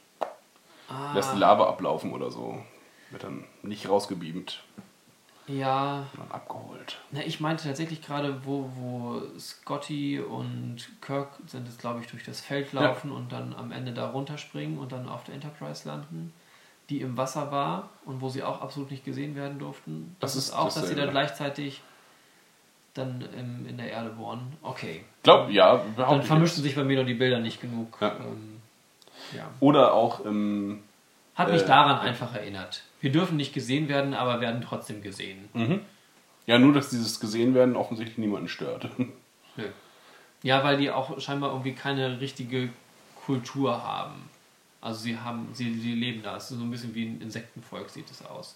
Ah, 0.90 1.14
lässt 1.14 1.34
die 1.34 1.40
Lava 1.40 1.68
ablaufen 1.70 2.12
oder 2.12 2.30
so. 2.30 2.62
Wird 3.10 3.24
dann 3.24 3.46
nicht 3.62 3.88
rausgebeamt, 3.88 4.64
ja, 5.48 6.06
abgeholt. 6.30 6.98
Na, 7.12 7.22
ich 7.26 7.40
meinte 7.40 7.66
tatsächlich 7.66 8.02
gerade, 8.02 8.46
wo, 8.46 8.70
wo 8.76 9.22
Scotty 9.38 10.20
und 10.20 10.78
Kirk 11.02 11.30
sind 11.48 11.68
es, 11.68 11.78
glaube 11.78 12.00
ich, 12.02 12.08
durch 12.08 12.24
das 12.24 12.42
Feld 12.42 12.74
laufen 12.74 13.12
und 13.12 13.32
dann 13.32 13.54
am 13.54 13.72
Ende 13.72 13.92
da 13.94 14.10
runterspringen 14.10 14.78
und 14.78 14.92
dann 14.92 15.10
auf 15.10 15.24
der 15.24 15.36
Enterprise 15.36 15.88
landen, 15.88 16.34
die 16.90 17.02
im 17.02 17.18
Wasser 17.18 17.52
war 17.52 17.90
und 18.06 18.22
wo 18.22 18.30
sie 18.30 18.44
auch 18.44 18.62
absolut 18.62 18.92
nicht 18.92 19.06
gesehen 19.06 19.36
werden 19.36 19.60
durften. 19.60 20.16
Das, 20.20 20.34
Das 20.34 20.46
ist 20.46 20.54
auch, 20.54 20.74
dass 20.74 20.88
sie 20.88 20.96
dann 20.96 21.10
gleichzeitig 21.10 21.82
dann 22.94 23.28
im, 23.38 23.66
in 23.68 23.78
der 23.78 23.90
Erde 23.90 24.10
bohren. 24.12 24.54
Okay. 24.62 25.04
Glaub, 25.24 25.50
ja, 25.50 25.84
Dann 25.98 26.22
vermischen 26.24 26.58
jetzt. 26.58 26.64
sich 26.64 26.76
bei 26.76 26.84
mir 26.84 27.00
noch 27.00 27.08
die 27.08 27.16
Bilder 27.16 27.40
nicht 27.40 27.60
genug. 27.60 27.98
Ja. 28.00 28.16
Ähm, 28.20 28.62
ja. 29.36 29.50
Oder 29.60 29.94
auch 29.94 30.24
im. 30.26 30.84
Hat 31.36 31.52
mich 31.52 31.64
Äh, 31.64 31.68
daran 31.68 32.00
einfach 32.00 32.34
erinnert. 32.36 32.84
Wir 33.02 33.12
dürfen 33.12 33.38
nicht 33.38 33.54
gesehen 33.54 33.90
werden, 33.90 34.14
aber 34.14 34.40
werden 34.42 34.62
trotzdem 34.62 35.02
gesehen. 35.02 35.50
Ja, 36.46 36.60
nur, 36.60 36.74
dass 36.74 36.90
dieses 36.90 37.20
gesehen 37.20 37.54
werden 37.56 37.76
offensichtlich 37.76 38.18
niemanden 38.18 38.48
stört. 38.48 38.88
Nö. 38.98 39.64
Ja, 40.44 40.64
weil 40.64 40.78
die 40.78 40.92
auch 40.92 41.20
scheinbar 41.20 41.52
irgendwie 41.52 41.74
keine 41.74 42.20
richtige 42.20 42.70
Kultur 43.26 43.84
haben. 43.84 44.30
Also 44.82 45.00
sie 45.00 45.18
haben, 45.18 45.48
sie, 45.54 45.74
sie 45.80 45.94
leben 45.94 46.22
da. 46.24 46.36
Es 46.36 46.52
ist 46.52 46.58
so 46.58 46.64
ein 46.64 46.70
bisschen 46.72 46.94
wie 46.94 47.06
ein 47.06 47.22
Insektenvolk, 47.22 47.90
sieht 47.90 48.12
es 48.12 48.26
aus. 48.26 48.56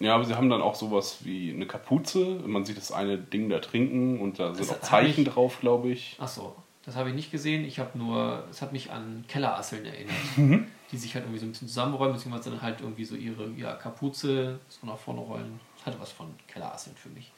Ja, 0.00 0.14
aber 0.14 0.24
sie 0.24 0.34
haben 0.34 0.48
dann 0.48 0.62
auch 0.62 0.74
sowas 0.74 1.18
wie 1.24 1.52
eine 1.52 1.66
Kapuze. 1.66 2.40
Man 2.46 2.64
sieht 2.64 2.78
das 2.78 2.90
eine 2.90 3.18
Ding 3.18 3.50
da 3.50 3.58
trinken 3.58 4.18
und 4.18 4.38
da 4.38 4.54
sind 4.54 4.60
Das 4.70 4.70
auch 4.76 4.80
Zeichen 4.80 5.24
ich- 5.26 5.28
drauf, 5.28 5.60
glaube 5.60 5.90
ich. 5.90 6.16
Ach 6.18 6.28
so, 6.28 6.56
das 6.86 6.96
habe 6.96 7.10
ich 7.10 7.14
nicht 7.14 7.30
gesehen. 7.30 7.66
Ich 7.66 7.78
habe 7.78 7.98
nur, 7.98 8.44
es 8.50 8.62
hat 8.62 8.72
mich 8.72 8.90
an 8.90 9.24
Kellerasseln 9.28 9.84
erinnert, 9.84 10.14
Mhm. 10.36 10.66
Die 10.90 10.96
sich 10.96 11.14
halt 11.14 11.24
irgendwie 11.24 11.38
so 11.38 11.46
ein 11.46 11.52
bisschen 11.52 11.68
zusammenräumen, 11.68 12.14
beziehungsweise 12.14 12.50
dann 12.50 12.62
halt 12.62 12.80
irgendwie 12.80 13.04
so 13.04 13.14
ihre 13.14 13.50
ja, 13.56 13.74
Kapuze 13.74 14.58
so 14.68 14.86
nach 14.86 14.98
vorne 14.98 15.20
rollen. 15.20 15.60
Das 15.76 15.86
hatte 15.86 16.00
was 16.00 16.12
von 16.12 16.34
Kellerasseln 16.48 16.96
für 16.96 17.08
mich. 17.10 17.32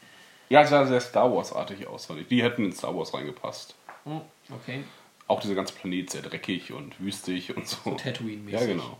Ja, 0.48 0.62
es 0.62 0.70
sah 0.70 0.84
sehr 0.86 1.00
Star 1.00 1.34
Wars-artig 1.34 1.86
aus, 1.86 2.06
fand 2.06 2.20
ich. 2.20 2.28
Die 2.28 2.42
hätten 2.42 2.64
in 2.64 2.72
Star 2.72 2.96
Wars 2.96 3.14
reingepasst. 3.14 3.74
Oh, 4.04 4.20
okay. 4.50 4.84
Auch 5.28 5.40
dieser 5.40 5.54
ganze 5.54 5.74
Planet 5.74 6.10
sehr 6.10 6.22
dreckig 6.22 6.72
und 6.72 7.00
wüstig 7.00 7.56
und 7.56 7.66
so. 7.66 7.78
So 7.84 7.90
Tatooine-mäßig. 7.92 8.52
Ja, 8.52 8.66
genau. 8.66 8.98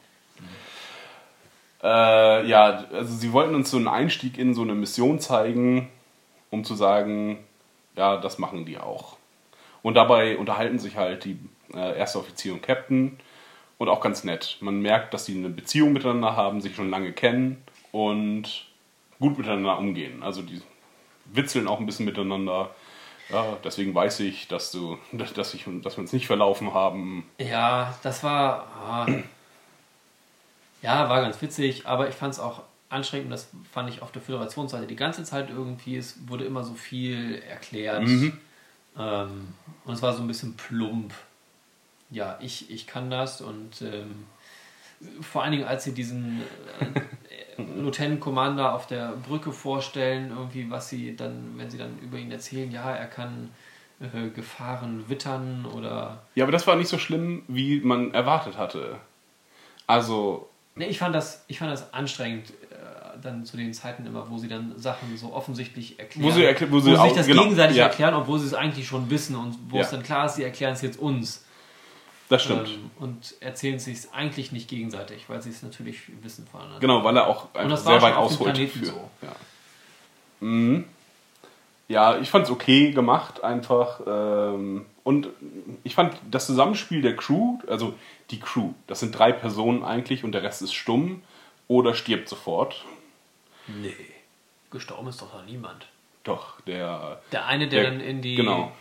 Äh, 1.83 2.47
ja, 2.47 2.85
also 2.93 3.15
sie 3.15 3.33
wollten 3.33 3.55
uns 3.55 3.71
so 3.71 3.77
einen 3.77 3.89
Einstieg 3.89 4.39
in 4.39 4.55
so 4.55 4.63
eine 4.63 4.75
Mission 4.75 5.19
zeigen, 5.19 5.89
um 6.51 6.65
zu 6.65 6.75
sagen, 6.75 7.39
ja, 7.97 8.19
das 8.19 8.39
machen 8.39 8.65
die 8.65 8.79
auch. 8.79 9.17
Und 9.83 9.95
dabei 9.95 10.39
unterhalten 10.39 10.79
sich 10.79 10.97
halt 10.97 11.25
die 11.25 11.39
äh, 11.75 11.99
erste 11.99 12.19
Offizier 12.19 12.53
und 12.53 12.63
Captain 12.63 13.19
und 13.79 13.89
auch 13.89 14.01
ganz 14.01 14.25
nett. 14.25 14.59
Man 14.61 14.81
merkt, 14.81 15.15
dass 15.15 15.27
sie 15.27 15.37
eine 15.37 15.49
Beziehung 15.49 15.93
miteinander 15.93 16.37
haben, 16.37 16.61
sich 16.61 16.75
schon 16.75 16.91
lange 16.91 17.13
kennen 17.13 17.63
und 17.91 18.67
gut 19.19 19.39
miteinander 19.39 19.79
umgehen. 19.79 20.23
Also 20.23 20.43
die 20.43 20.61
witzeln 21.27 21.69
auch 21.69 21.81
ein 21.81 21.87
bisschen 21.87 22.07
miteinander. 22.07 22.75
Ja, 23.31 23.57
deswegen 23.65 23.95
weiß 23.95 24.21
ich, 24.21 24.49
dass 24.49 24.73
du, 24.73 24.99
dass 25.13 25.55
ich, 25.55 25.65
dass 25.83 25.97
wir 25.97 26.03
uns 26.03 26.13
nicht 26.13 26.27
verlaufen 26.27 26.75
haben. 26.75 27.29
Ja, 27.39 27.95
das 28.03 28.23
war. 28.23 28.67
ah, 28.87 29.07
ja, 30.83 31.09
war 31.09 31.21
ganz 31.23 31.41
witzig, 31.41 31.87
aber 31.87 32.09
ich 32.09 32.15
fand 32.15 32.35
es 32.35 32.41
auch 32.41 32.63
anstrengend 32.89 33.27
und 33.27 33.31
das 33.31 33.49
fand 33.73 33.89
ich 33.89 34.03
auf 34.03 34.13
der 34.13 34.21
Föderationsseite 34.21 34.87
die 34.87 34.97
ganze 34.97 35.25
Zeit 35.25 35.49
irgendwie. 35.49 35.97
Es 35.97 36.17
wurde 36.29 36.45
immer 36.45 36.65
so 36.65 36.75
viel 36.75 37.41
erklärt. 37.49 38.07
Mhm. 38.07 38.39
Ähm, 38.99 39.55
und 39.85 39.95
es 39.95 40.03
war 40.03 40.13
so 40.13 40.23
ein 40.23 40.29
bisschen 40.29 40.55
plump. 40.57 41.15
Ja, 42.13 42.39
ich, 42.41 42.71
ich 42.71 42.87
kann 42.87 43.11
das 43.11 43.41
und 43.41 43.83
ähm, 43.83 44.27
vor 45.21 45.43
allen 45.43 45.53
Dingen, 45.53 45.65
als 45.65 45.85
sie 45.85 45.93
diesen 45.95 46.43
äh, 47.59 47.63
Lieutenant 47.81 48.21
Commander 48.21 48.75
auf 48.75 48.87
der 48.87 49.13
Brücke 49.27 49.51
vorstellen, 49.53 50.31
irgendwie, 50.31 50.71
was 50.71 50.89
sie 50.89 51.17
dann, 51.17 51.55
wenn 51.57 51.71
sie 51.71 51.79
dann 51.79 51.99
über 52.01 52.19
ihn 52.19 52.31
erzählen, 52.31 52.71
ja, 52.71 52.91
er 52.95 53.07
kann 53.07 53.51
äh, 54.01 54.29
Gefahren 54.29 55.09
wittern 55.09 55.65
oder. 55.67 56.23
Ja, 56.35 56.45
aber 56.45 56.53
das 56.53 56.67
war 56.67 56.77
nicht 56.77 56.89
so 56.89 56.99
schlimm, 56.99 57.43
wie 57.49 57.81
man 57.81 58.13
erwartet 58.15 58.57
hatte. 58.59 58.97
Also, 59.87 60.49
Ne, 60.75 60.87
ich 60.87 60.99
fand 60.99 61.15
das, 61.15 61.45
ich 61.49 61.59
fand 61.59 61.71
das 61.71 61.93
anstrengend, 61.93 62.49
äh, 62.71 63.19
dann 63.21 63.45
zu 63.45 63.59
den 63.59 63.75
Zeiten 63.75 64.07
immer, 64.07 64.31
wo 64.31 64.39
sie 64.39 64.49
dann 64.49 64.73
Sachen 64.79 65.15
so 65.19 65.35
offensichtlich 65.35 65.99
erklären. 65.99 66.27
Wo 66.27 66.31
sie 66.35 66.47
erkl- 66.47 66.71
wo 66.71 66.81
sie 66.81 66.91
sich 66.93 66.99
auch- 66.99 67.15
das 67.15 67.27
genau, 67.27 67.43
gegenseitig 67.43 67.77
ja. 67.77 67.85
erklären, 67.89 68.15
obwohl 68.15 68.39
sie 68.39 68.47
es 68.47 68.55
eigentlich 68.55 68.87
schon 68.87 69.11
wissen 69.11 69.37
und 69.37 69.55
wo 69.69 69.77
Ja. 69.77 69.83
es 69.83 69.91
dann 69.91 70.03
klar 70.03 70.25
ist, 70.27 70.37
sie 70.37 70.45
erklären 70.45 70.73
es 70.73 70.81
jetzt 70.81 70.99
uns. 70.99 71.45
Das 72.29 72.43
stimmt. 72.43 72.69
Ähm, 72.69 72.91
und 72.99 73.35
erzählen 73.41 73.77
es 73.77 73.85
sich 73.85 74.13
eigentlich 74.13 74.53
nicht 74.53 74.69
gegenseitig, 74.69 75.29
weil 75.29 75.43
sie 75.43 75.51
es 75.51 75.63
natürlich 75.63 76.01
wissen 76.23 76.47
voneinander. 76.47 76.81
Genau, 76.81 77.05
weil 77.05 77.17
er 77.17 77.27
auch 77.27 77.55
einfach 77.55 77.77
sehr 77.77 78.03
weit 78.03 78.17
ausholt. 78.17 78.57
Für, 78.57 78.87
so. 78.87 79.11
ja. 79.23 79.37
Mhm. 80.41 80.85
ja, 81.89 82.19
ich 82.19 82.31
fand 82.31 82.47
es 82.47 82.51
okay 82.51 82.91
gemacht 82.91 83.45
einfach. 83.45 84.01
Ähm, 84.07 84.87
und 85.05 85.29
ich 85.85 85.95
fand 85.95 86.17
das 86.31 86.47
Zusammenspiel 86.47 87.03
der 87.03 87.17
Crew, 87.17 87.59
also 87.67 87.95
die 88.31 88.41
Crew, 88.41 88.73
das 88.87 89.01
sind 89.01 89.17
drei 89.17 89.33
Personen 89.33 89.83
eigentlich 89.83 90.25
und 90.25 90.33
der 90.33 90.43
Rest 90.43 90.63
ist 90.63 90.75
stumm 90.75 91.23
oder 91.69 91.95
stirbt 91.95 92.29
sofort. 92.29 92.85
Nee. 93.67 93.95
Gestorben 94.71 95.09
ist 95.09 95.21
doch 95.21 95.35
noch 95.35 95.45
niemand. 95.45 95.87
Doch, 96.25 96.61
der. 96.63 97.21
Der 97.33 97.47
eine, 97.47 97.69
der, 97.69 97.83
Der- 97.83 97.91
dann 97.91 98.01
in 98.01 98.23
die, 98.23 98.37
genau. 98.37 98.73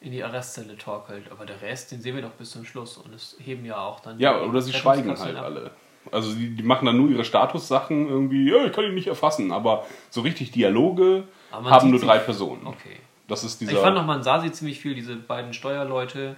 In 0.00 0.12
die 0.12 0.24
Arrestzelle 0.24 0.76
torkelt, 0.78 1.30
aber 1.30 1.44
der 1.46 1.60
Rest, 1.60 1.92
den 1.92 2.00
sehen 2.00 2.14
wir 2.16 2.22
doch 2.22 2.30
bis 2.30 2.50
zum 2.52 2.64
Schluss 2.64 2.96
und 2.96 3.14
es 3.14 3.36
heben 3.38 3.64
ja 3.66 3.78
auch 3.78 4.00
dann. 4.00 4.18
Ja, 4.18 4.40
oder 4.42 4.62
sie 4.62 4.72
schweigen 4.72 5.18
halt 5.18 5.36
ab. 5.36 5.44
alle. 5.44 5.70
Also 6.10 6.32
die, 6.34 6.50
die 6.56 6.62
machen 6.62 6.86
dann 6.86 6.96
nur 6.96 7.10
ihre 7.10 7.24
Statussachen 7.24 8.08
irgendwie, 8.08 8.50
ja, 8.50 8.64
ich 8.64 8.72
kann 8.72 8.84
ihn 8.84 8.94
nicht 8.94 9.08
erfassen, 9.08 9.52
aber 9.52 9.86
so 10.08 10.22
richtig 10.22 10.50
Dialoge 10.52 11.24
haben 11.52 11.90
nur 11.90 12.00
sie- 12.00 12.06
drei 12.06 12.18
Personen. 12.18 12.66
Okay. 12.66 12.96
Das 13.28 13.44
ist 13.44 13.60
dieser. 13.60 13.72
Ich 13.72 13.78
fand 13.78 13.94
noch, 13.96 14.06
man 14.06 14.22
sah 14.22 14.40
sie 14.40 14.50
ziemlich 14.50 14.80
viel, 14.80 14.94
diese 14.94 15.14
beiden 15.16 15.52
Steuerleute. 15.52 16.34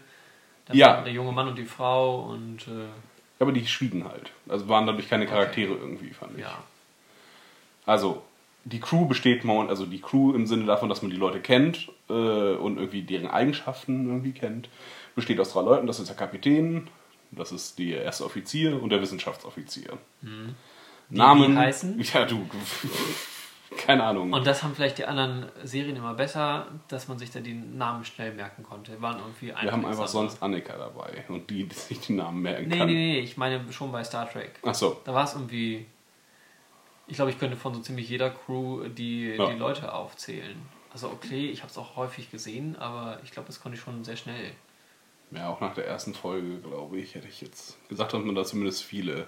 Der, 0.69 0.75
Ja. 0.77 1.01
der 1.03 1.13
junge 1.13 1.33
Mann 1.33 1.49
und 1.49 1.57
die 1.57 1.65
Frau 1.65 2.23
und 2.27 2.67
äh, 2.69 2.87
aber 3.41 3.53
die 3.53 3.67
schwiegen 3.67 4.05
halt. 4.09 4.31
Also 4.49 4.69
waren 4.69 4.87
dadurch 4.87 5.09
keine 5.09 5.27
Charaktere 5.27 5.73
irgendwie, 5.75 6.11
fand 6.11 6.35
ich. 6.37 6.43
ja. 6.43 6.59
Also, 7.87 8.23
die 8.65 8.81
Crew 8.81 9.07
besteht 9.07 9.45
also 9.45 9.87
die 9.87 10.01
Crew 10.01 10.35
im 10.35 10.47
Sinne 10.47 10.65
davon, 10.67 10.89
dass 10.89 11.03
man 11.03 11.11
die 11.11 11.17
Leute 11.17 11.41
kennt 11.41 11.89
äh, 12.09 12.13
und 12.13 12.77
irgendwie 12.77 13.03
deren 13.03 13.27
Eigenschaften 13.29 14.07
irgendwie 14.07 14.33
kennt, 14.33 14.69
besteht 15.15 15.41
aus 15.41 15.53
drei 15.53 15.63
Leuten. 15.63 15.87
Das 15.87 15.99
ist 15.99 16.09
der 16.09 16.17
Kapitän, 16.17 16.89
das 17.31 17.53
ist 17.53 17.79
der 17.79 18.03
erste 18.05 18.25
Offizier 18.25 18.81
und 18.83 18.91
der 18.91 19.01
Wissenschaftsoffizier. 19.01 19.99
Mhm. 20.21 20.55
Namen. 21.11 21.53
die 21.53 21.59
heißen? 21.59 22.01
Ja, 22.15 22.25
du. 22.25 22.47
Keine 23.77 24.05
Ahnung. 24.05 24.33
Und 24.33 24.47
das 24.47 24.63
haben 24.63 24.75
vielleicht 24.75 24.99
die 24.99 25.07
anderen 25.07 25.47
Serien 25.65 25.97
immer 25.97 26.13
besser, 26.15 26.67
dass 26.89 27.09
man 27.09 27.19
sich 27.19 27.31
da 27.31 27.41
die 27.41 27.55
Namen 27.55 28.05
schnell 28.05 28.33
merken 28.35 28.63
konnte. 28.63 29.01
Waren 29.01 29.19
irgendwie 29.19 29.49
Wir 29.49 29.73
haben 29.73 29.87
einfach 29.87 30.09
sonst 30.09 30.43
Annika 30.43 30.77
dabei 30.77 31.25
und 31.29 31.49
die, 31.49 31.65
die 31.65 31.75
sich 31.75 31.99
die 32.01 32.13
Namen 32.13 32.43
merken 32.43 32.69
Nee, 32.69 32.79
kann. 32.79 32.87
nee, 32.87 32.93
nee, 32.95 33.21
ich 33.21 33.37
meine 33.39 33.61
schon 33.73 33.91
bei 33.91 34.05
Star 34.05 34.31
Trek. 34.31 34.61
Ach 34.63 34.75
so. 34.75 35.01
Da 35.05 35.15
war 35.15 35.25
es 35.25 35.35
irgendwie. 35.35 35.87
Ich 37.13 37.17
glaube, 37.17 37.31
ich 37.31 37.39
könnte 37.39 37.59
von 37.59 37.75
so 37.75 37.81
ziemlich 37.83 38.09
jeder 38.09 38.31
Crew 38.31 38.89
die, 38.89 39.35
Ja. 39.37 39.51
die 39.51 39.59
Leute 39.59 39.93
aufzählen. 39.93 40.57
Also, 40.95 41.09
okay, 41.11 41.51
ich 41.51 41.61
habe 41.61 41.71
es 41.71 41.77
auch 41.77 41.95
häufig 41.95 42.31
gesehen, 42.31 42.75
aber 42.77 43.21
ich 43.23 43.33
glaube, 43.33 43.49
das 43.49 43.61
konnte 43.61 43.77
ich 43.77 43.85
schon 43.85 44.03
sehr 44.03 44.17
schnell. 44.17 44.53
Ja, 45.31 45.51
auch 45.51 45.61
nach 45.61 45.75
der 45.75 45.87
ersten 45.87 46.15
Folge, 46.15 46.57
glaube 46.61 46.99
ich, 46.99 47.15
hätte 47.15 47.29
ich 47.29 47.43
jetzt 47.43 47.77
gesagt, 47.91 48.15
dass 48.15 48.23
man 48.23 48.35
da 48.35 48.45
zumindest 48.45 48.83
viele 48.83 49.27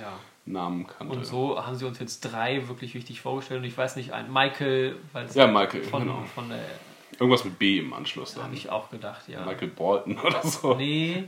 Ja. 0.00 0.12
Namen 0.46 0.86
kannte. 0.86 1.12
Und 1.16 1.26
so 1.26 1.60
haben 1.60 1.74
sie 1.74 1.84
uns 1.86 1.98
jetzt 1.98 2.20
drei 2.20 2.68
wirklich 2.68 2.94
wichtig 2.94 3.20
vorgestellt. 3.20 3.58
Und 3.62 3.66
ich 3.66 3.76
weiß 3.76 3.96
nicht, 3.96 4.12
ein 4.12 4.32
Michael, 4.32 4.94
weil 5.12 5.24
es 5.26 5.34
Ja, 5.34 5.48
Michael, 5.48 5.82
von, 5.82 6.02
genau. 6.04 6.22
von 6.36 6.48
der 6.48 6.64
Irgendwas 7.18 7.44
mit 7.44 7.58
B 7.58 7.78
im 7.80 7.92
Anschluss 7.94 8.34
dann. 8.34 8.44
habe 8.44 8.54
ich 8.54 8.70
auch 8.70 8.90
gedacht, 8.90 9.26
ja. 9.28 9.44
Michael 9.44 9.68
Bolton 9.68 10.18
oder 10.24 10.40
so. 10.46 10.74
Nee, 10.76 11.24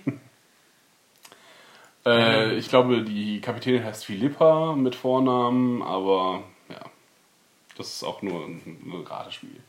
Äh, 2.06 2.54
ich 2.54 2.68
glaube, 2.68 3.02
die 3.02 3.40
Kapitänin 3.40 3.84
heißt 3.84 4.04
Philippa 4.04 4.74
mit 4.76 4.94
Vornamen, 4.94 5.82
aber 5.82 6.44
ja, 6.68 6.80
das 7.76 7.94
ist 7.94 8.04
auch 8.04 8.22
nur 8.22 8.46
ein, 8.46 8.62
ein 8.64 9.04
Ratespiel. 9.04 9.60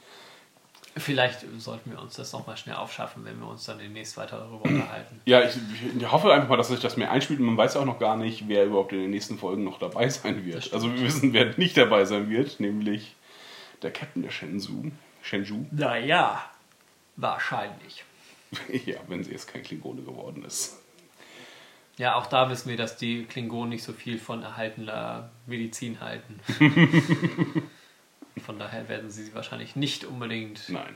vielleicht 0.95 1.39
sollten 1.57 1.91
wir 1.91 1.99
uns 1.99 2.15
das 2.15 2.31
nochmal 2.33 2.55
schnell 2.55 2.75
aufschaffen, 2.75 3.25
wenn 3.25 3.39
wir 3.39 3.47
uns 3.47 3.65
dann 3.65 3.79
demnächst 3.79 4.15
weiter 4.17 4.37
darüber 4.37 4.65
unterhalten. 4.69 5.19
Ja, 5.25 5.41
ich, 5.41 5.57
ich 5.97 6.11
hoffe 6.11 6.31
einfach 6.31 6.47
mal, 6.47 6.57
dass 6.57 6.67
sich 6.67 6.79
das 6.79 6.95
mehr 6.95 7.11
einspielt. 7.11 7.39
Man 7.39 7.57
weiß 7.57 7.75
auch 7.75 7.85
noch 7.85 7.99
gar 7.99 8.15
nicht, 8.15 8.47
wer 8.47 8.65
überhaupt 8.65 8.93
in 8.93 8.99
den 8.99 9.11
nächsten 9.11 9.39
Folgen 9.39 9.63
noch 9.63 9.79
dabei 9.79 10.07
sein 10.09 10.45
wird. 10.45 10.71
Also 10.73 10.93
wir 10.93 11.01
wissen, 11.01 11.33
wer 11.33 11.57
nicht 11.57 11.75
dabei 11.75 12.05
sein 12.05 12.29
wird, 12.29 12.59
nämlich 12.59 13.15
der 13.81 13.91
Captain 13.91 14.21
der 14.21 14.31
Shenzhou. 14.31 14.91
Shenzhou. 15.23 15.65
Naja, 15.71 16.43
wahrscheinlich. 17.15 18.03
ja, 18.85 18.97
wenn 19.07 19.23
sie 19.23 19.31
jetzt 19.31 19.47
kein 19.47 19.63
Klingone 19.63 20.03
geworden 20.03 20.45
ist. 20.45 20.77
Ja, 21.97 22.15
auch 22.15 22.27
da 22.27 22.49
wissen 22.49 22.69
wir, 22.69 22.77
dass 22.77 22.95
die 22.97 23.25
Klingonen 23.25 23.69
nicht 23.69 23.83
so 23.83 23.91
viel 23.91 24.19
von 24.19 24.43
erhaltener 24.43 25.29
Medizin 25.47 25.99
halten. 25.99 26.39
von 28.45 28.59
daher 28.59 28.87
werden 28.87 29.09
sie 29.09 29.23
sie 29.23 29.33
wahrscheinlich 29.33 29.75
nicht 29.75 30.05
unbedingt 30.05 30.69
Nein. 30.69 30.95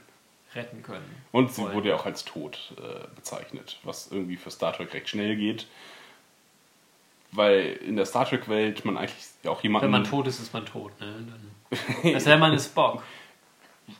retten 0.53 0.83
können. 0.83 1.09
Und 1.31 1.51
sie 1.53 1.63
Wollen. 1.63 1.73
wurde 1.73 1.89
ja 1.89 1.95
auch 1.95 2.05
als 2.05 2.23
tot 2.23 2.73
äh, 2.77 3.07
bezeichnet, 3.15 3.79
was 3.83 4.11
irgendwie 4.11 4.37
für 4.37 4.51
Star 4.51 4.73
Trek 4.73 4.93
recht 4.93 5.09
schnell 5.09 5.35
geht. 5.35 5.65
Weil 7.31 7.79
in 7.87 7.95
der 7.95 8.05
Star 8.05 8.27
Trek-Welt 8.27 8.83
man 8.85 8.97
eigentlich 8.97 9.15
auch 9.45 9.63
jemanden. 9.63 9.85
Wenn 9.85 9.91
man 9.91 10.03
tot 10.03 10.27
ist, 10.27 10.39
ist 10.39 10.53
man 10.53 10.65
tot. 10.65 10.91
Ne? 10.99 11.25
Dann, 11.71 12.13
das 12.13 12.25
wäre 12.25 12.37
man 12.37 12.53
ist 12.53 12.67
Spock. 12.67 13.01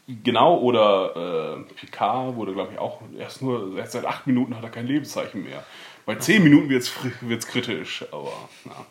Genau, 0.07 0.57
oder 0.59 1.57
äh, 1.57 1.73
Picard 1.73 2.35
wurde, 2.35 2.53
glaube 2.53 2.73
ich, 2.73 2.79
auch 2.79 3.01
erst 3.17 3.41
nur, 3.41 3.77
erst 3.77 3.93
seit 3.93 4.05
acht 4.05 4.27
Minuten 4.27 4.55
hat 4.55 4.63
er 4.63 4.69
kein 4.69 4.85
Lebenszeichen 4.85 5.43
mehr. 5.43 5.65
Bei 6.05 6.15
zehn 6.15 6.43
Minuten 6.43 6.69
wird 6.69 6.83
es 6.83 7.47
kritisch, 7.47 8.05
aber 8.11 8.33
na. 8.65 8.85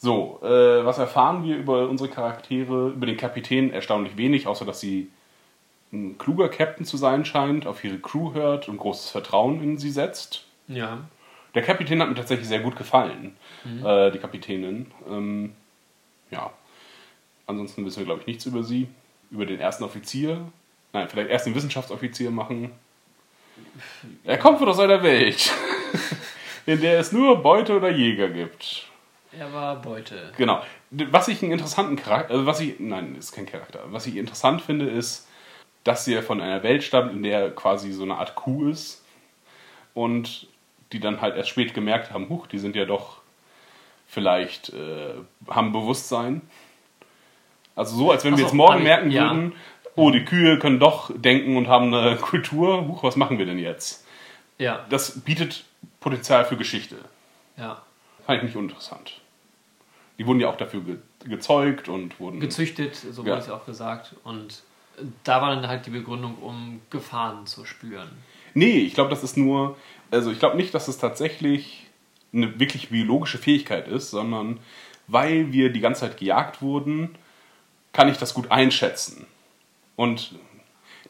So, 0.00 0.38
äh, 0.42 0.84
was 0.84 0.98
erfahren 0.98 1.42
wir 1.44 1.56
über 1.56 1.88
unsere 1.88 2.08
Charaktere, 2.08 2.90
über 2.90 3.06
den 3.06 3.16
Kapitän? 3.16 3.72
Erstaunlich 3.72 4.16
wenig, 4.16 4.46
außer 4.46 4.64
dass 4.64 4.78
sie 4.78 5.10
ein 5.92 6.18
kluger 6.18 6.48
Captain 6.48 6.84
zu 6.84 6.96
sein 6.96 7.24
scheint, 7.24 7.66
auf 7.66 7.82
ihre 7.82 7.98
Crew 7.98 8.32
hört 8.32 8.68
und 8.68 8.76
großes 8.76 9.10
Vertrauen 9.10 9.62
in 9.62 9.78
sie 9.78 9.90
setzt. 9.90 10.46
Ja. 10.68 10.98
Der 11.54 11.62
Kapitän 11.62 12.00
hat 12.00 12.08
mir 12.08 12.14
tatsächlich 12.14 12.46
sehr 12.46 12.60
gut 12.60 12.76
gefallen, 12.76 13.36
äh, 13.84 14.12
die 14.12 14.18
Kapitänin. 14.18 14.86
Ähm, 15.08 15.54
ja, 16.30 16.52
ansonsten 17.46 17.84
wissen 17.84 17.98
wir, 17.98 18.04
glaube 18.04 18.20
ich, 18.20 18.26
nichts 18.26 18.46
über 18.46 18.62
sie. 18.62 18.86
Über 19.30 19.46
den 19.46 19.58
ersten 19.58 19.82
Offizier. 19.82 20.40
Nein, 20.92 21.08
vielleicht 21.08 21.30
erst 21.30 21.46
den 21.46 21.54
Wissenschaftsoffizier 21.54 22.30
machen. 22.30 22.70
Er 24.24 24.38
kommt 24.38 24.58
von 24.58 24.68
aus 24.68 24.78
einer 24.78 25.02
Welt, 25.02 25.52
in 26.66 26.80
der 26.80 26.98
es 26.98 27.12
nur 27.12 27.42
Beute 27.42 27.76
oder 27.76 27.90
Jäger 27.90 28.28
gibt. 28.28 28.86
Er 29.32 29.52
war 29.52 29.76
Beute. 29.76 30.32
Genau. 30.36 30.62
Was 30.90 31.28
ich 31.28 31.42
einen 31.42 31.52
interessanten 31.52 31.96
Charakter, 31.96 32.32
also 32.32 32.46
was 32.46 32.60
ich, 32.60 32.80
nein, 32.80 33.14
ist 33.18 33.32
kein 33.32 33.46
Charakter. 33.46 33.80
Was 33.86 34.06
ich 34.06 34.16
interessant 34.16 34.62
finde, 34.62 34.86
ist, 34.86 35.28
dass 35.84 36.04
sie 36.04 36.20
von 36.22 36.40
einer 36.40 36.62
Welt 36.62 36.82
stammt, 36.82 37.12
in 37.12 37.22
der 37.22 37.50
quasi 37.50 37.92
so 37.92 38.02
eine 38.02 38.16
Art 38.16 38.34
Kuh 38.34 38.70
ist 38.70 39.04
und 39.94 40.46
die 40.92 41.00
dann 41.00 41.20
halt 41.20 41.36
erst 41.36 41.50
spät 41.50 41.74
gemerkt 41.74 42.12
haben, 42.12 42.28
huch, 42.28 42.46
die 42.46 42.58
sind 42.58 42.74
ja 42.74 42.84
doch 42.84 43.18
vielleicht, 44.06 44.70
äh, 44.70 45.14
haben 45.48 45.72
Bewusstsein. 45.72 46.42
Also 47.76 47.96
so, 47.96 48.10
als 48.10 48.24
wenn 48.24 48.36
wir 48.36 48.42
jetzt 48.42 48.54
morgen 48.54 48.82
merken 48.82 49.10
ja. 49.10 49.30
würden, 49.30 49.52
oh, 49.98 50.10
die 50.10 50.24
Kühe 50.24 50.58
können 50.58 50.78
doch 50.78 51.10
denken 51.14 51.56
und 51.56 51.68
haben 51.68 51.92
eine 51.92 52.16
Kultur. 52.16 52.86
Huch, 52.88 53.02
was 53.02 53.16
machen 53.16 53.38
wir 53.38 53.46
denn 53.46 53.58
jetzt? 53.58 54.06
Ja, 54.58 54.86
Das 54.88 55.20
bietet 55.20 55.64
Potenzial 56.00 56.44
für 56.44 56.56
Geschichte. 56.56 56.96
ja. 57.56 57.82
Fand 58.26 58.38
ich 58.38 58.44
nicht 58.44 58.56
uninteressant. 58.56 59.20
Die 60.18 60.26
wurden 60.26 60.38
ja 60.40 60.50
auch 60.50 60.56
dafür 60.58 60.82
ge 60.82 60.96
gezeugt 61.24 61.88
und 61.88 62.20
wurden. 62.20 62.40
Gezüchtet, 62.40 62.94
so 62.94 63.22
Ja. 63.22 63.28
wurde 63.30 63.40
es 63.40 63.46
ja 63.48 63.54
auch 63.54 63.64
gesagt. 63.66 64.14
Und 64.24 64.62
da 65.24 65.40
war 65.40 65.54
dann 65.54 65.66
halt 65.66 65.86
die 65.86 65.90
Begründung, 65.90 66.34
um 66.42 66.80
Gefahren 66.90 67.46
zu 67.46 67.64
spüren. 67.64 68.08
Nee, 68.54 68.78
ich 68.80 68.94
glaube, 68.94 69.10
das 69.10 69.22
ist 69.24 69.36
nur. 69.36 69.76
Also, 70.10 70.30
ich 70.30 70.38
glaube 70.38 70.56
nicht, 70.56 70.74
dass 70.74 70.88
es 70.88 70.98
tatsächlich 70.98 71.86
eine 72.34 72.58
wirklich 72.60 72.90
biologische 72.90 73.38
Fähigkeit 73.38 73.88
ist, 73.88 74.10
sondern 74.10 74.60
weil 75.06 75.52
wir 75.52 75.70
die 75.72 75.80
ganze 75.80 76.02
Zeit 76.02 76.18
gejagt 76.18 76.60
wurden, 76.60 77.14
kann 77.92 78.08
ich 78.10 78.18
das 78.18 78.34
gut 78.34 78.50
einschätzen. 78.50 79.26
Und 79.98 80.36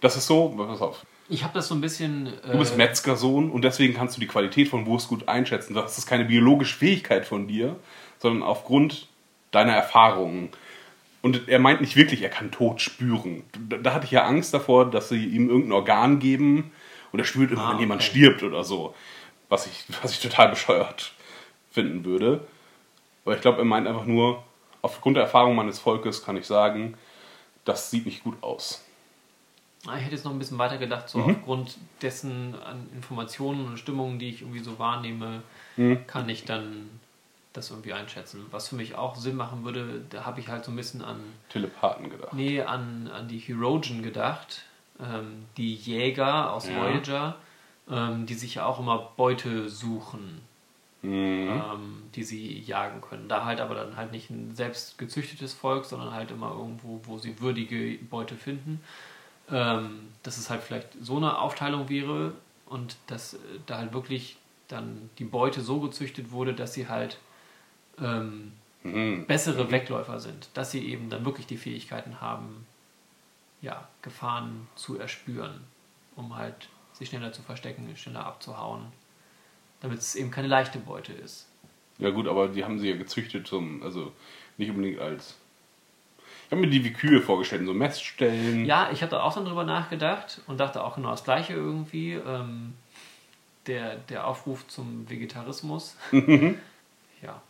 das 0.01 0.17
ist 0.17 0.27
so, 0.27 0.49
pass 0.57 0.81
auf, 0.81 1.05
Ich 1.29 1.45
habe 1.45 1.53
das 1.53 1.69
so 1.69 1.75
ein 1.75 1.83
bisschen. 1.83 2.29
Äh, 2.43 2.53
du 2.53 2.59
bist 2.59 2.79
Metzgersohn 2.79 3.51
und 3.51 3.63
deswegen 3.63 3.93
kannst 3.93 4.17
du 4.17 4.21
die 4.21 4.27
Qualität 4.27 4.69
von 4.69 4.87
Wurst 4.87 5.09
gut 5.09 5.29
einschätzen. 5.29 5.75
Das 5.75 5.99
ist 5.99 6.07
keine 6.07 6.25
biologische 6.25 6.75
Fähigkeit 6.75 7.27
von 7.27 7.47
dir, 7.47 7.77
sondern 8.19 8.43
aufgrund 8.43 9.07
deiner 9.51 9.75
Erfahrungen. 9.75 10.49
Und 11.21 11.49
er 11.49 11.59
meint 11.59 11.83
nicht 11.83 11.97
wirklich, 11.97 12.23
er 12.23 12.31
kann 12.31 12.51
Tod 12.51 12.81
spüren. 12.81 13.43
Da, 13.69 13.77
da 13.77 13.93
hatte 13.93 14.07
ich 14.07 14.11
ja 14.13 14.25
Angst 14.25 14.55
davor, 14.55 14.91
dass 14.91 15.11
sie 15.11 15.23
ihm 15.23 15.51
irgendein 15.51 15.73
Organ 15.73 16.19
geben 16.19 16.73
und 17.13 17.19
er 17.19 17.27
spürt 17.27 17.51
immer, 17.51 17.67
Ah, 17.67 17.73
wenn 17.73 17.81
jemand 17.81 18.01
okay. 18.01 18.11
stirbt 18.11 18.43
oder 18.43 18.65
so. 18.65 18.95
Was 19.51 19.67
ich, 19.67 19.85
was 20.03 20.13
ich 20.13 20.21
total 20.21 20.49
bescheuert 20.49 21.13
finden 21.71 22.07
würde. 22.07 22.41
Aber 23.27 23.35
ich 23.35 23.43
glaube, 23.43 23.59
er 23.59 23.67
meint 23.67 23.87
einfach 23.87 24.07
nur, 24.07 24.43
aufgrund 24.81 25.17
der 25.19 25.25
Erfahrung 25.25 25.57
meines 25.57 25.79
Volkes 25.79 26.25
kann 26.25 26.39
ich 26.39 26.47
sagen, 26.47 26.95
das 27.69 27.91
sieht 27.91 28.07
nicht 28.07 28.25
gut 28.25 28.43
aus. 28.43 28.83
Ah, 29.87 29.97
Ich 29.97 30.03
hätte 30.05 30.15
jetzt 30.17 30.25
noch 30.25 30.33
ein 30.33 30.39
bisschen 30.39 30.59
weiter 30.59 30.79
gedacht, 30.79 31.09
so 31.09 31.19
Mhm. 31.19 31.37
aufgrund 31.37 31.77
dessen 32.03 32.55
an 32.63 32.89
Informationen 32.95 33.67
und 33.67 33.79
Stimmungen, 33.79 34.19
die 34.19 34.31
ich 34.31 34.41
irgendwie 34.43 34.61
so 34.61 34.79
wahrnehme, 34.79 35.43
Mhm. 35.77 36.07
kann 36.07 36.29
ich 36.29 36.45
dann 36.45 36.89
das 37.53 37.71
irgendwie 37.71 37.93
einschätzen. 37.93 38.47
Was 38.51 38.69
für 38.69 38.77
mich 38.77 38.95
auch 38.97 39.17
Sinn 39.17 39.37
machen 39.37 39.65
würde, 39.65 40.03
da 40.11 40.25
habe 40.25 40.41
ich 40.41 40.49
halt 40.49 40.65
so 40.65 40.73
ein 40.73 40.77
bisschen 40.77 41.03
an, 41.03 41.21
Telepathen 41.49 42.11
gedacht. 42.11 42.33
nee, 42.33 42.61
an, 42.63 43.09
an 43.09 43.29
die 43.29 43.39
Herogen 43.39 44.03
gedacht, 44.03 44.63
ähm, 45.01 45.45
die 45.57 45.75
Jäger 45.75 46.53
aus 46.53 46.69
Ja. 46.69 46.77
Voyager, 46.77 47.37
ähm, 47.91 48.27
die 48.27 48.35
sich 48.35 48.57
ja 48.57 48.67
auch 48.67 48.81
immer 48.81 48.99
Beute 49.17 49.69
suchen, 49.69 50.41
Mhm. 51.03 51.49
ähm, 51.51 52.03
die 52.15 52.25
sie 52.25 52.61
jagen 52.61 53.01
können. 53.01 53.29
Da 53.29 53.45
halt 53.45 53.61
aber 53.61 53.75
dann 53.75 53.97
halt 53.97 54.13
nicht 54.13 54.31
ein 54.31 54.55
selbst 54.55 54.99
gezüchtetes 54.99 55.55
Volk, 55.55 55.85
sondern 55.85 56.13
halt 56.13 56.31
immer 56.31 56.51
irgendwo, 56.51 57.01
wo 57.05 57.19
sie 57.19 57.41
würdige 57.41 57.99
Beute 58.05 58.37
finden. 58.37 58.83
Ähm, 59.51 60.09
dass 60.23 60.37
es 60.37 60.51
halt 60.51 60.63
vielleicht 60.63 60.89
so 61.01 61.17
eine 61.17 61.39
Aufteilung 61.39 61.89
wäre 61.89 62.33
und 62.67 62.97
dass 63.07 63.35
äh, 63.35 63.39
da 63.67 63.79
halt 63.79 63.95
wirklich 63.95 64.37
dann 64.69 65.09
die 65.19 65.25
Beute 65.25 65.63
so 65.63 65.81
gezüchtet 65.81 66.31
wurde, 66.33 66.53
dass 66.55 66.75
sie 66.75 66.89
halt 66.89 67.19
ähm, 68.01 68.53
Mhm. 68.85 69.27
bessere 69.27 69.71
Wegläufer 69.73 70.21
sind, 70.21 70.51
dass 70.55 70.71
sie 70.71 70.87
eben 70.87 71.11
dann 71.11 71.25
wirklich 71.25 71.47
die 71.47 71.57
Fähigkeiten 71.57 72.21
haben, 72.21 72.67
ja, 73.61 73.89
Gefahren 74.03 74.69
zu 74.77 74.99
erspüren, 74.99 75.61
um 76.15 76.37
halt 76.37 76.69
sich 76.93 77.09
schneller 77.09 77.33
zu 77.33 77.43
verstecken, 77.43 77.95
schneller 77.97 78.25
abzuhauen, 78.25 78.87
damit 79.81 79.99
es 79.99 80.15
eben 80.15 80.31
keine 80.31 80.49
leichte 80.49 80.79
Beute 80.79 81.13
ist. 81.13 81.47
Ja 81.99 82.11
gut, 82.11 82.29
aber 82.29 82.49
die 82.49 82.65
haben 82.65 82.79
sie 82.79 82.89
ja 82.91 82.97
gezüchtet 82.97 83.47
zum, 83.47 83.83
also 83.83 84.13
nicht 84.57 84.71
unbedingt 84.71 85.01
als. 85.01 85.35
Ich 86.47 86.53
habe 86.53 86.63
mir 86.63 86.69
die 86.71 86.83
wie 86.85 86.93
Kühe 86.93 87.21
vorgestellt, 87.21 87.67
so 87.67 87.75
Messstellen. 87.75 88.65
Ja, 88.65 88.89
ich 88.93 89.03
habe 89.03 89.11
da 89.11 89.23
auch 89.23 89.35
dann 89.35 89.45
drüber 89.45 89.65
nachgedacht 89.65 90.41
und 90.47 90.59
dachte 90.59 90.83
auch 90.83 90.95
genau 90.97 91.11
das 91.11 91.25
Gleiche 91.25 91.53
irgendwie. 91.53 92.15
Ähm, 92.15 92.75
der, 93.67 93.97
der 93.97 94.27
Aufruf 94.27 94.67
zum 94.67 95.09
Vegetarismus. 95.11 95.95
ja, 96.13 97.43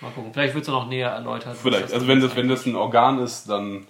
mal 0.00 0.10
gucken. 0.12 0.32
Vielleicht 0.32 0.54
wird 0.54 0.62
es 0.62 0.68
noch 0.68 0.88
näher 0.88 1.10
erläutert. 1.10 1.56
Vielleicht. 1.56 1.92
Also 1.92 2.08
wenn 2.08 2.20
das, 2.20 2.34
wenn 2.34 2.48
das 2.48 2.66
ein 2.66 2.74
Organ 2.74 3.20
ist, 3.20 3.48
dann 3.48 3.86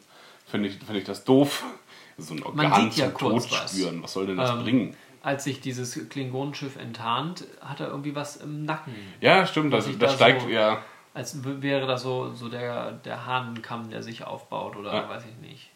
finde 0.47 0.69
ich, 0.69 0.77
finde 0.79 0.99
ich 0.99 1.05
das 1.05 1.25
doof. 1.25 1.65
So 2.23 2.35
ein 2.35 2.41
Man 2.53 2.67
Organ 2.71 2.91
sieht 2.91 2.99
ja 3.01 3.07
zum 3.07 3.15
kurz 3.15 3.49
Tod 3.49 3.53
was. 3.63 3.73
spüren. 3.73 4.03
Was 4.03 4.13
soll 4.13 4.27
denn 4.27 4.37
das 4.37 4.51
Ähm, 4.51 4.63
bringen? 4.63 4.97
Als 5.23 5.45
sich 5.45 5.61
dieses 5.61 6.09
Klingonenschiff 6.09 6.77
enttarnt, 6.77 7.45
hat 7.61 7.81
er 7.81 7.89
irgendwie 7.89 8.15
was 8.15 8.37
im 8.37 8.65
Nacken. 8.65 8.95
Ja, 9.21 9.47
stimmt, 9.47 9.73
das, 9.75 9.87
das 9.87 9.99
da 9.99 10.09
steigt 10.09 10.43
so- 10.43 10.49
ja. 10.49 10.83
Als 11.13 11.37
wäre 11.45 11.87
das 11.87 12.03
so, 12.03 12.33
so 12.35 12.49
der, 12.49 12.93
der 12.93 13.27
Hahnenkamm, 13.27 13.91
der 13.91 14.03
sich 14.03 14.25
aufbaut 14.25 14.77
oder 14.77 14.95
Ja. 14.95 15.09
weiß 15.09 15.25
ich 15.25 15.49
nicht. 15.49 15.69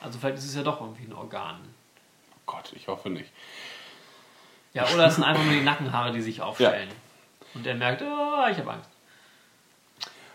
Also 0.00 0.18
vielleicht 0.18 0.38
ist 0.38 0.44
es 0.46 0.54
ja 0.54 0.62
doch 0.62 0.80
irgendwie 0.80 1.04
ein 1.04 1.12
Organ. 1.12 1.56
Oh 2.30 2.40
Gott, 2.46 2.72
ich 2.74 2.86
hoffe 2.88 3.10
nicht. 3.10 3.30
Ja, 4.72 4.86
oder 4.94 5.06
es 5.06 5.16
sind 5.16 5.24
einfach 5.24 5.42
nur 5.44 5.52
die 5.54 5.60
Nackenhaare, 5.60 6.12
die 6.12 6.20
sich 6.20 6.40
aufstellen. 6.40 6.88
Und 7.54 7.66
er 7.66 7.74
merkt, 7.74 8.02
oh, 8.02 8.46
ich 8.50 8.58
habe 8.58 8.72
Angst. 8.72 8.90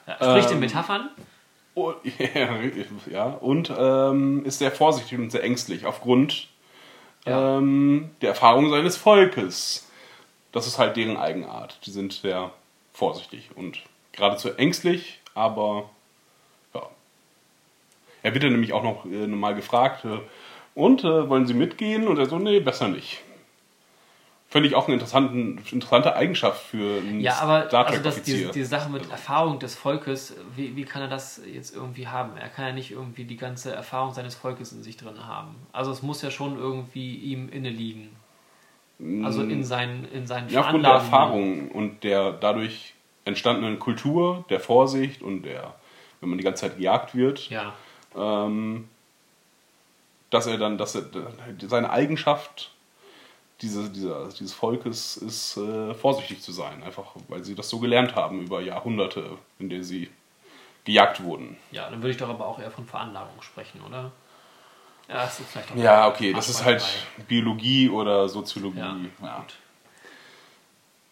Ja, 0.08 0.16
spricht 0.16 0.48
in 0.50 0.56
Ähm, 0.56 0.60
Metaphern. 0.62 1.10
Oh, 1.76 1.94
ja, 2.04 2.60
ja, 3.10 3.24
und 3.26 3.72
ähm, 3.78 4.44
ist 4.46 4.60
sehr 4.60 4.72
vorsichtig 4.72 5.18
und 5.18 5.32
sehr 5.32 5.44
ängstlich 5.44 5.86
aufgrund 5.86 6.48
Ja. 7.30 7.58
ähm, 7.58 8.12
der 8.22 8.30
Erfahrung 8.30 8.70
seines 8.70 8.98
Volkes. 8.98 9.88
Das 10.52 10.68
ist 10.68 10.80
halt 10.80 10.98
deren 10.98 11.18
Eigenart. 11.18 11.80
Die 11.86 11.92
sind 11.92 12.14
sehr 12.14 12.52
vorsichtig 12.94 13.50
und 13.56 13.80
geradezu 14.12 14.52
ängstlich, 14.56 15.20
aber 15.36 15.90
ja. 16.74 16.84
Er 18.24 18.34
wird 18.34 18.44
dann 18.44 18.52
nämlich 18.52 18.74
auch 18.74 18.84
noch 18.84 19.06
äh, 19.06 19.28
mal 19.28 19.56
gefragt, 19.56 20.06
äh, 20.06 20.20
und 20.76 21.04
äh, 21.04 21.30
wollen 21.30 21.46
Sie 21.46 21.54
mitgehen? 21.54 22.08
Und 22.08 22.20
er 22.20 22.26
so, 22.26 22.40
nee, 22.40 22.60
besser 22.60 22.88
nicht. 22.88 23.22
Finde 24.52 24.68
ich 24.68 24.74
auch 24.74 24.88
eine 24.88 24.96
interessante 24.96 26.16
Eigenschaft 26.16 26.64
für 26.64 27.00
einen 27.02 27.20
Ja, 27.22 27.38
aber 27.40 27.68
Star 27.68 27.86
also 27.86 28.02
das, 28.02 28.16
Trek-Offizier. 28.16 28.48
die, 28.48 28.54
die 28.54 28.64
Sache 28.64 28.90
mit 28.90 29.10
Erfahrung 29.12 29.60
des 29.60 29.76
Volkes, 29.76 30.36
wie, 30.56 30.76
wie 30.76 30.86
kann 30.86 31.04
er 31.04 31.08
das 31.08 31.40
jetzt 31.46 31.76
irgendwie 31.76 32.08
haben? 32.08 32.36
Er 32.36 32.50
kann 32.50 32.66
ja 32.66 32.74
nicht 32.74 32.90
irgendwie 32.90 33.26
die 33.26 33.38
ganze 33.38 33.72
Erfahrung 33.72 34.12
seines 34.12 34.34
Volkes 34.34 34.72
in 34.72 34.82
sich 34.82 34.98
drin 34.98 35.28
haben. 35.28 35.56
Also 35.72 35.92
es 35.92 36.02
muss 36.02 36.24
ja 36.24 36.32
schon 36.32 36.58
irgendwie 36.58 37.16
ihm 37.16 37.50
inne 37.50 37.70
liegen. 37.70 38.10
Also 39.24 39.44
in 39.44 39.64
seinen, 39.64 40.04
in 40.12 40.26
seinen 40.28 40.50
Ja, 40.50 40.62
aufgrund 40.62 40.84
der. 40.84 40.94
Erfahrung 40.94 41.70
und 41.70 42.04
der 42.04 42.32
dadurch 42.34 42.96
entstandenen 43.26 43.78
Kultur, 43.80 44.44
der 44.50 44.60
Vorsicht 44.60 45.22
und 45.22 45.44
der, 45.44 45.76
wenn 46.22 46.30
man 46.30 46.38
die 46.40 46.44
ganze 46.44 46.62
Zeit 46.68 46.78
gejagt 46.78 47.14
wird, 47.16 47.50
Ja, 47.50 47.74
ähm, 48.18 48.90
dass 50.32 50.48
er 50.48 50.58
dann, 50.58 50.78
dass 50.80 50.96
er 50.96 51.04
seine 51.68 51.92
Eigenschaft 51.92 52.72
diese, 53.62 53.90
dieser, 53.90 54.30
dieses 54.30 54.54
Volkes 54.54 55.18
ist, 55.18 55.58
äh, 55.58 55.94
vorsichtig 55.94 56.42
zu 56.42 56.52
sein, 56.52 56.82
einfach 56.84 57.16
weil 57.28 57.44
sie 57.44 57.56
das 57.56 57.70
so 57.70 57.80
gelernt 57.80 58.16
haben 58.16 58.42
über 58.42 58.62
Jahrhunderte, 58.62 59.38
in 59.60 59.70
denen 59.70 59.84
sie 59.84 60.10
gejagt 60.86 61.22
wurden. 61.24 61.58
ja, 61.72 61.90
dann 61.90 62.02
würde 62.02 62.12
ich 62.12 62.18
doch 62.18 62.30
aber 62.30 62.48
auch 62.48 62.60
eher 62.60 62.72
von 62.72 62.86
Veranlagung 62.86 63.42
sprechen, 63.42 63.82
oder? 63.86 64.12
Ja, 65.08 65.16
das 65.24 65.40
ist 65.40 65.50
vielleicht 65.50 65.72
auch 65.72 65.76
Ja, 65.76 66.08
okay, 66.08 66.34
das 66.34 66.50
ist 66.50 66.64
halt 66.64 66.82
Arschbeinerei. 66.82 67.24
Biologie 67.28 67.90
oder 67.90 68.30
Soziologie. 68.30 68.78
Ja, 68.80 68.96
Ja. 69.22 69.38
gut. 69.40 69.56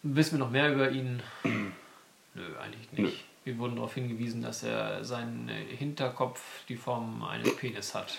Wissen 0.02 0.38
wir 0.38 0.44
noch 0.44 0.50
mehr 0.50 0.72
über 0.72 0.90
ihn? 0.90 1.22
Nö, 1.42 2.42
eigentlich 2.62 2.92
nicht. 2.92 2.98
Nö. 3.02 3.10
Wir 3.44 3.58
wurden 3.58 3.76
darauf 3.76 3.94
hingewiesen, 3.94 4.42
dass 4.42 4.62
er 4.62 5.04
seinen 5.04 5.48
äh, 5.48 5.76
Hinterkopf 5.76 6.40
die 6.68 6.76
Form 6.76 7.22
eines 7.24 7.56
Penis 7.56 7.94
hat. 7.94 8.14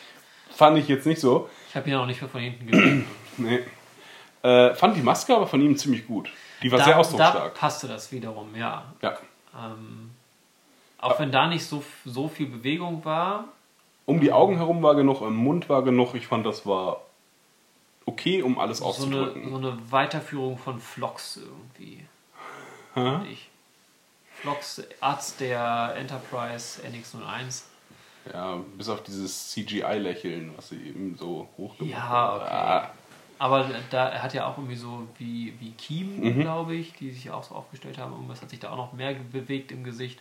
Fand 0.51 0.77
ich 0.77 0.87
jetzt 0.87 1.05
nicht 1.05 1.21
so. 1.21 1.49
Ich 1.69 1.75
habe 1.75 1.89
ihn 1.89 1.95
auch 1.95 2.05
nicht 2.05 2.19
mehr 2.21 2.29
von 2.29 2.41
hinten 2.41 2.67
gesehen. 2.67 3.05
Nee. 3.37 3.59
Äh, 4.41 4.73
fand 4.75 4.95
die 4.95 5.01
Maske 5.01 5.35
aber 5.35 5.47
von 5.47 5.61
ihm 5.61 5.77
ziemlich 5.77 6.07
gut. 6.07 6.29
Die 6.61 6.71
war 6.71 6.79
sehr 6.79 6.93
da 6.93 6.99
ausdrucksstark. 6.99 7.53
passte 7.55 7.87
das 7.87 8.11
wiederum, 8.11 8.55
ja. 8.55 8.85
Ja. 9.01 9.17
Ähm, 9.55 10.11
auch 10.97 11.19
wenn 11.19 11.31
da 11.31 11.47
nicht 11.47 11.65
so, 11.65 11.83
so 12.05 12.27
viel 12.27 12.47
Bewegung 12.47 13.03
war, 13.05 13.45
Um 14.05 14.19
die 14.19 14.31
Augen 14.31 14.57
herum 14.57 14.81
war 14.81 14.95
genug, 14.95 15.21
im 15.21 15.35
Mund 15.35 15.69
war 15.69 15.83
genug. 15.83 16.15
Ich 16.15 16.27
fand, 16.27 16.45
das 16.45 16.65
war 16.65 17.01
okay, 18.05 18.41
um 18.41 18.59
alles 18.59 18.81
so 18.97 19.05
eine, 19.05 19.33
so 19.49 19.57
eine 19.57 19.77
Weiterführung 19.91 20.57
von 20.57 20.79
Flox 20.79 21.37
irgendwie. 21.37 22.05
fand 22.93 23.27
Ich. 23.31 23.49
Flox, 24.33 24.81
Arzt 24.99 25.39
der 25.41 25.95
Enterprise 25.97 26.81
NX01. 26.81 27.63
Ja, 28.33 28.59
bis 28.77 28.89
auf 28.89 29.03
dieses 29.03 29.51
CGI-Lächeln, 29.51 30.53
was 30.55 30.69
sie 30.69 30.77
eben 30.77 31.17
so 31.17 31.47
hochgemacht 31.57 31.91
Ja, 31.91 32.35
okay. 32.35 32.47
Ah, 32.49 32.91
Aber 33.39 33.67
da 33.89 34.09
er 34.09 34.21
hat 34.21 34.33
ja 34.33 34.45
auch 34.45 34.57
irgendwie 34.57 34.75
so 34.75 35.07
wie, 35.17 35.53
wie 35.59 35.71
Kiem, 35.71 36.19
Mhm. 36.19 36.41
glaube 36.41 36.75
ich, 36.75 36.93
die 36.93 37.11
sich 37.11 37.31
auch 37.31 37.43
so 37.43 37.55
aufgestellt 37.55 37.97
haben. 37.97 38.11
Irgendwas 38.13 38.41
hat 38.41 38.49
sich 38.49 38.59
da 38.59 38.69
auch 38.69 38.77
noch 38.77 38.93
mehr 38.93 39.13
bewegt 39.13 39.71
im 39.71 39.83
Gesicht. 39.83 40.19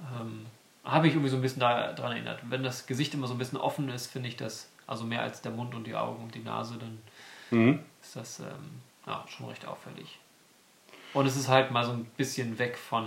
Ähm, 0.00 0.46
Habe 0.84 1.08
ich 1.08 1.14
irgendwie 1.14 1.30
so 1.30 1.36
ein 1.36 1.42
bisschen 1.42 1.60
daran 1.60 2.12
erinnert. 2.12 2.40
Wenn 2.48 2.62
das 2.62 2.86
Gesicht 2.86 3.12
immer 3.14 3.26
so 3.26 3.34
ein 3.34 3.38
bisschen 3.38 3.58
offen 3.58 3.88
ist, 3.88 4.06
finde 4.06 4.28
ich 4.28 4.36
das, 4.36 4.70
also 4.86 5.04
mehr 5.04 5.22
als 5.22 5.40
der 5.42 5.50
Mund 5.52 5.74
und 5.74 5.86
die 5.86 5.94
Augen 5.96 6.22
und 6.22 6.34
die 6.34 6.42
Nase, 6.42 6.76
dann 6.78 6.98
Mhm. 7.50 7.80
ist 8.02 8.16
das 8.16 8.40
ähm, 8.40 8.80
ja, 9.06 9.24
schon 9.28 9.48
recht 9.48 9.66
auffällig. 9.66 10.18
Und 11.12 11.26
es 11.26 11.36
ist 11.36 11.48
halt 11.48 11.70
mal 11.70 11.84
so 11.84 11.92
ein 11.92 12.04
bisschen 12.16 12.58
weg 12.58 12.76
von, 12.76 13.06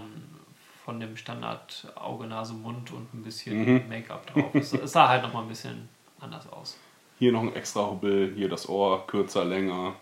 von 0.83 0.99
dem 0.99 1.15
Standard 1.17 1.91
Auge, 1.95 2.25
Nase, 2.27 2.53
Mund 2.53 2.91
und 2.91 3.13
ein 3.13 3.23
bisschen 3.23 3.57
Mhm. 3.59 3.87
Make-up 3.89 4.25
drauf. 4.27 4.55
Es, 4.55 4.73
es 4.73 4.91
sah 4.91 5.07
halt 5.07 5.23
noch 5.23 5.33
mal 5.33 5.41
ein 5.43 5.47
bisschen 5.49 5.87
anders 6.19 6.47
aus. 6.51 6.77
Hier 7.19 7.31
noch 7.31 7.41
ein 7.41 7.55
extra 7.55 7.89
Hubbel, 7.89 8.33
hier 8.35 8.49
das 8.49 8.69
Ohr, 8.69 9.05
kürzer, 9.07 9.43
länger. 9.43 9.95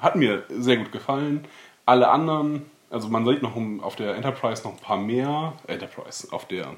Hat 0.00 0.16
mir 0.16 0.44
sehr 0.48 0.76
gut 0.76 0.92
gefallen. 0.92 1.46
Alle 1.86 2.08
anderen, 2.08 2.70
also 2.90 3.08
man 3.08 3.24
sieht 3.24 3.42
noch 3.42 3.56
auf 3.82 3.96
der 3.96 4.14
Enterprise 4.14 4.62
noch 4.64 4.72
ein 4.72 4.80
paar 4.80 4.98
mehr. 4.98 5.54
Enterprise, 5.66 6.28
auf 6.30 6.46
der 6.46 6.74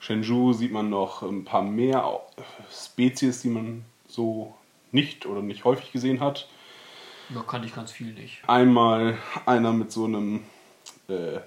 Shenzhou 0.00 0.52
sieht 0.52 0.72
man 0.72 0.88
noch 0.90 1.22
ein 1.22 1.44
paar 1.44 1.62
mehr 1.62 2.20
Spezies, 2.72 3.42
die 3.42 3.50
man 3.50 3.84
so 4.06 4.54
nicht 4.92 5.26
oder 5.26 5.42
nicht 5.42 5.64
häufig 5.64 5.92
gesehen 5.92 6.20
hat. 6.20 6.48
Da 7.30 7.40
kannte 7.40 7.68
ich 7.68 7.74
ganz 7.74 7.92
viel 7.92 8.14
nicht. 8.14 8.40
Einmal 8.46 9.18
einer 9.44 9.72
mit 9.72 9.92
so 9.92 10.06
einem 10.06 10.44
äh, 11.08 11.40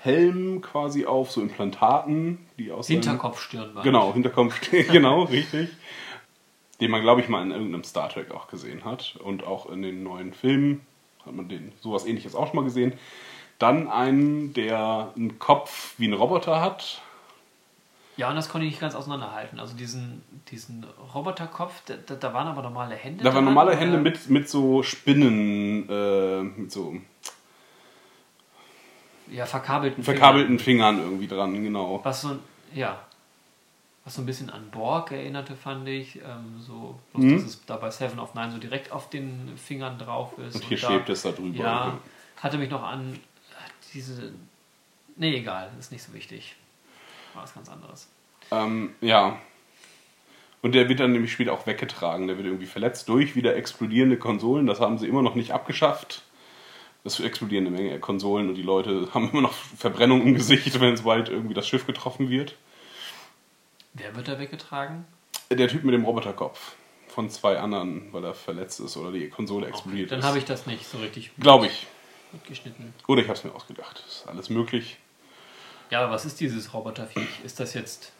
Helm 0.00 0.60
quasi 0.60 1.06
auf, 1.06 1.30
so 1.30 1.40
Implantaten, 1.40 2.46
die 2.58 2.70
aus 2.70 2.88
Hinterkopfstirnband. 2.88 3.84
Genau, 3.84 4.12
Hinterkopf, 4.12 4.60
genau, 4.70 5.22
richtig. 5.24 5.70
Den 6.80 6.90
man, 6.90 7.02
glaube 7.02 7.20
ich, 7.20 7.28
mal 7.28 7.42
in 7.42 7.50
irgendeinem 7.50 7.84
Star 7.84 8.08
Trek 8.08 8.30
auch 8.30 8.48
gesehen 8.48 8.84
hat. 8.84 9.16
Und 9.22 9.44
auch 9.44 9.68
in 9.68 9.82
den 9.82 10.02
neuen 10.02 10.32
Filmen 10.32 10.86
hat 11.26 11.34
man 11.34 11.48
den 11.48 11.72
sowas 11.80 12.06
ähnliches 12.06 12.34
auch 12.34 12.46
schon 12.46 12.56
mal 12.56 12.64
gesehen. 12.64 12.92
Dann 13.58 13.88
einen, 13.88 14.54
der 14.54 15.12
einen 15.16 15.38
Kopf 15.40 15.94
wie 15.98 16.06
ein 16.06 16.12
Roboter 16.12 16.60
hat. 16.60 17.02
Ja, 18.16 18.28
und 18.28 18.36
das 18.36 18.48
konnte 18.48 18.66
ich 18.66 18.72
nicht 18.72 18.80
ganz 18.80 18.94
auseinanderhalten. 18.94 19.60
Also 19.60 19.76
diesen, 19.76 20.22
diesen 20.50 20.84
Roboterkopf, 21.14 21.82
da, 21.86 22.14
da, 22.14 22.34
waren 22.34 22.48
aber 22.48 22.62
normale 22.62 22.96
Hände. 22.96 23.22
Da 23.22 23.32
waren 23.34 23.44
normale 23.44 23.70
oder? 23.70 23.80
Hände 23.80 23.98
mit, 23.98 24.28
mit 24.28 24.48
so 24.48 24.82
Spinnen, 24.82 25.88
äh, 25.88 26.42
mit 26.42 26.72
so 26.72 26.96
Ja, 29.30 29.46
verkabelten 29.46 30.02
verkabelten 30.02 30.58
Fingern. 30.58 30.96
Fingern 30.96 31.10
irgendwie 31.10 31.28
dran, 31.28 31.62
genau. 31.62 32.00
Was 32.02 32.22
so, 32.22 32.28
ein- 32.28 32.40
ja, 32.74 32.98
was 34.08 34.14
so 34.14 34.22
ein 34.22 34.26
bisschen 34.26 34.48
an 34.48 34.70
Borg 34.70 35.12
erinnerte, 35.12 35.54
fand 35.54 35.86
ich. 35.86 36.16
Ähm, 36.16 36.60
so, 36.60 36.98
bloß 37.12 37.24
Mhm. 37.24 37.32
dass 37.34 37.42
es 37.44 37.64
da 37.66 37.76
bei 37.76 37.90
Seven 37.90 38.18
of 38.18 38.34
Nine 38.34 38.50
so 38.52 38.58
direkt 38.58 38.90
auf 38.90 39.10
den 39.10 39.56
Fingern 39.58 39.98
drauf 39.98 40.32
ist. 40.38 40.54
Und 40.56 40.64
hier 40.64 40.78
da- 40.78 40.86
schwebt 40.88 41.10
es 41.10 41.22
da 41.22 41.30
drüber. 41.32 41.58
Ja, 41.62 41.98
hatte 42.38 42.56
mich 42.58 42.70
noch 42.70 42.82
an 42.82 43.12
äh, 43.14 43.18
diese. 43.92 44.32
Nee, 45.16 45.36
egal, 45.36 45.70
ist 45.78 45.92
nicht 45.92 46.02
so 46.02 46.14
wichtig. 46.14 46.56
War 47.34 47.42
was 47.42 47.52
ganz 47.54 47.68
anderes. 47.68 48.08
Ähm, 48.50 48.94
ja. 49.02 49.38
Und 50.62 50.74
der 50.74 50.88
wird 50.88 51.00
dann 51.00 51.12
nämlich 51.12 51.32
später 51.32 51.52
auch 51.52 51.66
weggetragen. 51.66 52.26
Der 52.28 52.36
wird 52.36 52.46
irgendwie 52.46 52.66
verletzt 52.66 53.08
durch 53.08 53.36
wieder 53.36 53.54
explodierende 53.56 54.16
Konsolen. 54.18 54.66
Das 54.66 54.80
haben 54.80 54.98
sie 54.98 55.06
immer 55.06 55.22
noch 55.22 55.34
nicht 55.34 55.52
abgeschafft. 55.52 56.22
Das 57.04 57.20
explodieren 57.20 57.66
eine 57.66 57.76
Menge 57.76 57.98
Konsolen 58.00 58.48
und 58.48 58.54
die 58.54 58.62
Leute 58.62 59.08
haben 59.14 59.30
immer 59.30 59.42
noch 59.42 59.52
Verbrennung 59.52 60.22
im 60.26 60.34
Gesicht, 60.34 60.80
wenn 60.80 60.96
sobald 60.96 61.28
irgendwie 61.28 61.54
das 61.54 61.68
Schiff 61.68 61.86
getroffen 61.86 62.30
wird. 62.30 62.56
Wer 63.98 64.14
wird 64.16 64.28
da 64.28 64.38
weggetragen? 64.38 65.04
Der 65.50 65.68
Typ 65.68 65.84
mit 65.84 65.94
dem 65.94 66.04
Roboterkopf 66.04 66.74
von 67.08 67.30
zwei 67.30 67.58
anderen, 67.58 68.12
weil 68.12 68.24
er 68.24 68.34
verletzt 68.34 68.80
ist 68.80 68.96
oder 68.96 69.12
die 69.12 69.28
Konsole 69.28 69.66
explodiert 69.66 70.10
Dann 70.10 70.20
ist. 70.20 70.24
habe 70.24 70.38
ich 70.38 70.44
das 70.44 70.66
nicht 70.66 70.86
so 70.86 70.98
richtig 70.98 71.30
Glaube 71.38 71.66
ich. 71.66 71.86
mitgeschnitten. 72.32 72.92
Oder 73.06 73.22
ich 73.22 73.28
habe 73.28 73.38
es 73.38 73.44
mir 73.44 73.52
ausgedacht. 73.54 74.02
Ist 74.06 74.26
alles 74.28 74.50
möglich. 74.50 74.98
Ja, 75.90 76.02
aber 76.02 76.12
was 76.12 76.26
ist 76.26 76.38
dieses 76.40 76.74
Roboterviech? 76.74 77.40
Ist 77.44 77.58
das 77.60 77.72
jetzt 77.74 78.12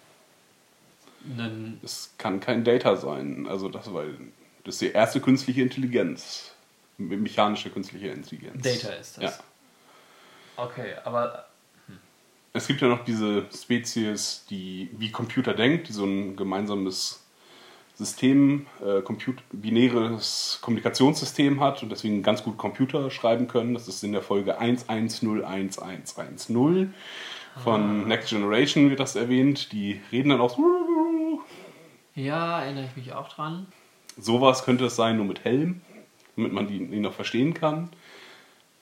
ein. 1.36 1.78
Es 1.84 2.14
kann 2.16 2.40
kein 2.40 2.64
Data 2.64 2.96
sein. 2.96 3.46
Also 3.46 3.68
das, 3.68 3.92
weil 3.92 4.16
das 4.64 4.76
ist 4.76 4.80
die 4.80 4.92
erste 4.92 5.20
künstliche 5.20 5.60
Intelligenz. 5.62 6.54
Me- 6.96 7.16
Mechanische 7.18 7.68
künstliche 7.70 8.08
Intelligenz. 8.08 8.62
Data 8.62 8.94
ist 8.94 9.18
das. 9.18 9.24
Ja. 9.38 9.38
Okay, 10.64 10.94
aber 11.04 11.47
Es 12.52 12.66
gibt 12.66 12.80
ja 12.80 12.88
noch 12.88 13.04
diese 13.04 13.46
Spezies, 13.54 14.44
die 14.48 14.90
wie 14.96 15.10
Computer 15.10 15.54
denkt, 15.54 15.88
die 15.88 15.92
so 15.92 16.04
ein 16.04 16.36
gemeinsames 16.36 17.24
System, 17.94 18.66
äh, 18.84 19.02
Comput 19.02 19.42
binäres 19.52 20.58
Kommunikationssystem 20.62 21.60
hat 21.60 21.82
und 21.82 21.90
deswegen 21.90 22.22
ganz 22.22 22.44
gut 22.44 22.56
Computer 22.56 23.10
schreiben 23.10 23.48
können. 23.48 23.74
Das 23.74 23.88
ist 23.88 24.04
in 24.04 24.12
der 24.12 24.22
Folge 24.22 24.60
1101110 24.60 26.92
von 27.62 28.06
Next 28.06 28.30
Generation 28.30 28.90
wird 28.90 29.00
das 29.00 29.16
erwähnt. 29.16 29.72
Die 29.72 30.00
reden 30.12 30.30
dann 30.30 30.40
auch 30.40 30.56
so. 30.56 31.42
ja, 32.14 32.60
erinnere 32.60 32.84
ich 32.84 32.96
mich 32.96 33.12
auch 33.12 33.28
dran. 33.28 33.66
Sowas 34.16 34.64
könnte 34.64 34.86
es 34.86 34.96
sein, 34.96 35.16
nur 35.16 35.26
mit 35.26 35.44
Helm, 35.44 35.80
damit 36.36 36.52
man 36.52 36.66
die, 36.66 36.86
die 36.86 37.00
noch 37.00 37.12
verstehen 37.12 37.54
kann. 37.54 37.90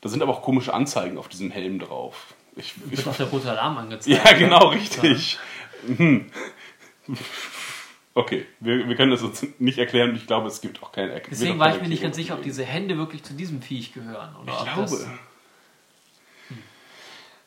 Da 0.01 0.09
sind 0.09 0.23
aber 0.23 0.33
auch 0.33 0.43
komische 0.43 0.73
Anzeigen 0.73 1.19
auf 1.19 1.29
diesem 1.29 1.51
Helm 1.51 1.79
drauf. 1.79 2.35
Ich, 2.57 2.75
ich, 2.91 2.97
Wird 2.99 3.09
auch 3.09 3.17
der 3.17 3.27
rote 3.27 3.51
Alarm 3.51 3.77
angezeigt. 3.79 4.25
ja, 4.25 4.33
genau, 4.33 4.69
richtig. 4.69 5.39
Hm. 5.87 6.31
Okay, 8.15 8.47
wir, 8.61 8.89
wir 8.89 8.97
können 8.97 9.11
das 9.11 9.23
uns 9.23 9.47
nicht 9.59 9.79
erklären 9.79 10.11
und 10.11 10.17
ich 10.17 10.27
glaube, 10.27 10.49
es 10.49 10.61
gibt 10.63 10.83
auch 10.83 10.91
keine 10.91 11.13
Erklärung. 11.13 11.31
Deswegen 11.39 11.59
war 11.59 11.75
ich 11.77 11.83
mir 11.83 11.89
nicht 11.89 12.03
ganz 12.03 12.17
sicher, 12.17 12.35
ob 12.35 12.43
diese 12.43 12.65
Hände 12.65 12.97
wirklich 12.97 13.23
zu 13.23 13.35
diesem 13.35 13.61
Viech 13.61 13.93
gehören. 13.93 14.35
Oder 14.43 14.53
Ich 14.53 14.65
glaube. 14.65 14.81
Das, 14.83 15.07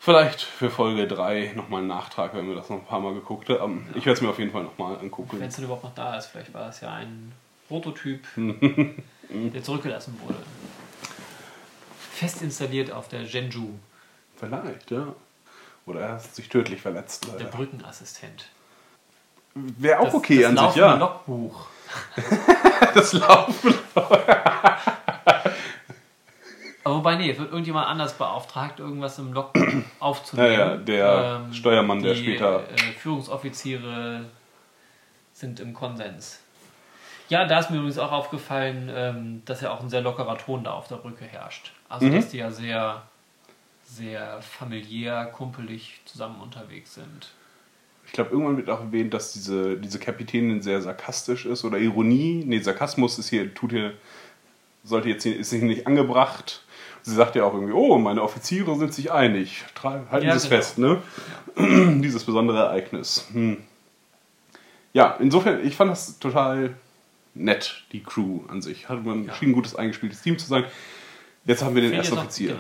Vielleicht 0.01 0.41
für 0.41 0.69
Folge 0.69 1.07
3 1.07 1.51
nochmal 1.55 1.81
ein 1.81 1.87
Nachtrag, 1.87 2.33
wenn 2.33 2.47
wir 2.47 2.55
das 2.55 2.69
noch 2.69 2.77
ein 2.77 2.85
paar 2.85 3.01
Mal 3.01 3.13
geguckt 3.13 3.49
haben. 3.49 3.85
Ich 3.95 4.05
werde 4.05 4.13
es 4.13 4.21
mir 4.21 4.29
auf 4.29 4.39
jeden 4.39 4.51
Fall 4.51 4.63
nochmal 4.63 4.97
angucken. 4.97 5.39
wenn 5.39 5.49
es 5.49 5.55
denn 5.55 5.65
überhaupt 5.65 5.83
noch 5.83 5.93
da 5.93 6.15
ist, 6.17 6.27
vielleicht 6.27 6.53
war 6.53 6.69
es 6.69 6.79
ja 6.81 6.93
ein 6.93 7.31
Prototyp, 7.67 8.25
Mhm. 8.35 9.51
der 9.53 9.61
zurückgelassen 9.61 10.19
wurde. 10.23 10.39
Fest 12.13 12.41
installiert 12.41 12.91
auf 12.91 13.07
der 13.09 13.23
Genju, 13.25 13.73
Vielleicht, 14.39 14.91
ja. 14.91 15.07
Oder 15.85 16.01
er 16.01 16.11
hat 16.13 16.23
sich 16.35 16.49
tödlich 16.49 16.81
verletzt. 16.81 17.25
der 17.27 17.33
leider. 17.33 17.45
Brückenassistent. 17.49 18.45
Wäre 19.55 19.99
auch 19.99 20.05
Das- 20.05 20.13
okay 20.13 20.41
das 20.43 20.57
an 20.57 20.67
sich, 20.67 20.75
ja. 20.81 20.95
Logbuch. 20.95 21.65
Das 22.93 23.13
Laufen. 23.13 23.73
Aber 26.83 26.95
wobei, 26.95 27.15
nee, 27.15 27.29
es 27.31 27.37
wird 27.37 27.49
irgendjemand 27.51 27.87
anders 27.87 28.13
beauftragt, 28.13 28.79
irgendwas 28.79 29.19
im 29.19 29.33
Logbuch 29.33 29.61
aufzunehmen. 29.99 30.53
Ja, 30.53 30.69
ja, 30.71 30.77
der 30.77 31.41
Steuermann, 31.53 32.01
der 32.01 32.15
später- 32.15 32.63
Äh, 32.71 32.77
Führungsoffiziere 32.97 34.25
sind 35.33 35.59
im 35.59 35.73
Konsens. 35.73 36.39
Ja, 37.27 37.45
da 37.45 37.59
ist 37.59 37.69
mir 37.69 37.77
übrigens 37.77 37.99
auch 37.99 38.11
aufgefallen, 38.11 38.89
ähm, 38.93 39.41
dass 39.45 39.61
ja 39.61 39.71
auch 39.71 39.81
ein 39.81 39.89
sehr 39.89 40.01
lockerer 40.01 40.37
Ton 40.37 40.63
da 40.63 40.71
auf 40.71 40.87
der 40.87 40.95
Brücke 40.95 41.25
herrscht. 41.25 41.73
Also, 41.89 42.07
Mhm. 42.07 42.15
dass 42.15 42.29
die 42.29 42.37
ja 42.37 42.49
sehr, 42.49 43.03
sehr 43.95 44.41
familiär, 44.41 45.25
kumpelig 45.25 46.01
zusammen 46.05 46.39
unterwegs 46.41 46.93
sind. 46.95 47.31
Ich 48.05 48.11
glaube, 48.13 48.31
irgendwann 48.31 48.57
wird 48.57 48.69
auch 48.69 48.79
erwähnt, 48.81 49.13
dass 49.13 49.33
diese, 49.33 49.77
diese 49.77 49.99
Kapitänin 49.99 50.61
sehr 50.61 50.81
sarkastisch 50.81 51.45
ist 51.45 51.63
oder 51.63 51.77
Ironie. 51.77 52.43
Nee, 52.45 52.59
Sarkasmus 52.59 53.19
ist 53.19 53.29
hier, 53.29 53.53
tut 53.53 53.71
hier, 53.71 53.93
sollte 54.83 55.09
jetzt 55.09 55.23
hier, 55.23 55.37
ist 55.37 55.51
hier 55.51 55.61
nicht 55.63 55.85
angebracht. 55.87 56.63
Sie 57.01 57.13
sagt 57.15 57.35
ja 57.35 57.43
auch 57.43 57.53
irgendwie, 57.53 57.73
oh, 57.73 57.97
meine 57.97 58.21
Offiziere 58.23 58.75
sind 58.77 58.93
sich 58.93 59.11
einig. 59.11 59.63
Halten 59.83 60.25
Ja, 60.25 60.37
Sie 60.37 60.37
es 60.37 60.43
genau. 60.49 60.55
fest, 60.55 60.77
ne? 60.77 62.01
Dieses 62.01 62.23
besondere 62.23 62.57
Ereignis. 62.59 63.27
Hm. 63.31 63.57
Ja, 64.93 65.15
insofern, 65.19 65.65
ich 65.65 65.75
fand 65.75 65.91
das 65.91 66.19
total 66.19 66.75
nett, 67.35 67.83
die 67.91 68.03
Crew 68.03 68.41
an 68.49 68.61
sich. 68.61 68.89
Hat 68.89 69.03
man 69.05 69.25
Ja. 69.25 69.35
schien 69.35 69.49
ein 69.49 69.53
gutes 69.53 69.75
eingespieltes 69.75 70.21
Team 70.21 70.37
zu 70.37 70.47
sein. 70.47 70.65
Jetzt 71.45 71.63
haben 71.63 71.75
wir 71.75 71.81
den 71.81 71.93
ersten 71.93 72.17
Offizier. 72.17 72.49
genau. 72.49 72.59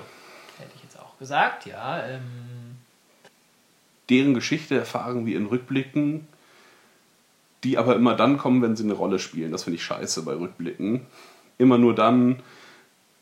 Hätte 0.59 0.71
ich 0.75 0.83
jetzt 0.83 0.99
auch 0.99 1.08
gesagt, 1.19 1.65
ja. 1.65 2.03
Ähm, 2.05 2.21
deren 4.09 4.33
Geschichte 4.33 4.75
erfahren 4.77 5.25
wir 5.25 5.37
in 5.37 5.45
Rückblicken, 5.45 6.27
die 7.63 7.77
aber 7.77 7.95
immer 7.95 8.15
dann 8.15 8.37
kommen, 8.37 8.61
wenn 8.61 8.75
sie 8.75 8.83
eine 8.83 8.93
Rolle 8.93 9.19
spielen. 9.19 9.51
Das 9.51 9.63
finde 9.63 9.75
ich 9.75 9.83
scheiße 9.83 10.23
bei 10.23 10.33
Rückblicken. 10.33 11.05
Immer 11.57 11.77
nur 11.77 11.93
dann, 11.93 12.41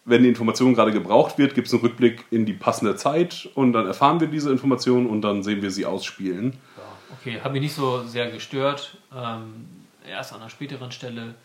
wenn 0.06 0.24
die 0.24 0.30
Information 0.30 0.74
gerade 0.76 0.92
gebraucht 0.92 1.38
wird, 1.38 1.56
gibt 1.56 1.68
es 1.68 1.74
einen 1.74 1.82
Rückblick 1.82 2.24
in 2.32 2.46
die 2.46 2.54
passende 2.54 2.96
Zeit 2.96 3.50
und 3.56 3.74
dann 3.74 3.88
erfahren 3.88 4.20
wir 4.20 4.28
diese 4.28 4.52
Information 4.52 5.08
und 5.08 5.22
dann 5.22 5.44
sehen 5.44 5.62
wir 5.62 5.72
sie 5.72 5.86
ausspielen. 5.86 6.54
Ja, 6.78 6.84
okay, 7.20 7.42
hat 7.42 7.52
mich 7.52 7.62
nicht 7.62 7.74
so 7.76 8.04
sehr 8.04 8.30
gestört. 8.32 8.98
Ähm, 9.14 9.66
erst 10.08 10.34
an 10.34 10.40
einer 10.42 10.50
späteren 10.50 10.92
Stelle, 10.92 11.36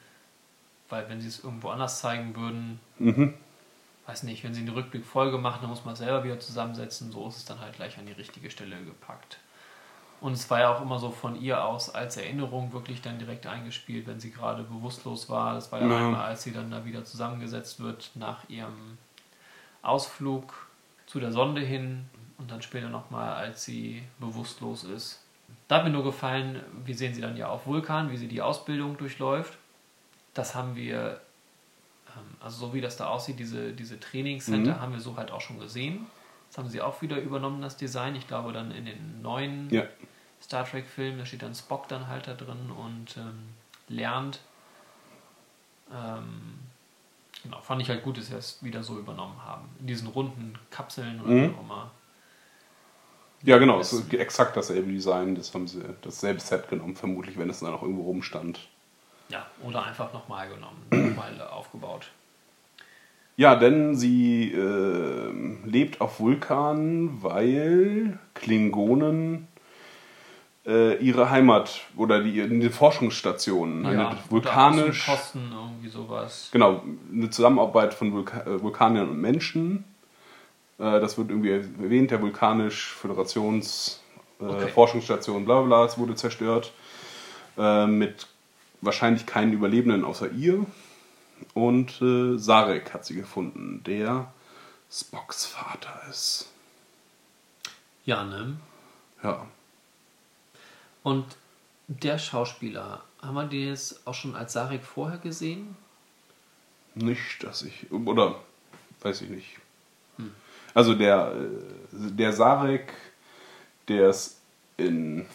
weil 0.91 1.09
wenn 1.09 1.21
sie 1.21 1.29
es 1.29 1.43
irgendwo 1.43 1.71
anders 1.71 2.01
zeigen 2.01 2.37
würden, 2.37 2.79
Mhm. 2.99 3.35
Weiß 4.07 4.25
nicht, 4.25 4.43
wenn 4.45 4.55
sie 4.55 4.63
eine 4.63 4.75
Rückblickfolge 4.75 5.39
machen, 5.39 5.59
dann 5.63 5.71
muss 5.71 5.85
man 5.85 5.93
es 5.95 6.01
selber 6.01 6.25
wieder 6.25 6.41
zusammensetzen. 6.41 7.13
So 7.13 7.29
ist 7.29 7.37
es 7.37 7.45
dann 7.45 7.61
halt 7.61 7.75
gleich 7.75 7.99
an 7.99 8.07
die 8.07 8.13
richtige 8.13 8.51
Stelle 8.51 8.77
gepackt. 8.83 9.39
Und 10.21 10.35
es 10.35 10.49
war 10.51 10.61
ja 10.61 10.73
auch 10.75 10.81
immer 10.81 10.99
so 10.99 11.11
von 11.11 11.41
ihr 11.41 11.65
aus 11.65 11.91
als 11.91 12.17
Erinnerung 12.17 12.73
wirklich 12.73 13.03
dann 13.03 13.19
direkt 13.19 13.47
eingespielt, 13.47 14.07
wenn 14.07 14.21
sie 14.21 14.31
gerade 14.31 14.63
bewusstlos 14.63 15.29
war. 15.29 15.55
Das 15.55 15.73
war 15.73 15.81
ja 15.81 15.89
Ja. 15.89 16.07
einmal, 16.07 16.27
als 16.27 16.45
sie 16.45 16.53
dann 16.53 16.71
da 16.71 16.85
wieder 16.85 17.05
zusammengesetzt 17.05 17.81
wird 17.81 18.11
nach 18.15 18.49
ihrem 18.49 18.99
Ausflug 19.83 20.67
zu 21.07 21.19
der 21.21 21.33
Sonde 21.33 21.61
hin 21.61 22.09
und 22.39 22.51
dann 22.51 22.63
später 22.63 22.89
nochmal, 22.89 23.35
als 23.35 23.65
sie 23.65 24.03
bewusstlos 24.19 24.85
ist. 24.85 25.21
Da 25.69 25.77
hat 25.77 25.85
mir 25.85 25.91
nur 25.91 26.05
gefallen, 26.05 26.63
wir 26.85 26.95
sehen 26.97 27.15
sie 27.15 27.21
dann 27.21 27.37
ja 27.37 27.49
auf 27.49 27.67
Vulkan, 27.67 28.11
wie 28.11 28.17
sie 28.17 28.29
die 28.29 28.43
Ausbildung 28.43 28.97
durchläuft. 28.97 29.59
Das 30.35 30.55
haben 30.55 30.77
wir, 30.77 31.21
also 32.41 32.67
so 32.69 32.75
wie 32.75 32.81
das 32.81 32.97
da 32.97 33.09
aussieht, 33.09 33.39
diese, 33.39 33.73
diese 33.73 33.99
Trainingscenter 34.01 34.75
Mhm. 34.77 34.81
haben 34.81 34.93
wir 34.93 35.01
so 35.01 35.17
halt 35.17 35.31
auch 35.31 35.41
schon 35.41 35.59
gesehen. 35.59 36.07
Das 36.49 36.59
haben 36.59 36.69
sie 36.69 36.81
auch 36.83 37.01
wieder 37.03 37.19
übernommen, 37.21 37.63
das 37.63 37.77
Design. 37.77 38.15
Ich 38.15 38.29
glaube 38.29 38.53
dann 38.53 38.71
in 38.73 38.85
den 38.85 39.23
neuen 39.23 39.71
Ja. 39.71 39.85
Star 40.43 40.65
Trek-Film, 40.65 41.19
da 41.19 41.25
steht 41.27 41.43
dann 41.43 41.55
Spock 41.55 41.89
dann 41.89 42.09
halt 42.09 42.27
da 42.27 42.35
drin 42.35 42.71
und 42.71 43.17
ähm, 43.17 43.39
lernt. 43.89 44.41
Ähm, 45.93 46.59
genau, 47.43 47.61
fand 47.61 47.83
ich 47.83 47.89
halt 47.89 48.03
gut, 48.03 48.19
dass 48.19 48.27
sie 48.27 48.35
es 48.35 48.63
wieder 48.63 48.83
so 48.83 48.99
übernommen 48.99 49.43
haben. 49.45 49.69
In 49.81 49.87
diesen 49.87 50.09
runden 50.09 50.59
Kapseln 50.71 51.21
oder 51.21 51.31
Mhm. 51.31 51.43
wie 51.53 51.55
auch 51.57 51.61
immer. 51.61 51.91
Ja, 53.45 53.59
genau, 53.59 53.81
es 53.81 53.93
ist 53.93 54.13
exakt 54.15 54.57
dasselbe 54.57 54.91
Design. 54.93 55.35
Das 55.35 55.53
haben 55.53 55.67
sie 55.67 55.83
dasselbe 56.03 56.41
Set 56.41 56.69
genommen, 56.69 56.95
vermutlich, 56.95 57.37
wenn 57.39 57.51
es 57.51 57.61
dann 57.61 57.75
auch 57.75 57.83
irgendwo 57.83 58.03
rumstand. 58.03 58.61
Ja, 59.33 59.47
oder 59.67 59.85
einfach 59.85 60.13
nochmal 60.13 60.49
genommen, 60.49 60.87
nochmal 61.17 61.49
aufgebaut. 61.49 62.09
Ja, 63.37 63.57
denn 63.57 63.95
sie 63.97 64.53
ähm, 64.53 65.61
lebt 65.65 66.03
auf 66.03 66.21
Vulkan, 66.21 67.23
weil 67.23 68.19
Klingonen 68.35 69.49
äh, 70.67 70.97
ihre 70.99 71.31
Heimat 71.31 71.81
oder 71.97 72.23
die, 72.23 72.43
eine 72.43 72.71
Forschungsstation, 72.71 73.87
eine 73.87 74.07
oder 74.09 74.19
vulkanisch, 74.29 75.09
Außenposten, 75.09 75.51
irgendwie 75.51 75.89
sowas. 75.89 76.51
genau, 76.53 76.83
eine 77.11 77.31
Zusammenarbeit 77.31 77.95
von 77.95 78.13
Vulka 78.13 78.43
äh, 78.43 78.63
Vulkaniern 78.63 79.09
und 79.09 79.21
Menschen. 79.21 79.85
Äh, 80.79 81.01
das 81.01 81.17
wird 81.17 81.31
irgendwie 81.31 81.53
erwähnt, 81.53 82.11
der 82.11 82.21
vulkanisch-Föderations 82.21 84.03
äh, 84.41 84.45
Okay. 84.45 84.69
Forschungsstation, 84.69 85.45
bla 85.47 85.63
bla, 85.63 85.85
es 85.87 85.97
wurde 85.97 86.15
zerstört. 86.17 86.73
Äh, 87.57 87.87
mit 87.87 88.27
wahrscheinlich 88.83 89.25
keinen 89.25 89.53
Überlebenden 89.53 90.05
außer 90.05 90.31
ihr. 90.31 90.67
Und 91.55 92.01
äh, 92.03 92.39
Sarek 92.39 92.93
hat 92.93 93.07
sie 93.07 93.15
gefunden, 93.15 93.83
der 93.85 94.33
Spocks 94.91 95.47
Vater 95.47 96.03
ist. 96.11 96.51
Ja, 98.05 98.23
ne? 98.25 98.57
Ja. 99.23 99.47
Und 101.03 101.25
der 101.89 102.19
Schauspieler, 102.19 103.03
haben 103.21 103.35
wir 103.35 103.45
den 103.45 103.69
jetzt 103.69 104.07
auch 104.07 104.15
schon 104.15 104.37
als 104.37 104.53
Sarek 104.53 104.83
vorher 104.85 105.19
gesehen? 105.19 105.77
Nicht, 106.95 107.43
dass 107.43 107.63
ich. 107.63 107.91
Oder 107.91 108.37
weiß 109.01 109.23
ich 109.23 109.31
nicht. 109.31 109.59
Also 110.75 110.95
der, 110.95 111.35
äh, 111.35 112.11
der 112.13 112.33
Sarek, 112.33 112.93
der 113.89 114.09
es 114.09 114.39
in 114.77 115.27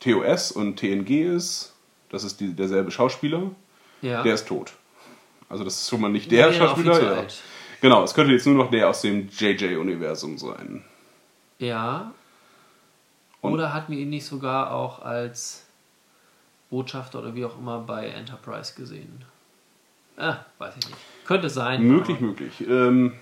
TOS 0.00 0.52
und 0.52 0.76
TNG 0.76 1.34
ist, 1.34 1.74
das 2.10 2.24
ist 2.24 2.40
die, 2.40 2.54
derselbe 2.54 2.90
Schauspieler, 2.90 3.50
Ja. 4.02 4.22
der 4.22 4.34
ist 4.34 4.46
tot. 4.48 4.72
Also 5.48 5.64
das 5.64 5.80
ist 5.80 5.88
schon 5.88 6.00
mal 6.00 6.10
nicht 6.10 6.30
der 6.30 6.48
ja, 6.48 6.52
Schauspieler. 6.52 7.02
Ja. 7.02 7.10
alt. 7.20 7.40
Genau, 7.80 8.02
es 8.02 8.12
könnte 8.14 8.32
jetzt 8.32 8.46
nur 8.46 8.56
noch 8.56 8.70
der 8.70 8.88
aus 8.90 9.02
dem 9.02 9.28
JJ-Universum 9.28 10.36
sein. 10.38 10.84
Ja. 11.58 12.12
Und- 13.40 13.52
Oder 13.52 13.72
hatten 13.72 13.92
wir 13.92 13.98
ihn 14.00 14.10
nicht 14.10 14.26
sogar 14.26 14.72
auch 14.72 15.00
als 15.00 15.64
Botschafter 16.70 17.20
oder 17.20 17.34
wie 17.34 17.44
auch 17.44 17.56
immer 17.58 17.78
bei 17.80 18.08
Enterprise 18.08 18.74
gesehen? 18.74 19.24
Ah, 20.16 20.38
weiß 20.58 20.74
ich 20.78 20.86
nicht. 20.88 20.98
Könnte 21.24 21.48
sein. 21.48 21.82
Möglich, 21.82 22.20
möglich. 22.20 22.60
Ähm, 22.68 23.14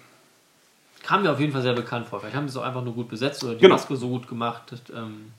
Kam 1.02 1.22
mir 1.22 1.30
auf 1.30 1.38
jeden 1.38 1.52
Fall 1.52 1.62
sehr 1.62 1.74
bekannt 1.74 2.08
vor. 2.08 2.18
Vielleicht 2.18 2.34
haben 2.34 2.48
sie 2.48 2.52
es 2.52 2.56
auch 2.56 2.66
einfach 2.66 2.82
nur 2.82 2.94
gut 2.94 3.08
besetzt 3.08 3.44
oder 3.44 3.54
die 3.54 3.60
Genau. 3.60 3.74
Maske 3.76 3.94
so 3.96 4.08
gut 4.08 4.26
gemacht. 4.26 4.72
Ähm, 4.92 5.32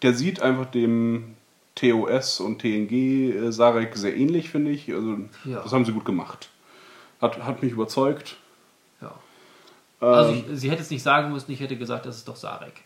der 0.00 0.14
sieht 0.14 0.40
einfach 0.40 0.66
dem 0.66 1.34
TOS 1.76 2.40
und 2.40 2.58
TNG 2.60 2.92
äh, 3.36 3.52
Sarek 3.52 3.96
sehr 3.96 4.16
ähnlich, 4.16 4.48
finde 4.50 4.72
ich. 4.72 4.92
Also 4.92 5.18
Ja. 5.44 5.62
das 5.62 5.72
haben 5.72 5.84
sie 5.84 5.92
gut 5.92 6.04
gemacht. 6.04 6.50
Hat, 7.20 7.38
hat 7.44 7.62
mich 7.62 7.72
überzeugt. 7.72 8.36
ja. 9.00 9.14
Ähm, 10.02 10.08
Also 10.08 10.32
ich, 10.32 10.44
sie 10.60 10.70
hätte 10.70 10.82
es 10.82 10.90
nicht 10.90 11.02
sagen 11.02 11.32
müssen, 11.32 11.50
ich 11.52 11.60
hätte 11.60 11.76
gesagt, 11.76 12.04
das 12.06 12.16
ist 12.16 12.26
doch 12.28 12.36
Sarek. 12.36 12.82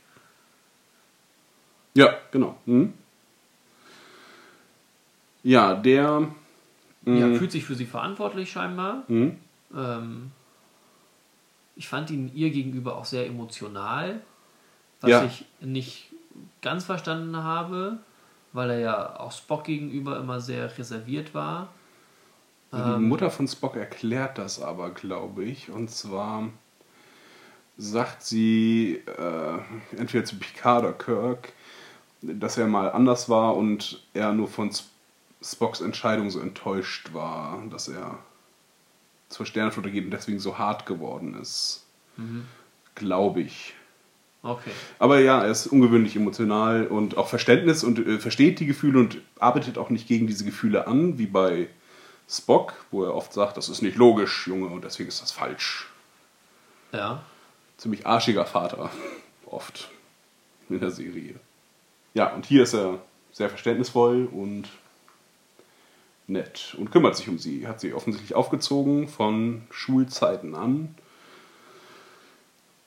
Ja, 1.95 2.15
genau. 2.31 2.57
Mhm. 2.67 2.93
Ja, 5.43 5.75
der. 5.75 6.29
Ja, 7.07 7.27
Mhm. 7.27 7.37
fühlt 7.37 7.51
sich 7.51 7.65
für 7.65 7.75
sie 7.75 7.87
verantwortlich 7.87 8.53
scheinbar. 8.53 9.05
Mhm. 9.09 9.39
Ähm, 9.75 10.33
ich 11.77 11.89
fand 11.89 12.11
ihn 12.11 12.31
ihr 12.35 12.51
gegenüber 12.51 12.97
auch 12.97 13.07
sehr 13.07 13.27
emotional, 13.27 14.21
was 15.01 15.11
Ja. 15.11 15.25
ich 15.25 15.47
nicht 15.61 16.11
ganz 16.61 16.85
verstanden 16.85 17.37
habe, 17.39 17.99
weil 18.53 18.71
er 18.71 18.79
ja 18.81 19.21
auch 19.21 19.33
Spock 19.33 19.65
gegenüber 19.65 20.19
immer 20.19 20.41
sehr 20.41 20.77
reserviert 20.79 21.35
war. 21.35 21.69
Die 22.73 22.77
Ähm. 22.79 23.09
Mutter 23.09 23.31
von 23.31 23.49
Spock 23.49 23.77
erklärt 23.77 24.39
das 24.39 24.61
aber, 24.63 24.91
glaube 24.91 25.45
ich. 25.45 25.71
Und 25.71 25.91
zwar 25.91 26.49
sagt 27.77 28.23
sie, 28.23 29.03
äh, 29.07 29.59
entweder 29.97 30.25
zu 30.25 30.39
Picard 30.39 30.85
oder 30.85 30.93
Kirk, 30.93 31.53
dass 32.23 32.59
er 32.59 32.67
mal 32.67 32.93
anders 32.93 33.29
war 33.29 33.57
und 33.57 34.05
er 34.15 34.33
nur 34.33 34.49
von 34.49 34.69
Sp- 34.71 34.91
Spocks 35.43 35.81
Entscheidung 35.81 36.29
so 36.31 36.39
enttäuscht 36.39 37.15
war, 37.15 37.63
dass 37.71 37.89
er 37.89 38.19
zur 39.31 39.47
Sternenflotte 39.47 39.91
geht 39.91 40.05
und 40.05 40.11
deswegen 40.11 40.39
so 40.39 40.59
hart 40.59 40.85
geworden 40.85 41.35
ist. 41.41 41.87
Glaube 42.95 43.41
ich. 43.41 43.75
Okay. 44.43 44.71
Aber 44.99 45.21
ja, 45.21 45.43
er 45.43 45.51
ist 45.51 45.67
ungewöhnlich 45.67 46.17
emotional 46.17 46.87
und 46.87 47.17
auch 47.19 47.29
Verständnis 47.29 47.85
und 47.85 47.99
äh, 47.99 48.19
versteht 48.19 48.59
die 48.59 48.67
Gefühle 48.67 48.99
und 48.99 49.19
arbeitet 49.39 49.77
auch 49.77 49.91
nicht 49.91 50.09
gegen 50.09 50.27
diese 50.27 50.45
Gefühle 50.45 50.87
an, 50.87 51.19
wie 51.19 51.27
bei 51.27 51.69
Spock, 52.29 52.75
wo 52.91 53.05
er 53.05 53.15
oft 53.15 53.33
sagt, 53.33 53.57
das 53.57 53.69
ist 53.69 53.83
nicht 53.83 53.97
logisch, 53.97 54.47
Junge, 54.47 54.69
und 54.69 54.85
deswegen 54.85 55.09
ist 55.09 55.21
das 55.21 55.33
falsch. 55.33 55.89
Ja. 56.93 57.23
Ziemlich 57.77 58.07
arschiger 58.07 58.47
Vater, 58.47 58.91
oft 59.47 59.91
in 60.71 60.81
der 60.81 60.91
Serie. 60.91 61.35
Ja, 62.15 62.33
und 62.35 62.47
hier 62.47 62.63
ist 62.63 62.75
er 62.75 62.99
sehr 63.33 63.51
verständnisvoll 63.51 64.27
und 64.33 64.69
nett 66.27 66.75
und 66.79 66.91
kümmert 66.91 67.17
sich 67.17 67.29
um 67.29 67.39
sie. 67.39 67.67
Hat 67.67 67.81
sie 67.81 67.93
offensichtlich 67.93 68.35
aufgezogen 68.35 69.09
von 69.09 69.63
Schulzeiten 69.71 70.55
an 70.55 70.95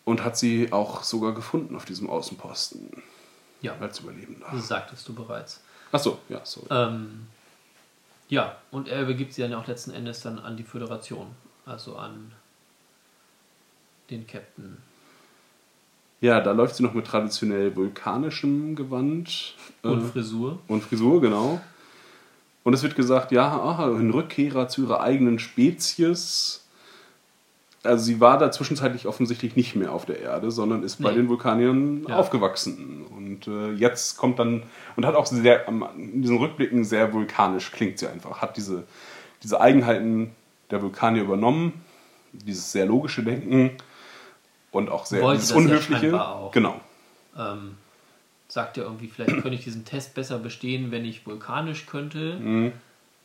und 0.05 0.23
hat 0.23 0.37
sie 0.37 0.71
auch 0.71 1.03
sogar 1.03 1.33
gefunden 1.33 1.75
auf 1.75 1.85
diesem 1.85 2.09
Außenposten 2.09 2.89
Ja, 3.61 3.75
als 3.79 3.99
Überlebender. 3.99 4.47
das 4.51 4.67
sagtest 4.67 5.07
du 5.07 5.13
bereits. 5.13 5.61
Achso, 5.91 6.17
ja, 6.29 6.41
sorry. 6.43 6.67
Ähm, 6.71 7.27
ja, 8.29 8.55
und 8.71 8.87
er 8.87 9.01
übergibt 9.03 9.33
sie 9.33 9.41
dann 9.43 9.53
auch 9.53 9.67
letzten 9.67 9.91
Endes 9.91 10.21
dann 10.21 10.39
an 10.39 10.57
die 10.57 10.63
Föderation, 10.63 11.27
also 11.65 11.95
an 11.97 12.31
den 14.09 14.25
Captain. 14.27 14.77
Ja, 16.21 16.39
da 16.41 16.51
läuft 16.53 16.75
sie 16.75 16.83
noch 16.83 16.93
mit 16.93 17.05
traditionell 17.05 17.75
vulkanischem 17.75 18.75
Gewand 18.75 19.55
Und 19.81 19.99
äh, 20.01 20.07
Frisur. 20.07 20.59
und 20.67 20.81
Frisur, 20.83 21.21
genau. 21.21 21.61
Und 22.63 22.73
es 22.73 22.81
wird 22.81 22.95
gesagt, 22.95 23.31
ja, 23.33 23.45
aha, 23.51 23.87
ein 23.93 24.09
Rückkehrer 24.09 24.69
zu 24.69 24.83
ihrer 24.83 25.01
eigenen 25.01 25.37
Spezies. 25.37 26.62
Also 27.83 28.05
sie 28.05 28.21
war 28.21 28.37
da 28.37 28.49
zwischenzeitlich 28.49 29.07
offensichtlich 29.07 29.55
nicht 29.57 29.75
mehr 29.75 29.91
auf 29.91 30.05
der 30.05 30.19
Erde, 30.21 30.51
sondern 30.51 30.83
ist 30.83 31.01
bei 31.01 31.09
Nee. 31.09 31.17
den 31.17 31.29
Vulkaniern 31.29 32.05
Ja. 32.07 32.15
aufgewachsen. 32.15 33.03
Und 33.05 33.47
äh, 33.47 33.71
jetzt 33.73 34.17
kommt 34.17 34.39
dann, 34.39 34.63
und 34.95 35.05
hat 35.05 35.15
auch 35.15 35.25
sehr, 35.25 35.67
in 35.67 36.21
diesen 36.21 36.37
Rückblicken 36.37 36.85
sehr 36.85 37.11
vulkanisch, 37.11 37.71
klingt 37.71 37.99
sie 37.99 38.07
einfach, 38.07 38.41
hat 38.41 38.55
diese, 38.55 38.83
diese 39.43 39.59
Eigenheiten 39.59 40.31
der 40.71 40.81
Vulkanier 40.81 41.23
übernommen, 41.23 41.73
dieses 42.31 42.71
sehr 42.71 42.85
logische 42.85 43.21
Denken 43.21 43.71
und 44.71 44.89
auch 44.89 45.05
sehr 45.05 45.21
Wollte 45.21 45.41
dieses 45.41 45.49
das 45.53 45.57
ja 45.57 45.63
Unhöfliche. 45.69 46.01
scheinbar 46.01 46.35
auch. 46.35 46.51
Genau. 46.53 46.79
Ähm, 47.37 47.75
sagt 48.47 48.77
ja 48.77 48.83
irgendwie, 48.83 49.07
vielleicht 49.07 49.31
könnte 49.41 49.55
ich 49.55 49.63
diesen 49.65 49.83
Test 49.83 50.13
besser 50.15 50.39
bestehen, 50.39 50.89
wenn 50.91 51.03
ich 51.03 51.25
vulkanisch 51.27 51.85
könnte, 51.85 52.37
Mhm. 52.39 52.71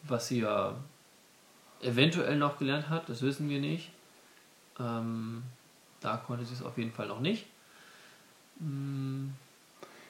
was 0.02 0.26
sie 0.28 0.40
ja 0.40 0.74
eventuell 1.80 2.36
noch 2.36 2.58
gelernt 2.58 2.88
hat, 2.88 3.08
das 3.08 3.22
wissen 3.22 3.48
wir 3.48 3.60
nicht. 3.60 3.90
Ähm, 4.80 5.42
da 6.00 6.16
konnte 6.16 6.44
sie 6.44 6.54
es 6.54 6.62
auf 6.62 6.76
jeden 6.78 6.92
Fall 6.92 7.08
noch 7.08 7.20
nicht. 7.20 7.46
Mm, 8.60 9.28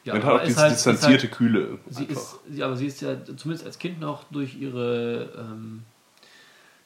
Ja, 0.05 0.15
und 0.15 0.23
hat 0.23 0.29
aber 0.31 0.41
auch 0.43 0.45
diese 0.47 0.61
halt- 0.61 0.73
ist 0.73 0.87
distanzierte 0.87 1.25
halt- 1.29 1.33
Kühle. 1.37 1.79
Sie 1.91 2.03
einfach. 2.09 2.17
ist, 2.17 2.39
sie, 2.51 2.63
aber 2.63 2.77
sie 2.77 2.87
ist 2.87 3.01
ja 3.01 3.17
zumindest 3.37 3.67
als 3.67 3.79
Kind 3.79 4.01
noch 4.01 4.25
durch 4.31 4.55
ihre, 4.57 5.33
ähm, 5.39 5.83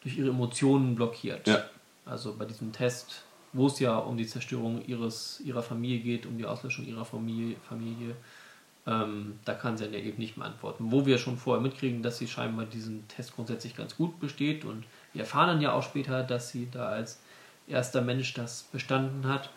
durch 0.03 0.17
ihre 0.19 0.31
Emotionen 0.31 0.95
blockiert. 0.95 1.47
Ja. 1.47 1.65
Also 2.05 2.35
bei 2.37 2.45
diesem 2.45 2.73
Test, 2.73 3.23
wo 3.53 3.67
es 3.69 3.79
ja 3.79 3.97
um 3.97 4.17
die 4.17 4.27
Zerstörung 4.27 4.85
ihres, 4.87 5.41
ihrer 5.45 5.63
Familie 5.63 6.01
geht, 6.01 6.27
um 6.27 6.37
die 6.39 6.47
Auslöschung 6.47 6.87
ihrer 6.87 7.05
Familie, 7.05 7.57
Familie 7.69 8.17
ähm, 8.85 9.39
da 9.45 9.55
kann 9.55 9.77
sie 9.77 9.85
dann 9.85 9.93
ja 9.93 10.01
eben 10.01 10.19
nicht 10.19 10.37
mehr 10.37 10.47
antworten. 10.47 10.91
Wo 10.91 11.07
wir 11.07 11.17
schon 11.19 11.37
vorher 11.37 11.63
mitkriegen, 11.63 12.03
dass 12.03 12.19
sie 12.19 12.27
scheinbar 12.27 12.67
diesen 12.67 13.07
Test 13.07 13.37
grundsätzlich 13.37 13.77
ganz 13.77 13.97
gut 13.97 14.19
besteht 14.19 14.65
und 14.65 14.83
wir 15.13 15.21
erfahren 15.23 15.47
dann 15.47 15.61
ja 15.61 15.73
auch 15.73 15.85
später, 15.85 16.25
dass 16.25 16.51
sie 16.51 16.69
da 16.69 16.89
als 16.89 17.21
erster 17.73 18.01
Mensch 18.03 18.35
das 18.35 18.63
bestanden 18.65 19.27
hat. 19.29 19.51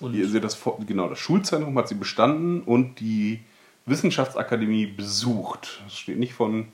Und 0.00 0.14
hat 0.14 0.44
das, 0.44 0.58
genau, 0.86 1.08
das 1.08 1.18
Schulzentrum 1.18 1.76
hat 1.76 1.88
sie 1.88 1.96
bestanden 1.96 2.62
und 2.62 3.00
die 3.00 3.42
Wissenschaftsakademie 3.86 4.86
besucht. 4.86 5.80
Das 5.84 5.94
steht 5.98 6.18
nicht 6.18 6.34
von 6.34 6.68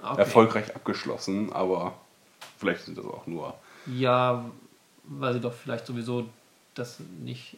Okay. 0.00 0.20
erfolgreich 0.20 0.76
abgeschlossen, 0.76 1.52
aber 1.52 1.92
vielleicht 2.56 2.84
sind 2.84 2.96
das 2.96 3.04
auch 3.04 3.26
nur. 3.26 3.58
Ja, 3.86 4.44
weil 5.02 5.34
sie 5.34 5.40
doch 5.40 5.52
vielleicht 5.52 5.86
sowieso 5.86 6.28
das 6.74 7.00
nicht, 7.20 7.56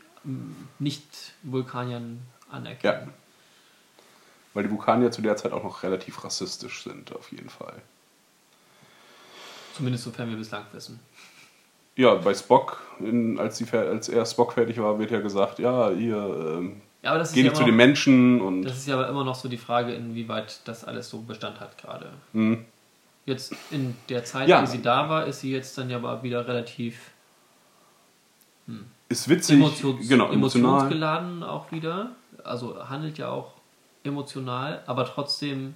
nicht 0.79 1.05
Vulkaniern 1.43 2.21
Ja. 2.51 2.55
anerkennen. 2.57 3.13
Weil 4.55 4.65
die 4.65 4.71
Vulkanier 4.71 5.13
zu 5.13 5.21
der 5.21 5.37
Zeit 5.37 5.53
auch 5.53 5.63
noch 5.63 5.83
relativ 5.83 6.25
rassistisch 6.25 6.83
sind, 6.83 7.15
auf 7.15 7.31
jeden 7.31 7.51
Fall. 7.51 7.83
Zumindest 9.77 10.05
sofern 10.05 10.31
wir 10.31 10.37
bislang 10.37 10.65
wissen. 10.73 10.99
Ja, 12.01 12.15
bei 12.15 12.33
Spock, 12.35 12.81
in, 12.99 13.39
als, 13.39 13.59
die, 13.59 13.71
als 13.77 14.09
er 14.09 14.25
Spock 14.25 14.53
fertig 14.55 14.81
war, 14.81 14.99
wird 14.99 15.11
ja 15.11 15.21
gesagt, 15.21 15.59
ja, 15.59 15.91
ihr 15.91 16.17
ähm, 16.17 16.81
Ja, 17.03 17.17
geht 17.23 17.37
ja 17.37 17.43
nicht 17.43 17.57
zu 17.57 17.65
den 17.65 17.71
noch, 17.73 17.77
Menschen 17.77 18.41
und 18.41 18.63
das 18.63 18.79
ist 18.79 18.89
ja 18.89 18.95
aber 18.95 19.09
immer 19.09 19.25
noch 19.25 19.35
so 19.35 19.49
die 19.49 19.59
Frage, 19.59 19.93
inwieweit 19.93 20.61
das 20.65 20.85
alles 20.85 21.11
so 21.11 21.19
Bestand 21.21 21.61
hat 21.61 21.77
gerade. 21.79 22.11
hm, 22.33 22.65
Jetzt 23.27 23.55
in 23.71 23.95
der 24.09 24.25
Zeit, 24.25 24.49
Ja. 24.49 24.63
wie 24.63 24.67
sie 24.67 24.81
da 24.83 25.09
war, 25.11 25.27
ist 25.27 25.41
sie 25.41 25.53
jetzt 25.53 25.77
dann 25.77 25.91
ja 25.91 25.99
aber 25.99 26.23
wieder 26.23 26.49
relativ 26.49 27.11
ist 29.09 29.29
witzig, 29.29 29.57
emotions 29.57 30.09
genau, 30.09 30.31
emotional. 30.31 30.71
emotionsgeladen 30.71 31.43
auch 31.43 31.71
wieder. 31.73 32.13
Also 32.45 32.89
handelt 32.89 33.19
ja 33.19 33.29
auch 33.29 33.53
emotional, 34.05 34.83
aber 34.87 35.05
trotzdem 35.05 35.75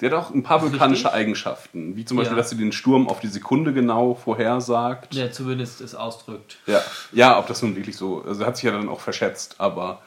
Sie 0.00 0.06
hat 0.06 0.14
auch 0.14 0.30
ein 0.30 0.42
paar 0.42 0.62
vulkanische 0.62 1.12
Eigenschaften, 1.12 1.94
wie 1.94 2.06
zum 2.06 2.16
Beispiel, 2.16 2.34
Ja. 2.34 2.40
dass 2.42 2.48
sie 2.48 2.56
den 2.56 2.72
Sturm 2.72 3.06
auf 3.06 3.20
die 3.20 3.26
Sekunde 3.28 3.74
genau 3.74 4.14
vorhersagt. 4.14 5.14
der 5.14 5.30
zumindest 5.30 5.82
es 5.82 5.94
ausdrückt. 5.94 6.56
Ja, 6.66 6.82
ja, 7.12 7.38
ob 7.38 7.46
das 7.48 7.60
nun 7.60 7.76
wirklich 7.76 7.98
so, 7.98 8.24
also 8.26 8.46
hat 8.46 8.56
sich 8.56 8.64
ja 8.64 8.70
dann 8.70 8.88
auch 8.88 9.00
verschätzt, 9.00 9.56
aber 9.58 10.00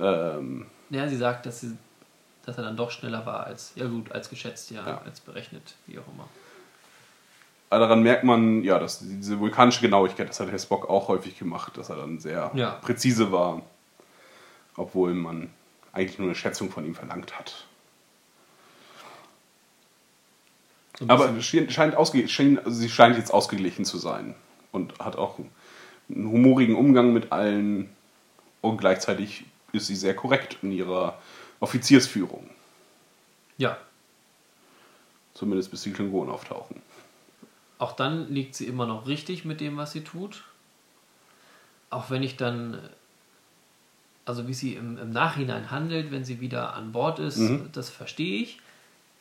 ähm, 0.00 0.66
Ja, 0.90 1.06
sie 1.08 1.16
sagt, 1.16 1.46
dass, 1.46 1.60
sie, 1.60 1.76
dass 2.44 2.58
er 2.58 2.64
dann 2.64 2.76
doch 2.76 2.90
schneller 2.90 3.24
war 3.24 3.46
als, 3.46 3.70
ja 3.76 3.86
gut, 3.86 4.10
als 4.10 4.28
geschätzt, 4.28 4.72
ja, 4.72 4.84
Ja. 4.84 5.00
als 5.04 5.20
berechnet, 5.20 5.74
wie 5.86 5.98
auch 6.00 6.08
immer. 6.12 6.26
daran 7.70 8.02
merkt 8.02 8.24
man, 8.24 8.64
ja, 8.64 8.80
dass 8.80 8.98
diese 8.98 9.38
vulkanische 9.38 9.80
Genauigkeit, 9.80 10.28
das 10.28 10.40
hat 10.40 10.50
Herr 10.50 10.58
Spock 10.58 10.90
auch 10.90 11.06
häufig 11.06 11.38
gemacht, 11.38 11.78
dass 11.78 11.88
er 11.88 11.96
dann 11.96 12.18
sehr 12.18 12.50
Ja. 12.54 12.70
präzise 12.82 13.30
war, 13.30 13.62
obwohl 14.76 15.14
man 15.14 15.50
eigentlich 15.92 16.18
nur 16.18 16.26
eine 16.26 16.34
Schätzung 16.34 16.68
von 16.70 16.84
ihm 16.84 16.96
verlangt 16.96 17.38
hat. 17.38 17.66
So 21.02 21.08
Aber 21.08 21.42
scheint, 21.42 21.96
ausge, 21.96 22.22
also 22.64 22.70
sie 22.70 22.88
scheint 22.88 23.16
jetzt 23.16 23.32
ausgeglichen 23.34 23.84
zu 23.84 23.98
sein 23.98 24.34
und 24.70 24.96
hat 25.00 25.16
auch 25.16 25.38
einen 26.08 26.30
humorigen 26.30 26.76
Umgang 26.76 27.12
mit 27.12 27.32
allen 27.32 27.90
und 28.60 28.78
gleichzeitig 28.78 29.44
ist 29.72 29.88
sie 29.88 29.96
sehr 29.96 30.14
korrekt 30.14 30.58
in 30.62 30.70
ihrer 30.70 31.18
Offiziersführung, 31.60 32.48
ja, 33.58 33.76
zumindest 35.34 35.70
bis 35.72 35.82
die 35.82 35.92
Klingonen 35.92 36.32
auftauchen. 36.32 36.80
auch 37.78 37.92
dann 37.92 38.32
liegt 38.32 38.54
sie 38.54 38.66
immer 38.66 38.86
noch 38.86 39.08
richtig 39.08 39.44
mit 39.44 39.60
dem, 39.60 39.76
was 39.76 39.90
sie 39.92 40.04
tut. 40.04 40.44
Auch 41.90 42.10
wenn 42.10 42.22
ich 42.22 42.36
dann, 42.36 42.78
also 44.24 44.46
wie 44.46 44.54
sie 44.54 44.74
im, 44.76 44.98
im 44.98 45.10
Nachhinein 45.10 45.70
handelt, 45.72 46.12
wenn 46.12 46.24
sie 46.24 46.40
wieder 46.40 46.74
an 46.74 46.92
Bord 46.92 47.18
ist, 47.18 47.38
Mhm. 47.38 47.70
das 47.72 47.90
verstehe 47.90 48.42
ich. 48.42 48.60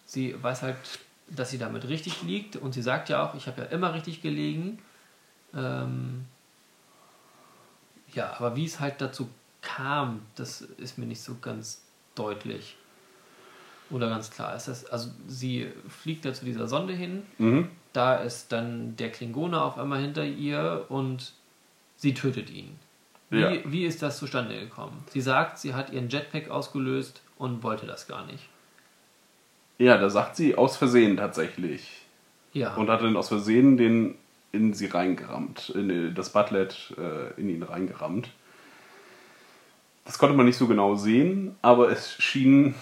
Sie 0.05 0.35
weiß 0.41 0.61
halt, 0.61 0.77
dass 1.35 1.49
sie 1.49 1.57
damit 1.57 1.87
richtig 1.87 2.23
liegt 2.23 2.55
und 2.55 2.73
sie 2.73 2.81
sagt 2.81 3.09
ja 3.09 3.23
auch, 3.25 3.35
ich 3.35 3.47
habe 3.47 3.61
ja 3.61 3.67
immer 3.67 3.93
richtig 3.93 4.21
gelegen. 4.21 4.79
Ähm, 5.53 6.25
ja, 8.13 8.33
aber 8.37 8.55
wie 8.55 8.65
es 8.65 8.79
halt 8.79 8.99
dazu 9.01 9.29
kam, 9.61 10.21
das 10.35 10.61
ist 10.61 10.97
mir 10.97 11.05
nicht 11.05 11.21
so 11.21 11.35
ganz 11.41 11.83
deutlich. 12.15 12.75
Oder 13.89 14.09
ganz 14.09 14.31
klar 14.31 14.55
ist 14.55 14.67
das, 14.67 14.85
also 14.85 15.09
sie 15.27 15.67
fliegt 15.89 16.25
da 16.25 16.33
zu 16.33 16.45
dieser 16.45 16.67
Sonde 16.67 16.93
hin, 16.93 17.23
Mhm. 17.37 17.69
da 17.93 18.15
ist 18.15 18.51
dann 18.51 18.95
der 18.95 19.11
Klingone 19.11 19.61
auf 19.61 19.77
einmal 19.77 20.01
hinter 20.01 20.23
ihr 20.25 20.85
und 20.89 21.33
sie 21.97 22.13
tötet 22.13 22.49
ihn. 22.49 22.79
Wie, 23.29 23.39
Ja. 23.39 23.51
wie 23.65 23.85
ist 23.85 24.01
das 24.01 24.17
zustande 24.17 24.59
gekommen? 24.59 25.03
Sie 25.09 25.21
sagt, 25.21 25.57
sie 25.59 25.73
hat 25.73 25.89
ihren 25.91 26.09
Jetpack 26.09 26.49
ausgelöst 26.49 27.21
und 27.37 27.63
wollte 27.63 27.85
das 27.85 28.07
gar 28.07 28.25
nicht. 28.25 28.43
Ja, 29.77 29.97
da 29.97 30.09
sagt 30.09 30.35
sie 30.35 30.55
aus 30.55 30.77
Versehen 30.77 31.17
tatsächlich. 31.17 32.01
Ja, 32.53 32.75
Und 32.75 32.89
hat 32.89 33.01
dann 33.01 33.15
aus 33.17 33.29
Versehen 33.29 33.77
den 33.77 34.15
in 34.51 34.73
sie 34.73 34.87
reingerammt, 34.87 35.69
in 35.69 36.13
das 36.13 36.31
Butlet 36.31 36.93
äh, 36.97 37.39
in 37.39 37.49
ihn 37.49 37.63
reingerammt. 37.63 38.29
Das 40.05 40.17
konnte 40.17 40.35
man 40.35 40.45
nicht 40.45 40.57
so 40.57 40.67
genau 40.67 40.95
sehen, 40.95 41.55
aber 41.61 41.89
es 41.89 42.13
schien. 42.21 42.75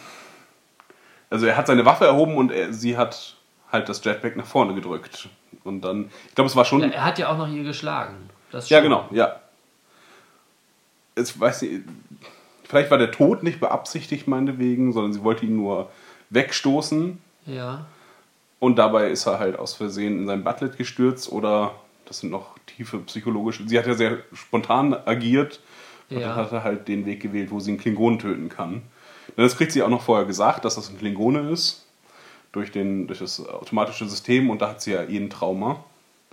Also 1.30 1.46
er 1.46 1.58
hat 1.58 1.68
seine 1.68 1.86
Waffe 1.86 2.06
erhoben 2.06 2.36
und 2.36 2.52
er, 2.52 2.74
sie 2.74 2.98
hat 2.98 3.36
halt 3.72 3.88
das 3.88 4.04
Jetpack 4.04 4.36
nach 4.36 4.48
vorne 4.48 4.74
gedrückt. 4.74 5.30
Und 5.64 5.82
dann, 5.82 6.10
ich 6.28 6.36
glaube, 6.36 6.48
es 6.50 6.56
war 6.56 6.66
schon. 6.66 6.82
Ja, 6.82 6.88
er 6.88 7.06
hat 7.06 7.20
ja 7.20 7.30
auch 7.30 7.38
noch 7.38 7.48
ihr 7.48 7.64
geschlagen. 7.64 8.16
Ja, 8.68 8.80
genau, 8.80 9.08
ja. 9.12 9.40
Es 11.14 11.40
weiß 11.40 11.62
nicht, 11.64 11.82
vielleicht 12.64 12.90
war 12.90 12.98
der 12.98 13.12
Tod 13.12 13.44
nicht 13.44 13.60
beabsichtigt, 13.60 14.28
meinetwegen, 14.28 14.92
sondern 14.92 15.14
sie 15.14 15.24
wollte 15.24 15.46
ihn 15.46 15.56
nur 15.56 15.92
wegstoßen 16.30 17.20
Ja, 17.46 17.86
und 18.60 18.76
dabei 18.78 19.10
ist 19.10 19.26
er 19.26 19.40
halt 19.40 19.58
aus 19.58 19.74
Versehen 19.74 20.20
in 20.20 20.28
sein 20.28 20.44
Butlet 20.44 20.78
gestürzt 20.78 21.32
oder 21.32 21.74
das 22.06 22.20
sind 22.20 22.30
noch 22.32 22.58
tiefe 22.66 22.98
psychologische. 23.00 23.68
Sie 23.68 23.78
hat 23.78 23.88
ja 23.88 23.94
sehr 23.94 24.20
spontan 24.34 24.94
agiert 24.94 25.60
und 26.10 26.20
Ja. 26.20 26.28
dann 26.30 26.36
hat 26.36 26.52
er 26.52 26.64
halt 26.64 26.88
den 26.88 27.06
Weg 27.06 27.22
gewählt, 27.22 27.52
wo 27.52 27.60
sie 27.60 27.72
einen 27.72 27.80
Klingonen 27.80 28.20
töten 28.20 28.50
kann. 28.50 28.82
Denn 29.38 29.46
das 29.46 29.56
kriegt 29.58 29.72
sie 29.72 29.82
auch 29.84 29.90
noch 29.90 30.02
vorher 30.02 30.26
gesagt, 30.26 30.66
dass 30.66 30.76
das 30.76 30.90
ein 30.90 30.98
Klingone 30.98 31.50
ist. 31.52 31.86
Durch, 32.52 32.72
den, 32.72 33.06
durch 33.06 33.20
das 33.20 33.40
automatische 33.48 34.08
System 34.10 34.50
und 34.50 34.60
da 34.64 34.70
hat 34.70 34.82
sie 34.82 34.92
ja 34.92 35.04
eh 35.04 35.18
ein 35.18 35.30
Trauma. 35.30 35.84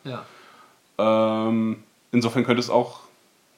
ja. 0.05 0.25
Ähm, 0.99 1.83
insofern 2.11 2.45
könnte 2.45 2.61
es 2.61 2.71
auch 2.71 3.01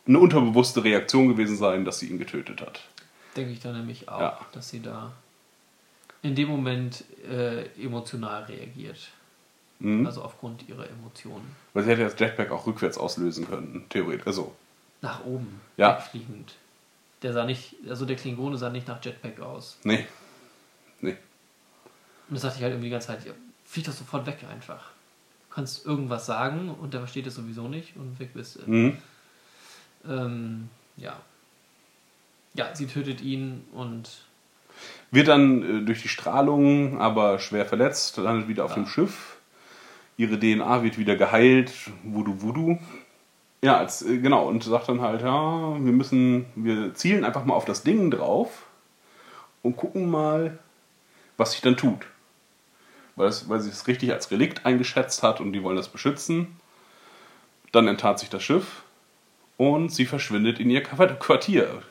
eine 0.08 0.18
unterbewusste 0.18 0.82
Reaktion 0.82 1.28
gewesen 1.28 1.56
sein, 1.56 1.84
dass 1.84 2.00
sie 2.00 2.06
ihn 2.08 2.18
getötet 2.18 2.60
hat. 2.60 2.80
Denke 3.36 3.52
ich 3.52 3.60
dann 3.60 3.76
nämlich 3.76 4.08
auch, 4.08 4.20
Ja. 4.20 4.38
dass 4.52 4.70
sie 4.70 4.80
da 4.80 5.12
in 6.28 6.34
dem 6.34 6.48
Moment 6.48 7.04
äh, 7.28 7.64
emotional 7.82 8.44
reagiert. 8.44 9.08
Mhm. 9.80 10.06
Also 10.06 10.22
aufgrund 10.22 10.68
ihrer 10.68 10.88
Emotionen. 10.88 11.54
Weil 11.72 11.84
sie 11.84 11.90
hätte 11.90 12.04
das 12.04 12.18
Jetpack 12.18 12.50
auch 12.50 12.66
rückwärts 12.66 12.98
auslösen 12.98 13.46
können, 13.48 13.86
theoretisch. 13.88 14.26
Also, 14.26 14.54
Nach 15.00 15.24
oben, 15.24 15.60
Ja. 15.76 15.96
wegfliegend. 15.96 16.54
Der 17.22 17.32
sah 17.32 17.44
nicht, 17.44 17.74
also 17.88 18.04
der 18.04 18.16
Klingone 18.16 18.56
sah 18.58 18.70
nicht 18.70 18.86
nach 18.88 19.04
Jetpack 19.04 19.40
aus. 19.40 19.78
nee. 19.84 20.06
Nee. 21.00 21.16
Und 22.28 22.34
das 22.34 22.42
sagte 22.42 22.58
ich 22.58 22.62
halt 22.64 22.72
irgendwie 22.72 22.88
die 22.88 22.92
ganze 22.92 23.06
Zeit, 23.08 23.24
ja, 23.24 23.32
flieg 23.64 23.84
doch 23.86 23.92
sofort 23.92 24.26
weg 24.26 24.38
einfach. 24.50 24.90
Du 25.48 25.54
kannst 25.54 25.86
irgendwas 25.86 26.26
sagen 26.26 26.70
und 26.70 26.92
der 26.92 27.00
versteht 27.00 27.26
es 27.28 27.36
sowieso 27.36 27.68
nicht 27.68 27.96
und 27.96 28.18
weg 28.18 28.30
bist 28.34 28.56
du. 28.56 28.70
Mhm. 28.70 28.98
Ähm, 30.08 30.68
ja. 30.96 31.20
Ja, 32.54 32.74
sie 32.74 32.86
tötet 32.86 33.20
ihn 33.20 33.64
und 33.72 34.10
Wird 35.10 35.28
dann 35.28 35.62
äh, 35.62 35.84
durch 35.84 36.02
die 36.02 36.08
Strahlung 36.08 37.00
aber 37.00 37.38
schwer 37.38 37.64
verletzt, 37.64 38.16
landet 38.18 38.48
wieder 38.48 38.64
auf 38.64 38.74
dem 38.74 38.86
Schiff. 38.86 39.36
Ihre 40.16 40.38
DNA 40.38 40.82
wird 40.82 40.98
wieder 40.98 41.16
geheilt, 41.16 41.72
Voodoo 42.02 42.42
Voodoo. 42.42 42.78
Ja, 43.62 43.78
als, 43.78 44.02
äh, 44.02 44.18
genau, 44.18 44.46
und 44.46 44.62
sagt 44.62 44.88
dann 44.88 45.00
halt, 45.00 45.22
ja, 45.22 45.74
wir 45.74 45.92
müssen, 45.92 46.46
wir 46.54 46.94
zielen 46.94 47.24
einfach 47.24 47.44
mal 47.44 47.54
auf 47.54 47.64
das 47.64 47.82
Ding 47.82 48.10
drauf 48.10 48.66
und 49.62 49.76
gucken 49.76 50.10
mal, 50.10 50.58
was 51.36 51.52
sich 51.52 51.60
dann 51.60 51.76
tut. 51.76 52.06
Weil, 53.16 53.28
es, 53.28 53.48
weil 53.48 53.60
sie 53.60 53.70
es 53.70 53.86
richtig 53.86 54.12
als 54.12 54.30
Relikt 54.30 54.66
eingeschätzt 54.66 55.22
hat 55.22 55.40
und 55.40 55.52
die 55.52 55.62
wollen 55.62 55.76
das 55.76 55.88
beschützen. 55.88 56.56
Dann 57.72 57.88
enttarnt 57.88 58.18
sich 58.18 58.30
das 58.30 58.42
Schiff 58.42 58.82
und 59.56 59.90
sie 59.90 60.06
verschwindet 60.06 60.60
in 60.60 60.70
ihr 60.70 60.82
Quartier. 60.82 61.82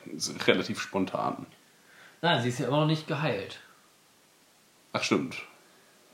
Relativ 0.46 0.80
spontan. 0.80 1.46
Nein, 2.22 2.42
sie 2.42 2.50
ist 2.50 2.60
ja 2.60 2.68
immer 2.68 2.82
noch 2.82 2.88
nicht 2.88 3.08
geheilt. 3.08 3.60
Ach 4.94 5.04
stimmt. 5.04 5.36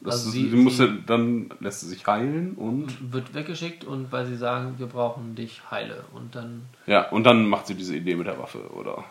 Das 0.02 0.16
Also 0.16 0.32
sie- 0.32 0.50
sie, 0.50 0.56
musste, 0.58 0.88
sie- 0.88 1.04
dann 1.06 1.50
lässt 1.62 1.80
sie 1.80 1.88
sich 1.88 2.06
heilen 2.06 2.56
und 2.56 3.14
Wird 3.14 3.34
weggeschickt 3.34 3.86
und 3.86 4.12
weil 4.12 4.26
sie 4.26 4.36
sagen, 4.36 4.76
wir 4.78 4.88
brauchen 4.88 5.36
dich 5.36 5.62
heile. 5.72 6.04
Und 6.14 6.36
dann, 6.36 6.66
ja 6.88 7.10
und 7.10 7.24
dann 7.24 7.48
macht 7.48 7.68
sie 7.68 7.76
diese 7.76 7.96
Idee 7.96 8.16
mit 8.16 8.28
der 8.28 8.38
Waffe 8.38 8.60
oder 8.72 9.04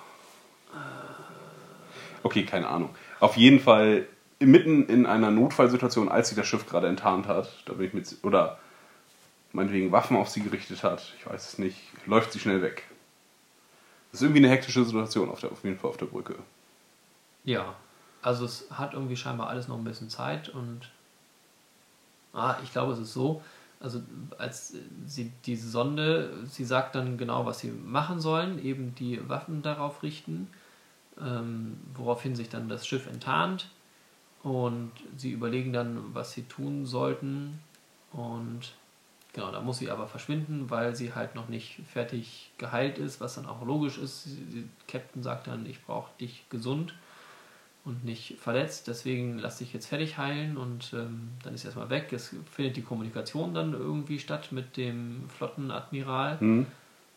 okay 2.22 2.44
keine 2.44 2.68
Ahnung. 2.68 2.90
Auf 3.20 3.36
jeden 3.36 3.60
Fall 3.60 4.06
mitten 4.38 4.86
in 4.86 5.06
einer 5.06 5.30
Notfallsituation, 5.30 6.08
als 6.08 6.28
sie 6.28 6.34
das 6.34 6.46
Schiff 6.46 6.66
gerade 6.66 6.88
enttarnt 6.88 7.26
hat, 7.26 7.62
da 7.66 7.74
bin 7.74 7.86
ich 7.86 7.94
mit 7.94 8.16
oder 8.22 8.58
meinetwegen 9.52 9.92
Waffen 9.92 10.16
auf 10.16 10.28
sie 10.28 10.42
gerichtet 10.42 10.82
hat, 10.82 11.14
ich 11.18 11.26
weiß 11.26 11.48
es 11.52 11.58
nicht, 11.58 11.78
läuft 12.06 12.32
sie 12.32 12.40
schnell 12.40 12.60
weg. 12.62 12.84
Das 14.10 14.20
ist 14.20 14.24
irgendwie 14.26 14.40
eine 14.44 14.50
hektische 14.50 14.84
Situation 14.84 15.30
auf, 15.30 15.40
der, 15.40 15.52
auf 15.52 15.62
jeden 15.64 15.78
Fall 15.78 15.90
auf 15.90 15.96
der 15.96 16.06
Brücke. 16.06 16.34
Ja. 17.44 17.74
Also 18.22 18.44
es 18.44 18.70
hat 18.70 18.94
irgendwie 18.94 19.16
scheinbar 19.16 19.48
alles 19.48 19.68
noch 19.68 19.76
ein 19.76 19.84
bisschen 19.84 20.08
Zeit 20.08 20.48
und 20.48 20.88
ah, 22.32 22.56
ich 22.62 22.70
glaube, 22.72 22.92
es 22.92 23.00
ist 23.00 23.12
so, 23.12 23.42
also 23.80 24.00
als 24.38 24.76
sie 25.06 25.32
diese 25.44 25.68
Sonde, 25.68 26.32
sie 26.46 26.64
sagt 26.64 26.94
dann 26.94 27.18
genau, 27.18 27.44
was 27.46 27.58
sie 27.58 27.70
machen 27.70 28.20
sollen, 28.20 28.64
eben 28.64 28.94
die 28.94 29.28
Waffen 29.28 29.62
darauf 29.62 30.04
richten, 30.04 30.48
ähm, 31.20 31.80
woraufhin 31.94 32.36
sich 32.36 32.48
dann 32.48 32.68
das 32.68 32.86
Schiff 32.86 33.08
enttarnt 33.08 33.68
und 34.44 34.92
sie 35.16 35.32
überlegen 35.32 35.72
dann, 35.72 36.14
was 36.14 36.32
sie 36.32 36.44
tun 36.44 36.86
sollten 36.86 37.58
und 38.12 38.72
Genau, 39.34 39.50
da 39.50 39.62
muss 39.62 39.78
sie 39.78 39.90
aber 39.90 40.06
verschwinden, 40.06 40.68
weil 40.68 40.94
sie 40.94 41.14
halt 41.14 41.34
noch 41.34 41.48
nicht 41.48 41.80
fertig 41.90 42.50
geheilt 42.58 42.98
ist, 42.98 43.18
was 43.20 43.36
dann 43.36 43.46
auch 43.46 43.64
logisch 43.64 43.96
ist. 43.96 44.26
Die 44.26 44.68
Captain 44.86 45.22
sagt 45.22 45.46
dann, 45.46 45.64
ich 45.64 45.82
brauche 45.82 46.10
dich 46.20 46.44
gesund 46.50 46.94
und 47.84 48.04
nicht 48.04 48.36
verletzt, 48.38 48.86
deswegen 48.86 49.38
lass 49.38 49.58
dich 49.58 49.72
jetzt 49.72 49.86
fertig 49.86 50.16
heilen 50.16 50.56
und 50.56 50.92
ähm, 50.92 51.30
dann 51.42 51.54
ist 51.54 51.62
sie 51.62 51.66
erstmal 51.66 51.90
weg. 51.90 52.12
Es 52.12 52.34
findet 52.52 52.76
die 52.76 52.82
Kommunikation 52.82 53.54
dann 53.54 53.72
irgendwie 53.72 54.18
statt 54.20 54.52
mit 54.52 54.76
dem 54.76 55.24
Flottenadmiral, 55.36 56.38
Hm. 56.38 56.66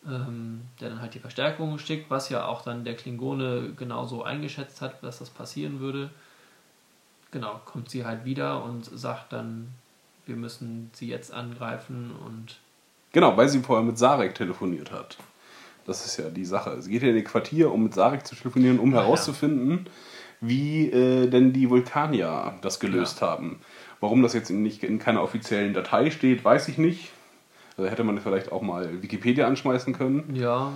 ähm, 0.08 0.62
der 0.80 0.90
dann 0.90 1.00
halt 1.00 1.14
die 1.14 1.20
Verstärkung 1.20 1.78
schickt, 1.78 2.10
was 2.10 2.30
ja 2.30 2.46
auch 2.46 2.62
dann 2.62 2.84
der 2.84 2.96
Klingone 2.96 3.74
genauso 3.76 4.24
eingeschätzt 4.24 4.80
hat, 4.82 5.02
dass 5.04 5.20
das 5.20 5.30
passieren 5.30 5.78
würde. 5.78 6.10
Genau, 7.30 7.60
kommt 7.64 7.90
sie 7.90 8.04
halt 8.04 8.24
wieder 8.24 8.64
und 8.64 8.84
sagt 8.84 9.32
dann, 9.32 9.68
wir 10.26 10.36
müssen 10.36 10.90
sie 10.94 11.08
jetzt 11.08 11.32
angreifen 11.32 12.10
und 12.24 12.58
Genau, 13.12 13.36
weil 13.36 13.48
sie 13.48 13.60
vorher 13.60 13.84
mit 13.84 13.98
Sarek 13.98 14.34
telefoniert 14.34 14.90
hat. 14.90 15.16
Das 15.86 16.04
ist 16.04 16.16
ja 16.16 16.28
die 16.28 16.44
Sache. 16.44 16.82
Sie 16.82 16.90
geht 16.90 17.02
ja 17.02 17.08
in 17.10 17.16
ihr 17.16 17.24
Quartier, 17.24 17.72
um 17.72 17.84
mit 17.84 17.94
Sarek 17.94 18.26
zu 18.26 18.34
telefonieren, 18.34 18.78
um 18.80 18.92
Ah, 18.92 18.96
ja. 19.02 19.02
Wie 20.40 20.90
äh, 20.90 21.28
denn 21.28 21.52
die 21.52 21.68
Vulkanier 21.70 22.54
das 22.62 22.80
gelöst 22.80 23.22
haben. 23.22 23.60
Warum 24.00 24.22
das 24.22 24.34
jetzt 24.34 24.50
nicht 24.50 24.82
in 24.84 24.98
keiner 24.98 25.22
offiziellen 25.22 25.72
Datei 25.72 26.10
steht, 26.10 26.44
weiß 26.44 26.68
ich 26.68 26.78
nicht. 26.78 27.10
Also 27.78 27.90
hätte 27.90 28.04
man 28.04 28.20
vielleicht 28.20 28.52
auch 28.52 28.62
mal 28.62 29.02
Wikipedia 29.02 29.46
anschmeißen 29.46 29.92
können. 29.94 30.34
ja, 30.36 30.72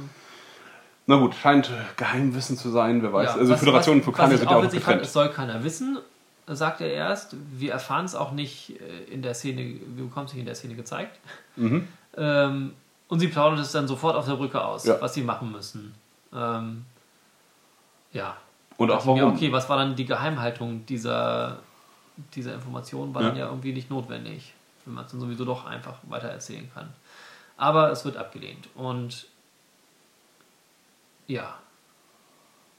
Na 1.06 1.16
gut, 1.16 1.34
scheint 1.34 1.70
Geheimwissen 1.96 2.56
zu 2.56 2.70
sein, 2.70 3.02
wer 3.02 3.12
weiß. 3.12 3.30
Ja, 3.30 3.36
also 3.36 3.52
was- 3.52 3.58
Föderation 3.60 3.96
und 3.96 4.00
was- 4.02 4.06
Vulkanier 4.06 4.38
sind 4.38 4.50
ja 4.50 4.56
auch 4.56 4.60
auch 4.60 4.62
fand, 4.64 4.72
getrennt. 4.74 5.02
Es 5.02 5.12
soll 5.12 5.28
keiner 5.30 5.64
wissen, 5.64 5.98
sagt 6.46 6.80
er 6.80 6.92
erst. 6.92 7.36
Wir 7.56 7.72
erfahren 7.72 8.04
es 8.04 8.14
auch 8.14 8.32
nicht 8.32 8.80
äh, 8.80 9.12
in 9.12 9.22
der 9.22 9.34
Szene, 9.34 9.76
wir 9.96 10.04
bekommen 10.04 10.26
es 10.26 10.32
nicht 10.32 10.40
in 10.40 10.46
der 10.46 10.54
Szene 10.54 10.74
gezeigt. 10.74 11.18
Ähm, 12.16 12.72
und 13.08 13.20
sie 13.20 13.28
plaudert 13.28 13.60
es 13.60 13.72
dann 13.72 13.88
sofort 13.88 14.14
auf 14.16 14.26
der 14.26 14.34
Brücke 14.36 14.62
aus, 14.64 14.84
Ja. 14.86 15.00
was 15.00 15.14
sie 15.14 15.22
machen 15.22 15.50
müssen. 15.52 15.94
Ähm, 16.34 16.84
ja. 18.12 18.36
Und 18.80 18.90
auch 18.90 18.96
Dachte 18.96 19.10
mir, 19.12 19.20
warum. 19.22 19.34
okay, 19.34 19.52
was 19.52 19.68
war 19.68 19.76
dann 19.76 19.94
die 19.94 20.06
Geheimhaltung 20.06 20.86
dieser, 20.86 21.58
dieser 22.34 22.54
Information? 22.54 23.14
War 23.14 23.20
Ja. 23.20 23.28
dann 23.28 23.36
ja 23.36 23.46
irgendwie 23.48 23.74
nicht 23.74 23.90
notwendig, 23.90 24.54
wenn 24.86 24.94
man 24.94 25.04
es 25.04 25.10
dann 25.10 25.20
sowieso 25.20 25.44
doch 25.44 25.66
einfach 25.66 25.98
weiter 26.08 26.28
erzählen 26.28 26.66
kann. 26.72 26.88
Aber 27.58 27.90
es 27.92 28.06
wird 28.06 28.16
abgelehnt. 28.16 28.68
Und 28.74 29.26
ja. 31.26 31.58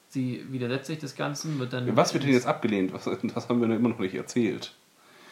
Sie 0.09 0.43
widersetzt 0.51 0.87
sich 0.87 0.97
des 0.97 1.15
Ganzen, 1.15 1.59
wird 1.59 1.71
dann. 1.71 1.95
Was 1.95 2.13
wird 2.15 2.23
denn 2.23 2.33
jetzt 2.33 2.47
abgelehnt? 2.47 2.91
Was, 2.93 3.03
das 3.05 3.47
haben 3.47 3.61
wir 3.61 3.69
immer 3.75 3.89
noch 3.89 3.99
nicht 3.99 4.15
erzählt. 4.15 4.73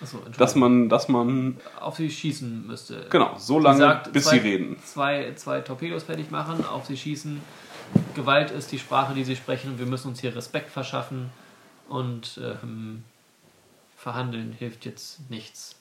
Achso. 0.02 0.20
Dass 0.38 0.54
man, 0.56 0.88
dass 0.88 1.10
man, 1.10 1.58
auf 1.80 1.98
sie 1.98 2.10
schießen 2.12 2.68
müsste. 2.68 3.08
genau, 3.10 3.36
so 3.38 3.58
Sie 3.58 3.64
lange, 3.66 3.80
sagt, 3.80 4.14
bis 4.14 4.26
zwei, 4.26 4.32
sie 4.38 4.48
reden. 4.48 4.78
Zwei, 4.86 5.34
zwei 5.36 5.60
Torpedos 5.62 6.04
fertig 6.04 6.30
machen, 6.32 6.64
auf 6.64 6.86
sie 6.86 6.96
schießen. 6.96 7.42
Gewalt 8.16 8.52
ist 8.52 8.72
die 8.72 8.80
Sprache, 8.80 9.14
die 9.14 9.24
sie 9.24 9.36
sprechen. 9.36 9.80
Wir 9.80 9.86
müssen 9.86 10.10
uns 10.10 10.22
hier 10.22 10.36
Respekt 10.36 10.72
verschaffen. 10.72 11.30
Und 11.88 12.40
ähm, 12.44 13.04
verhandeln 13.98 14.54
hilft 14.54 14.86
jetzt 14.86 15.30
nichts. 15.30 15.76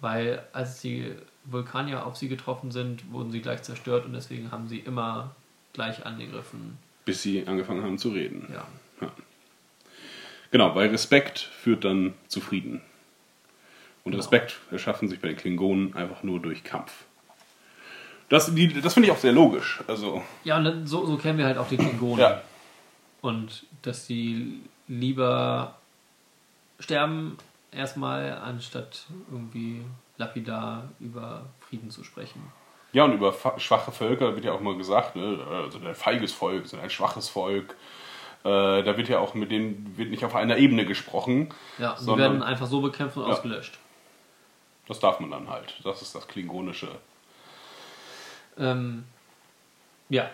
Weil 0.00 0.42
als 0.52 0.80
die 0.80 1.14
Vulkanier 1.44 2.06
auf 2.06 2.16
sie 2.16 2.28
getroffen 2.28 2.70
sind, 2.70 3.10
wurden 3.12 3.30
sie 3.30 3.40
gleich 3.40 3.62
zerstört 3.62 4.06
und 4.06 4.12
deswegen 4.12 4.50
haben 4.50 4.68
sie 4.68 4.78
immer 4.78 5.34
gleich 5.72 6.06
angegriffen. 6.06 6.78
Bis 7.04 7.22
sie 7.22 7.46
angefangen 7.46 7.82
haben 7.82 7.98
zu 7.98 8.10
reden. 8.10 8.48
Ja. 8.52 8.66
Genau, 10.50 10.74
weil 10.74 10.88
Respekt 10.88 11.38
führt 11.38 11.84
dann 11.84 12.14
zu 12.28 12.40
Frieden. 12.40 12.80
Und 14.02 14.12
Genau. 14.12 14.16
Respekt 14.16 14.58
erschaffen 14.70 15.08
sich 15.08 15.20
bei 15.20 15.28
den 15.28 15.36
Klingonen 15.36 15.94
einfach 15.94 16.22
nur 16.22 16.40
durch 16.40 16.64
Kampf. 16.64 17.04
Das, 18.30 18.54
die- 18.54 18.80
das 18.80 18.94
finde 18.94 19.08
ich 19.08 19.12
auch 19.12 19.18
sehr 19.18 19.32
logisch. 19.32 19.82
Also, 19.86 20.22
Ja, 20.44 20.56
und 20.56 20.64
dann, 20.64 20.86
so, 20.86 21.04
so 21.04 21.16
kennen 21.18 21.36
wir 21.38 21.44
halt 21.44 21.58
auch 21.58 21.68
die 21.68 21.76
Klingonen. 21.76 22.20
ja. 22.20 22.40
Und 23.20 23.64
dass 23.82 24.06
sie 24.06 24.62
lieber 24.88 25.74
sterben 26.78 27.36
erstmal, 27.70 28.32
anstatt 28.32 29.04
irgendwie 29.30 29.82
lapidar 30.16 30.84
über 31.00 31.46
Frieden 31.68 31.90
zu 31.90 32.02
sprechen. 32.04 32.40
Ja, 32.92 33.04
und 33.04 33.12
über 33.12 33.34
schwache 33.58 33.92
Völker 33.92 34.34
wird 34.34 34.44
ja 34.44 34.52
auch 34.52 34.60
mal 34.60 34.76
gesagt, 34.76 35.14
ne? 35.16 35.38
also 35.48 35.78
ein 35.78 35.94
feiges 35.94 36.32
Volk, 36.32 36.66
sind 36.66 36.80
ein 36.80 36.90
schwaches 36.90 37.28
Volk. 37.28 37.76
Äh, 38.42 38.82
da 38.82 38.96
wird 38.96 39.08
ja 39.08 39.18
auch 39.18 39.34
mit 39.34 39.50
denen 39.50 39.94
wird 39.98 40.10
nicht 40.10 40.24
auf 40.24 40.34
einer 40.34 40.56
Ebene 40.56 40.86
gesprochen. 40.86 41.50
Ja, 41.78 41.96
sie 41.96 42.04
sondern 42.06 42.32
werden 42.32 42.42
einfach 42.42 42.66
so 42.66 42.80
bekämpft 42.80 43.16
und 43.18 43.24
Ja. 43.26 43.32
ausgelöscht. 43.32 43.78
Das 44.88 44.98
darf 44.98 45.20
man 45.20 45.30
dann 45.30 45.48
halt. 45.50 45.74
Das 45.84 46.00
ist 46.02 46.14
das 46.14 46.26
Klingonische. 46.26 46.88
Ähm, 48.60 49.04
ja, 50.08 50.30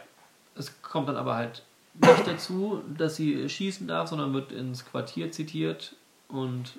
es 0.55 0.83
kommt 0.83 1.09
dann 1.09 1.17
aber 1.17 1.37
halt 1.37 1.63
nicht 1.95 2.27
dazu, 2.27 2.83
dass 2.99 3.17
sie 3.17 3.49
schießen 3.49 3.87
darf, 3.89 4.09
sondern 4.11 4.35
wird 4.35 4.53
ins 4.53 4.85
Quartier 4.85 5.33
zitiert 5.33 5.95
und 6.29 6.75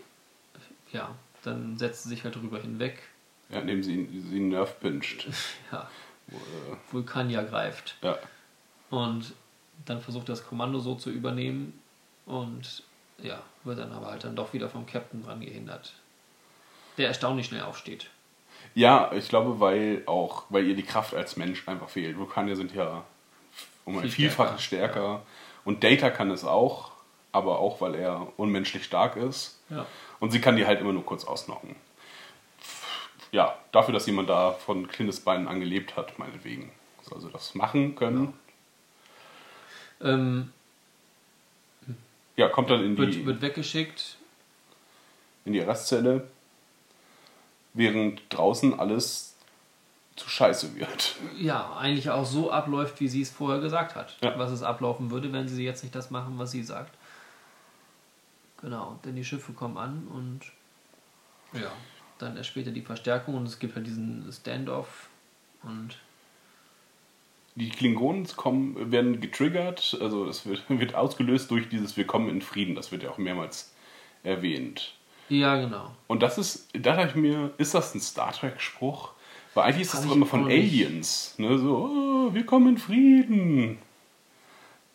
ja, 0.92 1.16
dann 1.44 1.78
setzt 1.78 2.04
sie 2.04 2.10
sich 2.10 2.24
halt 2.24 2.36
drüber 2.36 2.60
hinweg. 2.60 3.02
Ja, 3.50 3.60
indem 3.60 3.82
sie, 3.82 4.08
sie 4.30 4.40
nerv 4.40 4.80
pinscht. 4.80 5.28
Ja, 5.72 5.90
Äh, 6.30 6.34
Vulkanier 6.92 7.44
greift. 7.44 7.96
ja. 8.02 8.18
Und 8.90 9.34
dann 9.86 10.02
versucht 10.02 10.28
das 10.28 10.46
Kommando 10.46 10.80
so 10.80 10.96
zu 10.96 11.10
übernehmen 11.10 11.80
und 12.26 12.84
ja, 13.22 13.42
wird 13.64 13.80
dann 13.80 13.92
aber 13.94 14.08
halt 14.08 14.24
dann 14.26 14.36
doch 14.36 14.52
wieder 14.54 14.70
vom 14.70 14.86
Captain 14.86 15.24
dran 15.24 15.40
gehindert. 15.40 15.94
Der 16.98 17.08
erstaunlich 17.08 17.46
schnell 17.48 17.62
aufsteht. 17.62 18.10
Ja, 18.76 19.12
ich 19.14 19.30
glaube, 19.30 19.60
weil 19.60 20.04
auch, 20.06 20.44
weil 20.50 20.66
ihr 20.68 20.76
die 20.76 20.84
Kraft 20.84 21.14
als 21.14 21.36
Mensch 21.38 21.68
einfach 21.68 21.90
fehlt. 21.90 22.18
Vulkanier 22.18 22.56
sind 22.56 22.74
ja 22.74 23.04
um 23.86 23.96
ein 23.98 24.02
Viel 24.04 24.12
Vielfaches 24.12 24.62
stärker. 24.62 24.94
stärker, 24.94 25.22
Und 25.66 25.84
Data 25.84 26.10
kann 26.10 26.30
es 26.32 26.44
auch, 26.44 26.92
aber 27.32 27.60
auch, 27.60 27.82
weil 27.82 27.96
er 27.96 28.28
unmenschlich 28.38 28.84
stark 28.84 29.16
ist. 29.16 29.60
Ja. 29.70 29.86
Und 30.20 30.32
sie 30.32 30.42
kann 30.42 30.56
die 30.56 30.66
halt 30.66 30.80
immer 30.82 30.94
nur 30.94 31.06
kurz 31.06 31.26
ausnocken. 31.26 31.76
Ja, 33.32 33.58
dafür, 33.72 33.94
dass 33.94 34.06
jemand 34.06 34.30
da 34.30 34.52
von 34.52 34.88
Kindesbeinen 34.88 35.48
angelebt 35.48 35.96
hat, 35.98 36.18
meinetwegen. 36.20 36.72
Soll 37.04 37.22
sie 37.22 37.30
das 37.30 37.56
machen 37.56 37.96
können. 37.96 38.34
Ähm, 40.02 40.52
Ja, 42.36 42.50
kommt 42.50 42.70
dann 42.70 42.84
in 42.84 42.96
die, 42.96 43.02
wird, 43.02 43.26
wird 43.26 43.42
weggeschickt. 43.42 44.18
in 45.46 45.54
die 45.54 45.62
Arrestzelle, 45.62 46.28
während 47.78 48.22
draußen 48.30 48.80
alles 48.80 49.36
zu 50.16 50.28
scheiße 50.30 50.76
wird. 50.76 51.16
Ja, 51.38 51.78
eigentlich 51.78 52.10
auch 52.10 52.26
so 52.26 52.52
abläuft, 52.52 53.00
wie 53.00 53.08
sie 53.08 53.22
es 53.22 53.30
vorher 53.30 53.62
gesagt 53.62 53.96
hat. 53.96 54.18
Ja. 54.22 54.38
Was 54.38 54.52
es 54.52 54.64
ablaufen 54.64 55.12
würde, 55.12 55.32
wenn 55.32 55.48
sie 55.48 55.64
jetzt 55.64 55.84
nicht 55.84 55.96
das 55.96 56.10
machen, 56.10 56.34
was 56.38 56.52
sie 56.52 56.64
sagt. 56.64 56.98
Genau, 58.62 59.00
denn 59.06 59.16
die 59.16 59.24
Schiffe 59.24 59.54
kommen 59.54 59.78
an 59.78 60.08
und 60.08 60.42
ja, 61.54 61.72
dann 62.18 62.36
erst 62.36 62.50
später 62.50 62.72
die 62.72 62.82
Verstärkung 62.82 63.36
und 63.36 63.46
es 63.46 63.60
gibt 63.60 63.76
halt 63.76 63.86
diesen 63.86 64.28
Standoff 64.32 65.10
und 65.62 65.98
Die 67.56 67.70
Klingonen 67.70 68.28
kommen, 68.36 68.92
werden 68.92 69.22
getriggert, 69.22 69.98
also 70.02 70.28
es 70.28 70.48
wird, 70.48 70.64
wird 70.70 70.96
ausgelöst 70.96 71.52
durch 71.52 71.70
dieses 71.70 71.96
Wir 71.96 72.08
kommen 72.08 72.30
in 72.30 72.42
Frieden. 72.42 72.74
Das 72.74 72.92
wird 72.92 73.04
ja 73.04 73.12
auch 73.12 73.20
mehrmals 73.20 73.72
erwähnt. 74.24 74.97
Ja, 75.30 75.56
genau. 75.58 75.92
Und 76.08 76.24
das 76.24 76.38
ist, 76.38 76.68
da 76.74 76.96
dachte 76.96 77.10
ich 77.10 77.16
mir, 77.16 77.52
ist 77.58 77.74
das 77.74 77.94
ein 77.94 78.02
Star 78.02 78.32
Trek-Spruch? 78.32 79.12
Weil 79.54 79.66
eigentlich 79.66 79.82
ist 79.84 79.94
das 79.94 80.04
doch 80.04 80.16
immer 80.16 80.26
von. 80.26 80.46
Aliens. 80.46 81.34
Ne? 81.38 81.58
So, 81.58 81.78
oh, 81.78 82.34
wir 82.34 82.46
kommen 82.46 82.70
in 82.70 82.78
Frieden. 82.78 83.80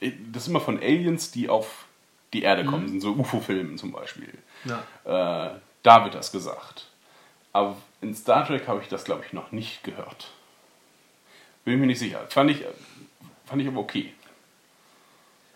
Das 0.01 0.45
ist 0.45 0.49
immer 0.49 0.61
von 0.61 0.79
Aliens, 0.79 1.31
die 1.31 1.49
auf 1.49 1.87
die 2.33 2.43
Erde 2.43 2.65
kommen, 2.65 2.89
sind 2.89 3.01
so 3.01 3.13
UFO-Filmen 3.13 3.77
zum 3.77 3.93
Beispiel. 3.93 4.33
Ja. 4.65 4.83
Äh, 5.05 5.59
da 5.83 6.05
wird 6.05 6.15
das 6.15 6.33
gesagt. 6.33 6.87
Aber 7.53 7.77
in 8.01 8.15
Star 8.15 8.47
Trek 8.47 8.67
habe 8.67 8.81
ich 8.83 8.89
das, 8.89 9.05
glaube 9.05 9.25
ich, 9.27 9.33
noch 9.33 9.53
nicht 9.53 9.85
gehört. 9.85 10.31
Bin 11.65 11.79
mir 11.79 11.87
nicht 11.87 11.99
sicher. 11.99 12.25
Fand 12.29 12.51
ich, 12.51 12.65
fand 13.45 13.63
ich 13.63 13.69
aber 13.69 13.81
okay. 13.81 14.15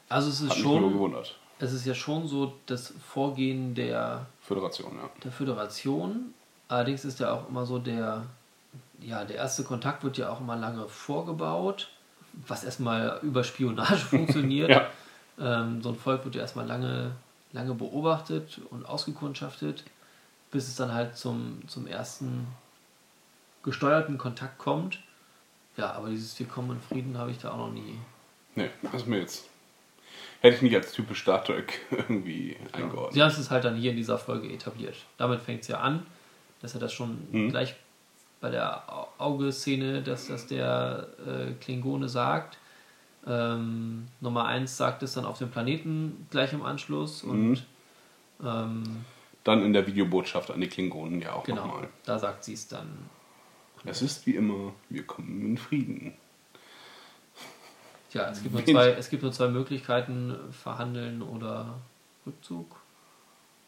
Also 0.08 0.28
es 0.28 0.40
ist 0.40 0.50
Hat 0.50 0.56
mich 0.58 0.66
nur 0.66 0.80
schon, 0.80 0.92
gewundert. 0.92 1.38
es 1.58 1.72
ist 1.72 1.86
ja 1.86 1.94
schon 1.94 2.28
so 2.28 2.54
das 2.66 2.94
Vorgehen 3.12 3.74
der, 3.74 4.26
Föderation, 4.46 4.92
ja. 4.96 5.10
der 5.24 5.32
Föderation. 5.32 6.32
Allerdings 6.68 7.04
ist 7.04 7.18
ja 7.18 7.32
auch 7.32 7.48
immer 7.48 7.66
so 7.66 7.78
der, 7.78 8.26
ja, 9.00 9.24
der 9.24 9.36
erste 9.36 9.64
Kontakt 9.64 10.04
wird 10.04 10.18
ja 10.18 10.30
auch 10.30 10.40
immer 10.40 10.56
lange 10.56 10.88
vorgebaut, 10.88 11.90
was 12.32 12.62
erstmal 12.62 13.18
über 13.22 13.42
Spionage 13.42 13.96
funktioniert. 14.10 14.70
Ja. 14.70 14.90
ähm, 15.40 15.82
so 15.82 15.88
ein 15.88 15.96
Volk 15.96 16.24
wird 16.24 16.36
ja 16.36 16.42
erstmal 16.42 16.66
lange, 16.66 17.12
lange 17.52 17.74
beobachtet 17.74 18.60
und 18.70 18.86
ausgekundschaftet, 18.86 19.82
bis 20.52 20.68
es 20.68 20.76
dann 20.76 20.92
halt 20.92 21.16
zum, 21.16 21.62
zum 21.66 21.88
ersten 21.88 22.46
gesteuerten 23.64 24.16
Kontakt 24.16 24.58
kommt. 24.58 25.00
Ja, 25.76 25.92
aber 25.92 26.08
dieses 26.08 26.38
Wir 26.38 26.46
kommen 26.46 26.70
in 26.70 26.80
Frieden 26.80 27.18
habe 27.18 27.32
ich 27.32 27.38
da 27.38 27.50
auch 27.50 27.58
noch 27.58 27.72
nie. 27.72 27.98
Nee, 28.54 28.70
das 28.82 28.94
ist 28.94 29.06
mir 29.08 29.18
jetzt. 29.18 29.48
Hätte 30.40 30.56
ich 30.56 30.62
nicht 30.62 30.74
als 30.76 30.92
typisch 30.92 31.22
Star 31.22 31.42
Trek 31.44 31.80
irgendwie 31.90 32.56
eingeordnet. 32.72 33.14
Sie 33.14 33.22
haben 33.22 33.30
es 33.30 33.50
halt 33.50 33.64
dann 33.64 33.76
hier 33.76 33.90
in 33.90 33.96
dieser 33.96 34.18
Folge 34.18 34.48
etabliert. 34.52 34.96
Damit 35.18 35.40
fängt 35.40 35.62
es 35.62 35.68
ja 35.68 35.80
an, 35.80 36.06
dass 36.62 36.74
er 36.74 36.80
das 36.80 36.92
schon 36.92 37.18
Mhm. 37.32 37.50
gleich 37.50 37.74
bei 38.40 38.50
der 38.50 38.82
Au- 38.92 39.08
Auge-Szene, 39.18 40.02
dass 40.02 40.28
das 40.28 40.46
der 40.46 41.08
äh, 41.26 41.52
Klingone 41.62 42.08
sagt. 42.08 42.58
Ähm, 43.26 44.06
Nummer 44.20 44.44
1 44.46 44.76
sagt 44.76 45.02
es 45.02 45.14
dann 45.14 45.24
auf 45.24 45.38
dem 45.38 45.50
Planeten 45.50 46.26
gleich 46.30 46.52
im 46.52 46.62
Anschluss 46.62 47.22
und 47.24 47.64
ähm, 48.44 49.04
Dann 49.42 49.64
in 49.64 49.72
der 49.72 49.86
Videobotschaft 49.86 50.50
an 50.50 50.60
die 50.60 50.68
Klingonen 50.68 51.20
ja 51.22 51.32
auch 51.32 51.42
genau, 51.44 51.66
nochmal. 51.66 51.88
da 52.04 52.18
sagt 52.18 52.44
sie 52.44 52.52
es 52.52 52.68
dann. 52.68 52.86
Es 53.84 54.02
ist 54.02 54.26
wie 54.26 54.34
immer, 54.36 54.72
wir 54.90 55.04
kommen 55.04 55.40
in 55.42 55.56
Frieden. 55.56 56.14
Ja, 58.16 58.30
es 58.30 58.42
gibt, 58.42 58.54
nur 58.54 58.64
zwei, 58.64 58.90
es 58.92 59.08
gibt 59.10 59.22
nur 59.22 59.32
zwei 59.32 59.48
Möglichkeiten, 59.48 60.34
verhandeln 60.50 61.22
oder 61.22 61.74
Rückzug, 62.26 62.76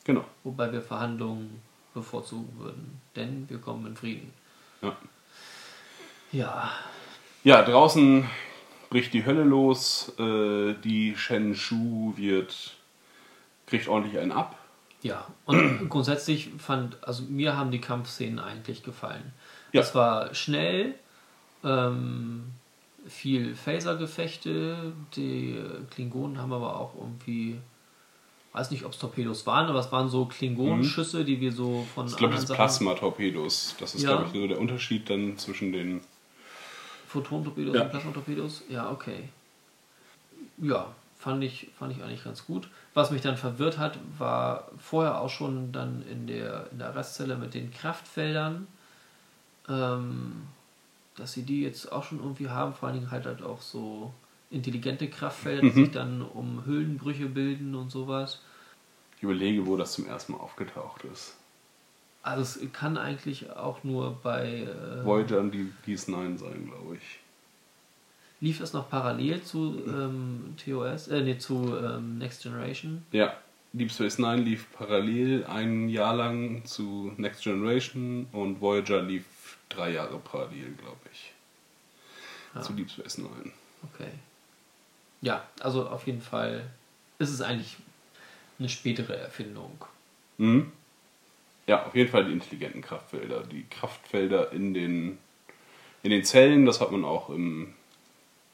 Genau. 0.05 0.25
wobei 0.45 0.73
wir 0.73 0.81
Verhandlungen 0.83 1.61
bevorzugen 1.95 2.49
würden, 2.59 3.01
denn 3.17 3.49
wir 3.49 3.59
kommen 3.59 3.87
in 3.87 3.97
Frieden. 3.97 4.33
Ja. 4.83 4.97
Ja, 6.33 6.71
Ja, 7.45 7.63
draußen 7.63 8.29
bricht 8.91 9.13
die 9.15 9.25
Hölle 9.25 9.45
los. 9.45 10.13
Äh, 10.19 10.75
die 10.85 11.15
Shen 11.17 11.55
Shu 11.55 12.15
wird, 12.17 12.75
kriegt 13.67 13.89
ordentlich 13.89 14.19
einen 14.19 14.33
ab. 14.33 14.57
ja. 15.03 15.27
Und 15.47 15.89
grundsätzlich 15.91 16.51
fand, 16.59 16.97
also 17.07 17.23
mir 17.25 17.57
haben 17.57 17.71
die 17.71 17.81
Kampfszenen 17.81 18.39
eigentlich 18.39 18.83
gefallen. 18.83 19.33
Ja. 19.73 19.81
Es 19.83 19.95
war 19.95 20.35
schnell, 20.35 20.95
ähm, 21.65 22.53
viel 23.09 23.55
Phaser-Gefechte, 23.55 24.93
die 25.17 25.59
Klingonen 25.91 26.39
haben 26.39 26.53
aber 26.53 26.79
auch 26.79 26.95
irgendwie, 26.95 27.59
weiß 28.53 28.71
nicht, 28.71 28.85
ob 28.85 28.93
es 28.93 28.99
Torpedos 28.99 29.47
waren, 29.47 29.67
aber 29.69 29.79
es 29.81 29.91
waren 29.93 30.09
so 30.09 30.27
Klingonenschüsse, 30.27 31.25
die 31.25 31.41
wir 31.41 31.53
so 31.53 31.87
von 31.95 32.07
Ich 32.07 32.17
glaube, 32.17 32.35
das 32.35 32.45
ist 32.45 32.53
Plasma-Torpedos. 32.55 33.77
Das 33.81 33.95
ist, 33.95 34.03
Ja. 34.03 34.11
glaube 34.17 34.27
ich, 34.27 34.33
so 34.33 34.47
der 34.47 34.61
Unterschied 34.61 35.09
dann 35.11 35.37
zwischen 35.39 35.73
den. 35.73 36.01
Photon-Torpedos 37.09 37.75
Ja. 37.75 37.83
und 37.85 37.91
Plasmatorpedos? 37.91 38.63
Ja, 38.69 38.91
okay. 38.91 39.31
Ja, 40.59 40.95
fand 41.19 41.43
ich, 41.43 41.69
fand 41.79 41.97
ich 41.97 42.03
eigentlich 42.03 42.25
ganz 42.25 42.45
gut. 42.45 42.69
Was 42.95 43.11
mich 43.11 43.23
dann 43.23 43.37
verwirrt 43.37 43.79
hat, 43.79 43.99
war 44.19 44.71
vorher 44.79 45.21
auch 45.21 45.31
schon 45.31 45.73
dann 45.73 46.03
in 46.11 46.27
der, 46.27 46.69
in 46.71 46.79
der 46.79 46.95
Restzelle 46.95 47.37
mit 47.37 47.55
den 47.55 47.71
Kraftfeldern, 47.73 48.67
ähm, 49.69 50.43
dass 51.19 51.33
sie 51.33 51.43
die 51.43 51.63
jetzt 51.63 51.91
auch 51.91 52.05
schon 52.05 52.19
irgendwie 52.19 52.49
haben, 52.49 52.75
vor 52.75 52.89
allen 52.89 52.99
Dingen 52.99 53.11
halt, 53.11 53.27
halt 53.27 53.43
auch 53.43 53.61
so 53.61 54.13
intelligente 54.51 55.09
Kraftfelder, 55.09 55.63
die 55.63 55.71
sich 55.71 55.91
dann 55.91 56.23
um 56.23 56.65
Höhlenbrüche 56.65 57.27
bilden 57.27 57.75
und 57.75 57.91
sowas. 57.91 58.41
Ich 59.17 59.23
überlege, 59.23 59.67
wo 59.67 59.77
das 59.77 59.93
zum 59.93 60.07
ersten 60.07 60.33
Mal 60.33 60.39
aufgetaucht 60.39 61.05
ist. 61.13 61.37
Also 62.23 62.43
es 62.43 62.73
kann 62.73 62.97
eigentlich 62.97 63.51
auch 63.51 63.85
nur 63.85 64.19
bei... 64.23 64.63
Äh, 64.63 65.05
Voyager 65.05 65.41
und 65.41 65.53
die 65.53 65.73
DS9 65.87 66.39
sein, 66.39 66.67
glaube 66.67 66.97
ich. 66.97 67.21
lief 68.41 68.59
das 68.59 68.73
noch 68.73 68.89
parallel 68.89 69.43
zu 69.43 69.83
ähm, 69.87 70.55
TOS, 70.63 71.09
äh, 71.09 71.23
nee, 71.23 71.39
zu 71.39 71.77
ähm, 71.77 72.19
Next 72.19 72.43
Generation? 72.43 73.05
Ja, 73.13 73.35
Deep 73.73 73.93
Space 73.93 74.19
Nine 74.19 74.43
lief 74.43 74.67
parallel 74.73 75.45
ein 75.45 75.89
Jahr 75.89 76.17
lang 76.17 76.65
zu 76.65 77.13
Next 77.17 77.43
Generation 77.45 78.27
und 78.33 78.61
Voyager 78.61 79.03
lief 79.03 79.25
drei 79.69 79.91
Jahre 79.91 80.19
parallel, 80.19 80.73
glaube 80.75 80.97
ich. 81.13 81.33
Ja. 82.55 82.63
Zu 82.63 82.73
Deep 82.73 82.91
Space 82.91 83.19
Nine. 83.19 83.53
Okay. 83.95 84.11
Ja, 85.21 85.45
also 85.61 85.89
auf 85.89 86.07
jeden 86.07 86.23
Fall 86.23 86.65
ist 87.19 87.31
es 87.31 87.41
eigentlich 87.41 87.77
eine 88.59 88.69
spätere 88.69 89.17
Erfindung. 89.17 89.85
Mhm. 90.39 90.73
Ja, 91.67 91.85
auf 91.87 91.95
jeden 91.95 92.11
Fall 92.11 92.25
die 92.25 92.33
intelligenten 92.33 92.81
Kraftfelder. 92.81 93.43
Die 93.45 93.65
Kraftfelder 93.69 94.53
in 94.53 94.73
den, 94.75 95.19
in 96.03 96.11
den 96.11 96.25
Zellen, 96.25 96.65
das 96.65 96.81
hat 96.81 96.91
man 96.91 97.05
auch 97.05 97.29
im, 97.29 97.75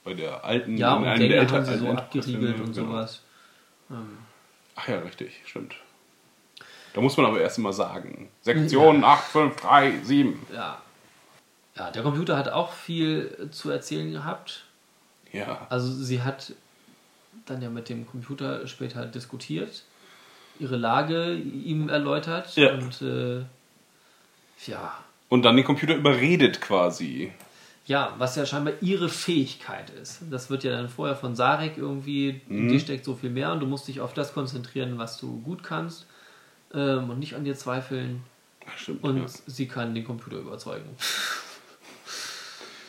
bei 0.02 0.14
der 0.14 0.44
alten. 0.44 0.76
Ja, 0.76 0.94
und 0.96 1.04
Gänge 1.04 1.28
der 1.28 1.42
haben 1.42 1.54
älter- 1.54 1.64
sie 1.64 1.78
so 1.78 1.90
abgeriegelt 1.92 2.60
und 2.60 2.74
genau. 2.74 2.88
sowas. 2.90 3.22
Ähm, 3.90 4.18
Ach 4.76 4.88
ja, 4.88 4.98
richtig, 4.98 5.40
stimmt. 5.46 5.76
Da 6.94 7.00
muss 7.00 7.16
man 7.16 7.26
aber 7.26 7.40
erst 7.40 7.58
mal 7.58 7.72
sagen. 7.72 8.28
Sektion 8.42 9.04
8537. 9.04 10.34
ja. 10.52 10.80
Ja, 11.76 11.90
der 11.90 12.02
Computer 12.02 12.36
hat 12.36 12.48
auch 12.48 12.72
viel 12.72 13.48
zu 13.50 13.70
erzählen 13.70 14.12
gehabt. 14.12 14.64
Ja. 15.32 15.66
Also 15.70 15.92
sie 15.92 16.22
hat 16.22 16.52
dann 17.46 17.60
ja 17.60 17.68
mit 17.68 17.88
dem 17.88 18.06
Computer 18.06 18.66
später 18.68 19.06
diskutiert, 19.06 19.82
ihre 20.60 20.76
Lage 20.76 21.34
ihm 21.34 21.88
erläutert 21.88 22.54
Ja. 22.56 22.74
und 22.74 23.02
äh, 23.02 23.44
ja, 24.66 24.96
Und 25.28 25.42
dann 25.42 25.56
den 25.56 25.64
Computer 25.64 25.96
überredet 25.96 26.60
quasi. 26.60 27.32
Ja, 27.86 28.14
was 28.18 28.36
ja 28.36 28.46
scheinbar 28.46 28.74
ihre 28.80 29.08
Fähigkeit 29.08 29.90
ist. 29.90 30.20
Das 30.30 30.48
wird 30.48 30.64
ja 30.64 30.70
dann 30.70 30.88
vorher 30.88 31.16
von 31.16 31.34
Sarek 31.36 31.76
irgendwie, 31.76 32.40
in 32.48 32.68
dir 32.68 32.78
steckt 32.80 33.04
so 33.04 33.14
viel 33.14 33.28
mehr 33.30 33.52
und 33.52 33.60
du 33.60 33.66
musst 33.66 33.88
dich 33.88 34.00
auf 34.00 34.14
das 34.14 34.32
konzentrieren, 34.32 34.96
was 34.96 35.18
du 35.18 35.40
gut 35.42 35.62
kannst 35.64 36.06
ähm, 36.72 37.10
und 37.10 37.18
nicht 37.18 37.34
an 37.34 37.44
dir 37.44 37.56
zweifeln. 37.56 38.22
Stimmt. 38.76 39.02
Und 39.04 39.18
ja. 39.18 39.26
sie 39.46 39.66
kann 39.68 39.94
den 39.94 40.04
Computer 40.04 40.38
überzeugen. 40.38 40.88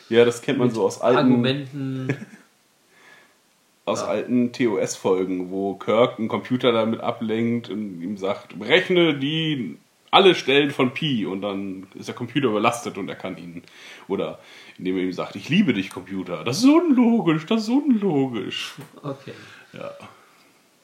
Ja, 0.09 0.25
das 0.25 0.41
kennt 0.41 0.59
man 0.59 0.69
so 0.71 0.83
aus 0.85 1.01
alten, 1.01 1.17
Argumenten. 1.17 2.15
aus 3.85 4.01
Ja. 4.01 4.07
alten 4.07 4.51
TOS-Folgen, 4.51 5.51
wo 5.51 5.75
Kirk 5.75 6.19
einen 6.19 6.27
Computer 6.27 6.71
damit 6.71 7.01
ablenkt 7.01 7.69
und 7.69 8.01
ihm 8.01 8.17
sagt, 8.17 8.57
berechne 8.57 9.17
die 9.17 9.77
alle 10.11 10.33
Stellen 10.33 10.71
von 10.71 10.93
Pi 10.93 11.25
und 11.25 11.41
dann 11.41 11.87
ist 11.93 12.07
der 12.07 12.15
Computer 12.15 12.47
überlastet 12.47 12.97
und 12.97 13.09
er 13.09 13.15
kann 13.15 13.37
ihn. 13.37 13.63
Oder 14.07 14.39
indem 14.77 14.97
er 14.97 15.03
ihm 15.03 15.11
sagt, 15.11 15.35
ich 15.35 15.49
liebe 15.49 15.73
dich, 15.73 15.89
Computer. 15.89 16.43
Das 16.45 16.59
ist 16.59 16.65
unlogisch, 16.65 17.45
das 17.45 17.63
ist 17.63 17.69
unlogisch. 17.69 18.75
Okay. 19.03 19.33
Ja. 19.73 19.91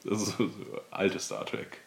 Das 0.04 0.20
ist 0.22 0.36
so 0.36 0.50
alte 0.90 1.18
Star 1.18 1.46
Trek. 1.46 1.78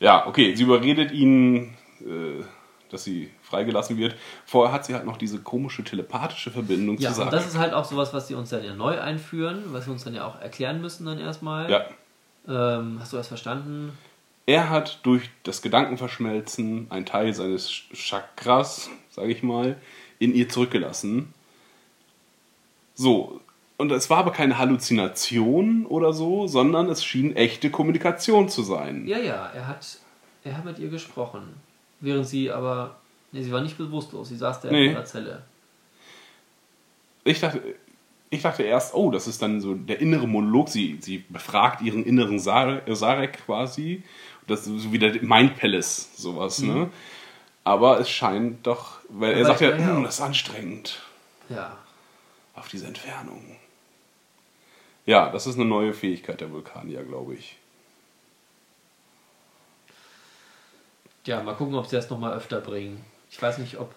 Ja, 0.00 0.26
okay, 0.26 0.54
sie 0.54 0.62
überredet 0.62 1.10
ihn, 1.12 1.74
äh, 2.00 2.42
dass 2.90 3.04
sie 3.04 3.30
freigelassen 3.48 3.96
wird. 3.96 4.14
Vorher 4.46 4.72
hat 4.72 4.84
sie 4.84 4.94
halt 4.94 5.04
noch 5.06 5.16
diese 5.16 5.38
komische 5.40 5.82
telepathische 5.84 6.50
Verbindung 6.50 6.98
Ja, 6.98 7.10
zu 7.10 7.16
sagen. 7.16 7.30
das 7.30 7.46
ist 7.46 7.58
halt 7.58 7.72
auch 7.72 7.84
sowas, 7.84 8.12
was 8.14 8.28
sie 8.28 8.34
uns 8.34 8.50
dann 8.50 8.64
ja 8.64 8.74
neu 8.74 9.00
einführen, 9.00 9.62
was 9.68 9.86
wir 9.86 9.92
uns 9.92 10.04
dann 10.04 10.14
ja 10.14 10.26
auch 10.26 10.40
erklären 10.40 10.80
müssen 10.80 11.06
dann 11.06 11.18
erstmal. 11.18 11.70
ja. 11.70 11.84
Ähm, 12.46 12.96
hast 13.00 13.12
du 13.12 13.18
das 13.18 13.28
verstanden? 13.28 13.92
Er 14.46 14.70
hat 14.70 15.00
durch 15.02 15.28
das 15.42 15.60
Gedankenverschmelzen 15.60 16.86
einen 16.90 17.04
Teil 17.04 17.34
seines 17.34 17.70
Chakras, 17.92 18.88
sage 19.10 19.30
ich 19.30 19.42
mal, 19.42 19.76
in 20.18 20.34
ihr 20.34 20.48
zurückgelassen. 20.48 21.34
So, 22.94 23.40
und 23.76 23.92
es 23.92 24.08
war 24.10 24.18
aber 24.18 24.32
keine 24.32 24.58
Halluzination 24.58 25.86
oder 25.86 26.12
so, 26.12 26.46
sondern 26.46 26.88
es 26.88 27.04
schien 27.04 27.36
echte 27.36 27.70
Kommunikation 27.70 28.48
zu 28.48 28.62
sein. 28.62 29.06
Ja, 29.06 29.18
ja, 29.18 29.50
er 29.54 29.66
hat, 29.68 29.98
er 30.42 30.56
hat 30.56 30.64
mit 30.64 30.78
ihr 30.78 30.88
gesprochen. 30.88 31.42
Während 32.00 32.26
sie 32.26 32.50
aber, 32.50 32.96
nee, 33.32 33.42
sie 33.42 33.52
war 33.52 33.60
nicht 33.60 33.76
bewusstlos, 33.78 34.28
sie 34.28 34.36
saß 34.36 34.60
da 34.60 34.70
Nee. 34.70 34.86
in 34.86 34.92
ihrer 34.92 35.04
Zelle. 35.04 35.42
Ich 37.24 37.40
dachte, 37.40 37.60
ich 38.30 38.42
dachte 38.42 38.62
erst, 38.62 38.94
oh, 38.94 39.10
das 39.10 39.26
ist 39.26 39.40
dann 39.42 39.60
so 39.60 39.74
der 39.74 40.00
innere 40.00 40.26
Monolog. 40.28 40.68
Sie, 40.68 40.98
sie 41.00 41.18
befragt 41.28 41.80
ihren 41.82 42.04
inneren 42.04 42.38
Sar- 42.38 42.82
Sarek 42.86 43.44
quasi. 43.46 44.02
Das 44.46 44.66
ist 44.66 44.82
so 44.82 44.92
wie 44.92 44.98
der 44.98 45.22
Mind 45.22 45.56
Palace, 45.58 46.10
sowas, 46.16 46.60
ne? 46.60 46.90
Aber 47.64 48.00
es 48.00 48.08
scheint 48.08 48.66
doch, 48.66 48.98
weil 49.08 49.32
er 49.32 49.38
Aber- 49.40 49.46
sagt 49.48 49.60
ja, 49.60 49.70
ja, 49.70 49.76
ja. 49.78 49.86
"Hm, 49.96 50.04
das 50.04 50.14
ist 50.16 50.20
anstrengend 50.22 51.02
Ja. 51.50 51.76
auf 52.54 52.68
diese 52.68 52.86
Entfernung. 52.86 53.56
Ja, 55.04 55.30
das 55.30 55.46
ist 55.46 55.56
eine 55.56 55.64
neue 55.66 55.92
Fähigkeit 55.94 56.40
der 56.40 56.50
Vulkanier, 56.50 57.02
glaube 57.02 57.34
ich. 57.34 57.56
Ja, 61.26 61.42
mal 61.42 61.54
gucken, 61.54 61.74
ob 61.74 61.86
sie 61.86 61.96
das 61.96 62.08
nochmal 62.08 62.32
öfter 62.34 62.60
bringen. 62.60 63.04
Ich 63.30 63.40
weiß 63.40 63.58
nicht, 63.58 63.78
ob, 63.78 63.94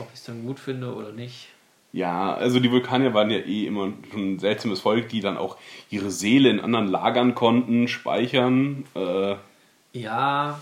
ob 0.00 0.08
ich 0.12 0.18
es 0.20 0.24
dann 0.24 0.44
gut 0.46 0.58
finde 0.60 0.94
oder 0.94 1.12
nicht. 1.12 1.48
Ja, 1.92 2.34
also 2.34 2.60
die 2.60 2.70
Vulkanier 2.70 3.14
waren 3.14 3.30
ja 3.30 3.38
eh 3.38 3.66
immer 3.66 3.90
schon 4.10 4.34
ein 4.34 4.38
seltsames 4.38 4.80
Volk, 4.80 5.08
die 5.08 5.20
dann 5.20 5.38
auch 5.38 5.56
ihre 5.90 6.10
Seele 6.10 6.50
in 6.50 6.60
anderen 6.60 6.86
lagern 6.86 7.34
konnten, 7.34 7.88
speichern. 7.88 8.84
Äh, 8.94 9.36
Ja. 9.94 10.60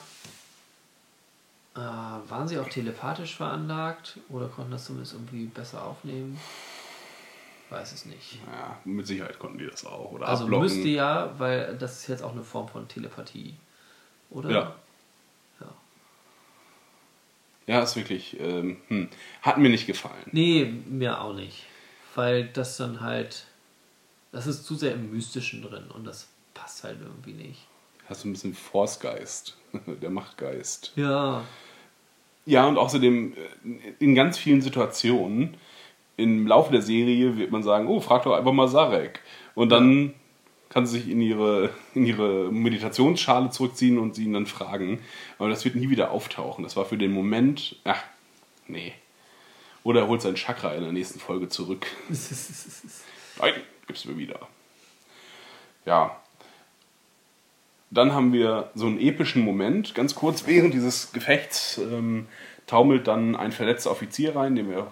Äh, 1.75 1.79
waren 1.81 2.49
sie 2.49 2.59
auch 2.59 2.69
telepathisch 2.69 3.37
veranlagt 3.37 4.19
oder 4.31 4.47
konnten 4.49 4.71
das 4.71 4.87
zumindest 4.87 5.13
irgendwie 5.15 5.45
besser 5.47 5.85
aufnehmen? 5.85 6.39
Weiß 7.69 7.93
es 7.93 8.07
nicht. 8.07 8.39
ja, 8.47 8.79
mit 8.85 9.07
Sicherheit 9.07 9.39
konnten 9.41 9.59
die 9.59 9.67
das 9.67 9.85
auch. 9.85 10.13
Oder 10.13 10.29
Also 10.29 10.45
abblocken. 10.45 10.65
müsste 10.69 10.89
ja, 10.89 11.35
weil 11.39 11.77
das 11.77 11.99
ist 11.99 12.07
jetzt 12.07 12.23
auch 12.23 12.33
eine 12.33 12.45
Form 12.45 12.69
von 12.69 12.87
Telepathie. 12.87 13.55
Oder? 14.31 14.51
Ja. 14.51 14.75
Ja, 17.67 17.81
ist 17.81 17.97
wirklich. 17.97 18.39
Ähm, 18.41 18.79
hm, 18.89 19.09
hat 19.43 19.59
mir 19.59 19.69
nicht 19.69 19.87
gefallen. 19.87 20.25
Nee, 20.33 20.73
mir 20.89 21.21
auch 21.21 21.35
nicht. 21.35 21.65
Weil 22.15 22.47
das 22.47 22.77
dann 22.77 23.01
halt. 23.01 23.45
Das 24.33 24.47
ist 24.47 24.65
zu 24.65 24.75
sehr 24.75 24.93
im 24.93 25.11
Mystischen 25.11 25.63
drin 25.63 25.85
und 25.95 26.05
das 26.05 26.29
passt 26.53 26.85
halt 26.85 26.99
irgendwie 27.01 27.33
nicht. 27.33 27.67
Hast 28.09 28.25
du 28.25 28.29
ein 28.29 28.33
bisschen 28.33 28.55
Force-Geist, 28.55 29.57
der 30.03 30.11
Machtgeist. 30.11 30.93
Ja. 30.97 31.43
Ja, 32.45 32.67
und 32.67 32.79
außerdem 32.79 33.33
äh, 33.33 33.93
in 33.99 34.15
ganz 34.15 34.39
vielen 34.39 34.61
Situationen 34.61 35.57
im 36.17 36.47
Laufe 36.47 36.73
der 36.73 36.83
Serie 36.83 37.37
wird 37.37 37.51
man 37.51 37.63
sagen, 37.63 37.89
oh, 37.89 38.01
frag 38.01 38.23
doch 38.23 38.35
einfach 38.35 38.53
mal 38.53 38.69
Sarek. 38.69 39.21
Und 39.55 39.71
dann 39.71 40.15
kann 40.69 40.87
sie 40.87 40.99
sich 40.99 41.09
in 41.09 41.21
ihre, 41.21 41.71
in 41.95 42.07
ihre 42.07 42.51
Meditationsschale 42.51 43.51
zurückziehen 43.51 43.99
und 43.99 44.15
sie 44.15 44.25
ihn 44.25 44.33
dann 44.33 44.47
fragen. 44.47 45.01
Aber 45.39 45.49
das 45.49 45.65
wird 45.65 45.77
nie 45.77 45.91
wieder 45.91 46.11
auftauchen. 46.11 46.65
Das 46.65 46.77
war 46.77 46.85
für 46.85 46.99
den 46.99 47.13
Moment, 47.13 47.77
ach, 47.85 48.03
nee. 48.67 48.93
Oder 49.85 50.03
er 50.03 50.09
holt 50.09 50.23
sein 50.23 50.35
Chakra 50.35 50.75
in 50.75 50.83
der 50.83 50.93
nächsten 50.93 51.21
Folge 51.21 51.49
zurück. 51.49 51.87
Nein, 53.39 53.55
gib's 53.87 54.05
mir 54.05 54.17
wieder. 54.17 54.41
Ja. 55.85 56.21
Dann 57.91 58.13
haben 58.13 58.33
wir 58.33 58.71
so 58.75 58.87
einen 58.87 58.99
epischen 58.99 59.43
Moment. 59.43 59.95
Ganz 59.95 60.17
kurz 60.17 60.47
während 60.47 60.75
dieses 60.75 61.13
Gefechts 61.13 61.79
ähm, 61.79 62.27
taumelt 62.67 63.07
dann 63.07 63.37
ein 63.37 63.53
verletzter 63.53 63.93
Offizier 63.93 64.35
rein, 64.35 64.57
den 64.57 64.69
wir 64.69 64.91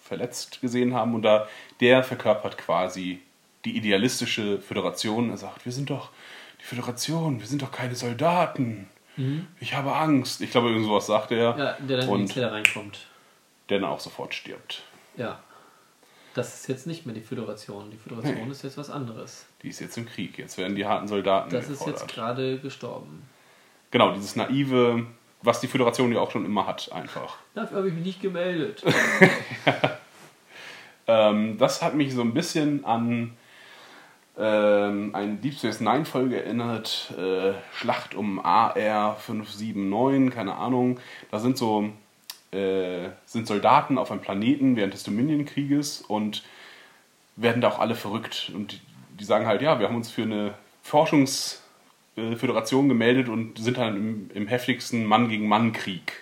verletzt 0.00 0.60
gesehen 0.60 0.94
haben. 0.94 1.14
Und 1.14 1.22
da 1.22 1.48
der 1.80 2.04
verkörpert 2.04 2.56
quasi 2.56 3.20
die 3.66 3.76
idealistische 3.76 4.60
Föderation. 4.60 5.30
Er 5.30 5.36
sagt, 5.36 5.64
wir 5.66 5.72
sind 5.72 5.90
doch 5.90 6.10
die 6.60 6.64
Föderation, 6.64 7.40
wir 7.40 7.46
sind 7.46 7.60
doch 7.62 7.72
keine 7.72 7.94
Soldaten. 7.94 8.88
Ich 9.60 9.74
habe 9.74 9.94
Angst. 9.94 10.42
Ich 10.42 10.50
glaube, 10.50 10.68
irgend 10.68 10.84
sowas 10.84 11.06
sagt 11.06 11.32
er. 11.32 11.56
Ja, 11.56 11.72
der 11.80 11.96
dann 11.98 12.06
in 12.06 12.12
und 12.14 12.28
Zelle 12.28 12.52
reinkommt. 12.52 13.06
der 13.70 13.80
dann 13.80 13.88
auch 13.88 14.00
sofort 14.00 14.34
stirbt. 14.34 14.82
Ja. 15.16 15.38
Das 16.34 16.54
ist 16.54 16.68
jetzt 16.68 16.86
nicht 16.86 17.06
mehr 17.06 17.14
die 17.14 17.22
Föderation. 17.22 17.90
Die 17.90 17.96
Föderation 17.96 18.44
Nee. 18.44 18.50
ist 18.52 18.62
jetzt 18.62 18.76
was 18.76 18.90
anderes. 18.90 19.46
Die 19.62 19.68
ist 19.70 19.80
jetzt 19.80 19.96
im 19.96 20.04
Krieg. 20.04 20.36
Jetzt 20.36 20.58
werden 20.58 20.76
die 20.76 20.84
harten 20.84 21.08
Soldaten 21.08 21.48
Das 21.48 21.64
ist 21.64 21.78
gefordert. 21.78 22.00
jetzt 22.02 22.14
gerade 22.14 22.58
gestorben. 22.58 23.22
Genau, 23.90 24.12
dieses 24.12 24.36
naive, 24.36 25.06
was 25.40 25.60
die 25.60 25.66
Föderation 25.68 26.12
ja 26.12 26.20
auch 26.20 26.30
schon 26.30 26.44
immer 26.44 26.66
hat, 26.66 26.92
einfach. 26.92 27.38
Dafür 27.54 27.78
habe 27.78 27.88
ich 27.88 27.94
mich 27.94 28.04
nicht 28.04 28.20
gemeldet. 28.22 28.82
Ähm, 31.08 31.56
das 31.58 31.82
hat 31.82 31.94
mich 31.94 32.12
so 32.12 32.20
ein 32.20 32.34
bisschen 32.34 32.84
an 32.84 33.36
ähm, 34.38 35.14
eine 35.14 35.36
Deep 35.36 35.54
Space 35.54 35.80
Nine 35.80 36.04
Folge 36.04 36.42
erinnert. 36.42 37.14
Äh, 37.16 37.52
Schlacht 37.74 38.14
um 38.14 38.38
AR 38.38 39.16
579, 39.16 40.34
keine 40.34 40.56
Ahnung. 40.56 41.00
Da 41.30 41.38
sind 41.38 41.56
so 41.56 41.90
äh, 42.52 43.08
sind 43.24 43.46
Soldaten 43.46 43.98
auf 43.98 44.10
einem 44.10 44.20
Planeten 44.20 44.76
während 44.76 44.94
des 44.94 45.04
Dominion-Krieges 45.04 46.02
und 46.02 46.42
werden 47.36 47.60
da 47.60 47.68
auch 47.68 47.78
alle 47.78 47.94
verrückt. 47.94 48.50
Und 48.54 48.72
die, 48.72 48.80
die 49.20 49.24
sagen 49.24 49.46
halt, 49.46 49.62
ja, 49.62 49.78
wir 49.78 49.88
haben 49.88 49.96
uns 49.96 50.10
für 50.10 50.22
eine 50.22 50.54
Forschungsföderation 50.82 52.88
gemeldet 52.88 53.28
und 53.28 53.58
sind 53.58 53.78
dann 53.78 53.96
im, 53.96 54.30
im 54.34 54.46
heftigsten 54.46 55.04
Mann-gegen-Mann-Krieg 55.04 56.12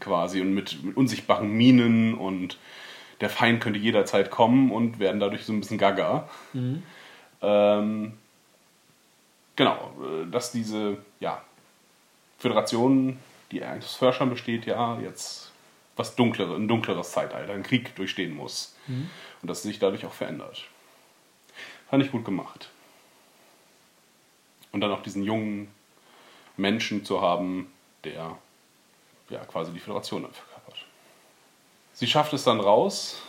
quasi 0.00 0.40
und 0.40 0.54
mit, 0.54 0.82
mit 0.82 0.96
unsichtbaren 0.96 1.50
Minen 1.50 2.14
und 2.14 2.58
der 3.20 3.30
Feind 3.30 3.60
könnte 3.60 3.78
jederzeit 3.78 4.30
kommen 4.30 4.70
und 4.70 4.98
werden 4.98 5.20
dadurch 5.20 5.44
so 5.44 5.52
ein 5.52 5.60
bisschen 5.60 5.78
gaga. 5.78 6.28
Ähm, 7.42 8.18
genau, 9.56 9.92
äh, 10.02 10.30
dass 10.30 10.52
diese 10.52 10.98
ja, 11.20 11.42
Föderation, 12.38 13.18
die 13.50 13.62
eigentlich 13.62 13.84
aus 13.84 13.96
Forschern 13.96 14.30
besteht, 14.30 14.66
ja, 14.66 14.98
jetzt 15.00 15.50
was 15.96 16.16
dunklere, 16.16 16.54
ein 16.54 16.68
dunkleres 16.68 17.12
Zeitalter, 17.12 17.52
einen 17.52 17.62
Krieg 17.62 17.94
durchstehen 17.96 18.34
muss. 18.34 18.74
Und 19.42 19.48
dass 19.48 19.62
sie 19.62 19.68
sich 19.68 19.78
dadurch 19.78 20.06
auch 20.06 20.12
verändert. 20.12 20.64
Fand 21.90 22.04
ich 22.04 22.10
gut 22.10 22.24
gemacht. 22.24 22.70
Und 24.72 24.80
dann 24.80 24.92
auch 24.92 25.02
diesen 25.02 25.22
jungen 25.24 25.68
Menschen 26.56 27.04
zu 27.04 27.20
haben, 27.20 27.72
der 28.04 28.38
ja 29.28 29.44
quasi 29.44 29.72
die 29.72 29.78
Föderation 29.78 30.22
verkörpert. 30.22 30.84
Sie 31.92 32.06
schafft 32.06 32.32
es 32.32 32.44
dann 32.44 32.60
raus 32.60 33.20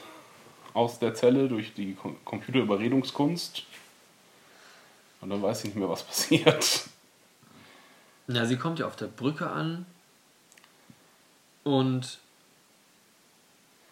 aus 0.73 0.99
der 0.99 1.13
Zelle 1.13 1.47
durch 1.47 1.73
die 1.73 1.95
Com- 1.95 2.17
Computerüberredungskunst. 2.23 3.63
Und 5.21 5.29
dann 5.29 5.41
weiß 5.41 5.59
ich 5.59 5.65
nicht 5.65 5.77
mehr, 5.77 5.89
was 5.89 6.03
passiert. 6.03 6.81
Ja, 8.27 8.45
sie 8.45 8.55
kommt 8.55 8.79
ja 8.79 8.85
auf 8.87 8.95
der 8.95 9.07
Brücke 9.07 9.49
an 9.49 9.85
und 11.63 12.19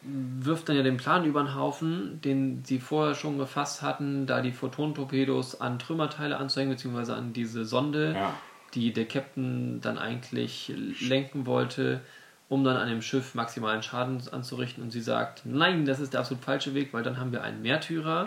wirft 0.02 0.70
dann 0.70 0.78
ja 0.78 0.84
den 0.84 0.96
Plan 0.96 1.26
über 1.26 1.44
den 1.44 1.56
Haufen, 1.56 2.22
den 2.22 2.64
sie 2.64 2.80
vorher 2.80 3.16
schon 3.16 3.38
gefasst 3.38 3.82
hatten, 3.82 4.28
da 4.28 4.42
die 4.42 4.54
Photontorpedos 4.54 5.60
an 5.60 5.78
Trümmerteile 5.78 6.38
anzuhängen, 6.38 6.72
beziehungsweise 6.74 7.16
an 7.16 7.34
diese 7.34 7.66
Sonde, 7.66 8.14
Ja. 8.14 8.34
die 8.76 8.94
der 8.94 9.06
Captain 9.08 9.82
dann 9.82 9.98
eigentlich 9.98 10.72
lenken 11.02 11.46
wollte, 11.46 12.00
um 12.48 12.64
dann 12.64 12.78
an 12.78 12.88
dem 12.88 13.02
Schiff 13.02 13.36
maximalen 13.36 13.84
Schaden 13.84 14.22
anzurichten. 14.32 14.82
Und 14.84 14.92
sie 14.92 15.02
sagt, 15.02 15.42
nein, 15.46 15.84
das 15.86 16.00
ist 16.00 16.14
der 16.14 16.22
absolut 16.22 16.44
falsche 16.46 16.74
Weg, 16.76 16.94
weil 16.94 17.04
dann 17.04 17.18
haben 17.20 17.34
wir 17.34 17.44
einen 17.44 17.62
Märtyrer. 17.62 18.26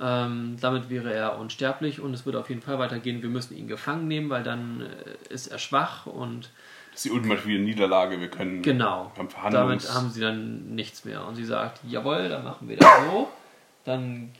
Ähm, 0.00 0.56
damit 0.60 0.90
wäre 0.90 1.12
er 1.12 1.38
unsterblich 1.38 2.00
und 2.00 2.14
es 2.14 2.24
würde 2.24 2.38
auf 2.38 2.48
jeden 2.48 2.62
Fall 2.62 2.78
weitergehen. 2.78 3.22
Wir 3.22 3.28
müssen 3.28 3.56
ihn 3.56 3.66
gefangen 3.66 4.06
nehmen, 4.06 4.30
weil 4.30 4.44
dann 4.44 4.82
äh, 4.82 5.32
ist 5.32 5.48
er 5.48 5.58
schwach 5.58 6.06
und 6.06 6.50
Das 6.92 7.04
ist 7.04 7.06
die 7.06 7.10
ultimative 7.10 7.58
Niederlage. 7.58 8.20
Wir 8.20 8.28
können 8.28 8.62
genau. 8.62 9.10
wir 9.16 9.42
haben 9.42 9.52
Damit 9.52 9.92
haben 9.92 10.10
sie 10.10 10.20
dann 10.20 10.74
nichts 10.74 11.04
mehr. 11.04 11.26
Und 11.26 11.34
sie 11.34 11.44
sagt, 11.44 11.80
jawohl, 11.86 12.28
dann 12.28 12.44
machen 12.44 12.68
wir 12.68 12.76
das 12.76 12.88
so. 13.10 13.28
Dann 13.84 14.30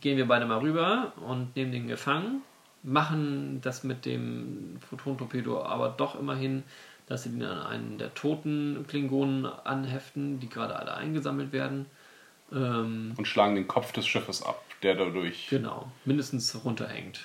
gehen 0.00 0.16
wir 0.16 0.26
beide 0.26 0.46
mal 0.46 0.58
rüber 0.58 1.12
und 1.26 1.54
nehmen 1.56 1.72
den 1.72 1.88
gefangen, 1.88 2.42
machen 2.82 3.60
das 3.62 3.84
mit 3.84 4.04
dem 4.04 4.78
Photontorpedo 4.88 5.62
aber 5.62 5.88
doch 5.88 6.18
immerhin, 6.18 6.64
dass 7.06 7.22
sie 7.22 7.30
den 7.30 7.44
an 7.44 7.66
einen 7.66 7.98
der 7.98 8.14
toten 8.14 8.84
Klingonen 8.88 9.46
anheften, 9.46 10.40
die 10.40 10.48
gerade 10.48 10.76
alle 10.76 10.94
eingesammelt 10.94 11.52
werden. 11.52 11.86
Ähm, 12.52 13.14
und 13.16 13.26
schlagen 13.26 13.54
den 13.54 13.68
Kopf 13.68 13.92
des 13.92 14.06
Schiffes 14.06 14.42
ab, 14.42 14.62
der 14.94 15.04
dadurch. 15.06 15.48
genau, 15.50 15.90
mindestens 16.04 16.58
runterhängt. 16.64 17.20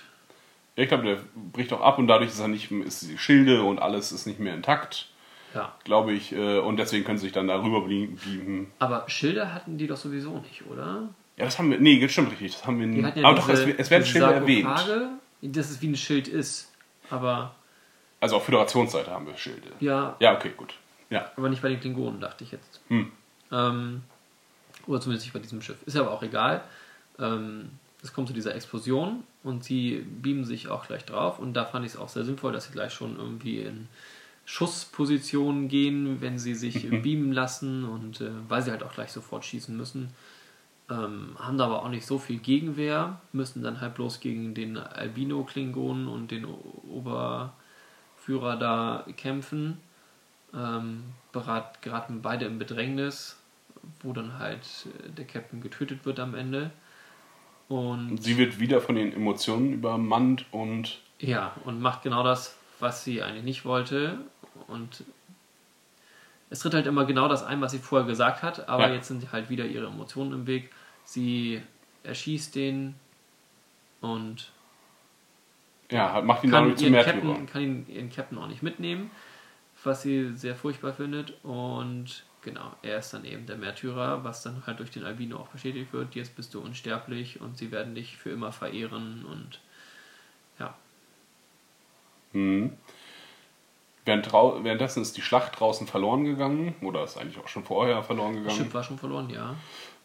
Ja, 0.75 0.83
ich 0.83 0.89
glaube, 0.89 1.03
der 1.03 1.17
bricht 1.53 1.71
auch 1.73 1.81
ab 1.81 1.97
und 1.99 2.07
dadurch 2.07 2.29
ist 2.31 2.39
er 2.39 2.47
nicht, 2.47 2.71
ist 2.71 3.09
die 3.09 3.17
Schilde 3.17 3.63
und 3.63 3.79
alles 3.79 4.11
ist 4.11 4.25
nicht 4.25 4.39
mehr 4.39 4.53
intakt, 4.53 5.09
Ja. 5.53 5.75
glaube 5.83 6.13
ich. 6.13 6.31
äh, 6.31 6.59
Und 6.59 6.77
deswegen 6.77 7.03
können 7.03 7.17
sie 7.17 7.25
sich 7.25 7.33
dann 7.33 7.47
darüber 7.47 7.81
beamen. 7.81 8.71
Aber 8.79 9.03
Schilder 9.09 9.53
hatten 9.53 9.77
die 9.77 9.88
doch 9.88 9.97
sowieso 9.97 10.39
nicht, 10.39 10.65
oder? 10.67 11.09
Ja, 11.38 11.45
das 11.45 11.57
haben 11.59 11.71
wir. 11.71 11.79
Nee, 11.79 11.99
das 11.99 12.11
stimmt 12.11 12.31
richtig. 12.31 12.53
Das 12.53 12.65
haben 12.67 12.79
wir 12.79 13.05
hatten 13.05 13.19
ja 13.19 13.25
Aber 13.27 13.38
doch, 13.38 13.49
diese, 13.49 13.71
es, 13.71 13.79
es 13.79 13.89
werden 13.89 14.05
Schilder 14.05 14.33
erwähnt. 14.33 14.69
Dass 15.41 15.69
es 15.71 15.81
wie 15.81 15.88
ein 15.89 15.95
Schild 15.95 16.27
ist. 16.27 16.71
Aber 17.09 17.53
Also 18.19 18.38
auf 18.38 18.45
Föderationsseite 18.45 19.11
haben 19.11 19.25
wir 19.27 19.35
Schilde. 19.38 19.69
ja, 19.79 20.15
Ja, 20.19 20.35
okay, 20.35 20.51
gut. 20.55 20.75
Ja. 21.09 21.29
aber 21.35 21.49
nicht 21.49 21.61
bei 21.61 21.67
den 21.69 21.79
Klingonen, 21.81 22.21
dachte 22.21 22.43
ich 22.45 22.51
jetzt. 22.51 22.79
Hm. 22.88 23.11
Ähm, 23.51 24.03
oder 24.88 25.01
zumindest 25.01 25.25
nicht 25.25 25.33
bei 25.33 25.39
diesem 25.39 25.61
Schiff. 25.61 25.75
Ist 25.85 25.97
aber 25.97 26.11
auch 26.11 26.23
egal. 26.23 26.63
Ähm, 27.22 27.69
es 28.03 28.14
kommt 28.14 28.27
zu 28.27 28.34
dieser 28.34 28.56
Explosion 28.56 29.23
und 29.43 29.64
sie 29.64 30.06
beamen 30.22 30.43
sich 30.43 30.68
auch 30.68 30.88
gleich 30.88 31.06
drauf. 31.06 31.39
Und 31.39 31.53
da 31.53 31.65
fand 31.65 31.85
ich 31.85 31.93
es 31.93 31.98
auch 31.98 32.10
sehr 32.10 32.26
sinnvoll, 32.26 32.52
dass 32.52 32.65
sie 32.65 32.73
gleich 32.73 32.93
schon 32.93 33.18
irgendwie 33.18 33.60
in 33.60 33.88
Schusspositionen 34.45 35.68
gehen, 35.68 36.19
wenn 36.19 36.39
sie 36.39 36.56
sich 36.56 36.89
beamen 36.89 37.31
lassen 37.31 37.85
und 37.85 38.22
äh, 38.22 38.31
weil 38.49 38.61
sie 38.61 38.72
halt 38.72 38.84
auch 38.84 38.93
gleich 38.93 39.11
sofort 39.11 39.45
schießen 39.45 39.76
müssen. 39.76 40.10
Ähm, 40.89 41.35
haben 41.39 41.57
da 41.57 41.65
aber 41.65 41.84
auch 41.84 41.89
nicht 41.89 42.06
so 42.06 42.18
viel 42.18 42.39
Gegenwehr, 42.39 43.22
müssen 43.31 43.64
dann 43.64 43.80
halt 43.80 43.95
bloß 43.95 44.19
gegen 44.19 44.53
den 44.53 44.77
Albino-Klingonen 44.77 46.07
und 46.07 46.31
den 46.31 46.45
Oberführer 46.45 48.57
da 48.57 49.06
kämpfen. 49.15 49.77
Ähm, 50.53 51.03
berat, 51.31 51.81
geraten 51.81 52.22
beide 52.22 52.45
in 52.45 52.60
Bedrängnis, 52.60 53.38
wo 54.02 54.11
dann 54.11 54.38
halt 54.38 54.65
äh, 54.85 55.10
der 55.11 55.26
Captain 55.26 55.61
getötet 55.61 56.06
wird 56.06 56.19
am 56.19 56.35
Ende. 56.35 56.72
Und 57.72 58.22
Sie 58.22 58.38
wird 58.38 58.60
wieder 58.60 58.81
von 58.81 58.95
den 58.95 59.14
Emotionen 59.14 59.72
übermannt 59.72 60.45
und 60.52 60.99
ja, 61.19 61.53
und 61.64 61.80
macht 61.80 62.02
genau 62.03 62.22
das, 62.22 62.57
was 62.80 63.03
sie 63.06 63.22
eigentlich 63.23 63.45
nicht 63.45 63.64
wollte. 63.64 64.18
Und 64.68 65.06
es 66.49 66.60
tritt 66.60 66.73
halt 66.73 66.85
immer 66.85 67.06
genau 67.06 67.30
das 67.30 67.43
ein, 67.43 67.61
was 67.61 67.72
sie 67.72 67.80
vorher 67.80 68.06
gesagt 68.06 68.43
hat, 68.43 68.68
aber 68.68 68.89
Ja. 68.89 68.95
jetzt 68.95 69.07
sind 69.07 69.31
halt 69.31 69.49
wieder 69.49 69.65
ihre 69.65 69.88
Emotionen 69.88 70.34
im 70.34 70.48
Weg. 70.48 70.69
Sie 71.06 71.61
erschießt 72.03 72.56
den 72.56 72.95
und 74.02 74.52
ja, 75.89 76.22
macht 76.22 76.43
ihn 76.43 76.52
dadurch 76.52 76.76
zum 76.76 76.91
Märtyrer. 76.91 77.45
Kann 77.45 77.61
ihn, 77.61 77.85
ihren 77.88 78.10
Captain 78.11 78.38
auch 78.38 78.48
nicht 78.48 78.64
mitnehmen, 78.64 79.11
was 79.84 80.02
sie 80.02 80.35
sehr 80.35 80.56
furchtbar 80.56 80.91
findet. 80.93 81.34
Und 81.43 82.23
genau, 82.41 82.72
er 82.81 82.97
ist 82.99 83.13
dann 83.13 83.26
eben 83.26 83.45
der 83.45 83.57
Märtyrer, 83.57 84.23
was 84.23 84.43
dann 84.43 84.63
halt 84.65 84.80
durch 84.80 84.91
den 84.91 85.03
Albino 85.05 85.38
auch 85.38 85.47
bestätigt 85.49 85.93
wird. 85.93 86.15
Jetzt 86.15 86.35
bist 86.35 86.53
du 86.53 86.61
unsterblich 86.61 87.39
und 87.41 87.57
sie 87.57 87.72
werden 87.72 87.95
dich 87.95 88.18
für 88.18 88.30
immer 88.31 88.51
verehren 88.51 89.26
und 89.26 89.59
ja. 90.59 90.73
Mhm. 92.34 92.73
Während 94.03 94.34
währenddessen 94.34 95.01
ist 95.03 95.15
die 95.15 95.22
Schlacht 95.22 95.59
draußen 95.59 95.85
verloren 95.85 96.23
gegangen, 96.26 96.73
oder 96.81 97.03
ist 97.03 97.18
eigentlich 97.18 97.38
auch 97.38 97.47
schon 97.47 97.63
vorher 97.63 98.01
verloren 98.03 98.34
Das 98.34 98.41
gegangen. 98.43 98.57
Schiff 98.63 98.73
war 98.73 98.84
schon 98.84 98.97
verloren, 98.97 99.30
ja. 99.30 99.55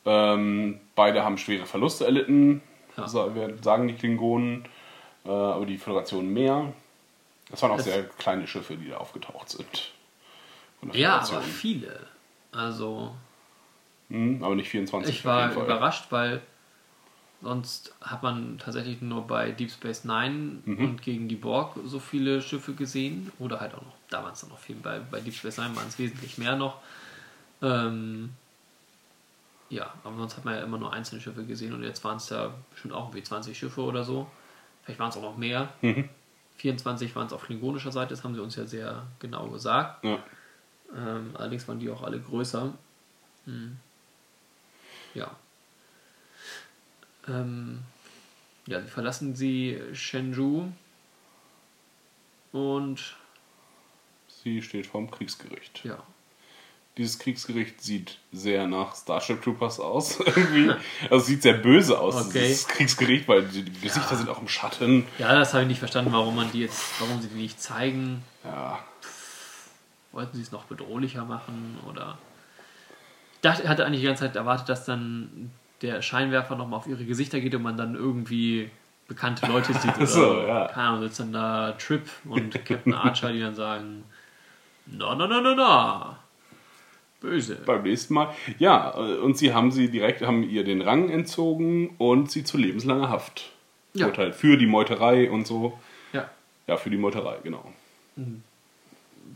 Ähm, 0.05 0.79
beide 0.95 1.25
haben 1.25 1.39
schwere 1.39 1.65
Verluste 1.67 2.05
erlitten, 2.05 2.61
Ja. 2.97 3.09
sa- 3.09 3.31
sagen 3.63 3.89
die 3.89 3.95
Klingonen, 3.95 4.69
äh, 5.25 5.31
aber 5.31 5.65
die 5.67 5.79
Föderation 5.79 6.29
mehr. 6.33 6.73
Das 7.51 7.63
waren 7.63 7.71
auch 7.71 7.79
Es- 7.79 7.85
sehr 7.85 8.05
kleine 8.05 8.47
Schiffe, 8.47 8.77
die 8.77 8.89
da 8.91 8.99
aufgetaucht 8.99 9.49
sind. 9.49 9.93
Ja, 10.93 11.21
aber 11.21 11.41
viele. 11.41 12.07
Also, 12.57 13.15
Mhm, 14.09 14.43
aber 14.43 14.55
nicht 14.55 14.69
24. 14.71 15.15
ich 15.19 15.25
war 15.25 15.53
überrascht, 15.53 16.07
weil 16.11 16.41
sonst 17.43 17.95
hat 18.01 18.23
man 18.23 18.59
tatsächlich 18.59 19.03
nur 19.03 19.27
bei 19.27 19.51
Deep 19.51 19.71
Space 19.71 20.05
Nine 20.05 20.63
Mhm. 20.65 20.85
und 20.85 21.03
gegen 21.03 21.29
die 21.29 21.37
Borg 21.37 21.77
so 21.85 21.99
viele 21.99 22.41
Schiffe 22.41 22.75
gesehen. 22.75 23.31
Oder 23.39 23.61
halt 23.61 23.75
auch 23.75 23.83
noch, 23.83 23.97
damals 24.09 24.41
dann 24.41 24.51
noch 24.51 24.59
viel, 24.59 24.77
bei, 24.77 25.01
bei 25.01 25.21
Deep 25.21 25.35
Space 25.35 25.59
Nine 25.59 25.75
waren 25.77 25.89
es 25.89 25.99
wesentlich 25.99 26.39
mehr 26.39 26.57
noch. 26.57 26.81
Ähm, 27.63 28.31
ja, 29.69 29.93
aber 30.05 30.17
sonst 30.17 30.37
hat 30.37 30.45
man 30.45 30.55
ja 30.55 30.61
immer 30.63 30.79
nur 30.79 30.93
einzelne 30.93 31.21
Schiffe 31.21 31.45
gesehen 31.45 31.73
und 31.75 31.83
jetzt 31.83 32.05
waren 32.05 32.19
es 32.19 32.31
ja 32.31 32.53
bestimmt 32.71 32.95
auch 32.95 33.07
irgendwie 33.09 33.25
20 33.25 33.59
Schiffe 33.59 33.83
oder 33.83 34.05
so. 34.05 34.29
Vielleicht 34.85 35.01
waren 35.01 35.11
es 35.11 35.17
auch 35.17 35.23
noch 35.23 35.37
mehr. 35.37 35.69
Mhm. 35.83 36.09
24 36.59 37.15
waren 37.17 37.27
es 37.27 37.33
auf 37.33 37.45
klingonischer 37.45 37.93
Seite, 37.93 38.11
das 38.11 38.23
haben 38.25 38.35
sie 38.35 38.41
uns 38.41 38.57
ja 38.57 38.65
sehr 38.67 39.03
genau 39.19 39.49
gesagt. 39.49 40.05
Ja. 40.05 40.23
Ähm, 40.95 41.31
allerdings 41.35 41.67
waren 41.69 41.79
die 41.79 41.91
auch 41.91 42.03
alle 42.03 42.21
größer. 42.21 42.73
Hm. 43.47 43.77
Ja. 45.15 45.31
Ähm, 47.29 47.81
ja, 48.67 48.81
sie 48.83 48.89
verlassen 48.89 49.35
sie 49.35 49.81
Shenzhou 49.93 50.69
und 52.53 53.17
Sie 54.29 54.63
steht 54.63 54.87
vorm 54.87 55.11
Kriegsgericht. 55.11 55.83
ja. 55.85 56.03
Dieses 56.99 57.19
Kriegsgericht 57.19 57.83
sieht 57.83 58.17
sehr 58.33 58.67
nach 58.67 58.97
Starship 58.97 59.43
Troopers 59.43 59.81
aus. 59.81 60.19
irgendwie. 60.25 60.71
Also 61.11 61.17
es 61.17 61.27
sieht 61.27 61.43
sehr 61.43 61.53
böse 61.53 61.99
aus, 61.99 62.15
Okay. 62.29 62.41
dieses 62.49 62.67
Kriegsgericht, 62.69 63.29
weil 63.29 63.47
die, 63.49 63.65
die 63.65 63.81
Gesichter 63.83 64.17
sind 64.17 64.31
auch 64.31 64.41
im 64.41 64.49
Schatten. 64.49 65.07
Ja, 65.19 65.35
das 65.39 65.53
habe 65.53 65.65
ich 65.65 65.69
nicht 65.69 65.79
verstanden, 65.81 66.13
warum 66.15 66.35
man 66.37 66.51
die 66.53 66.61
jetzt, 66.61 66.83
warum 66.99 67.21
sie 67.21 67.29
die 67.29 67.35
nicht 67.35 67.61
zeigen. 67.61 68.23
Ja, 68.45 68.83
Wollten 70.17 70.35
sie 70.37 70.43
es 70.43 70.51
noch 70.51 70.65
bedrohlicher 70.65 71.27
machen 71.27 71.77
oder. 71.89 72.17
Ich 73.35 73.41
dachte, 73.43 73.69
hatte 73.69 73.85
eigentlich 73.85 74.01
die 74.01 74.07
ganze 74.07 74.25
Zeit 74.25 74.35
erwartet, 74.35 74.69
dass 74.71 74.87
dann 74.87 75.51
der 75.83 76.01
Scheinwerfer 76.01 76.57
nochmal 76.57 76.79
auf 76.79 76.87
ihre 76.87 77.05
Gesichter 77.05 77.39
geht 77.39 77.55
und 77.55 77.63
man 77.63 77.77
dann 77.77 77.95
irgendwie 77.95 78.71
bekannte 79.09 79.47
Leute 79.47 79.75
sieht. 79.75 79.95
Oder 79.99 80.07
So, 80.07 80.41
ja. 80.41 80.69
Keine 80.69 80.89
Ahnung, 80.89 81.03
sitzt 81.03 81.21
dann 81.21 81.33
da 81.35 81.73
Trip 81.73 82.03
und 82.25 82.65
Captain 82.65 82.95
Archer, 82.95 83.31
die 83.31 83.41
dann 83.41 83.55
sagen: 83.55 84.05
Na, 84.87 85.15
na, 85.15 85.27
na, 85.27 85.41
na, 85.43 85.55
na. 85.55 86.19
Böse. 87.21 87.57
beim 87.67 87.83
nächsten 87.83 88.15
Mal. 88.15 88.33
Ja, 88.59 88.95
äh, 88.97 89.17
und 89.19 89.37
sie 89.37 89.53
haben 89.53 89.71
sie 89.71 89.91
direkt, 89.91 90.23
haben 90.23 90.43
ihr 90.49 90.65
den 90.65 90.81
Rang 90.81 91.11
entzogen 91.11 91.91
und 91.99 92.31
sie 92.31 92.43
zu 92.45 92.57
lebenslanger 92.57 93.11
Haft 93.11 93.51
Ja. 93.93 94.07
verurteilt. 94.07 94.35
Für 94.35 94.57
die 94.57 94.67
Meuterei 94.67 95.31
und 95.31 95.47
so. 95.47 95.79
Ja. 96.15 96.31
Ja, 96.67 96.77
für 96.79 96.89
die 96.91 96.97
Meuterei, 96.99 97.37
genau. 97.43 97.71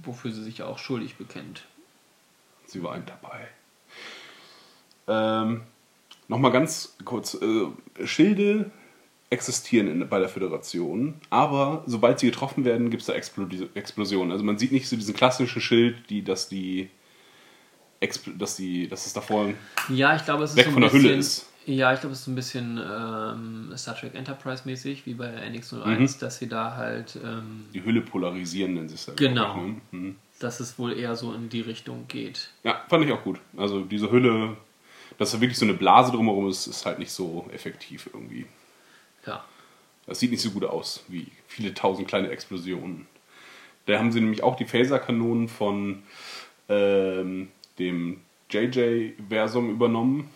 Wofür 0.02 0.32
sie 0.32 0.42
sich 0.42 0.58
ja 0.58 0.66
auch 0.66 0.78
schuldig 0.78 1.16
bekennt. 1.16 1.64
Sie 2.66 2.82
weint 2.82 3.08
dabei. 3.08 3.48
Ähm, 5.08 5.62
Nochmal 6.30 6.52
ganz 6.52 6.96
kurz. 7.04 7.34
Äh, 7.34 8.06
Schilde 8.06 8.70
existieren 9.30 9.88
in, 9.88 10.08
bei 10.08 10.20
der 10.20 10.28
Föderation, 10.28 11.16
aber 11.28 11.82
sobald 11.86 12.20
sie 12.20 12.26
getroffen 12.26 12.64
werden, 12.64 12.88
gibt 12.88 13.00
es 13.00 13.06
da 13.06 13.14
Explodi 13.14 13.68
Explosionen. 13.74 14.30
Also 14.30 14.44
man 14.44 14.56
sieht 14.56 14.70
nicht 14.70 14.88
so 14.88 14.94
diesen 14.94 15.12
klassischen 15.12 15.60
Schild, 15.60 16.08
die, 16.08 16.22
dass 16.22 16.48
die 16.48 16.88
Expl 17.98 18.38
dass 18.38 18.54
die, 18.54 18.86
dass 18.86 19.06
es 19.06 19.12
davor 19.12 19.48
Ja, 19.88 20.14
ich 20.14 20.24
glaube, 20.24 20.44
es 20.44 20.50
ist 20.50 20.56
Weg 20.58 20.66
so 20.66 20.70
von 20.70 20.82
der 20.82 20.90
bisschen, 20.90 21.08
Hülle 21.08 21.18
ist. 21.18 21.49
Ja, 21.66 21.92
ich 21.92 22.00
glaube, 22.00 22.14
es 22.14 22.22
ist 22.22 22.26
ein 22.26 22.34
bisschen 22.34 22.78
ähm, 22.78 23.72
Star 23.76 23.94
Trek 23.94 24.14
Enterprise 24.14 24.62
mäßig, 24.64 25.04
wie 25.06 25.14
bei 25.14 25.28
NX01, 25.46 26.18
dass 26.18 26.38
sie 26.38 26.48
da 26.48 26.74
halt, 26.76 27.18
ähm, 27.22 27.66
die 27.74 27.84
Hülle 27.84 28.00
polarisieren, 28.00 28.74
nennen 28.74 28.88
sie 28.88 28.94
es 28.94 29.06
da. 29.06 29.12
Genau. 29.14 29.56
ich, 29.56 29.62
ne? 29.62 29.80
Mhm. 29.90 30.16
dass 30.38 30.60
es 30.60 30.78
wohl 30.78 30.98
eher 30.98 31.16
so 31.16 31.34
in 31.34 31.48
die 31.48 31.60
Richtung 31.60 32.06
geht. 32.08 32.50
Ja, 32.64 32.82
fand 32.88 33.04
ich 33.04 33.12
auch 33.12 33.22
gut. 33.22 33.40
Also 33.56 33.82
diese 33.82 34.10
Hülle, 34.10 34.56
dass 35.18 35.32
da 35.32 35.40
wirklich 35.40 35.58
so 35.58 35.66
eine 35.66 35.74
Blase 35.74 36.12
drumherum 36.12 36.48
ist, 36.48 36.66
ist 36.66 36.86
halt 36.86 36.98
nicht 36.98 37.12
so 37.12 37.48
effektiv 37.52 38.08
irgendwie. 38.12 38.46
Ja. 39.26 39.44
Das 40.06 40.18
sieht 40.18 40.30
nicht 40.30 40.42
so 40.42 40.50
gut 40.50 40.64
aus 40.64 41.04
wie 41.08 41.28
viele 41.46 41.74
tausend 41.74 42.08
kleine 42.08 42.30
Explosionen. 42.30 43.06
Da 43.86 43.98
haben 43.98 44.12
sie 44.12 44.20
nämlich 44.20 44.42
auch 44.42 44.56
die 44.56 44.64
Phaserkanonen 44.64 45.48
von 45.48 46.02
ähm, 46.68 47.48
dem 47.78 48.20
JJ-Versum 48.50 49.70
übernommen. 49.70 50.30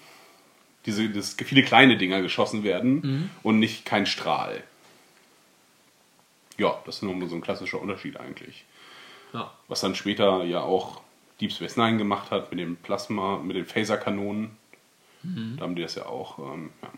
Diese, 0.86 1.08
dass 1.08 1.34
viele 1.34 1.62
kleine 1.62 1.96
Dinger 1.96 2.20
geschossen 2.20 2.62
werden 2.62 3.30
und 3.42 3.58
nicht 3.58 3.84
kein 3.84 4.06
Strahl. 4.06 4.62
Ja, 6.58 6.78
das 6.84 6.96
ist 6.96 7.02
nochmal 7.02 7.28
so 7.28 7.36
ein 7.36 7.40
klassischer 7.40 7.80
Unterschied 7.80 8.18
eigentlich. 8.18 8.64
Ja. 9.32 9.52
Was 9.68 9.80
dann 9.80 9.94
später 9.94 10.44
ja 10.44 10.60
auch 10.60 11.00
Deep 11.40 11.52
Space 11.52 11.76
Nine 11.76 11.98
gemacht 11.98 12.30
hat 12.30 12.50
mit 12.50 12.60
dem 12.60 12.76
Plasma, 12.76 13.38
mit 13.38 13.56
den 13.56 13.66
Phaserkanonen. 13.66 14.56
Da 15.56 15.62
haben 15.62 15.74
die 15.74 15.80
das 15.80 15.94
ja 15.94 16.04
auch. 16.04 16.38
Ähm, 16.38 16.70
ja. 16.82 16.88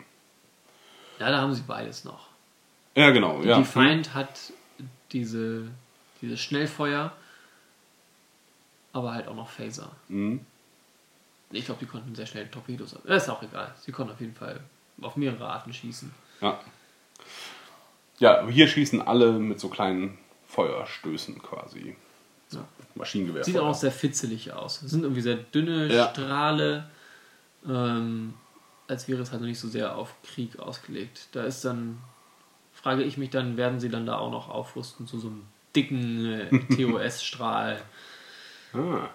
ja, 1.20 1.30
da 1.30 1.40
haben 1.40 1.54
sie 1.54 1.62
beides 1.62 2.04
noch. 2.04 2.26
ja, 2.96 3.10
genau. 3.10 3.40
Ja. 3.42 3.58
Die 3.58 3.64
Feind 3.64 4.14
hat 4.14 4.52
diese, 5.12 5.68
dieses 6.20 6.40
Schnellfeuer, 6.40 7.12
aber 8.92 9.12
halt 9.12 9.28
auch 9.28 9.36
noch 9.36 9.48
Phaser. 9.48 9.92
Mhm. 10.08 10.40
Ich 11.50 11.64
glaube, 11.64 11.80
die 11.80 11.86
konnten 11.86 12.14
sehr 12.14 12.26
schnell 12.26 12.48
Torpedos 12.48 12.94
ab. 12.94 13.02
Das 13.06 13.24
ist 13.24 13.28
auch 13.28 13.42
egal. 13.42 13.72
Sie 13.80 13.92
konnten 13.92 14.12
auf 14.12 14.20
jeden 14.20 14.34
Fall 14.34 14.60
auf 15.00 15.16
mehrere 15.16 15.46
Arten 15.48 15.72
schießen. 15.72 16.12
Ja. 16.40 16.58
Ja, 18.18 18.46
hier 18.48 18.66
schießen 18.66 19.00
alle 19.02 19.32
mit 19.32 19.60
so 19.60 19.68
kleinen 19.68 20.18
Feuerstößen 20.46 21.40
quasi. 21.42 21.96
Ja. 22.50 22.66
Maschinengewehr. 22.94 23.44
Sieht 23.44 23.58
auch 23.58 23.74
sehr 23.74 23.92
fitzelig 23.92 24.52
aus. 24.52 24.82
Es 24.82 24.90
sind 24.90 25.02
irgendwie 25.02 25.20
sehr 25.20 25.36
dünne 25.36 25.92
Ja. 25.92 26.08
Strahle, 26.10 26.88
ähm, 27.68 28.34
als 28.88 29.06
wäre 29.08 29.20
es 29.22 29.32
halt 29.32 29.40
noch 29.40 29.48
nicht 29.48 29.58
so 29.60 29.68
sehr 29.68 29.96
auf 29.96 30.14
Krieg 30.22 30.58
ausgelegt. 30.58 31.28
Da 31.32 31.42
ist 31.44 31.64
dann, 31.64 31.98
frage 32.72 33.02
ich 33.02 33.18
mich 33.18 33.30
dann, 33.30 33.56
werden 33.56 33.80
sie 33.80 33.88
dann 33.88 34.06
da 34.06 34.16
auch 34.18 34.30
noch 34.30 34.48
aufrüsten 34.48 35.06
zu 35.06 35.18
so 35.18 35.28
einem 35.28 35.42
dicken 35.74 36.24
äh, 36.26 36.48
TOS-Strahl, 36.76 37.80
Ah. 38.72 39.08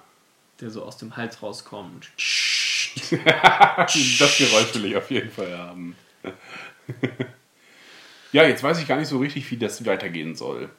Der 0.61 0.69
so 0.69 0.83
aus 0.83 0.97
dem 0.97 1.17
Hals 1.17 1.41
rauskommt. 1.41 2.11
Das 2.93 4.37
Geräusch 4.37 4.73
will 4.75 4.85
ich 4.85 4.97
auf 4.97 5.09
jeden 5.09 5.31
Fall 5.31 5.57
haben. 5.57 5.95
ja, 8.33 8.43
jetzt 8.43 8.61
weiß 8.61 8.79
ich 8.79 8.87
gar 8.87 8.97
nicht 8.97 9.07
so 9.07 9.19
richtig, 9.19 9.49
wie 9.49 9.55
das 9.55 9.85
weitergehen 9.85 10.35
soll. 10.35 10.69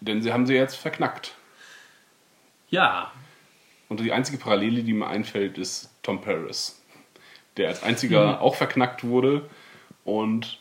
Denn 0.00 0.22
sie 0.22 0.32
haben 0.32 0.46
sie 0.46 0.54
jetzt 0.54 0.76
verknackt. 0.76 1.34
Ja, 2.68 3.10
Und 3.88 3.98
die 3.98 4.12
einzige 4.12 4.38
Parallele, 4.38 4.84
die 4.84 4.92
mir 4.92 5.08
einfällt, 5.08 5.58
ist 5.58 5.90
Tom 6.04 6.20
Paris. 6.20 6.80
Der 7.56 7.68
als 7.68 7.82
einziger 7.82 8.40
auch 8.40 8.54
verknackt 8.54 9.02
wurde 9.02 9.50
und 10.04 10.60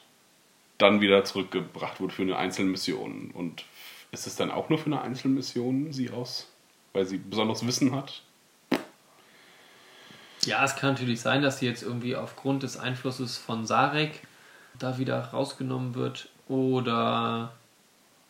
dann 0.80 1.02
wieder 1.02 1.24
zurückgebracht 1.26 2.00
wurde 2.00 2.14
für 2.14 2.24
eine 2.24 2.38
einzelne 2.38 2.72
Mission. 2.72 3.30
Und 3.32 3.66
ist 4.12 4.26
es 4.26 4.36
dann 4.36 4.50
auch 4.50 4.70
nur 4.70 4.80
für 4.80 4.88
eine 4.88 5.02
einzelne 5.02 5.36
Mission, 5.36 5.94
sie 5.94 6.10
aus, 6.10 6.48
weil 7.00 7.06
sie 7.06 7.18
besonderes 7.18 7.66
Wissen 7.66 7.96
hat? 7.96 8.22
Ja, 10.44 10.66
es 10.66 10.76
kann 10.76 10.92
natürlich 10.92 11.22
sein, 11.22 11.42
dass 11.42 11.60
sie 11.60 11.66
jetzt 11.66 11.82
irgendwie 11.82 12.18
aufgrund 12.18 12.64
des 12.64 12.76
Einflusses 12.76 13.38
von 13.38 13.66
Sarek 13.66 14.28
da 14.78 14.98
wieder 14.98 15.20
rausgenommen 15.20 15.96
wird 15.96 16.28
oder 16.50 17.54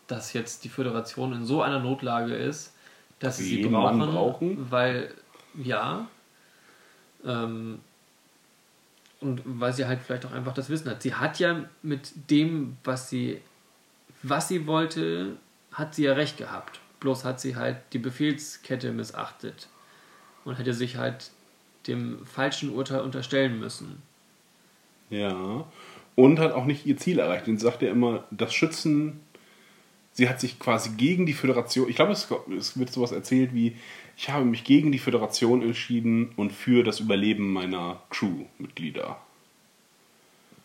dass 0.05 0.33
jetzt 0.33 0.63
die 0.63 0.69
Föderation 0.69 1.33
in 1.33 1.45
so 1.45 1.63
einer 1.63 1.79
Notlage 1.79 2.35
ist, 2.35 2.73
dass 3.17 3.37
sie 3.37 3.43
sie 3.43 3.63
brauchen, 3.63 3.99
brauchen? 3.99 4.71
weil 4.71 5.15
ja 5.55 6.07
ähm, 7.25 7.79
und 9.19 9.41
weil 9.45 9.73
sie 9.73 9.85
halt 9.85 9.99
vielleicht 10.05 10.25
auch 10.25 10.31
einfach 10.31 10.53
das 10.53 10.69
Wissen 10.69 10.89
hat. 10.89 11.01
Sie 11.01 11.15
hat 11.15 11.39
ja 11.39 11.65
mit 11.81 12.11
dem, 12.29 12.77
was 12.83 13.09
sie 13.09 13.41
was 14.21 14.47
sie 14.47 14.67
wollte, 14.67 15.37
hat 15.71 15.95
sie 15.95 16.03
ja 16.03 16.13
recht 16.13 16.37
gehabt. 16.37 16.79
Bloß 16.99 17.23
hat 17.23 17.39
sie 17.39 17.55
halt 17.55 17.77
die 17.93 17.99
Befehlskette 17.99 18.91
missachtet 18.91 19.69
und 20.45 20.55
hätte 20.55 20.73
sich 20.73 20.97
halt 20.97 21.31
dem 21.87 22.25
falschen 22.25 22.71
Urteil 22.71 23.01
unterstellen 23.01 23.59
müssen. 23.59 24.01
Ja. 25.09 25.65
Und 26.15 26.39
hat 26.39 26.51
auch 26.51 26.65
nicht 26.65 26.85
ihr 26.85 26.97
Ziel 26.97 27.19
erreicht. 27.19 27.47
Und 27.47 27.57
sie 27.57 27.63
sagt 27.63 27.81
ja 27.81 27.89
immer, 27.89 28.25
das 28.31 28.53
Schützen, 28.53 29.21
sie 30.11 30.27
hat 30.27 30.39
sich 30.39 30.59
quasi 30.59 30.91
gegen 30.97 31.25
die 31.25 31.33
Föderation, 31.33 31.89
ich 31.89 31.95
glaube, 31.95 32.11
es, 32.11 32.27
es 32.57 32.77
wird 32.77 32.91
sowas 32.91 33.11
erzählt 33.11 33.53
wie, 33.53 33.75
ich 34.17 34.29
habe 34.29 34.43
mich 34.43 34.65
gegen 34.65 34.91
die 34.91 34.99
Föderation 34.99 35.61
entschieden 35.61 36.33
und 36.35 36.51
für 36.51 36.83
das 36.83 36.99
Überleben 36.99 37.53
meiner 37.53 38.01
Crewmitglieder. 38.09 39.17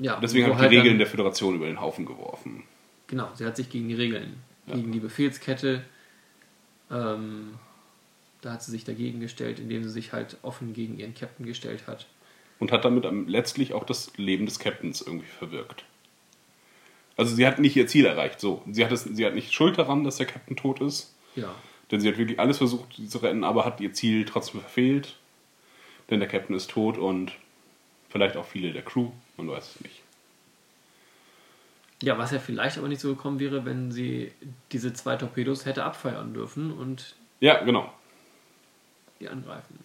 Ja, 0.01 0.19
Deswegen 0.19 0.47
habe 0.47 0.55
ich 0.55 0.61
halt 0.61 0.73
die 0.73 0.77
Regeln 0.78 0.98
der 0.98 1.06
Föderation 1.06 1.55
über 1.55 1.66
den 1.66 1.81
Haufen 1.81 2.05
geworfen. 2.05 2.65
Genau, 3.06 3.31
sie 3.35 3.47
hat 3.47 3.56
sich 3.56 3.70
gegen 3.70 3.89
die 3.89 3.94
Regeln, 3.94 4.43
gegen 4.66 4.90
die 4.90 4.98
Befehlskette, 4.98 5.85
ähm, 6.95 7.55
da 8.41 8.53
hat 8.53 8.62
sie 8.62 8.71
sich 8.71 8.85
dagegen 8.85 9.21
gestellt, 9.21 9.59
indem 9.59 9.83
sie 9.85 9.91
sich 9.91 10.12
halt 10.12 10.37
offen 10.43 10.73
gegen 10.73 10.99
ihren 10.99 11.15
Captain 11.15 11.45
gestellt 11.47 11.87
hat. 11.87 12.07
Und 12.61 12.73
hat 12.73 12.85
damit 12.85 13.05
am- 13.05 13.27
letztlich 13.29 13.73
auch 13.75 13.85
das 13.85 14.12
Leben 14.16 14.47
des 14.47 14.59
Captains 14.59 15.01
irgendwie 15.03 15.27
verwirkt. 15.27 15.85
Also 17.16 17.35
sie 17.35 17.47
hat 17.47 17.59
nicht 17.59 17.77
ihr 17.77 17.87
Ziel 17.87 18.07
erreicht, 18.07 18.41
so. 18.41 18.62
Sie 18.71 18.85
hat, 18.85 18.93
es, 18.93 19.05
sie 19.05 19.25
hat 19.27 19.35
nicht 19.35 19.53
Schuld 19.53 19.79
daran, 19.79 20.05
dass 20.05 20.16
der 20.16 20.27
Captain 20.27 20.57
tot 20.57 20.81
ist, 20.81 21.15
Ja, 21.37 21.55
Denn 21.91 22.01
sie 22.01 22.09
hat 22.09 22.16
wirklich 22.19 22.39
alles 22.41 22.59
versucht, 22.59 22.95
sie 22.97 23.09
zu 23.09 23.19
retten, 23.19 23.45
aber 23.45 23.65
hat 23.65 23.81
ihr 23.81 23.93
Ziel 23.93 24.25
trotzdem 24.25 24.61
verfehlt. 24.61 25.16
Denn 26.11 26.21
der 26.21 26.29
Captain 26.29 26.55
ist 26.57 26.71
tot 26.71 26.99
und 26.99 27.33
vielleicht 28.09 28.37
auch 28.37 28.47
viele 28.47 28.73
der 28.73 28.83
Crew, 28.83 29.11
man 29.37 29.49
weiß 29.49 29.77
es 29.77 29.81
nicht. 29.81 30.01
Ja, 32.05 32.18
was 32.18 32.32
ja 32.32 32.39
vielleicht 32.39 32.76
aber 32.76 32.89
nicht 32.89 33.01
so 33.01 33.14
gekommen 33.14 33.40
wäre, 33.40 33.64
wenn 33.64 33.90
sie 33.90 34.31
diese 34.72 34.93
zwei 34.93 35.16
Torpedos 35.16 35.64
hätte 35.64 35.85
abfeuern 35.85 36.35
dürfen 36.35 36.70
und 36.70 37.14
Ja, 37.40 37.64
genau. 37.64 37.90
die 39.20 39.28
angreifen. 39.28 39.78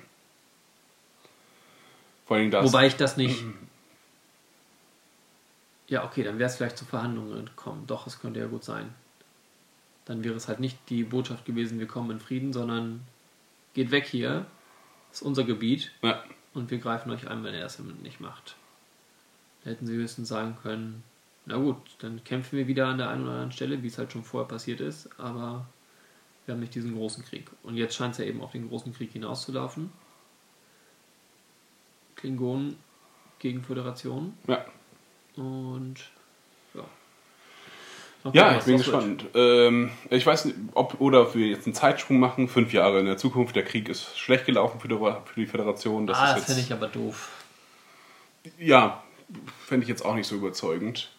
Vor 2.26 2.36
allem 2.36 2.52
das. 2.52 2.66
Wobei 2.66 2.88
ich 2.88 2.98
das 2.98 3.16
nicht. 3.16 3.42
Ja, 5.88 6.04
okay, 6.04 6.24
dann 6.24 6.40
wäre 6.40 6.50
es 6.50 6.58
vielleicht 6.58 6.78
zu 6.78 6.84
Verhandlungen 6.84 7.46
gekommen. 7.46 7.86
Doch, 7.88 8.06
es 8.06 8.20
könnte 8.20 8.42
ja 8.42 8.48
gut 8.48 8.66
sein. 8.66 8.94
Dann 10.04 10.26
wäre 10.26 10.36
es 10.36 10.50
halt 10.50 10.60
nicht 10.60 10.78
die 10.90 11.04
Botschaft 11.04 11.46
gewesen, 11.46 11.80
wir 11.80 11.88
kommen 11.88 12.12
in 12.12 12.20
Frieden, 12.20 12.52
sondern 12.52 13.08
geht 13.74 13.92
weg 13.92 14.06
hier, 14.06 14.46
das 15.10 15.22
ist 15.22 15.26
unser 15.26 15.46
Gebiet 15.46 15.92
ja, 16.02 16.22
und 16.54 16.70
wir 16.70 16.80
greifen 16.80 17.12
euch 17.12 17.30
an, 17.30 17.44
wenn 17.44 17.54
ihr 17.54 17.62
das 17.62 17.80
nicht 17.80 18.20
macht. 18.20 18.58
Da 19.64 19.70
hätten 19.70 19.86
sie 19.88 19.94
höchstens 19.94 20.28
sagen 20.28 20.58
können, 20.62 21.04
na 21.50 21.58
gut, 21.58 21.78
dann 22.00 22.24
kämpfen 22.24 22.58
wir 22.58 22.68
wieder 22.68 22.88
an 22.88 23.00
der 23.00 23.10
einen 23.10 23.24
oder 23.24 23.32
anderen 23.32 23.52
Stelle, 23.52 23.82
wie 23.82 23.88
es 23.88 23.98
halt 23.98 24.12
schon 24.12 24.24
vorher 24.24 24.48
passiert 24.48 24.82
ist, 24.82 25.10
aber 25.20 25.66
wir 26.46 26.54
haben 26.54 26.60
nicht 26.60 26.76
diesen 26.76 26.96
großen 26.96 27.26
Krieg. 27.26 27.50
Und 27.64 27.76
jetzt 27.76 27.96
scheint 27.96 28.14
es 28.14 28.20
ja 28.20 28.26
eben 28.26 28.42
auf 28.42 28.52
den 28.52 28.70
großen 28.70 28.94
Krieg 28.94 29.12
hinauszulaufen. 29.12 29.92
Klingonen 32.16 32.78
gegen 33.40 33.64
Föderation. 33.64 34.38
ja. 34.48 34.64
Und 35.36 35.96
ja. 36.74 36.84
Mal 38.24 38.36
Ja, 38.36 38.58
ich 38.58 38.66
bin 38.66 38.78
gespannt. 38.78 39.26
Ähm, 39.34 39.92
ich 40.10 40.26
weiß 40.26 40.46
nicht, 40.46 40.58
ob 40.74 41.00
oder 41.02 41.22
ob 41.22 41.36
wir 41.36 41.48
jetzt 41.48 41.66
einen 41.66 41.74
Zeitsprung 41.74 42.20
machen, 42.20 42.48
fünf 42.48 42.74
Jahre 42.74 43.00
in 43.00 43.06
der 43.06 43.18
Zukunft. 43.18 43.56
Der 43.56 43.64
Krieg 43.64 43.90
ist 43.90 44.18
schlecht 44.20 44.46
gelaufen 44.46 44.80
für 44.80 44.88
die, 44.88 44.96
für 44.98 45.40
die 45.40 45.46
Föderation. 45.48 46.06
Das 46.06 46.18
ah, 46.18 46.26
ist 46.26 46.30
das 46.30 46.38
jetzt, 46.38 46.46
finde 46.48 46.62
ich 46.62 46.74
aber 46.74 46.88
doof. 46.88 47.30
Ja, 48.60 49.04
fände 49.66 49.84
ich 49.84 49.90
jetzt 49.90 50.04
auch 50.04 50.16
nicht 50.16 50.28
so 50.28 50.36
überzeugend. 50.36 51.12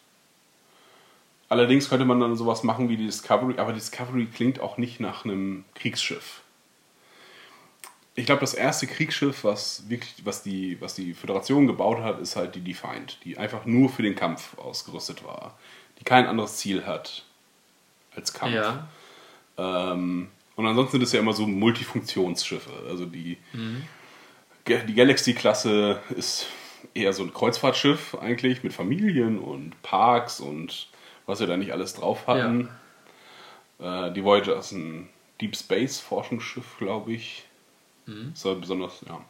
Allerdings 1.51 1.91
könnte 1.91 2.05
man 2.07 2.21
dann 2.21 2.37
sowas 2.37 2.63
machen 2.63 2.89
wie 2.89 2.97
die 2.97 3.07
Discovery, 3.07 3.59
aber 3.59 3.73
Discovery 3.73 4.27
klingt 4.27 4.61
auch 4.61 4.79
nicht 4.79 5.01
nach 5.01 5.25
einem 5.25 5.65
Kriegsschiff. 5.75 6.41
Ich 8.15 8.25
glaube, 8.25 8.41
das 8.41 8.55
erste 8.55 8.87
Kriegsschiff, 8.87 9.45
was 9.45 9.89
wirklich, 9.89 10.15
was 10.25 10.43
die, 10.43 10.81
was 10.81 10.95
die 10.95 11.13
Föderation 11.13 11.67
gebaut 11.67 11.99
hat, 11.99 12.21
ist 12.21 12.37
halt 12.37 12.55
die 12.55 12.61
Defiant, 12.61 13.19
die 13.25 13.37
einfach 13.37 13.67
nur 13.67 13.89
für 13.89 14.03
den 14.03 14.15
Kampf 14.15 14.57
ausgerüstet 14.59 15.25
war, 15.25 15.59
die 15.99 16.05
kein 16.05 16.27
anderes 16.27 16.57
Ziel 16.57 16.87
hat 16.87 17.25
als 18.15 18.33
Kampf. 18.33 18.55
Ja. 18.55 18.89
Ähm, 19.59 20.29
und 20.55 20.67
ansonsten 20.67 20.93
sind 20.93 21.03
es 21.03 21.13
ja 21.13 21.21
immer 21.21 21.33
so 21.33 21.47
Multifunktionsschiffe. 21.47 22.71
Also 22.89 23.07
die, 23.07 23.39
Ga- 24.67 24.85
die 24.85 24.95
Galaxy-Klasse 24.95 26.01
ist 26.11 26.47
eher 26.95 27.13
so 27.13 27.25
ein 27.25 27.35
Kreuzfahrtschiff 27.35 28.17
eigentlich 28.21 28.63
mit 28.63 28.73
Familien 28.73 29.39
und 29.39 29.81
Parks 29.83 30.41
und 30.41 30.89
was 31.31 31.41
wir 31.41 31.47
da 31.47 31.57
nicht 31.57 31.73
alles 31.73 31.95
drauf 31.95 32.27
hatten. 32.27 32.69
Äh, 33.79 34.13
die 34.13 34.25
Voyager 34.25 34.57
ist 34.59 34.73
ein 34.73 35.09
Deep 35.41 35.57
Space 35.57 35.99
Forschungsschiff, 36.01 36.77
glaube 36.79 37.13
ich. 37.13 37.45
Soll 38.35 38.57
besonders, 38.57 39.01
ja. 39.09 39.21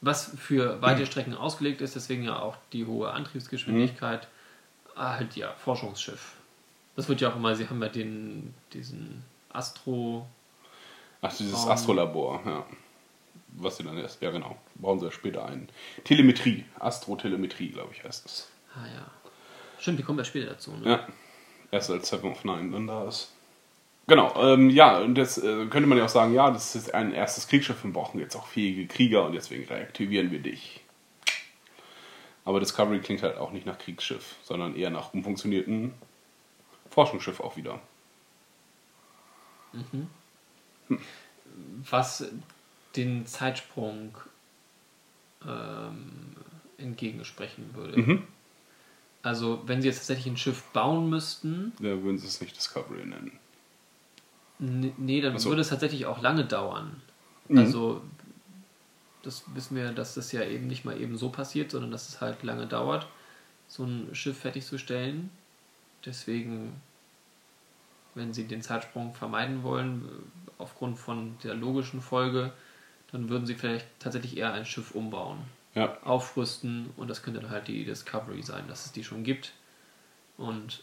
Was 0.00 0.30
für 0.38 0.80
weite 0.80 1.06
Strecken 1.06 1.34
ausgelegt 1.34 1.80
ist, 1.80 1.96
deswegen 1.96 2.22
ja 2.22 2.38
auch 2.38 2.56
die 2.72 2.86
hohe 2.86 3.10
Antriebsgeschwindigkeit. 3.10 4.28
Ah, 4.94 5.14
halt 5.16 5.34
ja, 5.34 5.52
Forschungsschiff. 5.54 6.34
Das 6.94 7.08
wird 7.08 7.20
ja 7.20 7.30
auch 7.30 7.36
immer, 7.36 7.54
sie 7.56 7.68
haben 7.68 7.82
ja 7.82 7.88
den, 7.88 8.54
diesen 8.72 9.24
Astro. 9.52 10.26
Ach, 11.20 11.36
dieses 11.36 11.64
Um, 11.64 11.70
Astrolabor, 11.70 12.40
ja. 12.44 12.64
Was 13.56 13.78
sie 13.78 13.82
dann 13.82 13.98
erst, 13.98 14.22
ja 14.22 14.30
genau, 14.30 14.56
bauen 14.76 15.00
sie 15.00 15.06
ja 15.06 15.10
später 15.10 15.44
ein. 15.46 15.68
Telemetrie, 16.04 16.64
Astrotelemetrie, 16.78 17.70
glaube 17.70 17.92
ich, 17.92 18.04
heißt 18.04 18.26
es. 18.26 18.48
Ah 18.74 18.86
ja. 18.86 19.10
Stimmt, 19.78 19.98
die 19.98 20.02
kommen 20.02 20.18
ja 20.18 20.24
später 20.24 20.50
dazu. 20.50 20.72
Ne? 20.72 20.90
Ja, 20.90 21.08
erst 21.70 21.90
als 21.90 22.08
Seven 22.08 22.32
of 22.32 22.44
Nine 22.44 22.70
dann 22.72 22.86
da 22.86 23.08
ist. 23.08 23.32
Genau, 24.06 24.34
ähm, 24.42 24.70
ja, 24.70 24.98
und 25.00 25.18
jetzt 25.18 25.38
äh, 25.38 25.66
könnte 25.66 25.86
man 25.86 25.98
ja 25.98 26.06
auch 26.06 26.08
sagen, 26.08 26.32
ja, 26.32 26.50
das 26.50 26.74
ist 26.74 26.94
ein 26.94 27.12
erstes 27.12 27.46
Kriegsschiff, 27.46 27.84
wir 27.84 27.92
brauchen 27.92 28.18
jetzt 28.18 28.36
auch 28.36 28.46
fähige 28.46 28.86
Krieger 28.86 29.26
und 29.26 29.32
deswegen 29.32 29.66
reaktivieren 29.68 30.30
wir 30.30 30.38
dich. 30.38 30.80
Aber 32.46 32.58
Discovery 32.58 33.00
klingt 33.00 33.22
halt 33.22 33.36
auch 33.36 33.52
nicht 33.52 33.66
nach 33.66 33.76
Kriegsschiff, 33.76 34.36
sondern 34.42 34.74
eher 34.74 34.88
nach 34.88 35.12
umfunktionierten 35.12 35.92
Forschungsschiff 36.88 37.40
auch 37.40 37.58
wieder. 37.58 37.80
Was 41.90 42.24
den 42.96 43.26
Zeitsprung 43.26 44.16
ähm, 45.46 46.36
entgegensprechen 46.78 47.74
würde. 47.74 48.00
Mhm. 48.00 48.26
Also, 49.22 49.62
wenn 49.66 49.82
sie 49.82 49.88
jetzt 49.88 49.98
tatsächlich 49.98 50.26
ein 50.26 50.36
Schiff 50.36 50.62
bauen 50.72 51.10
müssten, 51.10 51.72
Da 51.78 52.02
würden 52.02 52.18
sie 52.18 52.26
es 52.26 52.40
nicht 52.40 52.56
Discovery 52.56 53.04
nennen. 53.04 53.38
nee, 54.58 55.20
dann 55.20 55.38
so. 55.38 55.48
würde 55.50 55.62
es 55.62 55.68
tatsächlich 55.68 56.06
auch 56.06 56.22
lange 56.22 56.44
dauern. 56.44 57.02
Mhm. 57.48 57.58
Also, 57.58 58.02
das 59.22 59.42
wissen 59.54 59.76
wir, 59.76 59.90
dass 59.92 60.14
das 60.14 60.32
ja 60.32 60.42
eben 60.42 60.66
nicht 60.68 60.84
mal 60.84 61.00
eben 61.00 61.16
so 61.16 61.30
passiert, 61.30 61.70
sondern 61.70 61.90
dass 61.90 62.08
es 62.08 62.20
halt 62.20 62.42
lange 62.42 62.66
dauert, 62.66 63.06
so 63.66 63.84
ein 63.84 64.14
Schiff 64.14 64.38
fertigzustellen. 64.38 65.30
Deswegen, 66.04 66.80
wenn 68.14 68.32
sie 68.32 68.44
den 68.44 68.62
Zeitsprung 68.62 69.14
vermeiden 69.14 69.62
wollen, 69.62 70.04
äh, 70.06 70.50
aufgrund 70.58 70.98
von 70.98 71.36
der 71.42 71.54
logischen 71.54 72.00
Folge, 72.00 72.52
dann 73.12 73.28
würden 73.28 73.46
sie 73.46 73.54
vielleicht 73.54 73.86
tatsächlich 73.98 74.36
eher 74.36 74.52
ein 74.52 74.64
Schiff 74.66 74.92
umbauen, 74.92 75.38
Ja, 75.74 75.96
aufrüsten 76.02 76.90
und 76.96 77.08
das 77.08 77.22
könnte 77.22 77.40
dann 77.40 77.50
halt 77.50 77.68
die 77.68 77.84
Discovery 77.84 78.42
sein, 78.42 78.64
dass 78.68 78.86
es 78.86 78.92
die 78.92 79.04
schon 79.04 79.22
gibt 79.22 79.52
und 80.36 80.82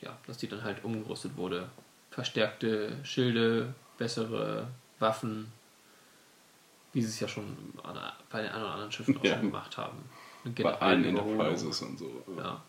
ja, 0.00 0.16
dass 0.26 0.38
die 0.38 0.46
dann 0.48 0.62
halt 0.62 0.84
umgerüstet 0.84 1.36
wurde. 1.36 1.68
Verstärkte 2.10 2.96
Schilde, 3.02 3.74
bessere 3.98 4.68
Waffen, 4.98 5.50
wie 6.92 7.02
sie 7.02 7.08
es 7.08 7.20
ja 7.20 7.28
schon 7.28 7.56
an- 7.82 7.98
bei 8.30 8.42
den 8.42 8.50
anderen, 8.52 8.72
anderen 8.72 8.92
Schiffen 8.92 9.16
auch 9.18 9.24
Ja. 9.24 9.32
schon 9.34 9.42
gemacht 9.50 9.76
haben. 9.76 9.98
Bei 10.62 10.74
allen. 10.80 11.04
Enterprises 11.04 11.82
und 11.82 11.98
so. 11.98 12.22
Ja. 12.38 12.62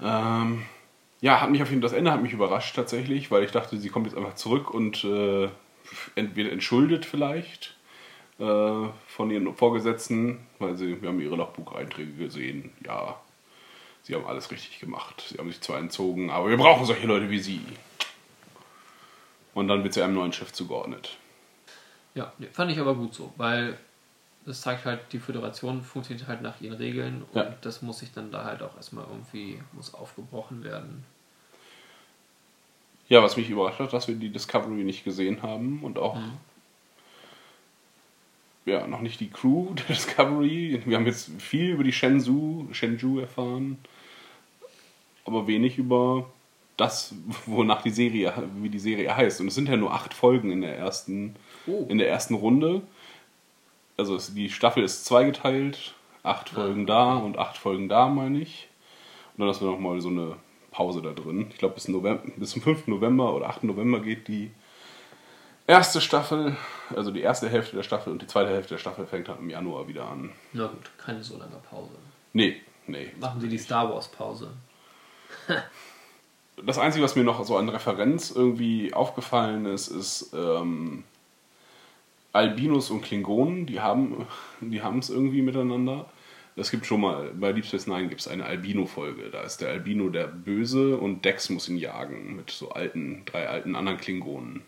Ähm, 0.00 0.64
ja, 1.20 1.40
hat 1.40 1.50
mich 1.50 1.62
auf 1.62 1.70
jeden 1.70 1.80
Fall, 1.82 1.90
das 1.90 1.96
Ende 1.98 2.10
hat 2.12 2.22
mich 2.22 2.32
überrascht 2.32 2.74
tatsächlich, 2.74 3.30
weil 3.30 3.44
ich 3.44 3.50
dachte, 3.50 3.76
sie 3.78 3.88
kommt 3.90 4.06
jetzt 4.06 4.16
einfach 4.16 4.34
zurück 4.34 4.70
und 4.72 5.04
äh, 5.04 5.48
ent- 6.14 6.34
wird 6.36 6.50
entschuldet 6.52 7.04
vielleicht 7.06 7.76
äh, 8.38 8.88
von 9.06 9.30
ihren 9.30 9.54
Vorgesetzten, 9.54 10.40
weil 10.58 10.76
sie, 10.76 11.00
wir 11.00 11.08
haben 11.08 11.20
ihre 11.20 11.36
Logbucheinträge 11.36 12.12
gesehen, 12.12 12.72
ja, 12.84 13.20
sie 14.02 14.14
haben 14.14 14.26
alles 14.26 14.50
richtig 14.50 14.80
gemacht. 14.80 15.24
Sie 15.28 15.38
haben 15.38 15.48
sich 15.50 15.60
zwar 15.60 15.78
entzogen, 15.78 16.30
aber 16.30 16.50
wir 16.50 16.56
brauchen 16.56 16.84
solche 16.84 17.06
Leute 17.06 17.30
wie 17.30 17.38
sie. 17.40 17.60
Und 19.54 19.68
dann 19.68 19.82
wird 19.84 19.94
sie 19.94 20.02
einem 20.02 20.14
neuen 20.14 20.32
Chef 20.32 20.52
zugeordnet. 20.52 21.16
Ja, 22.14 22.32
fand 22.52 22.70
ich 22.72 22.78
aber 22.78 22.94
gut 22.94 23.14
so, 23.14 23.32
weil 23.36 23.78
das 24.46 24.60
zeigt 24.60 24.84
halt, 24.84 25.00
die 25.12 25.18
Föderation 25.18 25.82
funktioniert 25.82 26.28
halt 26.28 26.42
nach 26.42 26.60
ihren 26.60 26.76
Regeln 26.76 27.24
und 27.32 27.40
Ja. 27.40 27.54
das 27.62 27.82
muss 27.82 28.00
sich 28.00 28.12
dann 28.12 28.30
da 28.30 28.44
halt 28.44 28.62
auch 28.62 28.76
erstmal 28.76 29.04
irgendwie, 29.08 29.58
muss 29.72 29.94
aufgebrochen 29.94 30.62
werden. 30.64 31.04
Ja, 33.08 33.22
was 33.22 33.36
mich 33.36 33.48
überrascht 33.48 33.80
hat, 33.80 33.92
dass 33.92 34.08
wir 34.08 34.14
die 34.16 34.30
Discovery 34.30 34.84
nicht 34.84 35.04
gesehen 35.04 35.42
haben 35.42 35.82
und 35.82 35.98
auch 35.98 36.18
ja, 38.66 38.86
noch 38.86 39.00
nicht 39.00 39.20
die 39.20 39.30
Crew 39.30 39.74
der 39.74 39.86
Discovery. 39.86 40.80
Wir 40.84 40.96
haben 40.96 41.06
jetzt 41.06 41.30
viel 41.40 41.70
über 41.70 41.84
die 41.84 41.92
Shenzhou, 41.92 42.66
Shenzhou 42.72 43.18
erfahren, 43.18 43.78
aber 45.24 45.46
wenig 45.46 45.78
über 45.78 46.26
das, 46.76 47.14
wonach 47.46 47.82
die 47.82 47.90
Serie, 47.90 48.32
wie 48.60 48.68
die 48.68 48.78
Serie 48.78 49.16
heißt. 49.16 49.40
Und 49.40 49.48
es 49.48 49.54
sind 49.54 49.68
ja 49.68 49.76
nur 49.76 49.92
acht 49.92 50.14
Folgen 50.14 50.50
in 50.50 50.60
der 50.60 50.76
ersten, 50.76 51.36
Oh. 51.66 51.86
in 51.88 51.98
der 51.98 52.08
ersten 52.08 52.34
Runde. 52.34 52.82
Also 53.96 54.16
es, 54.16 54.34
die 54.34 54.50
Staffel 54.50 54.82
ist 54.82 55.04
zweigeteilt, 55.04 55.94
acht 56.22 56.48
Folgen 56.50 56.84
da 56.86 57.16
und 57.16 57.38
acht 57.38 57.56
Folgen 57.56 57.88
da, 57.88 58.08
meine 58.08 58.40
ich. 58.40 58.68
Und 59.32 59.40
dann 59.40 59.48
hast 59.48 59.60
du 59.60 59.66
nochmal 59.66 60.00
so 60.00 60.08
eine 60.08 60.36
Pause 60.72 61.00
da 61.00 61.12
drin. 61.12 61.46
Ich 61.50 61.58
glaube, 61.58 61.74
bis, 61.74 61.86
November, 61.88 62.22
bis 62.36 62.50
zum 62.50 62.62
5. 62.62 62.88
November 62.88 63.34
oder 63.34 63.48
8. 63.48 63.64
November 63.64 64.00
geht 64.00 64.26
die 64.28 64.50
erste 65.66 66.00
Staffel, 66.00 66.56
also 66.94 67.10
die 67.10 67.22
erste 67.22 67.48
Hälfte 67.48 67.76
der 67.76 67.82
Staffel 67.82 68.12
und 68.12 68.22
die 68.22 68.26
zweite 68.26 68.50
Hälfte 68.50 68.74
der 68.74 68.78
Staffel 68.78 69.06
fängt 69.06 69.28
dann 69.28 69.38
im 69.38 69.50
Januar 69.50 69.88
wieder 69.88 70.06
an. 70.06 70.32
Na 70.52 70.66
gut, 70.66 70.90
keine 70.98 71.22
so 71.22 71.38
lange 71.38 71.56
Pause. 71.70 71.94
Nee, 72.32 72.60
nee. 72.86 73.12
Machen 73.20 73.40
Sie 73.40 73.48
die 73.48 73.58
Star 73.58 73.90
Wars 73.90 74.08
Pause. 74.08 74.50
Das 76.64 76.78
Einzige, 76.78 77.04
was 77.04 77.16
mir 77.16 77.24
noch 77.24 77.44
so 77.44 77.56
an 77.56 77.68
Referenz 77.68 78.30
irgendwie 78.30 78.94
aufgefallen 78.94 79.66
ist, 79.66 79.88
ist 79.88 80.32
ähm, 80.34 81.02
Albinos 82.32 82.90
und 82.90 83.02
Klingonen, 83.02 83.66
die 83.66 83.80
haben 83.80 84.26
die 84.60 84.80
haben 84.80 85.00
es 85.00 85.10
irgendwie 85.10 85.42
miteinander. 85.42 86.06
Es 86.56 86.70
gibt 86.70 86.86
schon 86.86 87.00
mal, 87.00 87.32
bei 87.34 87.52
Deep 87.52 87.66
Space 87.66 87.88
Nine 87.88 88.08
gibt 88.08 88.20
es 88.20 88.28
eine 88.28 88.44
Albino-Folge. 88.44 89.30
Da 89.30 89.42
ist 89.42 89.60
der 89.60 89.70
Albino 89.70 90.08
der 90.08 90.28
Böse 90.28 90.96
und 90.96 91.24
Dex 91.24 91.50
muss 91.50 91.68
ihn 91.68 91.76
jagen 91.76 92.36
mit 92.36 92.52
so 92.52 92.70
alten, 92.70 93.24
drei 93.24 93.48
alten 93.48 93.74
anderen 93.74 93.98
Klingonen. 93.98 94.62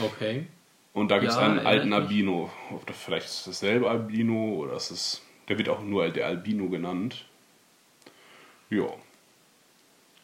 Okay. 0.00 0.46
Und 0.92 1.08
da 1.08 1.18
gibt 1.18 1.32
es 1.32 1.36
Ja, 1.38 1.44
einen 1.44 1.66
alten 1.66 1.88
mich. 1.88 1.98
Albino. 1.98 2.50
Ob 2.70 2.86
das 2.86 2.96
vielleicht 2.96 3.26
ist 3.26 3.38
es 3.40 3.44
dasselbe 3.44 3.90
Albino 3.90 4.54
oder 4.54 4.74
ist 4.76 4.90
es. 4.90 5.22
Der 5.48 5.58
wird 5.58 5.68
auch 5.68 5.82
nur 5.82 6.08
der 6.10 6.26
Albino 6.26 6.68
genannt. 6.68 7.24
Ja. 8.70 8.86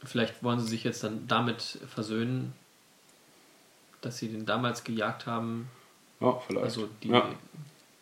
Vielleicht 0.03 0.43
wollen 0.43 0.61
sie 0.61 0.69
sich 0.69 0.83
jetzt 0.85 1.05
dann 1.05 1.27
damit 1.29 1.79
versöhnen, 1.89 2.55
dass 4.01 4.17
sie 4.19 4.29
den 4.29 4.47
damals 4.47 4.83
gejagt 4.83 5.27
haben, 5.27 5.69
Ja, 6.21 6.39
vielleicht. 6.47 6.65
also 6.65 6.89
die, 7.03 7.09
ja. 7.09 7.29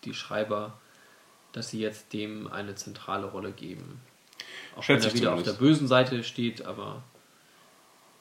die 0.04 0.14
Schreiber, 0.14 0.78
dass 1.52 1.70
sie 1.70 1.80
jetzt 1.80 2.12
dem 2.12 2.46
eine 2.52 2.76
zentrale 2.76 3.26
Rolle 3.26 3.50
geben. 3.50 4.00
Auch 4.76 4.82
Schätze 4.84 5.06
wenn 5.06 5.10
er 5.10 5.14
ich 5.14 5.20
wieder 5.20 5.32
auf 5.34 5.42
der 5.42 5.54
zumindest. 5.54 5.80
bösen 5.80 5.88
Seite 5.88 6.22
steht, 6.22 6.64
aber 6.64 7.02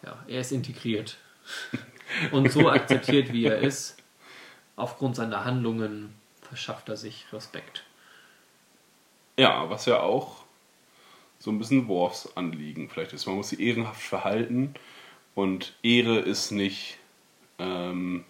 ja, 0.03 0.17
er 0.27 0.41
ist 0.41 0.51
integriert. 0.51 1.17
Und 2.31 2.51
so 2.51 2.69
akzeptiert, 2.69 3.33
wie 3.33 3.45
er 3.45 3.59
ist, 3.59 3.97
aufgrund 4.75 5.15
seiner 5.15 5.45
Handlungen 5.45 6.13
verschafft 6.41 6.89
er 6.89 6.97
sich 6.97 7.25
Respekt. 7.33 7.83
ja, 9.37 9.69
was 9.69 9.85
ja 9.85 9.99
auch 9.99 10.43
so 11.39 11.51
ein 11.51 11.59
bisschen 11.59 11.87
Worfs 11.87 12.35
Anliegen 12.35 12.89
vielleicht 12.89 13.13
ist. 13.13 13.25
Man 13.27 13.35
muss 13.35 13.49
sich 13.49 13.59
ehrenhaft 13.59 14.01
verhalten 14.01 14.73
und 15.35 15.73
Ehre 15.83 16.19
ist 16.19 16.51
nicht. 16.51 16.97
Ähm, 17.59 18.23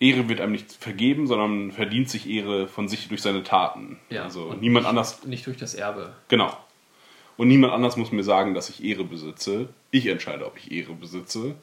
Ehre 0.00 0.28
wird 0.28 0.40
einem 0.40 0.52
nicht 0.52 0.72
vergeben, 0.72 1.26
sondern 1.26 1.66
man 1.66 1.72
verdient 1.72 2.10
sich 2.10 2.28
Ehre 2.28 2.66
von 2.66 2.88
sich 2.88 3.08
durch 3.08 3.22
seine 3.22 3.44
Taten. 3.44 4.00
Ja, 4.10 4.24
also 4.24 4.46
und 4.46 4.60
niemand 4.60 4.84
nicht, 4.84 4.88
anders 4.90 5.24
Nicht 5.24 5.46
durch 5.46 5.58
das 5.58 5.74
Erbe. 5.74 6.14
Genau. 6.28 6.56
Und 7.36 7.48
niemand 7.48 7.72
anders 7.72 7.96
muss 7.96 8.10
mir 8.10 8.24
sagen, 8.24 8.54
dass 8.54 8.68
ich 8.68 8.82
Ehre 8.82 9.04
besitze. 9.04 9.68
Ich 9.92 10.06
entscheide, 10.06 10.44
ob 10.46 10.56
ich 10.58 10.72
Ehre 10.72 10.94
besitze. 10.94 11.54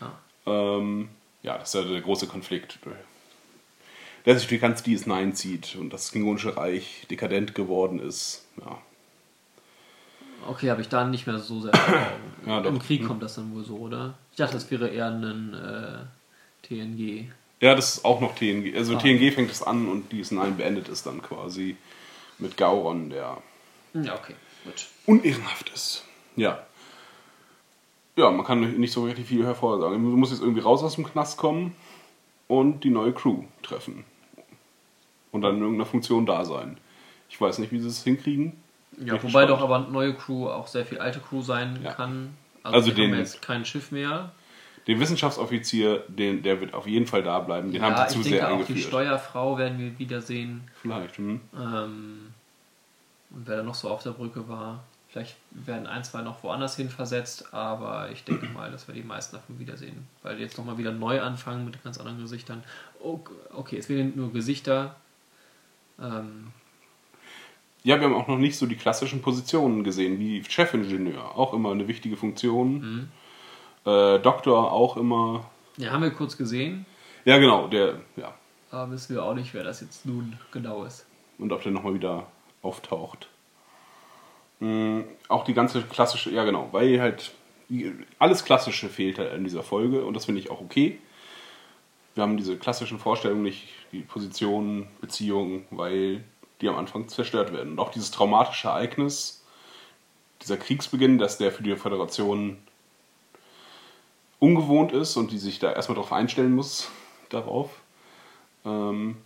Ja. 0.00 0.18
Ähm, 0.46 1.08
ja, 1.42 1.58
das 1.58 1.74
ist 1.74 1.82
ja 1.82 1.88
der 1.90 2.00
große 2.00 2.26
Konflikt, 2.28 2.78
der 4.26 4.38
sich 4.38 4.46
durch 4.46 4.60
ganz 4.60 4.82
DS9 4.82 5.32
zieht 5.32 5.74
und 5.76 5.90
das 5.92 6.12
Klingonische 6.12 6.56
Reich 6.56 7.06
dekadent 7.10 7.54
geworden 7.56 7.98
ist. 7.98 8.46
Ja, 8.64 8.78
Okay, 10.46 10.70
habe 10.70 10.80
ich 10.80 10.88
da 10.88 11.04
nicht 11.04 11.26
mehr 11.26 11.38
so 11.38 11.60
sehr. 11.60 11.72
Ja. 12.46 12.60
Im 12.64 12.78
Krieg 12.78 13.04
kommt 13.06 13.22
das 13.22 13.34
dann 13.34 13.52
wohl 13.54 13.64
so, 13.64 13.76
oder? 13.76 14.14
Ich 14.30 14.36
dachte, 14.38 14.54
das 14.54 14.70
wäre 14.70 14.88
eher 14.88 15.08
ein 15.08 15.52
äh, 15.52 16.66
TNG. 16.66 17.28
ja 17.60 17.74
das 17.74 17.96
ist 17.96 18.04
auch 18.06 18.20
noch 18.20 18.34
TNG. 18.36 18.74
Also 18.74 18.96
Ah. 18.96 18.98
TNG 19.00 19.32
fängt 19.34 19.50
es 19.50 19.62
an 19.62 19.86
und 19.88 20.10
DS9 20.10 20.52
beendet 20.52 20.88
es 20.88 21.02
dann 21.02 21.20
quasi 21.20 21.76
mit 22.38 22.56
Gauron, 22.56 23.10
der 23.10 23.42
Ja, 23.92 24.14
okay, 24.14 24.34
gut. 24.64 24.86
unehrenhaft 25.04 25.68
ist. 25.74 26.04
Ja. 26.36 26.64
Ja, 28.18 28.30
man 28.32 28.44
kann 28.44 28.60
nicht 28.78 28.92
so 28.92 29.04
richtig 29.04 29.26
viel 29.26 29.44
hervorsagen. 29.44 30.02
Du 30.02 30.16
musst 30.16 30.32
jetzt 30.32 30.42
irgendwie 30.42 30.60
raus 30.60 30.82
aus 30.82 30.96
dem 30.96 31.04
Knast 31.06 31.38
kommen 31.38 31.74
und 32.48 32.82
die 32.82 32.90
neue 32.90 33.12
Crew 33.12 33.44
treffen. 33.62 34.04
Und 35.30 35.42
dann 35.42 35.56
in 35.56 35.60
irgendeiner 35.62 35.86
Funktion 35.86 36.26
da 36.26 36.44
sein. 36.44 36.78
Ich 37.28 37.40
weiß 37.40 37.58
nicht, 37.58 37.70
wie 37.70 37.78
sie 37.78 37.86
es 37.88 38.02
hinkriegen. 38.02 38.54
Ja, 38.98 39.14
Bin 39.14 39.22
wobei 39.24 39.44
gespannt. 39.44 39.50
doch 39.50 39.60
aber 39.60 39.78
neue 39.90 40.14
Crew 40.14 40.48
auch 40.48 40.66
sehr 40.66 40.84
viel 40.84 40.98
alte 40.98 41.20
Crew 41.20 41.42
sein 41.42 41.78
Ja. 41.84 41.92
kann. 41.92 42.34
Also 42.64 42.88
wir 42.88 42.94
den- 42.94 43.12
haben 43.12 43.18
jetzt 43.20 43.40
kein 43.40 43.64
Schiff 43.64 43.92
mehr. 43.92 44.32
Den 44.88 44.98
Wissenschaftsoffizier, 45.00 46.02
den, 46.08 46.42
der 46.42 46.60
wird 46.60 46.72
auf 46.74 46.86
jeden 46.88 47.06
Fall 47.06 47.22
da 47.22 47.38
bleiben. 47.40 47.70
Den 47.70 47.82
haben 47.82 47.92
ja, 47.94 48.08
sie 48.08 48.14
zu 48.14 48.20
ich 48.22 48.28
sehr 48.30 48.48
denke 48.48 48.64
auch 48.64 48.66
die. 48.66 48.80
Steuerfrau 48.80 49.58
werden 49.58 49.78
wir 49.78 49.98
wiedersehen. 49.98 50.62
Vielleicht. 50.80 51.18
Hm. 51.18 51.40
Ähm, 51.54 52.32
und 53.30 53.46
wer 53.46 53.58
da 53.58 53.62
noch 53.62 53.74
so 53.74 53.90
auf 53.90 54.02
der 54.02 54.10
Brücke 54.12 54.48
war. 54.48 54.82
Vielleicht 55.10 55.36
werden 55.50 55.86
ein, 55.86 56.04
zwei 56.04 56.20
noch 56.20 56.42
woanders 56.42 56.76
hin 56.76 56.90
versetzt, 56.90 57.52
aber 57.54 58.10
ich 58.10 58.24
denke 58.24 58.46
mal, 58.54 58.70
dass 58.70 58.86
wir 58.88 58.94
die 58.94 59.02
meisten 59.02 59.36
davon 59.36 59.58
wiedersehen. 59.58 60.06
Weil 60.22 60.38
jetzt 60.38 60.58
nochmal 60.58 60.76
wieder 60.78 60.92
neu 60.92 61.20
anfangen 61.22 61.64
mit 61.64 61.82
ganz 61.82 61.98
anderen 61.98 62.20
Gesichtern. 62.20 62.62
Oh, 63.00 63.20
Okay, 63.52 63.78
es 63.78 63.88
werden 63.88 64.12
nur 64.16 64.32
Gesichter. 64.32 64.96
Ähm, 66.00 66.48
Ja, 67.84 67.98
wir 67.98 68.04
haben 68.06 68.14
auch 68.14 68.28
noch 68.28 68.38
nicht 68.38 68.58
so 68.58 68.66
die 68.66 68.76
klassischen 68.76 69.22
Positionen 69.22 69.82
gesehen, 69.84 70.18
wie 70.18 70.44
Chefingenieur. 70.44 71.36
Auch 71.36 71.54
immer 71.54 71.70
eine 71.72 71.88
wichtige 71.88 72.16
Funktion. 72.16 72.80
Mhm. 72.80 73.08
Äh, 73.90 74.18
Doktor 74.18 74.72
auch 74.72 74.96
immer. 74.96 75.48
ja, 75.78 75.92
haben 75.92 76.02
wir 76.02 76.10
kurz 76.10 76.36
gesehen, 76.36 76.84
Ja, 77.24 77.38
genau, 77.38 77.68
der, 77.68 78.00
ja. 78.16 78.34
aber 78.70 78.90
wissen 78.92 79.14
wir 79.14 79.24
auch 79.24 79.34
nicht, 79.34 79.54
wer 79.54 79.64
das 79.64 79.80
jetzt 79.80 80.04
nun 80.04 80.36
genau 80.52 80.84
ist. 80.84 81.06
und 81.38 81.50
ob 81.52 81.62
der 81.62 81.72
nochmal 81.72 81.94
wieder 81.94 82.26
auftaucht. 82.62 83.28
Mm, 84.60 85.00
auch 85.28 85.44
die 85.44 85.54
ganze 85.54 85.82
klassische, 85.82 86.30
ja 86.30 86.44
genau, 86.44 86.68
weil 86.72 87.00
halt 87.00 87.32
alles 88.18 88.44
Klassische 88.44 88.88
fehlt 88.88 89.18
halt 89.18 89.34
in 89.34 89.44
dieser 89.44 89.62
Folge 89.62 90.04
und 90.04 90.14
das 90.14 90.24
finde 90.24 90.40
ich 90.40 90.50
auch 90.50 90.60
okay. 90.60 90.98
Wir 92.14 92.22
haben 92.22 92.36
diese 92.36 92.56
klassischen 92.56 92.98
Vorstellungen 92.98 93.42
nicht, 93.42 93.68
die 93.92 94.00
Positionen, 94.00 94.88
Beziehungen, 95.00 95.66
weil 95.70 96.24
die 96.60 96.68
am 96.68 96.76
Anfang 96.76 97.08
zerstört 97.08 97.52
werden. 97.52 97.72
Und 97.72 97.78
auch 97.78 97.90
dieses 97.90 98.10
traumatische 98.10 98.68
Ereignis, 98.68 99.44
dieser 100.42 100.56
Kriegsbeginn, 100.56 101.18
dass 101.18 101.38
der 101.38 101.52
für 101.52 101.62
die 101.62 101.76
Föderation 101.76 102.58
ungewohnt 104.40 104.92
ist 104.92 105.16
und 105.16 105.30
die 105.30 105.38
sich 105.38 105.58
da 105.58 105.72
erstmal 105.72 105.96
darauf 105.96 106.12
einstellen 106.12 106.54
muss, 106.54 106.90
darauf, 107.28 107.70
ähm, 108.64 109.16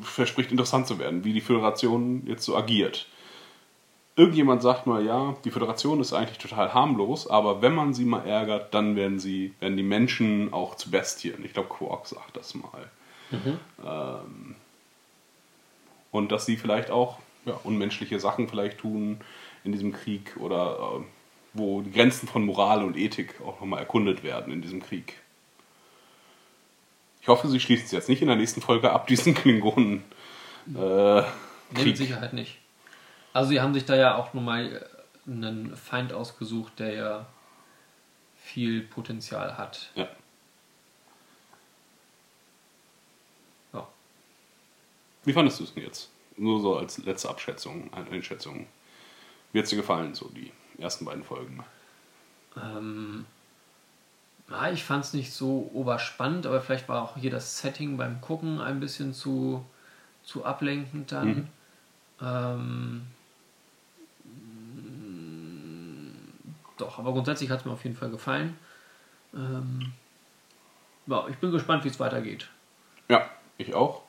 verspricht 0.00 0.50
interessant 0.50 0.86
zu 0.86 0.98
werden, 0.98 1.24
wie 1.24 1.32
die 1.32 1.40
Föderation 1.40 2.26
jetzt 2.26 2.44
so 2.44 2.56
agiert. 2.56 3.06
Irgendjemand 4.16 4.62
sagt 4.62 4.86
mal, 4.86 5.04
ja, 5.04 5.36
die 5.44 5.50
Föderation 5.50 6.00
ist 6.00 6.12
eigentlich 6.12 6.38
total 6.38 6.72
harmlos, 6.72 7.26
aber 7.26 7.62
wenn 7.62 7.74
man 7.74 7.94
sie 7.94 8.04
mal 8.04 8.24
ärgert, 8.24 8.72
dann 8.72 8.94
werden 8.94 9.18
sie, 9.18 9.54
werden 9.58 9.76
die 9.76 9.82
Menschen 9.82 10.52
auch 10.52 10.76
zu 10.76 10.90
Bestien. 10.90 11.44
Ich 11.44 11.52
glaube, 11.52 11.68
Quark 11.68 12.06
sagt 12.06 12.36
das 12.36 12.54
mal. 12.54 12.90
Ähm, 13.84 14.54
und 16.12 16.30
dass 16.30 16.46
sie 16.46 16.56
vielleicht 16.56 16.92
auch 16.92 17.18
ja, 17.44 17.58
unmenschliche 17.64 18.20
Sachen 18.20 18.48
vielleicht 18.48 18.78
tun 18.78 19.20
in 19.64 19.72
diesem 19.72 19.92
Krieg 19.92 20.36
oder 20.38 21.00
äh, 21.00 21.04
wo 21.52 21.80
die 21.80 21.90
Grenzen 21.90 22.28
von 22.28 22.44
Moral 22.44 22.84
und 22.84 22.96
Ethik 22.96 23.40
auch 23.40 23.58
nochmal 23.60 23.80
erkundet 23.80 24.22
werden 24.22 24.52
in 24.52 24.62
diesem 24.62 24.80
Krieg. 24.80 25.18
Ich 27.20 27.28
hoffe, 27.28 27.48
sie 27.48 27.58
schließen 27.58 27.86
es 27.86 27.92
jetzt 27.92 28.08
nicht 28.08 28.22
in 28.22 28.28
der 28.28 28.36
nächsten 28.36 28.60
Folge 28.60 28.92
ab, 28.92 29.06
diesen 29.08 29.34
Klingonen. 29.34 30.04
Äh, 30.76 31.22
Nee, 31.70 31.76
mit 31.76 31.82
Krieg. 31.82 31.96
Sicherheit 31.96 32.32
nicht. 32.34 32.58
Also 33.34 33.50
sie 33.50 33.60
haben 33.60 33.74
sich 33.74 33.84
da 33.84 33.96
ja 33.96 34.14
auch 34.14 34.32
nochmal 34.32 34.88
einen 35.26 35.76
Feind 35.76 36.12
ausgesucht, 36.12 36.78
der 36.78 36.94
ja 36.94 37.26
viel 38.36 38.82
Potenzial 38.82 39.58
hat. 39.58 39.90
Ja. 39.96 40.08
Ja. 43.72 43.88
Wie 45.24 45.32
fandest 45.32 45.58
du 45.58 45.64
es 45.64 45.74
denn 45.74 45.82
jetzt? 45.82 46.10
Nur 46.36 46.60
so 46.60 46.78
als 46.78 46.98
letzte 46.98 47.28
Abschätzung, 47.28 47.92
Einschätzung. 47.92 48.66
Wie 49.52 49.58
hat 49.58 49.64
es 49.64 49.70
dir 49.70 49.76
gefallen, 49.76 50.14
so 50.14 50.28
die 50.28 50.52
ersten 50.78 51.04
beiden 51.04 51.24
Folgen? 51.24 51.64
Ähm, 52.56 53.26
ja, 54.48 54.70
ich 54.70 54.84
fand 54.84 55.04
es 55.04 55.12
nicht 55.12 55.32
so 55.32 55.70
oberspannend, 55.72 56.46
aber 56.46 56.60
vielleicht 56.60 56.88
war 56.88 57.02
auch 57.02 57.16
hier 57.16 57.30
das 57.32 57.58
Setting 57.58 57.96
beim 57.96 58.20
Gucken 58.20 58.60
ein 58.60 58.78
bisschen 58.78 59.12
zu, 59.12 59.64
zu 60.22 60.44
ablenkend 60.44 61.10
dann. 61.10 61.28
Mhm. 61.28 61.48
Ähm, 62.20 63.06
doch, 66.76 66.98
aber 66.98 67.12
grundsätzlich 67.12 67.50
hat 67.50 67.60
es 67.60 67.64
mir 67.64 67.72
auf 67.72 67.84
jeden 67.84 67.96
Fall 67.96 68.10
gefallen. 68.10 68.56
Ähm, 69.34 69.92
ja, 71.06 71.26
ich 71.28 71.36
bin 71.36 71.50
gespannt, 71.50 71.84
wie 71.84 71.88
es 71.88 72.00
weitergeht. 72.00 72.48
Ja, 73.08 73.28
ich 73.58 73.74
auch. 73.74 74.02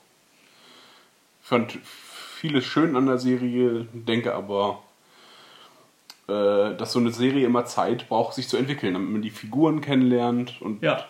Ich 1.42 1.48
fand 1.50 1.74
vieles 1.84 2.66
schön 2.66 2.96
an 2.96 3.06
der 3.06 3.18
Serie, 3.18 3.88
denke 3.94 4.34
aber, 4.34 4.82
äh, 6.28 6.76
dass 6.76 6.94
so 6.94 7.00
eine 7.00 7.12
Serie 7.12 7.46
immer 7.46 7.66
Zeit 7.66 8.08
braucht, 8.10 8.34
sich 8.34 8.48
zu 8.48 8.58
entwickeln, 8.58 8.94
damit 8.94 9.10
man 9.12 9.22
die 9.22 9.30
Figuren 9.30 9.82
kennenlernt 9.82 10.62
und 10.62 10.82
Ja. 10.82 11.06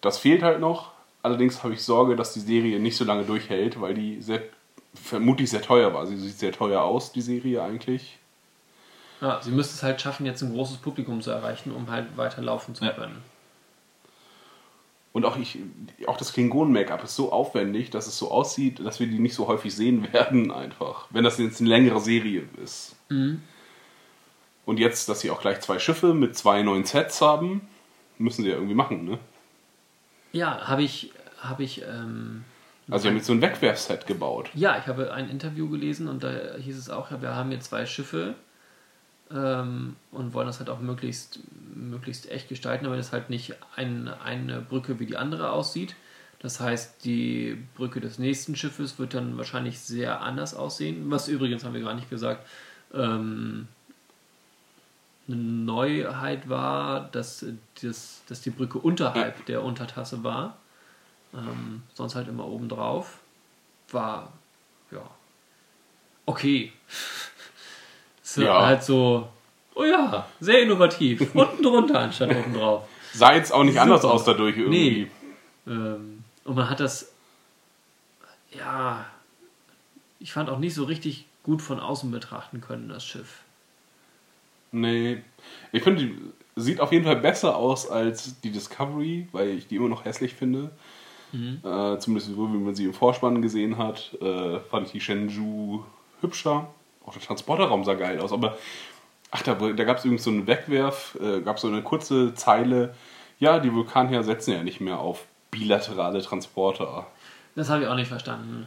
das 0.00 0.18
fehlt 0.18 0.42
halt 0.42 0.60
noch. 0.60 0.92
Allerdings 1.22 1.64
habe 1.64 1.74
ich 1.74 1.82
Sorge, 1.82 2.14
dass 2.14 2.32
die 2.34 2.40
Serie 2.40 2.78
nicht 2.78 2.96
so 2.96 3.04
lange 3.04 3.24
durchhält, 3.24 3.80
weil 3.80 3.94
die 3.94 4.22
sehr, 4.22 4.42
vermutlich 4.94 5.50
sehr 5.50 5.62
teuer 5.62 5.92
war. 5.92 6.06
Sie 6.06 6.16
sieht 6.16 6.38
sehr 6.38 6.52
teuer 6.52 6.82
aus, 6.82 7.10
die 7.12 7.20
Serie 7.20 7.62
eigentlich. 7.62 8.18
Ja. 9.20 9.40
Sie 9.42 9.50
müsste 9.50 9.74
es 9.74 9.82
halt 9.82 10.00
schaffen, 10.00 10.26
jetzt 10.26 10.42
ein 10.42 10.52
großes 10.52 10.78
Publikum 10.78 11.20
zu 11.22 11.30
erreichen, 11.30 11.72
um 11.72 11.90
halt 11.90 12.16
weiterlaufen 12.16 12.74
zu 12.74 12.84
Ja. 12.84 12.92
können. 12.92 13.22
Und 15.12 15.24
auch, 15.24 15.38
ich, 15.38 15.58
auch 16.06 16.18
das 16.18 16.34
Klingonen-Make-up 16.34 17.02
ist 17.04 17.16
so 17.16 17.32
aufwendig, 17.32 17.88
dass 17.88 18.06
es 18.06 18.18
so 18.18 18.30
aussieht, 18.30 18.80
dass 18.84 19.00
wir 19.00 19.06
die 19.06 19.18
nicht 19.18 19.34
so 19.34 19.46
häufig 19.48 19.74
sehen 19.74 20.12
werden, 20.12 20.50
einfach. 20.50 21.06
Wenn 21.10 21.24
das 21.24 21.38
jetzt 21.38 21.60
eine 21.60 21.70
längere 21.70 22.00
Serie 22.00 22.42
ist. 22.62 22.96
Und 23.08 24.78
jetzt, 24.78 25.08
dass 25.08 25.20
sie 25.20 25.30
auch 25.30 25.40
gleich 25.40 25.60
zwei 25.60 25.78
Schiffe 25.78 26.12
mit 26.12 26.36
zwei 26.36 26.62
neuen 26.62 26.84
Sets 26.84 27.22
haben, 27.22 27.66
müssen 28.18 28.42
sie 28.42 28.50
ja 28.50 28.56
irgendwie 28.56 28.74
machen, 28.74 29.06
ne? 29.06 29.18
Ja, 30.32 30.66
habe 30.68 30.82
ich, 30.82 31.12
habe 31.40 31.62
ich 31.62 31.80
ähm, 31.82 32.44
Also 32.90 33.04
sie 33.04 33.08
haben 33.08 33.16
jetzt 33.16 33.26
so 33.26 33.32
ein 33.32 33.40
Wegwerfset 33.40 34.06
gebaut. 34.06 34.50
Ja, 34.52 34.76
ich 34.76 34.86
habe 34.86 35.14
ein 35.14 35.30
Interview 35.30 35.70
gelesen 35.70 36.08
und 36.08 36.24
da 36.24 36.56
hieß 36.58 36.76
es 36.76 36.90
auch, 36.90 37.10
ja, 37.10 37.22
wir 37.22 37.34
haben 37.34 37.48
hier 37.48 37.60
zwei 37.60 37.86
Schiffe 37.86 38.34
ähm, 39.32 39.96
und 40.12 40.34
wollen 40.34 40.46
das 40.46 40.58
halt 40.58 40.70
auch 40.70 40.80
möglichst, 40.80 41.40
möglichst 41.74 42.30
echt 42.30 42.48
gestalten, 42.48 42.86
aber 42.86 42.96
das 42.96 43.12
halt 43.12 43.30
nicht 43.30 43.54
ein, 43.74 44.08
eine 44.08 44.60
Brücke 44.60 44.98
wie 45.00 45.06
die 45.06 45.16
andere 45.16 45.50
aussieht. 45.50 45.96
Das 46.38 46.60
heißt, 46.60 47.04
die 47.04 47.58
Brücke 47.76 48.00
des 48.00 48.18
nächsten 48.18 48.56
Schiffes 48.56 48.98
wird 48.98 49.14
dann 49.14 49.38
wahrscheinlich 49.38 49.80
sehr 49.80 50.20
anders 50.20 50.54
aussehen. 50.54 51.10
Was 51.10 51.28
übrigens, 51.28 51.64
haben 51.64 51.74
wir 51.74 51.82
gar 51.82 51.94
nicht 51.94 52.10
gesagt, 52.10 52.46
ähm, 52.92 53.68
eine 55.28 55.36
Neuheit 55.36 56.48
war, 56.48 57.08
dass, 57.10 57.44
das, 57.82 58.22
dass 58.28 58.42
die 58.42 58.50
Brücke 58.50 58.78
unterhalb 58.78 59.44
der 59.46 59.64
Untertasse 59.64 60.22
war. 60.22 60.58
Ähm, 61.34 61.82
sonst 61.94 62.14
halt 62.14 62.28
immer 62.28 62.46
oben 62.46 62.68
drauf. 62.68 63.18
War, 63.90 64.32
ja, 64.90 65.08
okay. 66.26 66.72
Es 68.38 68.44
Ja. 68.44 68.64
halt 68.66 68.82
so, 68.82 69.28
oh 69.74 69.84
ja, 69.84 70.26
sehr 70.40 70.62
innovativ. 70.62 71.28
Unten 71.34 71.62
drunter 71.62 72.00
anstatt 72.00 72.30
oben 72.34 72.54
drauf. 72.54 72.84
Sah 73.12 73.34
jetzt 73.34 73.52
auch 73.52 73.64
nicht 73.64 73.78
anders 73.78 74.02
Super. 74.02 74.14
aus 74.14 74.24
dadurch 74.24 74.56
irgendwie. 74.58 75.08
Nee. 75.66 75.72
Ähm, 75.72 76.24
und 76.44 76.54
man 76.54 76.68
hat 76.70 76.80
das, 76.80 77.12
ja, 78.52 79.04
ich 80.20 80.32
fand 80.32 80.50
auch 80.50 80.58
nicht 80.58 80.74
so 80.74 80.84
richtig 80.84 81.26
gut 81.42 81.62
von 81.62 81.80
außen 81.80 82.10
betrachten 82.10 82.60
können, 82.60 82.88
das 82.88 83.04
Schiff. 83.04 83.40
Nee. 84.72 85.22
Ich 85.72 85.82
finde, 85.82 86.10
sieht 86.56 86.80
auf 86.80 86.92
jeden 86.92 87.04
Fall 87.04 87.16
besser 87.16 87.56
aus 87.56 87.88
als 87.88 88.40
die 88.40 88.50
Discovery, 88.50 89.28
weil 89.32 89.50
ich 89.50 89.66
die 89.68 89.76
immer 89.76 89.88
noch 89.88 90.04
hässlich 90.04 90.34
finde. 90.34 90.70
Äh, 91.32 91.98
zumindest 91.98 92.34
so, 92.34 92.50
wie 92.52 92.56
man 92.56 92.74
sie 92.74 92.84
im 92.84 92.94
Vorspann 92.94 93.42
gesehen 93.42 93.76
hat, 93.76 94.14
äh, 94.22 94.58
fand 94.70 94.86
ich 94.86 94.92
die 94.92 95.00
Shenzhou 95.02 95.84
hübscher. 96.22 96.68
Auch 97.06 97.12
der 97.12 97.22
Transporterraum 97.22 97.84
sah 97.84 97.94
geil 97.94 98.20
aus. 98.20 98.32
Aber, 98.32 98.58
ach, 99.30 99.42
da, 99.42 99.54
da 99.54 99.84
gab 99.84 99.98
es 99.98 100.04
übrigens 100.04 100.24
so 100.24 100.30
einen 100.30 100.46
Wegwerf, 100.46 101.16
äh, 101.20 101.40
gab 101.40 101.58
so 101.58 101.68
eine 101.68 101.82
kurze 101.82 102.34
Zeile. 102.34 102.94
Ja, 103.38 103.58
die 103.58 103.72
Vulkanier 103.72 104.22
setzen 104.22 104.52
ja 104.52 104.62
nicht 104.62 104.80
mehr 104.80 104.98
auf 104.98 105.24
bilaterale 105.50 106.20
Transporter. 106.22 107.06
Das 107.54 107.70
habe 107.70 107.82
ich 107.82 107.88
auch 107.88 107.94
nicht 107.94 108.08
verstanden. 108.08 108.66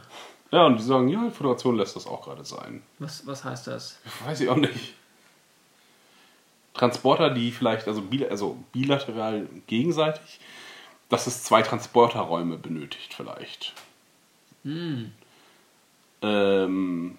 Ja, 0.50 0.66
und 0.66 0.78
die 0.78 0.82
sagen, 0.82 1.08
ja, 1.08 1.22
die 1.24 1.30
Föderation 1.30 1.76
lässt 1.76 1.94
das 1.94 2.06
auch 2.06 2.22
gerade 2.22 2.44
sein. 2.44 2.82
Was, 2.98 3.26
was 3.26 3.44
heißt 3.44 3.68
das? 3.68 4.00
Weiß 4.24 4.40
ich 4.40 4.48
auch 4.48 4.56
nicht. 4.56 4.94
Transporter, 6.74 7.30
die 7.30 7.52
vielleicht, 7.52 7.86
also, 7.86 8.00
bil 8.00 8.26
also 8.28 8.56
bilateral 8.72 9.48
gegenseitig, 9.66 10.40
dass 11.08 11.26
es 11.26 11.44
zwei 11.44 11.62
Transporterräume 11.62 12.56
benötigt 12.56 13.14
vielleicht. 13.14 13.74
Ähm, 16.22 17.18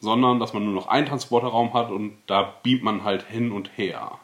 sondern, 0.00 0.38
dass 0.40 0.52
man 0.52 0.64
nur 0.64 0.74
noch 0.74 0.86
einen 0.86 1.06
Transporterraum 1.06 1.74
hat 1.74 1.90
und 1.90 2.18
da 2.26 2.54
beamt 2.62 2.82
man 2.82 3.04
halt 3.04 3.22
hin 3.24 3.52
und 3.52 3.76
her. 3.76 4.18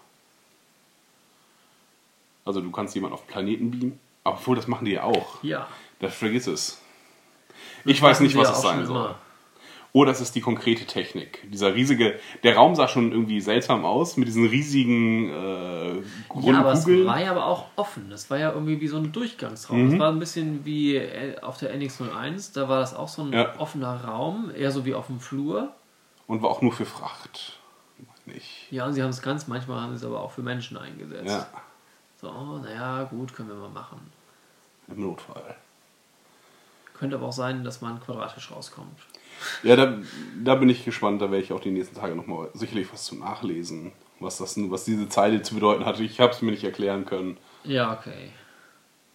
Also 2.44 2.60
du 2.60 2.70
kannst 2.70 2.94
jemanden 2.94 3.14
auf 3.14 3.26
Planeten 3.26 3.70
beamen, 3.70 4.00
obwohl 4.22 4.56
das 4.56 4.68
machen 4.68 4.84
die 4.84 4.92
ja 4.92 5.04
auch. 5.04 5.42
Ja. 5.42 5.66
Das 6.00 6.14
vergiss 6.14 6.46
es. 6.46 6.80
Ich 7.84 8.00
weiß 8.00 8.20
nicht, 8.20 8.36
was 8.36 8.50
es 8.50 8.62
sein 8.62 8.86
soll. 8.86 8.96
immer. 8.96 9.14
Oh, 9.96 10.04
das 10.04 10.20
ist 10.20 10.34
die 10.34 10.40
konkrete 10.40 10.86
Technik. 10.86 11.48
Dieser 11.52 11.72
riesige, 11.76 12.18
der 12.42 12.56
Raum 12.56 12.74
sah 12.74 12.88
schon 12.88 13.12
irgendwie 13.12 13.40
seltsam 13.40 13.84
aus 13.84 14.16
mit 14.16 14.26
diesen 14.26 14.44
riesigen 14.48 15.30
äh, 15.30 15.94
Ja, 16.40 16.58
aber 16.58 16.72
es 16.72 16.80
Kugeln. 16.82 17.06
war 17.06 17.20
ja 17.20 17.30
aber 17.30 17.46
auch 17.46 17.66
offen. 17.76 18.10
Das 18.10 18.28
war 18.28 18.36
ja 18.38 18.50
irgendwie 18.50 18.80
wie 18.80 18.88
so 18.88 18.96
ein 18.96 19.12
Durchgangsraum. 19.12 19.84
Mhm. 19.86 19.90
Das 19.92 19.98
war 20.00 20.10
ein 20.10 20.18
bisschen 20.18 20.64
wie 20.64 20.96
äh, 20.96 21.38
auf 21.42 21.58
der 21.58 21.72
NX01. 21.78 22.54
Da 22.54 22.68
war 22.68 22.80
das 22.80 22.92
auch 22.92 23.06
so 23.06 23.22
ein 23.22 23.32
Ja. 23.32 23.56
offener 23.60 24.04
Raum, 24.04 24.50
eher 24.52 24.72
so 24.72 24.84
wie 24.84 24.94
auf 24.94 25.06
dem 25.06 25.20
Flur. 25.20 25.72
Und 26.26 26.42
war 26.42 26.50
auch 26.50 26.60
nur 26.60 26.72
für 26.72 26.86
Fracht. 26.86 27.60
Nicht. 28.26 28.66
Ja, 28.72 28.86
und 28.86 28.94
sie 28.94 29.02
haben 29.02 29.10
es 29.10 29.22
ganz, 29.22 29.46
manchmal 29.46 29.80
haben 29.80 29.90
sie 29.92 29.98
es 29.98 30.04
aber 30.04 30.20
auch 30.22 30.32
für 30.32 30.42
Menschen 30.42 30.76
eingesetzt. 30.76 31.26
Ja, 31.30 31.46
So, 32.20 32.30
oh, 32.30 32.58
naja, 32.58 33.04
gut, 33.04 33.32
können 33.32 33.48
wir 33.50 33.54
mal 33.56 33.68
machen. 33.68 34.00
im 34.88 35.00
Notfall. 35.02 35.54
Könnte 36.94 37.14
aber 37.16 37.26
auch 37.26 37.32
sein, 37.32 37.62
dass 37.62 37.80
man 37.80 38.00
quadratisch 38.00 38.50
rauskommt. 38.50 38.98
Ja, 39.62 39.76
da, 39.76 39.98
da 40.42 40.54
bin 40.54 40.68
ich 40.68 40.84
gespannt. 40.84 41.22
Da 41.22 41.30
werde 41.30 41.44
ich 41.44 41.52
auch 41.52 41.60
die 41.60 41.70
nächsten 41.70 41.96
Tage 41.96 42.14
nochmal 42.14 42.50
sicherlich 42.54 42.92
was 42.92 43.04
zu 43.04 43.16
nachlesen. 43.16 43.92
Was, 44.20 44.38
das, 44.38 44.56
was 44.56 44.84
diese 44.84 45.08
Zeile 45.08 45.42
zu 45.42 45.54
bedeuten 45.54 45.84
hatte. 45.84 46.02
Ich 46.02 46.20
habe 46.20 46.32
es 46.32 46.40
mir 46.40 46.52
nicht 46.52 46.64
erklären 46.64 47.04
können. 47.04 47.36
Ja, 47.64 47.92
okay. 47.92 48.30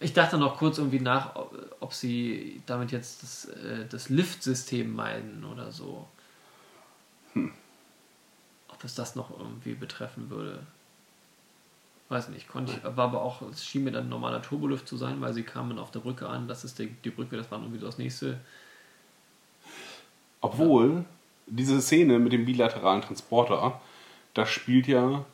Ich 0.02 0.14
dachte 0.14 0.38
noch 0.38 0.58
kurz 0.58 0.78
irgendwie 0.78 1.00
nach, 1.00 1.36
ob, 1.80 1.94
sie 1.94 2.62
damit 2.66 2.92
jetzt 2.92 3.22
das, 3.24 3.46
äh, 3.46 3.86
das 3.90 4.10
Lift-System 4.10 4.96
meinen 4.96 5.44
oder 5.44 5.72
so. 5.72 6.08
Ob 7.36 8.84
es 8.84 8.96
das 8.96 9.16
noch 9.16 9.38
irgendwie 9.38 9.74
betreffen 9.74 10.30
würde. 10.30 10.60
Weiß 12.08 12.30
nicht, 12.30 12.48
konnte 12.48 12.74
ich, 12.74 12.84
war 12.84 13.06
aber 13.06 13.22
auch, 13.22 13.42
es 13.44 13.64
schien 13.64 13.84
mir 13.84 13.92
dann 13.92 14.10
normaler 14.10 14.42
Turbolift 14.42 14.88
zu 14.88 14.98
sein, 14.98 15.22
weil 15.22 15.34
sie 15.34 15.44
kamen 15.44 15.78
auf 15.78 15.92
der 15.92 16.00
Brücke 16.00 16.28
an. 16.28 16.48
Das 16.48 16.64
ist 16.64 16.80
die, 16.80 16.88
die 16.88 17.12
Brücke, 17.12 17.38
das 17.38 17.52
war 17.52 17.60
irgendwie 17.60 17.80
so 17.80 17.86
das 17.86 17.98
nächste. 17.98 18.40
Obwohl, 20.42 21.06
diese 21.48 21.82
Szene 21.82 22.20
mit 22.20 22.32
dem 22.32 22.46
bilateralen 22.46 23.02
Transporter, 23.02 23.80
das 24.34 24.50
spielt 24.50 24.88
ja 24.88 25.26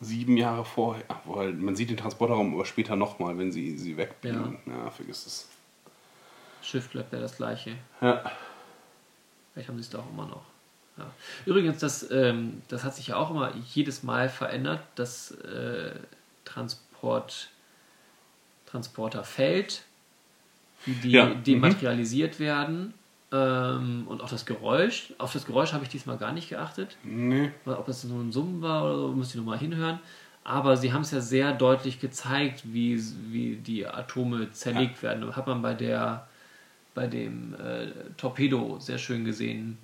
sieben 0.00 0.36
Jahre 0.36 0.64
vorher. 0.64 1.04
Weil 1.24 1.52
man 1.52 1.76
sieht 1.76 1.90
den 1.90 1.96
Transporterraum 1.96 2.54
aber 2.54 2.64
später 2.64 2.96
nochmal, 2.96 3.38
wenn 3.38 3.52
sie 3.52 3.76
sie 3.78 3.96
wegbeamen. 3.96 4.58
Ja. 4.66 4.90
vergiss 4.90 5.26
es. 5.26 5.48
Schiff 6.62 6.88
bleibt 6.90 7.12
ja 7.12 7.20
das 7.20 7.36
gleiche. 7.36 7.76
Ja. 8.00 8.30
Vielleicht 9.52 9.68
haben 9.68 9.76
sie 9.76 9.82
es 9.82 9.90
da 9.90 9.98
auch 9.98 10.10
immer 10.10 10.26
noch. 10.26 10.44
Ja. 10.98 11.10
Übrigens, 11.46 11.78
das, 11.78 12.10
ähm, 12.10 12.62
das 12.68 12.84
hat 12.84 12.94
sich 12.94 13.08
ja 13.08 13.16
auch 13.16 13.30
immer 13.30 13.54
jedes 13.72 14.02
Mal 14.02 14.28
verändert, 14.28 14.82
das 14.96 15.30
äh, 15.30 15.92
Transport, 16.44 17.48
Transporterfeld, 18.66 19.84
wie 20.84 20.92
die 20.92 21.10
Ja, 21.10 21.26
dematerialisiert 21.26 22.38
werden 22.38 22.94
ähm, 23.32 24.04
und 24.08 24.22
auch 24.22 24.28
das 24.28 24.46
Geräusch. 24.46 25.12
Auf 25.18 25.32
das 25.32 25.46
Geräusch 25.46 25.72
habe 25.72 25.84
ich 25.84 25.90
diesmal 25.90 26.16
gar 26.18 26.32
nicht 26.32 26.48
geachtet. 26.48 26.96
Nee. 27.02 27.50
Ob 27.66 27.86
das 27.86 28.04
nur 28.04 28.20
ein 28.20 28.32
Summen 28.32 28.60
war 28.62 28.84
oder 28.84 28.96
so, 28.96 29.08
müsste 29.12 29.34
ich 29.38 29.44
nochmal 29.44 29.58
hinhören. 29.58 30.00
Aber 30.42 30.76
sie 30.76 30.92
haben 30.92 31.02
es 31.02 31.10
ja 31.10 31.20
sehr 31.20 31.52
deutlich 31.52 32.00
gezeigt, 32.00 32.62
wie, 32.64 33.00
wie 33.30 33.56
die 33.56 33.86
Atome 33.86 34.50
zerlegt 34.52 35.02
werden. 35.02 35.26
Das 35.26 35.36
hat 35.36 35.46
man 35.46 35.62
bei 35.62 35.74
der 35.74 36.26
bei 36.92 37.06
dem 37.06 37.54
äh, 37.54 37.86
Torpedo 38.16 38.78
sehr 38.80 38.98
schön 38.98 39.24
gesehen. 39.24 39.78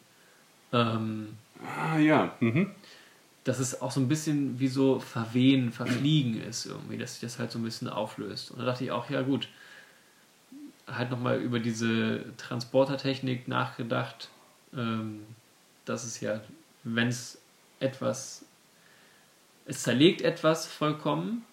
Ähm, 0.72 1.28
Ah 1.64 1.96
ja. 1.98 2.34
Mhm. 2.40 2.70
dass 3.44 3.60
es 3.60 3.80
auch 3.80 3.92
so 3.92 4.00
ein 4.00 4.08
bisschen 4.08 4.58
wie 4.58 4.66
so 4.66 4.98
verwehen, 4.98 5.70
verfliegen 5.70 6.40
ist 6.42 6.66
irgendwie, 6.66 6.98
dass 6.98 7.12
sich 7.12 7.20
das 7.20 7.38
halt 7.38 7.52
so 7.52 7.60
ein 7.60 7.62
bisschen 7.62 7.88
auflöst. 7.88 8.50
Und 8.50 8.58
da 8.58 8.64
dachte 8.64 8.82
ich 8.84 8.90
auch, 8.90 9.08
ja 9.08 9.22
gut, 9.22 9.48
halt 10.86 11.10
nochmal 11.10 11.38
über 11.40 11.58
diese 11.58 12.24
Transportertechnik 12.36 13.48
nachgedacht, 13.48 14.28
ähm, 14.76 15.24
dass 15.84 16.04
es 16.04 16.20
ja, 16.20 16.40
wenn 16.84 17.08
es 17.08 17.38
etwas, 17.80 18.44
es 19.66 19.82
zerlegt 19.82 20.22
etwas 20.22 20.66
vollkommen 20.66 21.44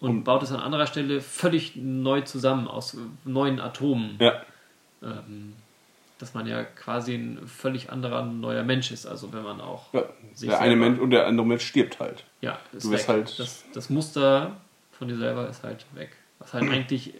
und, 0.00 0.10
Und- 0.10 0.24
baut 0.24 0.42
es 0.42 0.52
an 0.52 0.60
anderer 0.60 0.86
Stelle 0.86 1.20
völlig 1.20 1.76
neu 1.76 2.22
zusammen 2.22 2.66
aus 2.68 2.96
neuen 3.24 3.60
Atomen. 3.60 4.16
Ja. 4.20 4.42
Ähm, 5.02 5.54
dass 6.18 6.32
man 6.32 6.46
ja 6.46 6.62
quasi 6.62 7.14
ein 7.16 7.46
völlig 7.46 7.90
anderer 7.90 8.24
neuer 8.24 8.62
Mensch 8.62 8.92
ist, 8.92 9.04
also 9.04 9.32
wenn 9.32 9.42
man 9.42 9.60
auch 9.60 9.92
ja. 9.92 10.04
Der 10.40 10.60
eine 10.60 10.76
Mensch 10.76 10.98
und 11.00 11.10
der 11.10 11.26
andere 11.26 11.44
Mensch 11.46 11.66
stirbt 11.66 11.98
halt. 12.00 12.24
ja, 12.40 12.58
ist 12.72 12.84
Du 12.86 12.92
weg. 12.92 13.06
halt- 13.08 13.38
das, 13.38 13.64
das 13.74 13.90
Muster 13.90 14.56
von 14.92 15.08
dir 15.08 15.16
selber 15.16 15.48
ist 15.48 15.64
halt 15.64 15.84
weg. 15.94 16.16
Was 16.38 16.54
halt 16.54 16.62
eigentlich 16.70 17.12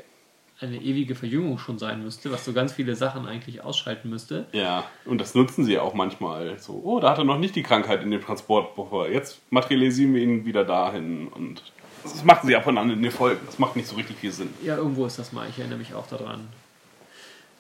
eine 0.66 0.77
ewige 0.78 1.15
Verjüngung 1.15 1.59
schon 1.59 1.78
sein 1.78 2.03
müsste, 2.03 2.31
was 2.32 2.45
so 2.45 2.53
ganz 2.53 2.73
viele 2.73 2.95
Sachen 2.97 3.27
eigentlich 3.27 3.62
ausschalten 3.62 4.11
müsste. 4.11 4.47
Ja. 4.53 4.85
Und 5.05 5.20
das 5.20 5.35
nutzen 5.35 5.65
sie 5.65 5.74
ja 5.74 5.82
auch 5.82 5.95
manchmal. 5.95 6.59
So, 6.59 6.81
oh, 6.85 7.01
da 7.01 7.11
hat 7.11 7.19
er 7.19 7.24
noch 7.24 7.39
nicht 7.39 7.57
die 7.57 7.62
Krankheit 7.62 8.03
in 8.03 8.11
dem 8.11 8.23
Transportbuffer. 8.23 9.11
Jetzt 9.11 9.41
materialisieren 9.51 10.15
wir 10.15 10.23
ihn 10.23 10.45
wieder 10.45 10.65
dahin. 10.65 11.28
Und 11.28 11.62
das 12.03 12.24
machen 12.24 12.47
sie 12.47 12.57
ab 12.57 12.66
und 12.66 12.78
an 12.78 12.91
in 12.91 13.03
den 13.03 13.12
Folgen. 13.12 13.41
Das 13.47 13.59
macht 13.59 13.77
nicht 13.77 13.89
so 13.89 13.97
richtig 13.97 14.16
viel 14.16 14.32
Sinn. 14.32 14.51
Ja, 14.62 14.77
irgendwo 14.77 15.07
ist 15.07 15.19
das 15.19 15.32
mal. 15.32 15.49
Ich 15.49 15.59
erinnere 15.59 15.78
mich 15.78 15.95
auch 15.95 16.07
daran. 16.07 16.49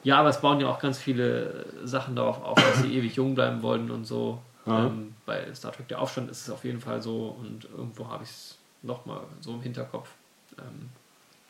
Ja, 0.02 0.18
aber 0.18 0.28
es 0.28 0.40
bauen 0.40 0.60
ja 0.60 0.68
auch 0.68 0.78
ganz 0.78 0.98
viele 0.98 1.66
Sachen 1.82 2.14
darauf 2.14 2.42
auf, 2.44 2.56
dass 2.56 2.82
sie 2.82 2.94
ewig 2.94 3.16
jung 3.16 3.34
bleiben 3.34 3.62
wollen 3.62 3.90
und 3.90 4.04
so. 4.04 4.38
Ja. 4.66 4.86
Ähm, 4.86 5.14
bei 5.26 5.52
Star 5.54 5.72
Trek 5.72 5.88
Der 5.88 6.00
Aufstand 6.00 6.30
ist 6.30 6.42
es 6.42 6.50
auf 6.50 6.64
jeden 6.64 6.80
Fall 6.80 7.02
so 7.02 7.36
und 7.38 7.64
irgendwo 7.64 8.08
habe 8.08 8.24
ich 8.24 8.30
es 8.30 8.58
nochmal 8.82 9.20
so 9.40 9.52
im 9.52 9.62
Hinterkopf. 9.62 10.10
Ähm, 10.58 10.90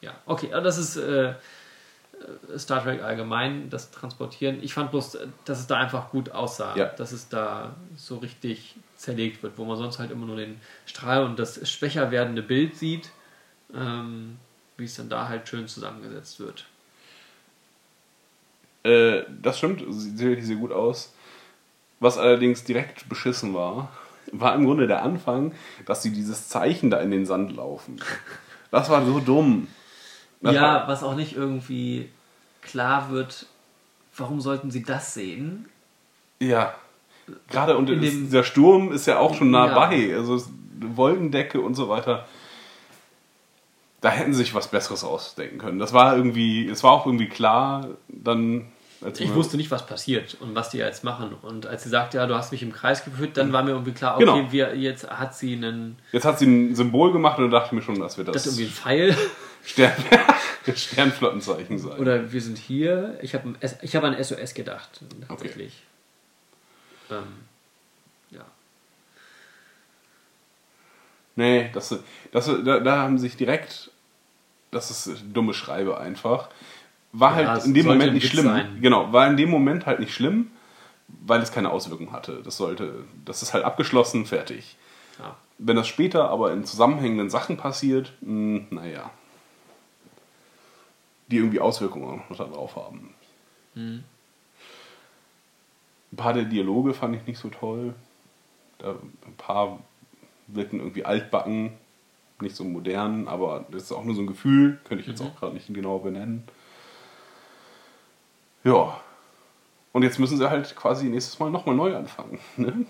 ja, 0.05 0.15
okay, 0.27 0.53
aber 0.53 0.63
das 0.63 0.79
ist 0.79 0.97
äh, 0.97 1.35
Star 2.57 2.83
Trek 2.83 3.03
allgemein, 3.03 3.69
das 3.71 3.91
Transportieren. 3.91 4.63
Ich 4.63 4.73
fand 4.75 4.91
bloß, 4.91 5.19
dass 5.45 5.59
es 5.61 5.67
da 5.67 5.77
einfach 5.79 6.11
gut 6.11 6.31
aussah, 6.31 6.77
Ja. 6.77 6.87
dass 6.87 7.13
es 7.13 7.29
da 7.29 7.75
so 7.97 8.19
richtig 8.19 8.77
zerlegt 8.97 9.43
wird, 9.43 9.59
wo 9.59 9.65
man 9.65 9.77
sonst 9.77 9.99
halt 9.99 10.11
immer 10.11 10.27
nur 10.27 10.37
den 10.37 10.61
Strahl 10.87 11.25
und 11.25 11.39
das 11.39 11.69
schwächer 11.69 12.11
werdende 12.11 12.43
Bild 12.43 12.77
sieht, 12.77 13.11
ähm, 13.75 14.37
wie 14.77 14.85
es 14.85 14.95
dann 14.97 15.09
da 15.09 15.29
halt 15.29 15.49
schön 15.49 15.67
zusammengesetzt 15.69 16.39
wird. 16.41 16.67
Äh, 18.85 19.25
das 19.43 19.59
stimmt, 19.59 19.83
sieht 19.89 20.19
wirklich 20.19 20.47
sehr 20.47 20.57
gut 20.57 20.73
aus. 20.73 21.13
Was 22.01 22.19
allerdings 22.19 22.65
direkt 22.65 23.09
beschissen 23.09 23.55
war, 23.55 23.91
war 24.33 24.55
im 24.55 24.65
Grunde 24.65 24.87
der 24.87 25.03
Anfang, 25.03 25.53
dass 25.87 26.03
sie 26.03 26.13
dieses 26.13 26.49
Zeichen 26.49 26.91
da 26.91 26.99
in 27.01 27.11
den 27.11 27.27
Sand 27.27 27.55
laufen. 27.57 28.01
Das 28.71 28.89
war 28.91 29.05
so 29.05 29.21
dumm. 29.21 29.69
Das 30.45 30.55
ja, 30.55 30.62
war, 30.62 30.89
was 30.89 31.03
auch 31.03 31.16
nicht 31.16 31.35
irgendwie 31.35 32.09
klar 32.62 33.11
wird, 33.11 33.47
warum 34.16 34.41
sollten 34.41 34.71
sie 34.71 34.83
das 34.85 35.15
sehen? 35.15 35.66
ja. 36.39 36.75
Gerade 37.49 37.79
und 37.79 37.87
dem- 37.89 38.03
dieser 38.03 38.45
Sturm 38.45 38.93
ist 38.93 39.07
ja 39.07 39.19
auch 39.19 39.35
schon 39.35 39.51
nah 39.51 39.69
Ja. 39.69 39.75
bei. 39.75 40.15
Also 40.15 40.43
Wolkendecke 40.79 41.59
und 41.59 41.75
so 41.75 41.89
weiter. 41.89 42.27
Da 44.03 44.11
hätten 44.11 44.35
sie 44.35 44.41
sich 44.41 44.55
was 44.55 44.69
Besseres 44.69 45.05
ausdenken 45.05 45.57
können. 45.57 45.79
Das 45.79 45.95
war 45.95 46.15
irgendwie, 46.15 46.69
es 46.69 46.85
war 46.85 46.93
auch 46.93 47.07
irgendwie 47.07 47.29
klar, 47.31 47.89
dann. 48.09 48.66
Ich 49.19 49.35
wusste 49.35 49.57
nicht, 49.57 49.71
was 49.71 49.87
passiert 49.87 50.37
und 50.41 50.55
was 50.55 50.71
die 50.71 50.79
jetzt 50.79 51.05
machen. 51.05 51.35
Und 51.43 51.67
als 51.67 51.83
sie 51.83 51.89
sagte, 51.91 52.17
ja, 52.17 52.27
du 52.27 52.35
hast 52.35 52.53
mich 52.53 52.63
im 52.63 52.73
Kreis 52.73 53.05
geführt, 53.05 53.37
dann 53.37 53.53
war 53.53 53.63
mir 53.63 53.73
irgendwie 53.73 53.93
klar, 53.93 54.17
okay, 54.17 54.25
Genau. 54.25 54.53
wir, 54.53 54.77
jetzt 54.77 55.09
hat 55.09 55.35
sie 55.37 55.55
einen, 55.55 55.99
Jetzt 56.13 56.25
hat 56.25 56.39
sie 56.39 56.47
ein 56.47 56.75
Symbol 56.75 57.13
gemacht 57.13 57.39
und 57.39 57.51
da 57.51 57.59
dachte 57.59 57.69
ich 57.69 57.73
mir 57.73 57.83
schon, 57.83 57.99
dass 58.01 58.17
wir 58.17 58.25
das, 58.25 58.35
das 58.35 58.47
irgendwie 58.47 58.65
ein 58.65 58.71
Pfeil. 58.71 59.17
Stern, 59.65 59.93
Sternflottenzeichen 60.75 61.79
sein. 61.79 61.99
Oder 61.99 62.33
wir 62.33 62.41
sind 62.41 62.59
hier. 62.59 63.19
Ich 63.23 63.35
habe 63.35 63.55
hab 63.63 64.05
an 64.05 64.23
SOS 64.23 64.53
gedacht, 64.55 65.01
tatsächlich. 65.27 65.83
Ähm, 67.11 67.25
ja. 68.31 68.45
Nee, 71.37 71.71
das, 71.73 71.95
das, 72.33 72.47
da, 72.65 72.81
da 72.81 72.99
haben 72.99 73.19
sich 73.19 73.37
direkt, 73.37 73.91
das 74.71 74.91
ist 74.91 75.23
dumme 75.33 75.55
Schreibe 75.55 75.99
einfach, 75.99 76.49
war 77.15 77.41
Ja, 77.41 77.49
halt 77.53 77.65
in 77.65 77.74
dem 77.74 77.86
Moment 77.86 78.12
nicht 78.15 78.24
Witz 78.24 78.32
schlimm. 78.32 78.45
sein. 78.45 78.78
Genau, 78.81 79.12
war 79.12 79.27
in 79.28 79.36
dem 79.36 79.49
Moment 79.51 79.86
halt 79.86 80.01
nicht 80.01 80.12
schlimm, 80.15 80.51
weil 81.09 81.41
es 81.41 81.53
keine 81.53 81.70
Auswirkung 81.70 82.12
hatte. 82.12 82.43
Das 82.45 82.57
sollte, 82.57 83.05
das 83.24 83.43
ist 83.43 83.55
halt 83.55 83.65
abgeschlossen, 83.65 84.27
fertig. 84.27 84.77
ja. 85.19 85.36
Wenn 85.59 85.77
das 85.77 85.86
später 85.86 86.28
aber 86.31 86.53
in 86.53 86.65
zusammenhängenden 86.65 87.31
Sachen 87.31 87.57
passiert, 87.57 88.12
mh, 88.23 88.62
naja, 88.70 89.11
die 91.28 91.36
irgendwie 91.36 91.61
Auswirkungen 91.61 92.23
noch 92.28 92.36
darauf 92.36 92.77
haben. 92.77 93.15
Mhm. 93.74 94.05
Ein 96.12 96.16
paar 96.16 96.32
der 96.32 96.45
Dialoge 96.45 96.93
fand 96.95 97.16
ich 97.16 97.27
nicht 97.27 97.39
so 97.39 97.49
toll. 97.49 97.95
Ein 98.82 99.35
paar 99.39 99.78
wirken 100.49 100.78
irgendwie 100.81 101.05
altbacken, 101.05 101.70
nicht 102.41 102.55
so 102.57 102.65
modern, 102.65 103.27
aber 103.28 103.65
das 103.70 103.85
ist 103.85 103.93
auch 103.93 104.05
nur 104.05 104.15
so 104.15 104.20
ein 104.23 104.27
Gefühl, 104.27 104.78
könnte 104.85 105.03
ich 105.03 105.09
jetzt 105.09 105.20
Mhm. 105.23 105.28
auch 105.28 105.36
gerade 105.36 105.55
nicht 105.55 105.73
genau 105.73 105.99
benennen. 105.99 106.45
Ja. 108.65 109.01
Und 109.93 110.03
jetzt 110.03 110.19
müssen 110.19 110.39
sie 110.39 110.49
halt 110.51 110.74
quasi 110.74 111.07
nächstes 111.07 111.39
Mal 111.39 111.51
nochmal 111.51 111.74
neu 111.77 111.95
anfangen. 111.97 112.39
Ne? 112.57 112.85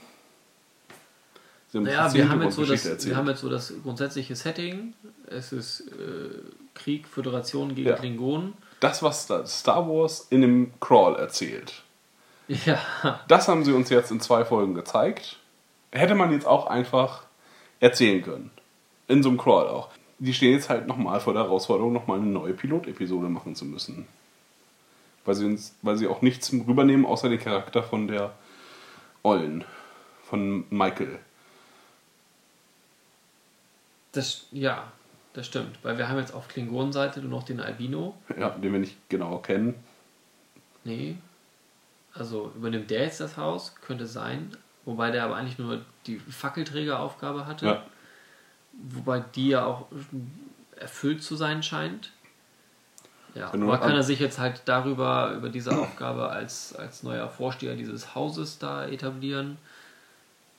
Sie 1.68 1.78
haben 1.78 1.84
Naja, 1.84 2.14
wir 2.14 2.28
haben, 2.28 2.40
jetzt 2.42 2.54
so 2.54 2.64
das, 2.64 3.04
wir 3.06 3.16
haben 3.16 3.28
jetzt 3.28 3.40
so 3.40 3.50
das 3.50 3.72
grundsätzliche 3.82 4.36
Setting. 4.36 4.94
Es 5.26 5.52
ist 5.52 5.80
äh, 5.80 6.40
Krieg, 6.74 7.08
Föderation 7.08 7.74
gegen 7.74 7.88
Ja. 7.88 7.96
Klingonen. 7.96 8.54
das, 8.80 9.02
was 9.02 9.24
Star- 9.24 9.46
Star 9.46 9.86
Wars 9.88 10.28
in 10.30 10.40
dem 10.42 10.72
Crawl 10.80 11.16
erzählt, 11.16 11.82
Ja, 12.48 12.78
das 13.26 13.48
haben 13.48 13.64
sie 13.64 13.72
uns 13.72 13.90
jetzt 13.90 14.10
in 14.12 14.20
zwei 14.20 14.44
Folgen 14.44 14.74
gezeigt. 14.74 15.38
Hätte 15.90 16.14
man 16.14 16.30
jetzt 16.32 16.46
auch 16.46 16.66
einfach 16.68 17.24
erzählen 17.80 18.22
können. 18.22 18.50
In 19.08 19.22
so 19.22 19.28
einem 19.30 19.38
Crawl 19.38 19.66
auch. 19.68 19.88
Die 20.18 20.32
stehen 20.32 20.52
jetzt 20.52 20.68
halt 20.68 20.86
nochmal 20.86 21.20
vor 21.20 21.32
der 21.32 21.42
Herausforderung, 21.44 21.92
nochmal 21.92 22.18
eine 22.18 22.28
neue 22.28 22.52
Pilotepisode 22.54 23.28
machen 23.28 23.54
zu 23.56 23.64
müssen. 23.64 24.06
Weil 25.24 25.34
sie, 25.34 25.46
uns, 25.46 25.74
weil 25.82 25.96
sie 25.96 26.06
auch 26.06 26.22
nichts 26.22 26.52
rübernehmen, 26.52 27.06
außer 27.06 27.28
den 27.28 27.38
Charakter 27.38 27.82
von 27.82 28.08
der 28.08 28.34
Ollen. 29.22 29.64
Von 30.22 30.64
Michael. 30.70 31.18
das, 34.14 34.46
ja, 34.52 34.92
das 35.32 35.46
stimmt. 35.46 35.78
Weil 35.82 35.98
wir 35.98 36.08
haben 36.08 36.18
jetzt 36.18 36.34
auf 36.34 36.48
Klingonenseite 36.48 37.20
nur 37.20 37.30
noch 37.30 37.42
den 37.42 37.60
Albino. 37.60 38.16
Ja, 38.38 38.50
den 38.50 38.72
wir 38.72 38.80
nicht 38.80 38.96
genau 39.08 39.38
kennen. 39.38 39.74
Nee. 40.84 41.16
Also 42.12 42.52
übernimmt 42.54 42.90
der 42.90 43.02
jetzt 43.02 43.20
das 43.20 43.36
Haus? 43.36 43.74
Könnte 43.80 44.06
sein. 44.06 44.56
Wobei 44.84 45.10
der 45.10 45.24
aber 45.24 45.36
eigentlich 45.36 45.58
nur 45.58 45.80
die 46.06 46.18
Fackelträgeraufgabe 46.18 47.46
hatte. 47.46 47.66
Ja. 47.66 47.82
Wobei 48.72 49.20
die 49.20 49.48
ja 49.48 49.64
auch 49.64 49.86
erfüllt 50.76 51.22
zu 51.22 51.36
sein 51.36 51.62
scheint. 51.62 52.12
Ja, 53.34 53.52
Wenn 53.52 53.62
aber 53.64 53.78
kann 53.78 53.90
an- 53.90 53.96
er 53.96 54.02
sich 54.02 54.20
jetzt 54.20 54.38
halt 54.38 54.62
darüber, 54.66 55.32
über 55.36 55.48
diese 55.48 55.76
Aufgabe 55.76 56.28
als, 56.30 56.74
als 56.76 57.02
neuer 57.02 57.28
Vorsteher 57.28 57.74
dieses 57.74 58.14
Hauses 58.14 58.58
da 58.58 58.86
etablieren? 58.86 59.58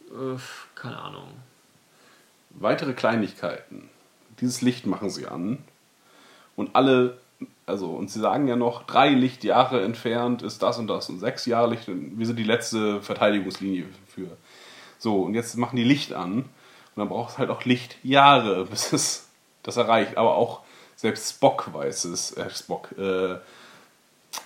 Äh, 0.10 0.38
keine 0.76 0.98
Ahnung. 0.98 1.30
Weitere 2.52 2.94
Kleinigkeiten. 2.94 3.90
Dieses 4.42 4.62
Licht 4.62 4.86
machen 4.86 5.10
sie 5.10 5.26
an. 5.28 5.60
Und 6.58 6.76
alle, 6.76 7.18
also, 7.66 7.92
und 7.92 8.10
sie 8.10 8.20
sagen 8.20 8.48
ja 8.48 8.56
noch, 8.56 8.84
drei 8.84 9.10
Lichtjahre 9.10 9.82
entfernt 9.84 10.42
ist 10.42 10.62
das 10.62 10.78
und 10.78 10.88
das 10.88 11.10
und 11.10 11.20
sechs 11.20 11.46
Jahre 11.46 11.70
Licht. 11.72 11.88
Wir 11.88 12.26
sind 12.26 12.38
die 12.38 12.44
letzte 12.44 13.02
Verteidigungslinie 13.02 13.86
für. 14.08 14.28
So, 15.00 15.22
und 15.24 15.34
jetzt 15.34 15.56
machen 15.58 15.76
die 15.78 15.84
Licht 15.84 16.14
an. 16.14 16.34
Und 16.40 16.48
dann 16.96 17.10
braucht 17.10 17.32
es 17.32 17.38
halt 17.38 17.50
auch 17.50 17.64
Lichtjahre, 17.64 18.66
bis 18.70 18.92
es 18.94 19.30
das 19.64 19.78
erreicht. 19.78 20.18
Aber 20.18 20.36
auch 20.36 20.62
selbst 20.96 21.30
Spock 21.36 21.74
weiß 21.74 22.06
es. 22.06 22.32
Äh, 22.38 22.50
Spock. 22.50 22.92
Äh, 22.98 23.38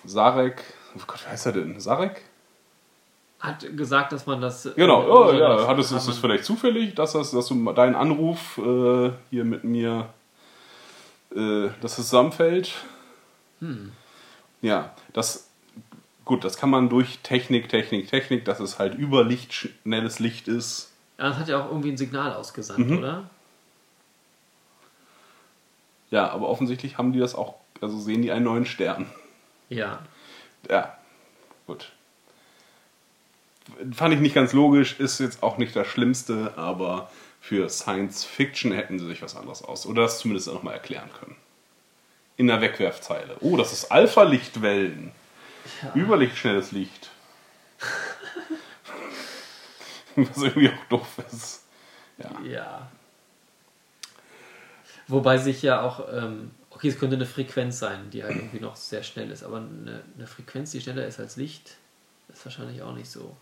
Sarek. 0.06 0.64
Oh 0.96 1.02
Gott, 1.08 1.24
wie 1.26 1.30
heißt 1.30 1.46
er 1.48 1.52
denn? 1.54 1.80
Sarek? 1.80 2.22
Hat 3.40 3.66
gesagt, 3.78 4.12
dass 4.12 4.26
man 4.26 4.42
das. 4.42 4.68
Genau, 4.76 5.04
äh, 5.04 5.10
oh, 5.10 5.32
das 5.32 5.40
ja, 5.40 5.68
hattest, 5.68 5.92
hat 5.92 5.98
ist 6.02 6.08
es 6.10 6.18
vielleicht 6.18 6.44
zufällig, 6.44 6.96
dass, 6.96 7.14
das, 7.14 7.32
dass 7.32 7.48
du 7.48 7.72
deinen 7.74 7.96
Anruf 7.96 8.58
äh, 8.58 9.12
hier 9.30 9.46
mit 9.46 9.64
mir, 9.64 10.10
äh, 11.34 11.70
dass 11.82 11.98
es 11.98 12.10
zusammenfällt? 12.10 12.74
Hm. 13.60 13.94
Ja, 14.62 14.94
das, 15.14 15.50
gut, 16.26 16.44
das 16.44 16.58
kann 16.58 16.70
man 16.70 16.90
durch 16.90 17.20
Technik, 17.20 17.70
Technik, 17.70 18.10
Technik, 18.10 18.44
dass 18.44 18.60
es 18.60 18.78
halt 18.78 18.96
über 18.96 19.24
Licht, 19.24 19.54
schnelles 19.54 20.20
Licht 20.20 20.50
ist. 20.50 20.92
Ja, 21.18 21.30
das 21.30 21.38
hat 21.38 21.48
ja 21.48 21.62
auch 21.64 21.70
irgendwie 21.70 21.92
ein 21.92 21.98
Signal 21.98 22.34
ausgesandt, 22.34 22.90
Mhm. 22.90 22.98
oder? 22.98 23.30
Ja, 26.12 26.30
aber 26.30 26.50
offensichtlich 26.50 26.98
haben 26.98 27.14
die 27.14 27.20
das 27.20 27.36
auch, 27.36 27.56
also 27.82 28.00
sehen 28.00 28.22
die 28.22 28.32
einen 28.32 28.46
neuen 28.46 28.66
Stern. 28.66 29.10
Ja. 29.70 30.00
Ja, 30.70 30.98
gut. 31.68 31.92
Fand 33.94 34.14
ich 34.14 34.20
nicht 34.20 34.34
ganz 34.34 34.54
logisch, 34.54 35.00
ist 35.00 35.20
jetzt 35.20 35.44
auch 35.44 35.58
nicht 35.58 35.76
das 35.76 35.88
Schlimmste, 35.88 36.54
aber 36.56 37.12
für 37.40 37.70
Science 37.70 38.26
Fiction 38.26 38.72
hätten 38.72 39.00
sie 39.00 39.06
sich 39.06 39.22
was 39.22 39.36
anderes 39.36 39.64
aus. 39.64 39.86
Oder 39.86 40.04
das 40.04 40.20
zumindest 40.20 40.48
nochmal 40.48 40.74
erklären 40.74 41.10
können. 41.20 41.36
In 42.38 42.48
der 42.48 42.62
Wegwerfzeile. 42.62 43.38
Oh, 43.42 43.58
das 43.58 43.74
ist 43.74 43.92
Alpha-Lichtwellen. 43.92 45.12
Überlichtschnelles 45.96 46.72
Licht. 46.72 47.10
Was 50.16 50.38
irgendwie 50.38 50.70
auch 50.70 50.86
doof 50.90 51.08
ist. 51.32 51.64
Ja. 52.18 52.32
Ja. 52.44 52.92
Wobei 55.10 55.40
sich 55.40 55.64
ja 55.64 55.82
auch, 55.82 56.08
ähm, 56.14 56.52
okay, 56.70 56.88
es 56.88 57.00
könnte 57.00 57.16
eine 57.16 57.26
Frequenz 57.26 57.80
sein, 57.80 58.12
die 58.12 58.24
halt 58.24 58.36
irgendwie 58.36 58.60
noch 58.60 58.76
sehr 58.76 59.02
schnell 59.02 59.32
ist, 59.32 59.44
aber 59.44 59.58
eine, 59.58 60.04
eine 60.16 60.28
Frequenz, 60.28 60.72
die 60.72 60.82
schneller 60.82 61.06
ist 61.08 61.20
als 61.20 61.36
Licht, 61.36 61.78
ist 62.32 62.46
wahrscheinlich 62.46 62.84
auch 62.84 62.94
nicht 62.94 63.10
so. 63.10 63.36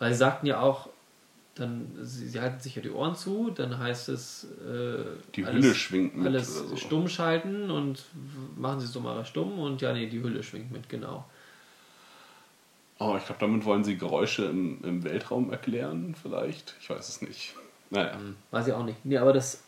Weil 0.00 0.12
sie 0.12 0.18
sagten 0.18 0.46
ja 0.46 0.60
auch, 0.60 0.88
dann, 1.54 1.92
sie, 2.02 2.28
sie 2.28 2.40
halten 2.40 2.58
sich 2.58 2.74
ja 2.74 2.82
die 2.82 2.90
Ohren 2.90 3.14
zu, 3.14 3.50
dann 3.50 3.78
heißt 3.78 4.08
es, 4.08 4.44
äh, 4.66 5.04
Die 5.36 5.46
Hülle 5.46 5.74
schwingt 5.74 6.16
mit 6.16 6.26
alles 6.26 6.58
so. 6.58 6.76
stumm 6.76 7.08
schalten 7.08 7.70
und 7.70 8.04
machen 8.56 8.80
sie 8.80 8.86
es 8.86 8.92
doch 8.92 9.02
mal 9.02 9.24
stumm 9.24 9.58
und 9.58 9.80
ja, 9.80 9.92
nee, 9.92 10.08
die 10.08 10.20
Hülle 10.20 10.42
schwingt 10.42 10.72
mit, 10.72 10.88
genau. 10.88 11.24
Oh, 12.98 13.14
ich 13.16 13.24
glaube, 13.24 13.40
damit 13.40 13.64
wollen 13.64 13.84
sie 13.84 13.96
Geräusche 13.96 14.46
im, 14.46 14.82
im 14.84 15.04
Weltraum 15.04 15.50
erklären, 15.50 16.16
vielleicht. 16.20 16.74
Ich 16.80 16.90
weiß 16.90 17.08
es 17.08 17.22
nicht. 17.22 17.54
Naja. 17.90 18.18
Weiß 18.50 18.66
ich 18.66 18.72
auch 18.72 18.84
nicht. 18.84 19.04
Nee, 19.04 19.16
aber 19.16 19.32
das 19.32 19.62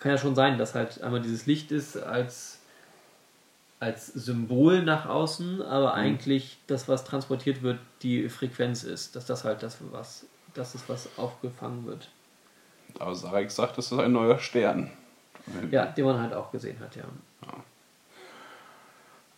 kann 0.00 0.12
ja 0.12 0.18
schon 0.18 0.34
sein, 0.34 0.58
dass 0.58 0.74
halt 0.74 1.02
einmal 1.02 1.20
dieses 1.20 1.46
Licht 1.46 1.72
ist 1.72 1.96
als, 1.96 2.60
als 3.80 4.06
Symbol 4.08 4.82
nach 4.82 5.06
außen, 5.06 5.62
aber 5.62 5.94
eigentlich 5.94 6.58
das, 6.66 6.88
was 6.88 7.04
transportiert 7.04 7.62
wird, 7.62 7.78
die 8.02 8.28
Frequenz 8.28 8.82
ist. 8.82 9.16
Dass 9.16 9.26
das 9.26 9.44
halt 9.44 9.62
das, 9.62 9.78
was, 9.90 10.26
das 10.54 10.74
ist, 10.74 10.88
was 10.88 11.08
aufgefangen 11.18 11.86
wird. 11.86 12.08
Aber 12.98 13.14
Sarek 13.14 13.50
sagt, 13.50 13.78
das 13.78 13.92
ist 13.92 13.98
ein 13.98 14.12
neuer 14.12 14.38
Stern. 14.38 14.90
Ja, 15.70 15.86
den 15.86 16.04
man 16.04 16.20
halt 16.20 16.34
auch 16.34 16.50
gesehen 16.50 16.78
hat, 16.80 16.96
ja. 16.96 17.04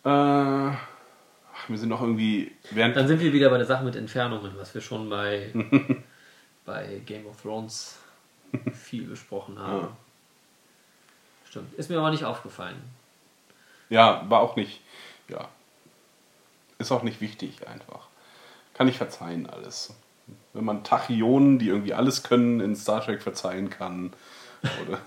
Äh, 0.05 0.75
ach, 1.53 1.69
wir 1.69 1.77
sind 1.77 1.89
noch 1.89 2.01
irgendwie. 2.01 2.51
Während, 2.71 2.95
Dann 2.95 3.07
sind 3.07 3.19
wir 3.19 3.31
wieder 3.33 3.49
bei 3.49 3.57
der 3.57 3.65
Sache 3.67 3.83
mit 3.83 3.95
Entfernungen, 3.95 4.53
was 4.57 4.73
wir 4.73 4.81
schon 4.81 5.09
bei, 5.09 5.51
bei 6.65 7.01
Game 7.05 7.27
of 7.27 7.41
Thrones 7.41 7.99
viel 8.73 9.03
besprochen 9.03 9.59
haben. 9.59 9.81
Ja. 9.81 9.97
Stimmt. 11.49 11.73
Ist 11.73 11.89
mir 11.89 11.97
aber 11.97 12.11
nicht 12.11 12.25
aufgefallen. 12.25 12.81
ja, 13.89 14.23
war 14.29 14.41
auch 14.41 14.55
nicht. 14.55 14.81
Ja. 15.27 15.47
ist 16.77 16.91
auch 16.91 17.03
nicht 17.03 17.21
wichtig 17.21 17.67
einfach. 17.67 18.07
Kann 18.73 18.87
ich 18.87 18.97
verzeihen 18.97 19.49
alles. 19.49 19.95
Wenn 20.53 20.65
man 20.65 20.83
Tachyonen, 20.83 21.59
die 21.59 21.67
irgendwie 21.67 21.93
alles 21.93 22.23
können, 22.23 22.59
in 22.59 22.75
Star 22.75 23.03
Trek 23.03 23.21
verzeihen 23.21 23.69
kann. 23.69 24.13
Oder 24.87 24.99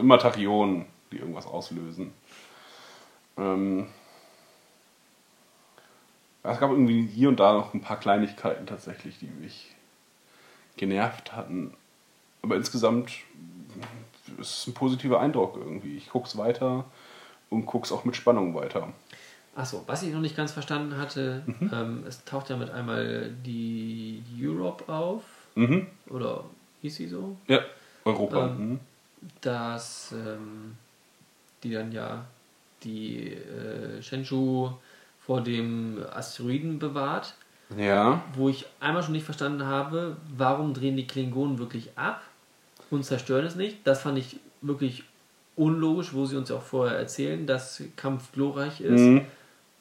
immer 0.00 0.18
Tachyonen, 0.18 0.86
die 1.10 1.18
irgendwas 1.18 1.46
auslösen. 1.46 2.12
Ähm, 3.36 3.88
es 6.44 6.58
gab 6.58 6.70
irgendwie 6.70 7.06
hier 7.06 7.28
und 7.28 7.40
da 7.40 7.54
noch 7.54 7.72
ein 7.72 7.80
paar 7.80 7.98
Kleinigkeiten 7.98 8.66
tatsächlich, 8.66 9.18
die 9.18 9.26
mich 9.26 9.74
genervt 10.76 11.34
hatten. 11.34 11.74
Aber 12.42 12.56
insgesamt 12.56 13.12
ist 14.38 14.58
es 14.58 14.66
ein 14.66 14.74
positiver 14.74 15.20
Eindruck 15.20 15.56
irgendwie. 15.56 15.96
Ich 15.96 16.08
gucke 16.10 16.26
es 16.28 16.36
weiter 16.36 16.84
und 17.50 17.66
gucke 17.66 17.84
es 17.86 17.92
auch 17.92 18.04
mit 18.04 18.16
Spannung 18.16 18.54
weiter. 18.54 18.92
Achso, 19.54 19.82
was 19.86 20.02
ich 20.02 20.12
noch 20.12 20.20
nicht 20.20 20.36
ganz 20.36 20.52
verstanden 20.52 20.96
hatte, 20.96 21.42
Mhm. 21.46 21.70
ähm, 21.72 22.04
es 22.08 22.24
taucht 22.24 22.48
ja 22.48 22.56
mit 22.56 22.70
einmal 22.70 23.30
die 23.44 24.22
Europe 24.40 24.90
auf, 24.90 25.22
Mhm. 25.54 25.86
oder 26.08 26.44
hieß 26.80 26.96
sie 26.96 27.06
so, 27.08 27.36
Ja, 27.48 27.60
Europa. 28.04 28.46
Ähm, 28.46 28.70
mhm. 28.70 28.80
dass 29.42 30.12
ähm, 30.12 30.76
die 31.62 31.72
dann 31.72 31.92
ja 31.92 32.24
die 32.82 33.28
äh, 33.34 34.02
Shenzhou 34.02 34.70
vor 35.20 35.40
dem 35.42 36.02
Asteroiden 36.12 36.78
bewahrt, 36.78 37.34
Ja, 37.76 38.22
wo 38.34 38.48
ich 38.48 38.66
einmal 38.80 39.02
schon 39.02 39.12
nicht 39.12 39.24
verstanden 39.24 39.64
habe, 39.66 40.16
warum 40.36 40.74
drehen 40.74 40.96
die 40.96 41.06
Klingonen 41.06 41.58
wirklich 41.58 41.96
ab 41.96 42.22
und 42.92 43.04
zerstören 43.04 43.46
es 43.46 43.54
nicht. 43.56 43.78
Das 43.84 44.02
fand 44.02 44.18
ich 44.18 44.36
wirklich 44.60 45.04
unlogisch, 45.56 46.12
wo 46.14 46.26
sie 46.26 46.36
uns 46.36 46.48
ja 46.50 46.56
auch 46.56 46.62
vorher 46.62 46.96
erzählen, 46.98 47.46
dass 47.46 47.82
Kampf 47.96 48.32
glorreich 48.32 48.80
ist 48.80 49.00
Mhm. 49.00 49.24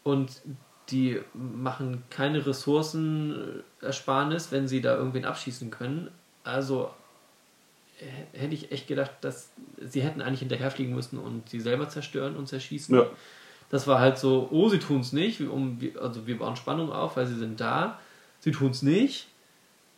und 0.03 0.41
die 0.89 1.19
machen 1.33 2.03
keine 2.09 2.45
Ressourcenersparnis, 2.45 4.51
wenn 4.51 4.67
sie 4.67 4.81
da 4.81 4.95
irgendwen 4.95 5.25
abschießen 5.25 5.69
können. 5.71 6.09
Also 6.43 6.89
hätte 8.33 8.53
ich 8.55 8.71
echt 8.71 8.87
gedacht, 8.87 9.11
dass 9.21 9.49
sie 9.79 10.01
hätten 10.01 10.21
eigentlich 10.21 10.39
hinterherfliegen 10.39 10.95
müssen 10.95 11.19
und 11.19 11.47
sie 11.49 11.59
selber 11.59 11.87
zerstören 11.87 12.35
und 12.35 12.47
zerschießen. 12.47 12.95
Ja. 12.95 13.05
Das 13.69 13.85
war 13.87 13.99
halt 13.99 14.17
so, 14.17 14.47
oh, 14.51 14.69
sie 14.69 14.79
tun 14.79 15.01
es 15.01 15.13
nicht, 15.13 15.39
um, 15.41 15.79
also 16.01 16.25
wir 16.27 16.37
bauen 16.39 16.55
Spannung 16.55 16.91
auf, 16.91 17.15
weil 17.15 17.27
sie 17.27 17.37
sind 17.37 17.61
da. 17.61 17.99
Sie 18.39 18.51
tun 18.51 18.71
es 18.71 18.81
nicht, 18.81 19.27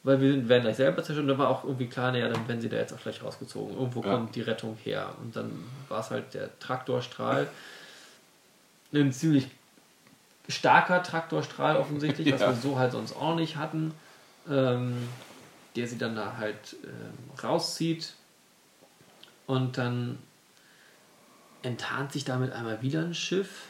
weil 0.03 0.19
wir 0.21 0.31
sind- 0.33 0.49
werden 0.49 0.63
gleich 0.63 0.75
selber 0.75 0.97
zerstört. 1.03 1.23
Und 1.23 1.27
da 1.29 1.37
war 1.37 1.49
auch 1.49 1.63
irgendwie 1.63 1.87
klar, 1.87 2.11
naja, 2.11 2.27
dann 2.29 2.47
werden 2.47 2.61
sie 2.61 2.69
da 2.69 2.77
jetzt 2.77 2.93
auch 2.93 3.01
gleich 3.01 3.23
rausgezogen. 3.23 3.75
Irgendwo 3.77 4.01
Ja. 4.03 4.11
kommt 4.15 4.35
die 4.35 4.41
Rettung 4.41 4.77
her. 4.83 5.13
Und 5.21 5.35
dann 5.35 5.51
war 5.89 5.99
es 6.01 6.09
halt 6.11 6.33
der 6.33 6.57
Traktorstrahl. 6.59 7.47
Ein 8.93 9.11
ziemlich 9.11 9.47
starker 10.49 11.01
Traktorstrahl 11.03 11.77
offensichtlich, 11.77 12.31
was 12.33 12.41
Ja. 12.41 12.47
wir 12.49 12.55
so 12.55 12.77
halt 12.77 12.91
sonst 12.91 13.15
auch 13.15 13.35
nicht 13.35 13.55
hatten. 13.55 13.93
Ähm, 14.49 15.07
der 15.75 15.87
sie 15.87 15.97
dann 15.97 16.15
da 16.15 16.35
halt 16.37 16.75
ähm, 16.83 17.17
rauszieht. 17.41 18.13
Und 19.47 19.77
dann 19.77 20.19
enttarnt 21.61 22.11
sich 22.11 22.25
damit 22.25 22.51
einmal 22.51 22.81
wieder 22.81 23.01
ein 23.01 23.13
Schiff. 23.13 23.67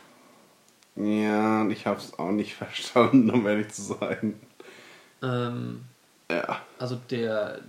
Ja, 0.95 1.61
und 1.61 1.72
ich 1.72 1.85
habe 1.85 1.99
es 1.99 2.18
auch 2.18 2.31
nicht 2.31 2.55
verstanden, 2.55 3.30
um 3.30 3.45
ehrlich 3.47 3.69
zu 3.69 3.81
sein. 3.84 4.39
Ähm, 5.22 5.85
Ja. 6.34 6.61
also 6.80 6.95
der, 7.10 7.60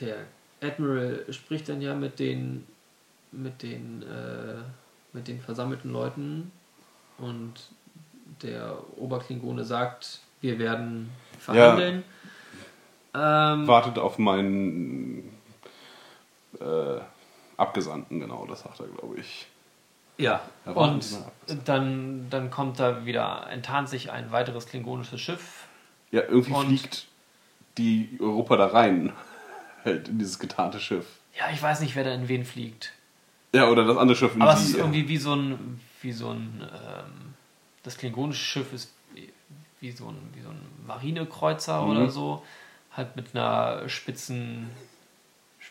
der 0.00 0.16
Admiral 0.62 1.24
spricht 1.30 1.68
dann 1.68 1.80
ja 1.80 1.94
mit 1.94 2.18
den 2.18 2.66
mit 3.32 3.62
den 3.62 4.02
äh, 4.02 4.62
mit 5.12 5.28
den 5.28 5.40
versammelten 5.40 5.92
Leuten 5.92 6.50
und 7.18 7.54
der 8.42 8.78
Oberklingone 8.96 9.64
sagt, 9.64 10.20
wir 10.40 10.58
werden 10.58 11.10
verhandeln. 11.38 12.04
Ähm, 13.14 13.66
Wartet 13.66 13.98
auf 13.98 14.18
meinen 14.18 15.32
äh, 16.60 17.00
Abgesandten, 17.56 18.20
genau, 18.20 18.46
das 18.46 18.60
sagt 18.62 18.80
er, 18.80 18.86
glaube 18.86 19.18
ich. 19.18 19.46
ja, 20.18 20.40
Ja, 20.64 20.72
und 20.72 21.04
dann, 21.64 22.30
dann 22.30 22.50
kommt 22.50 22.78
da 22.78 23.04
wieder, 23.04 23.48
enttarnt 23.50 23.88
sich 23.88 24.12
ein 24.12 24.30
weiteres 24.30 24.66
klingonisches 24.66 25.20
Schiff. 25.20 25.66
Ja, 26.12 26.22
irgendwie 26.22 26.54
fliegt 26.54 27.07
die 27.78 28.18
Europa 28.20 28.56
da 28.56 28.66
rein. 28.66 29.12
Halt 29.84 30.08
in 30.08 30.18
dieses 30.18 30.38
getarnte 30.38 30.80
Schiff. 30.80 31.06
Ja, 31.38 31.50
ich 31.52 31.62
weiß 31.62 31.80
nicht, 31.80 31.94
wer 31.96 32.04
da 32.04 32.12
in 32.12 32.28
wen 32.28 32.44
fliegt. 32.44 32.92
Ja, 33.54 33.68
oder 33.70 33.84
das 33.84 33.96
andere 33.96 34.16
Schiff 34.16 34.32
Aber 34.38 34.52
es 34.52 34.68
ist 34.68 34.76
irgendwie 34.76 35.08
wie 35.08 35.16
so 35.16 35.34
ein, 35.34 35.80
wie 36.02 36.12
so 36.12 36.30
ein, 36.30 36.60
ähm, 36.62 37.34
das 37.84 37.96
klingonische 37.96 38.42
Schiff 38.44 38.72
ist 38.72 38.92
wie, 39.80 39.90
so, 39.92 40.08
ein, 40.08 40.16
wie 40.34 40.42
so 40.42 40.48
ein 40.50 40.60
Marinekreuzer 40.86 41.82
Mhm. 41.82 41.90
oder 41.90 42.10
so, 42.10 42.42
halt 42.96 43.14
mit 43.14 43.34
einer 43.34 43.88
spitzen, 43.88 44.68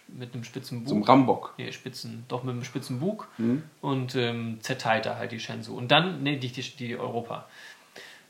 mit 0.08 0.34
einem 0.34 0.46
spitzen 0.46 0.80
Bug. 0.80 0.88
Zum 0.90 1.04
Rambock. 1.04 1.54
Nee, 1.58 1.72
spitzen, 1.74 2.24
doch 2.30 2.44
mit 2.44 2.54
einem 2.54 2.64
spitzen 2.64 3.00
Bug 3.02 3.28
Mhm. 3.38 3.64
und 3.82 4.16
ähm, 4.16 4.60
zerteilt 4.62 5.06
er 5.06 5.18
halt 5.18 5.34
die 5.34 5.40
Shenzhou. 5.42 5.76
Und 5.76 5.90
dann, 5.92 6.24
nee, 6.24 6.38
die, 6.38 6.48
die, 6.48 6.62
die 6.62 6.98
Europa. 6.98 7.46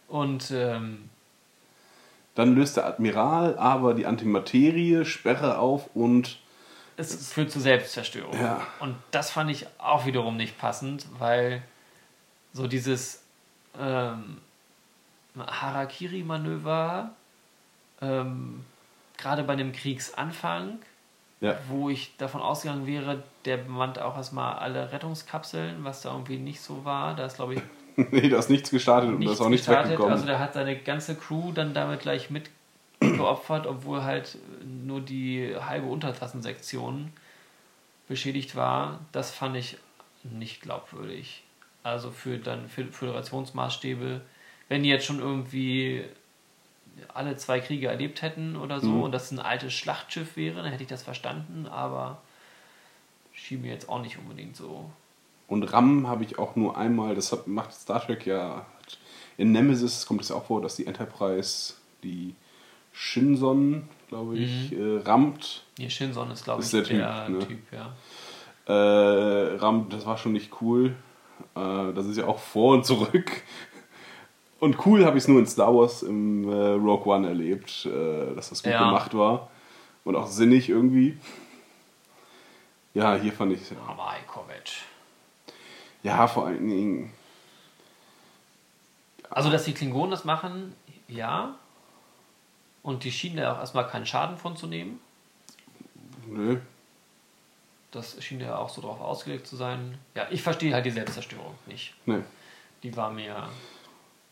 Und 0.08 0.50
ähm, 0.52 1.10
Dann 2.38 2.54
löst 2.56 2.78
der 2.78 2.86
Admiral 2.86 3.58
aber 3.58 3.96
die 3.96 4.06
Antimaterie-Sperre 4.06 5.58
auf 5.58 5.90
und. 5.96 6.38
es 6.96 7.34
führt 7.34 7.52
zu 7.52 7.60
Selbstzerstörung. 7.60 8.40
Ja. 8.40 8.62
Und 8.80 8.96
das 9.10 9.32
fand 9.32 9.50
ich 9.50 9.66
auch 9.80 10.06
wiederum 10.06 10.38
nicht 10.38 10.56
passend, 10.60 11.08
weil 11.18 11.64
so 12.54 12.68
dieses 12.68 13.24
ähm, 13.80 14.38
Harakiri-Manöver, 15.88 17.10
ähm, 18.02 18.64
gerade 19.18 19.44
bei 19.44 19.54
einem 19.54 19.72
Kriegsanfang, 19.72 20.80
Ja. 21.42 21.56
wo 21.68 21.90
ich 21.90 22.16
davon 22.18 22.42
ausgegangen 22.42 22.86
wäre, 22.88 23.24
der 23.46 23.58
bemannt 23.58 24.00
auch 24.00 24.16
erstmal 24.16 24.58
alle 24.60 24.92
Rettungskapseln, 24.92 25.84
was 25.84 26.02
da 26.02 26.12
irgendwie 26.12 26.38
nicht 26.38 26.62
so 26.62 26.86
war. 26.86 27.16
Da 27.16 27.26
ist, 27.26 27.36
glaube 27.38 27.56
ich, 27.56 27.62
nee, 28.12 28.30
da 28.30 28.38
ist 28.40 28.50
nichts 28.50 28.70
gestartet 28.70 29.10
und 29.10 29.26
da 29.26 29.32
ist 29.32 29.42
auch 29.42 29.50
nichts 29.50 29.66
gestartet. 29.66 29.92
weggekommen. 29.92 30.14
Also 30.14 30.26
der 30.26 30.40
hat 30.40 30.54
seine 30.54 30.78
ganze 30.78 31.16
Crew 31.16 31.52
dann 31.52 31.74
damit 31.74 32.00
gleich 32.02 32.30
mitgeopfert, 32.30 33.66
obwohl 33.68 34.04
halt 34.04 34.38
nur 34.64 35.02
die 35.02 35.56
halbe 35.60 35.88
Untertassensektion 35.88 37.12
beschädigt 38.08 38.56
war. 38.56 39.00
Das 39.12 39.32
fand 39.32 39.56
ich 39.58 39.78
nicht 40.24 40.62
glaubwürdig. 40.62 41.44
Also 41.84 42.12
für 42.12 42.38
dann 42.38 42.70
für 42.70 42.86
Föderationsmaßstäbe, 42.86 44.22
wenn 44.70 44.84
die 44.84 44.90
jetzt 44.90 45.06
schon 45.06 45.20
irgendwie 45.20 46.04
alle 47.14 47.36
zwei 47.38 47.60
Kriege 47.60 47.88
erlebt 47.88 48.22
hätten 48.22 48.56
oder 48.56 48.80
so 48.80 48.90
Mhm. 48.90 49.02
und 49.04 49.12
das 49.12 49.32
ein 49.32 49.40
altes 49.40 49.74
Schlachtschiff 49.74 50.36
wäre, 50.36 50.62
dann 50.62 50.72
hätte 50.72 50.84
ich 50.84 50.90
das 50.90 51.04
verstanden, 51.04 51.68
aber 51.68 52.22
schien 53.34 53.62
mir 53.62 53.72
jetzt 53.72 53.88
auch 53.88 54.02
nicht 54.02 54.18
unbedingt 54.18 54.56
so. 54.56 54.90
Und 55.48 55.64
RAM 55.64 56.08
habe 56.08 56.24
ich 56.24 56.38
auch 56.38 56.56
nur 56.56 56.78
einmal, 56.78 57.16
das 57.16 57.32
hat, 57.32 57.48
macht 57.48 57.74
Star 57.74 58.06
Trek 58.06 58.26
ja. 58.26 58.66
In 59.38 59.52
Nemesis 59.52 60.06
kommt 60.06 60.22
es 60.22 60.30
ja 60.30 60.36
auch 60.36 60.46
vor, 60.46 60.62
dass 60.62 60.76
die 60.76 60.88
Enterprise 60.88 61.76
die 62.04 62.36
Shinson, 62.92 63.88
glaube 64.10 64.38
ich, 64.38 64.74
äh, 64.74 64.98
rammt. 65.06 65.64
Nee, 65.78 65.90
Shinson 65.90 66.32
ist, 66.32 66.44
glaube 66.44 66.64
ich, 66.64 66.72
der 66.72 66.82
der, 66.82 67.28
Typ, 67.28 67.48
Typ, 67.48 67.72
ne? 67.72 67.78
ja. 67.78 68.74
Äh, 68.74 69.56
rammt, 69.58 69.94
das 69.94 70.06
war 70.06 70.18
schon 70.18 70.34
nicht 70.34 70.52
cool. 70.62 70.96
Äh, 71.56 71.94
das 71.94 72.08
ist 72.08 72.18
ja 72.18 72.26
auch 72.26 72.40
vor 72.40 72.74
und 72.74 72.86
zurück. 72.86 73.44
Und 74.60 74.86
cool 74.86 75.06
habe 75.06 75.18
ich 75.18 75.24
es 75.24 75.28
nur 75.28 75.40
in 75.40 75.46
Star 75.46 75.74
Wars 75.74 76.02
im 76.02 76.50
äh, 76.50 76.54
Rogue 76.72 77.06
One 77.14 77.28
erlebt, 77.28 77.86
äh, 77.86 78.34
dass 78.36 78.50
das 78.50 78.64
gut 78.64 78.72
Ja. 78.72 78.86
gemacht 78.86 79.14
war. 79.16 79.52
Und 80.04 80.16
auch 80.16 80.28
sinnig 80.28 80.68
irgendwie. 80.70 81.18
Ja, 82.96 83.16
hier 83.16 83.32
fand 83.32 83.54
ich 83.54 83.60
Aber 83.88 84.16
Kovic. 84.26 84.82
Ja, 86.04 86.28
vor 86.28 86.48
allen 86.48 86.68
Dingen. 86.68 87.14
Also, 89.30 89.50
dass 89.50 89.66
die 89.66 89.74
Klingonen 89.74 90.12
das 90.12 90.26
machen, 90.26 90.74
ja. 91.08 91.56
Und 92.84 93.04
die 93.04 93.12
schienen 93.12 93.40
ja 93.40 93.54
auch 93.54 93.60
erstmal 93.60 93.88
keinen 93.88 94.06
Schaden 94.06 94.38
von 94.38 94.56
zu 94.56 94.68
nehmen. 94.68 95.00
Nö. 96.28 96.60
Das 97.92 98.22
schien 98.24 98.40
ja 98.40 98.58
auch 98.58 98.70
so 98.70 98.82
drauf 98.82 99.00
ausgelegt 99.00 99.48
zu 99.48 99.56
sein. 99.56 99.98
Ja, 100.16 100.28
ich 100.30 100.42
verstehe 100.42 100.74
halt 100.74 100.86
die 100.86 100.92
Selbstzerstörung 100.92 101.56
nicht. 101.66 101.94
Nee. 102.06 102.22
Die 102.84 102.96
war 102.96 103.12
mir. 103.12 103.50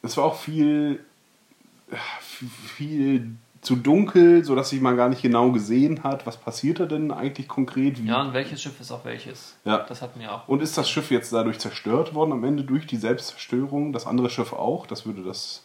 Es 0.02 0.18
war 0.18 0.26
auch 0.26 0.36
viel, 0.38 1.04
viel 2.30 3.36
zu 3.66 3.76
dunkel, 3.76 4.44
sodass 4.46 4.70
sich 4.70 4.80
man 4.80 4.96
gar 4.96 5.10
nicht 5.10 5.22
genau 5.22 5.52
gesehen 5.52 6.04
hat, 6.04 6.26
was 6.26 6.38
passiert 6.38 6.80
da 6.80 6.86
denn 6.86 7.12
eigentlich 7.12 7.48
konkret. 7.48 8.02
Wie 8.02 8.08
Ja, 8.08 8.22
und 8.22 8.34
welches 8.34 8.62
Schiff 8.62 8.80
ist 8.80 8.92
auch 8.92 9.04
welches? 9.04 9.56
Ja. 9.66 9.80
Das 9.80 10.02
hat 10.02 10.16
mir 10.16 10.32
auch. 10.32 10.48
Und 10.48 10.62
ist 10.62 10.78
das 10.78 10.90
Schiff 10.90 11.12
jetzt 11.12 11.34
dadurch 11.34 11.60
zerstört 11.60 12.14
worden 12.14 12.32
am 12.32 12.44
Ende 12.44 12.64
durch 12.64 12.86
die 12.88 12.98
Selbstzerstörung? 12.98 13.92
Das 13.92 14.06
andere 14.06 14.30
Schiff 14.30 14.54
auch? 14.54 14.86
Das 14.86 15.06
würde 15.06 15.24
das. 15.24 15.64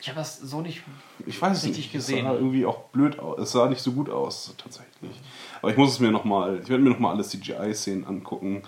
Ich 0.00 0.08
habe 0.08 0.18
das 0.18 0.38
so 0.38 0.60
nicht. 0.60 0.82
Ich 1.26 1.40
weiß 1.40 1.58
es 1.58 1.64
Richtig 1.64 1.84
nicht. 1.84 1.92
gesehen. 1.92 2.26
Es 2.26 2.32
sah 2.32 2.38
irgendwie 2.38 2.66
auch 2.66 2.84
blöd 2.90 3.18
aus. 3.18 3.38
Es 3.40 3.52
sah 3.52 3.68
nicht 3.68 3.80
so 3.80 3.92
gut 3.92 4.10
aus, 4.10 4.54
tatsächlich. 4.58 5.12
Aber 5.60 5.70
ich 5.70 5.76
muss 5.76 5.92
es 5.92 6.00
mir 6.00 6.10
nochmal. 6.10 6.60
Ich 6.62 6.68
werde 6.68 6.82
mir 6.82 6.90
nochmal 6.90 7.14
alle 7.14 7.22
CGI-Szenen 7.24 8.04
angucken. 8.06 8.62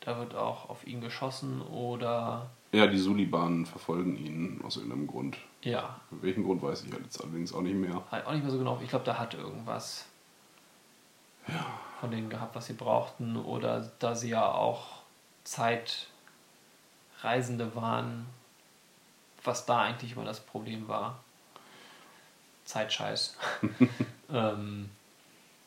da 0.00 0.18
wird 0.18 0.34
auch 0.34 0.68
auf 0.68 0.86
ihn 0.86 1.00
geschossen 1.00 1.62
oder 1.62 2.50
Ja, 2.72 2.86
die 2.86 2.98
Sulibanen 2.98 3.64
verfolgen 3.66 4.16
ihn 4.16 4.60
aus 4.64 4.76
irgendeinem 4.76 5.06
Grund. 5.06 5.38
ja, 5.62 6.00
Für 6.10 6.22
welchen 6.22 6.44
Grund 6.44 6.62
weiß 6.62 6.84
ich 6.84 6.92
jetzt 6.92 7.22
allerdings 7.22 7.52
auch 7.54 7.62
nicht 7.62 7.76
mehr. 7.76 8.02
halt 8.10 8.26
auch 8.26 8.32
nicht 8.32 8.42
mehr 8.42 8.52
so 8.52 8.58
genau. 8.58 8.78
Ich 8.82 8.88
glaube, 8.90 9.04
da 9.04 9.18
hat 9.18 9.34
irgendwas 9.34 10.06
von 12.00 12.10
denen 12.10 12.28
gehabt, 12.28 12.54
was 12.56 12.66
sie 12.66 12.72
brauchten 12.74 13.36
oder 13.36 13.90
da 14.00 14.14
sie 14.14 14.30
ja 14.30 14.50
auch 14.50 15.02
Zeitreisende 15.44 16.06
waren, 17.74 18.26
was 19.44 19.64
da 19.66 19.80
eigentlich 19.82 20.12
immer 20.12 20.24
das 20.24 20.40
Problem 20.40 20.88
war. 20.88 21.20
Zeitscheiß. 22.66 23.36
ähm, 24.30 24.90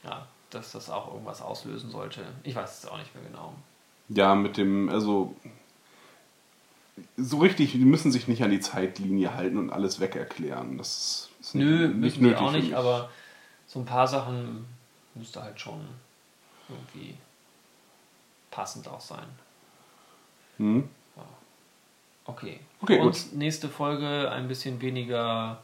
ja, 0.03 0.27
dass 0.51 0.71
das 0.71 0.89
auch 0.89 1.11
irgendwas 1.11 1.41
auslösen 1.41 1.89
sollte. 1.89 2.23
Ich 2.43 2.55
weiß 2.55 2.83
es 2.83 2.89
auch 2.89 2.97
nicht 2.97 3.13
mehr 3.15 3.23
genau. 3.23 3.53
Ja, 4.09 4.35
mit 4.35 4.57
dem, 4.57 4.89
also 4.89 5.35
so 7.17 7.39
richtig, 7.39 7.71
die 7.71 7.79
müssen 7.79 8.11
sich 8.11 8.27
nicht 8.27 8.43
an 8.43 8.51
die 8.51 8.59
Zeitlinie 8.59 9.33
halten 9.33 9.57
und 9.57 9.71
alles 9.71 9.99
wegerklären. 9.99 10.77
Das 10.77 11.29
ist 11.39 11.55
Nö, 11.55 11.87
nicht 11.87 12.19
müssen 12.19 12.25
wir 12.25 12.41
auch 12.41 12.51
für 12.51 12.57
nicht, 12.57 12.73
aber 12.73 13.09
so 13.67 13.79
ein 13.79 13.85
paar 13.85 14.07
Sachen 14.07 14.65
müsste 15.15 15.41
halt 15.41 15.59
schon 15.59 15.81
irgendwie 16.67 17.15
passend 18.51 18.87
auch 18.87 19.01
sein. 19.01 19.25
Hm? 20.57 20.89
Okay. 22.25 22.59
Okay, 22.81 22.97
Für 22.97 23.01
gut. 23.01 23.17
nächste 23.33 23.69
Folge 23.69 24.29
ein 24.31 24.47
bisschen 24.47 24.81
weniger 24.81 25.63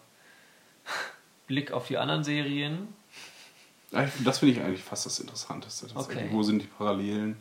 Blick 1.47 1.71
auf 1.71 1.87
die 1.87 1.97
anderen 1.97 2.23
Serien. 2.23 2.87
Das 4.23 4.39
finde 4.39 4.53
ich 4.55 4.61
eigentlich 4.61 4.83
fast 4.83 5.05
das 5.05 5.19
Interessanteste. 5.19 5.87
tatsächlich. 5.87 6.25
Okay. 6.25 6.33
Wo 6.33 6.43
sind 6.43 6.61
die 6.61 6.67
Parallelen? 6.67 7.37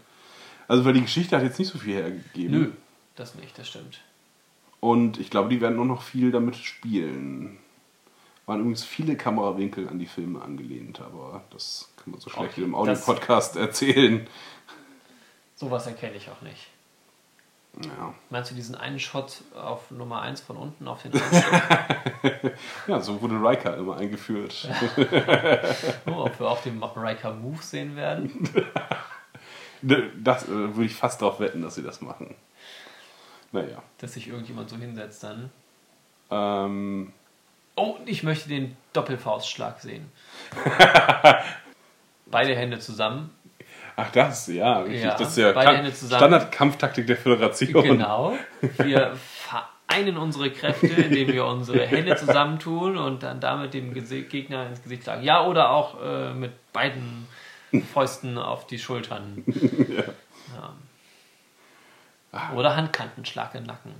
Also, 0.69 0.85
weil 0.85 0.93
die 0.93 1.03
Geschichte 1.03 1.37
hat 1.37 1.43
jetzt 1.43 1.59
nicht 1.59 1.69
so 1.69 1.79
viel 1.79 1.95
hergegeben. 1.95 2.51
Nö, 2.59 2.71
das 3.17 3.35
nicht, 3.35 3.59
das 3.59 3.69
stimmt. 3.69 4.01
Und 4.81 5.19
ich 5.19 5.31
glaube, 5.31 5.49
die 5.49 5.61
werden 5.61 5.79
auch 5.79 5.85
noch 5.85 6.03
viel 6.03 6.31
damit 6.31 6.57
spielen. 6.57 7.59
Waren 8.47 8.61
übrigens 8.61 8.85
viele 8.85 9.17
Kamerawinkel 9.17 9.89
an 9.89 9.99
die 9.99 10.07
Filme 10.07 10.43
angelehnt, 10.43 11.01
aber 11.01 11.43
das 11.51 11.89
kann 11.97 12.11
man 12.13 12.21
so 12.21 12.29
schlecht 12.31 12.53
Okay, 12.53 12.63
im 12.65 12.73
das- 12.73 12.79
Audio-Podcast 12.81 13.57
erzählen. 13.57 14.27
Sowas 15.57 15.87
erkenne 15.87 16.17
ich 16.17 16.29
auch 16.31 16.43
nicht. 16.43 16.69
Ja. 17.83 18.15
Meinst 18.31 18.51
du 18.51 18.55
diesen 18.55 18.75
einen 18.75 19.01
Shot 19.01 19.43
auf 19.55 19.91
Nummer 19.91 20.23
1 20.23 20.41
von 20.41 20.57
unten 20.57 20.87
auf 20.87 21.03
den 21.03 21.13
ja, 22.87 23.01
so 23.01 23.21
wurde 23.21 23.35
Riker 23.37 23.77
immer 23.77 23.97
eingeführt. 23.97 24.69
oh, 26.07 26.25
ob 26.25 26.39
wir 26.39 26.49
auch 26.49 26.63
den 26.63 26.83
Riker 26.83 27.33
Move 27.33 27.63
sehen 27.63 27.97
werden? 27.97 28.49
Das 29.87 30.45
äh, 30.45 30.49
würde 30.49 30.87
ich 30.87 30.95
fast 30.95 31.21
darauf 31.21 31.41
wetten, 31.41 31.61
dass 31.61 31.75
sie 31.75 31.83
das 31.83 32.01
machen. 32.01 32.35
Naja. 33.53 33.83
Dass 33.99 34.15
sich 34.15 34.29
irgendjemand 34.29 34.71
so 34.71 34.77
hinsetzt 34.77 35.23
dann. 35.23 35.51
Ähm, 36.31 37.13
Oh, 37.77 37.97
ich 38.07 38.23
möchte 38.23 38.49
den 38.49 38.77
Doppelfaustschlag 38.93 39.81
sehen. 39.81 40.11
Beide 42.27 42.55
Hände 42.55 42.79
zusammen. 42.79 43.31
Ach, 43.97 44.11
das, 44.11 44.47
ja, 44.49 44.81
richtig. 44.81 45.03
Ja, 45.03 45.17
das 45.17 45.31
ist 45.31 45.39
ja. 45.39 46.17
Standardkampftaktik 46.17 47.07
der 47.07 47.17
Föderation. 47.17 47.83
Genau. 47.83 48.35
Wir 48.79 49.15
vereinen 49.15 50.17
unsere 50.17 50.51
Kräfte, 50.51 50.87
indem 50.87 51.29
wir 51.29 51.47
unsere 51.47 51.87
Hände 51.87 52.17
zusammentun 52.17 52.97
und 52.97 53.23
dann 53.23 53.41
damit 53.41 53.75
dem 53.75 53.95
Gegner 53.95 54.69
ins 54.69 54.83
Gesicht 54.83 55.05
schlagen. 55.05 55.23
Ja, 55.23 55.47
oder 55.47 55.71
auch 55.71 56.03
äh, 56.03 56.35
mit 56.35 56.53
beiden 56.73 57.27
Fäusten 57.93 58.39
auf 58.39 58.67
die 58.67 58.79
Schultern. 58.79 59.45
Ja. 62.33 62.53
Oder 62.55 62.77
Handkantenschlag 62.77 63.55
im 63.55 63.65
Nacken. 63.65 63.93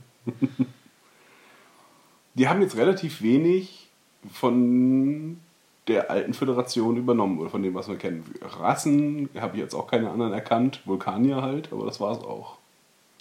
Die 2.35 2.49
haben 2.49 2.63
jetzt 2.63 2.77
relativ 2.77 3.23
wenig 3.23 3.89
von 4.33 5.41
der 5.89 6.11
alten 6.11 6.33
Föderation 6.35 6.97
übernommen 6.97 7.39
oder 7.39 7.51
von 7.51 7.63
dem, 7.63 7.75
was 7.75 7.89
wir 7.89 7.97
kennen. 7.99 8.25
Rassen 8.41 9.29
habe 9.39 9.57
ich 9.57 9.63
jetzt 9.63 9.75
auch 9.75 9.87
keine 9.87 10.11
anderen 10.11 10.33
erkannt. 10.33 10.81
Vulkanier 10.87 11.43
halt, 11.43 11.73
aber 11.73 11.85
das 11.87 12.01
war 12.01 12.13
es 12.13 12.19
auch. 12.19 12.57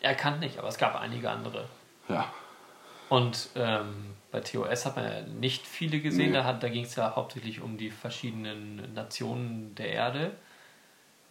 Er 0.01 0.15
kann 0.15 0.39
nicht, 0.39 0.57
aber 0.59 0.67
es 0.69 0.77
gab 0.77 0.95
einige 0.99 1.29
andere. 1.29 1.65
Ja. 2.09 2.25
Und 3.09 3.49
ähm, 3.55 4.13
bei 4.31 4.39
TOS 4.39 4.85
hat 4.85 4.95
man 4.95 5.05
ja 5.05 5.21
nicht 5.39 5.67
viele 5.67 5.99
gesehen. 5.99 6.31
Nee. 6.31 6.37
Da, 6.37 6.43
hat- 6.45 6.63
da 6.63 6.69
ging 6.69 6.83
es 6.85 6.95
ja 6.95 7.15
hauptsächlich 7.15 7.61
um 7.61 7.77
die 7.77 7.91
verschiedenen 7.91 8.93
Nationen 8.93 9.75
der 9.75 9.89
Erde. 9.91 10.31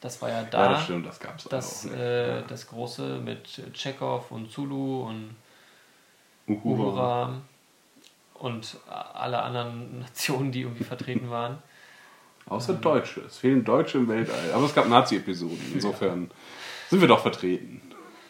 Das 0.01 0.21
war 0.21 0.29
ja 0.31 0.43
da. 0.45 0.65
ja, 0.65 0.69
das 0.73 0.85
stimmt, 0.85 1.07
das 1.07 1.21
gab 1.21 1.39
es 1.39 1.45
das, 1.45 1.87
auch. 1.87 1.91
ne? 1.91 2.43
äh, 2.45 2.49
das 2.49 2.67
große 2.67 3.19
mit 3.25 3.61
Chekhov 3.73 4.31
und 4.33 4.51
Zulu 4.51 5.03
und 5.09 5.37
Uhura. 6.49 6.65
Uhura 6.65 7.33
und 8.43 8.77
alle 8.89 9.41
anderen 9.41 10.01
Nationen, 10.01 10.51
die 10.53 10.63
irgendwie 10.63 10.85
vertreten 10.85 11.31
waren. 11.31 11.59
Außer 12.47 12.75
Deutsche. 12.75 13.21
Es 13.21 13.39
fehlen 13.39 13.65
Deutsche 13.65 13.99
im 13.99 14.09
Weltall. 14.09 14.53
Aber 14.53 14.65
es 14.65 14.75
gab 14.75 14.89
Nazi-Episoden. 14.89 15.73
Insofern 15.73 16.31
sind 16.91 17.01
wir 17.01 17.09
doch 17.09 17.23
vertreten 17.23 17.81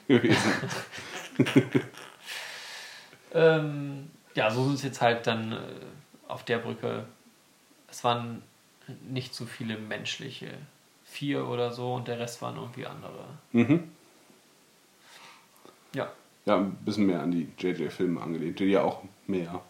gewesen. 0.06 0.52
Ähm, 3.34 4.10
ja, 4.34 4.50
so 4.50 4.64
sind 4.64 4.74
es 4.74 4.82
jetzt 4.82 5.00
halt 5.00 5.26
dann 5.26 5.52
äh, 5.52 5.56
auf 6.28 6.44
der 6.44 6.58
Brücke. 6.58 7.06
Es 7.88 8.04
waren 8.04 8.42
nicht 9.08 9.34
so 9.34 9.46
viele 9.46 9.78
menschliche. 9.78 10.50
Vier 11.04 11.46
oder 11.46 11.70
so 11.72 11.94
und 11.94 12.08
der 12.08 12.18
Rest 12.18 12.40
waren 12.42 12.56
irgendwie 12.56 12.86
andere. 12.86 13.24
Mhm. 13.52 13.84
Ja. 15.94 16.10
Ja, 16.46 16.56
ein 16.56 16.72
bisschen 16.76 17.06
mehr 17.06 17.20
an 17.20 17.30
die 17.30 17.48
JJ-Filme 17.58 18.20
angelehnt, 18.20 18.58
die 18.58 18.64
ja 18.64 18.82
auch 18.82 19.02
mehr, 19.26 19.62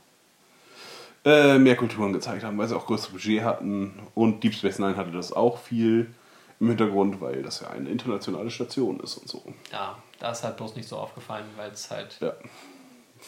äh, 1.25 1.59
mehr 1.59 1.77
Kulturen 1.77 2.13
gezeigt 2.13 2.45
haben, 2.45 2.59
weil 2.59 2.69
sie 2.69 2.77
auch 2.77 2.87
größere 2.87 3.13
Budget 3.13 3.43
hatten. 3.43 3.99
Und 4.15 4.43
Deep 4.43 4.55
Space 4.55 4.79
Nine 4.79 4.97
hatte 4.97 5.13
das 5.13 5.33
auch 5.33 5.59
viel 5.59 6.13
im 6.61 6.69
Hintergrund, 6.69 7.21
weil 7.21 7.43
das 7.43 7.61
ja 7.61 7.71
eine 7.71 7.89
internationale 7.91 8.51
Station 8.51 9.01
ist 9.01 9.19
und 9.19 9.29
so. 9.29 9.43
Ja, 9.71 9.99
da 10.19 10.31
ist 10.31 10.45
halt 10.45 10.57
bloß 10.57 10.77
nicht 10.77 10.89
so 10.89 10.97
aufgefallen, 10.97 11.47
weil 11.57 11.71
es 11.71 11.91
halt 11.91 12.19
Ja. 12.21 12.33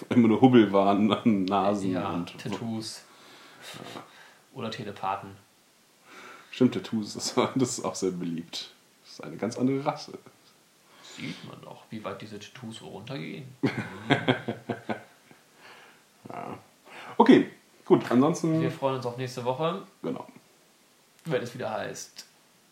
Immer 0.09 0.27
nur 0.29 0.41
Hubbel 0.41 0.73
waren 0.73 1.13
an 1.13 1.45
Nasen 1.45 1.93
ja, 1.93 2.11
und 2.11 2.37
Tattoos 2.39 3.03
oder 4.53 4.71
Telepathen. 4.71 5.37
Stimmt, 6.51 6.75
Tattoos, 6.75 7.15
das, 7.15 7.35
das 7.55 7.79
ist 7.79 7.85
auch 7.85 7.95
sehr 7.95 8.11
beliebt. 8.11 8.71
Das 9.03 9.13
ist 9.13 9.25
eine 9.25 9.37
ganz 9.37 9.57
andere 9.57 9.85
Rasse. 9.85 10.19
Sieht 11.03 11.45
man 11.47 11.61
doch, 11.63 11.85
wie 11.91 12.03
weit 12.03 12.21
diese 12.23 12.39
Tattoos 12.39 12.79
so 12.79 12.87
runtergehen. 12.87 13.47
Okay, 17.17 17.49
gut, 17.85 18.11
ansonsten. 18.11 18.61
Wir 18.61 18.71
freuen 18.71 18.97
uns 18.97 19.07
auf 19.07 19.17
nächste 19.17 19.45
Woche, 19.45 19.83
Genau. 20.03 20.27
wenn 21.27 21.43
es 21.43 21.55
wieder 21.55 21.71
heißt. 21.71 22.27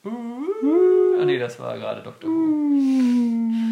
Ah 0.04 1.24
nee, 1.24 1.38
das 1.38 1.58
war 1.60 1.78
gerade 1.78 2.02
Dr. 2.02 2.28
Who. 2.28 3.71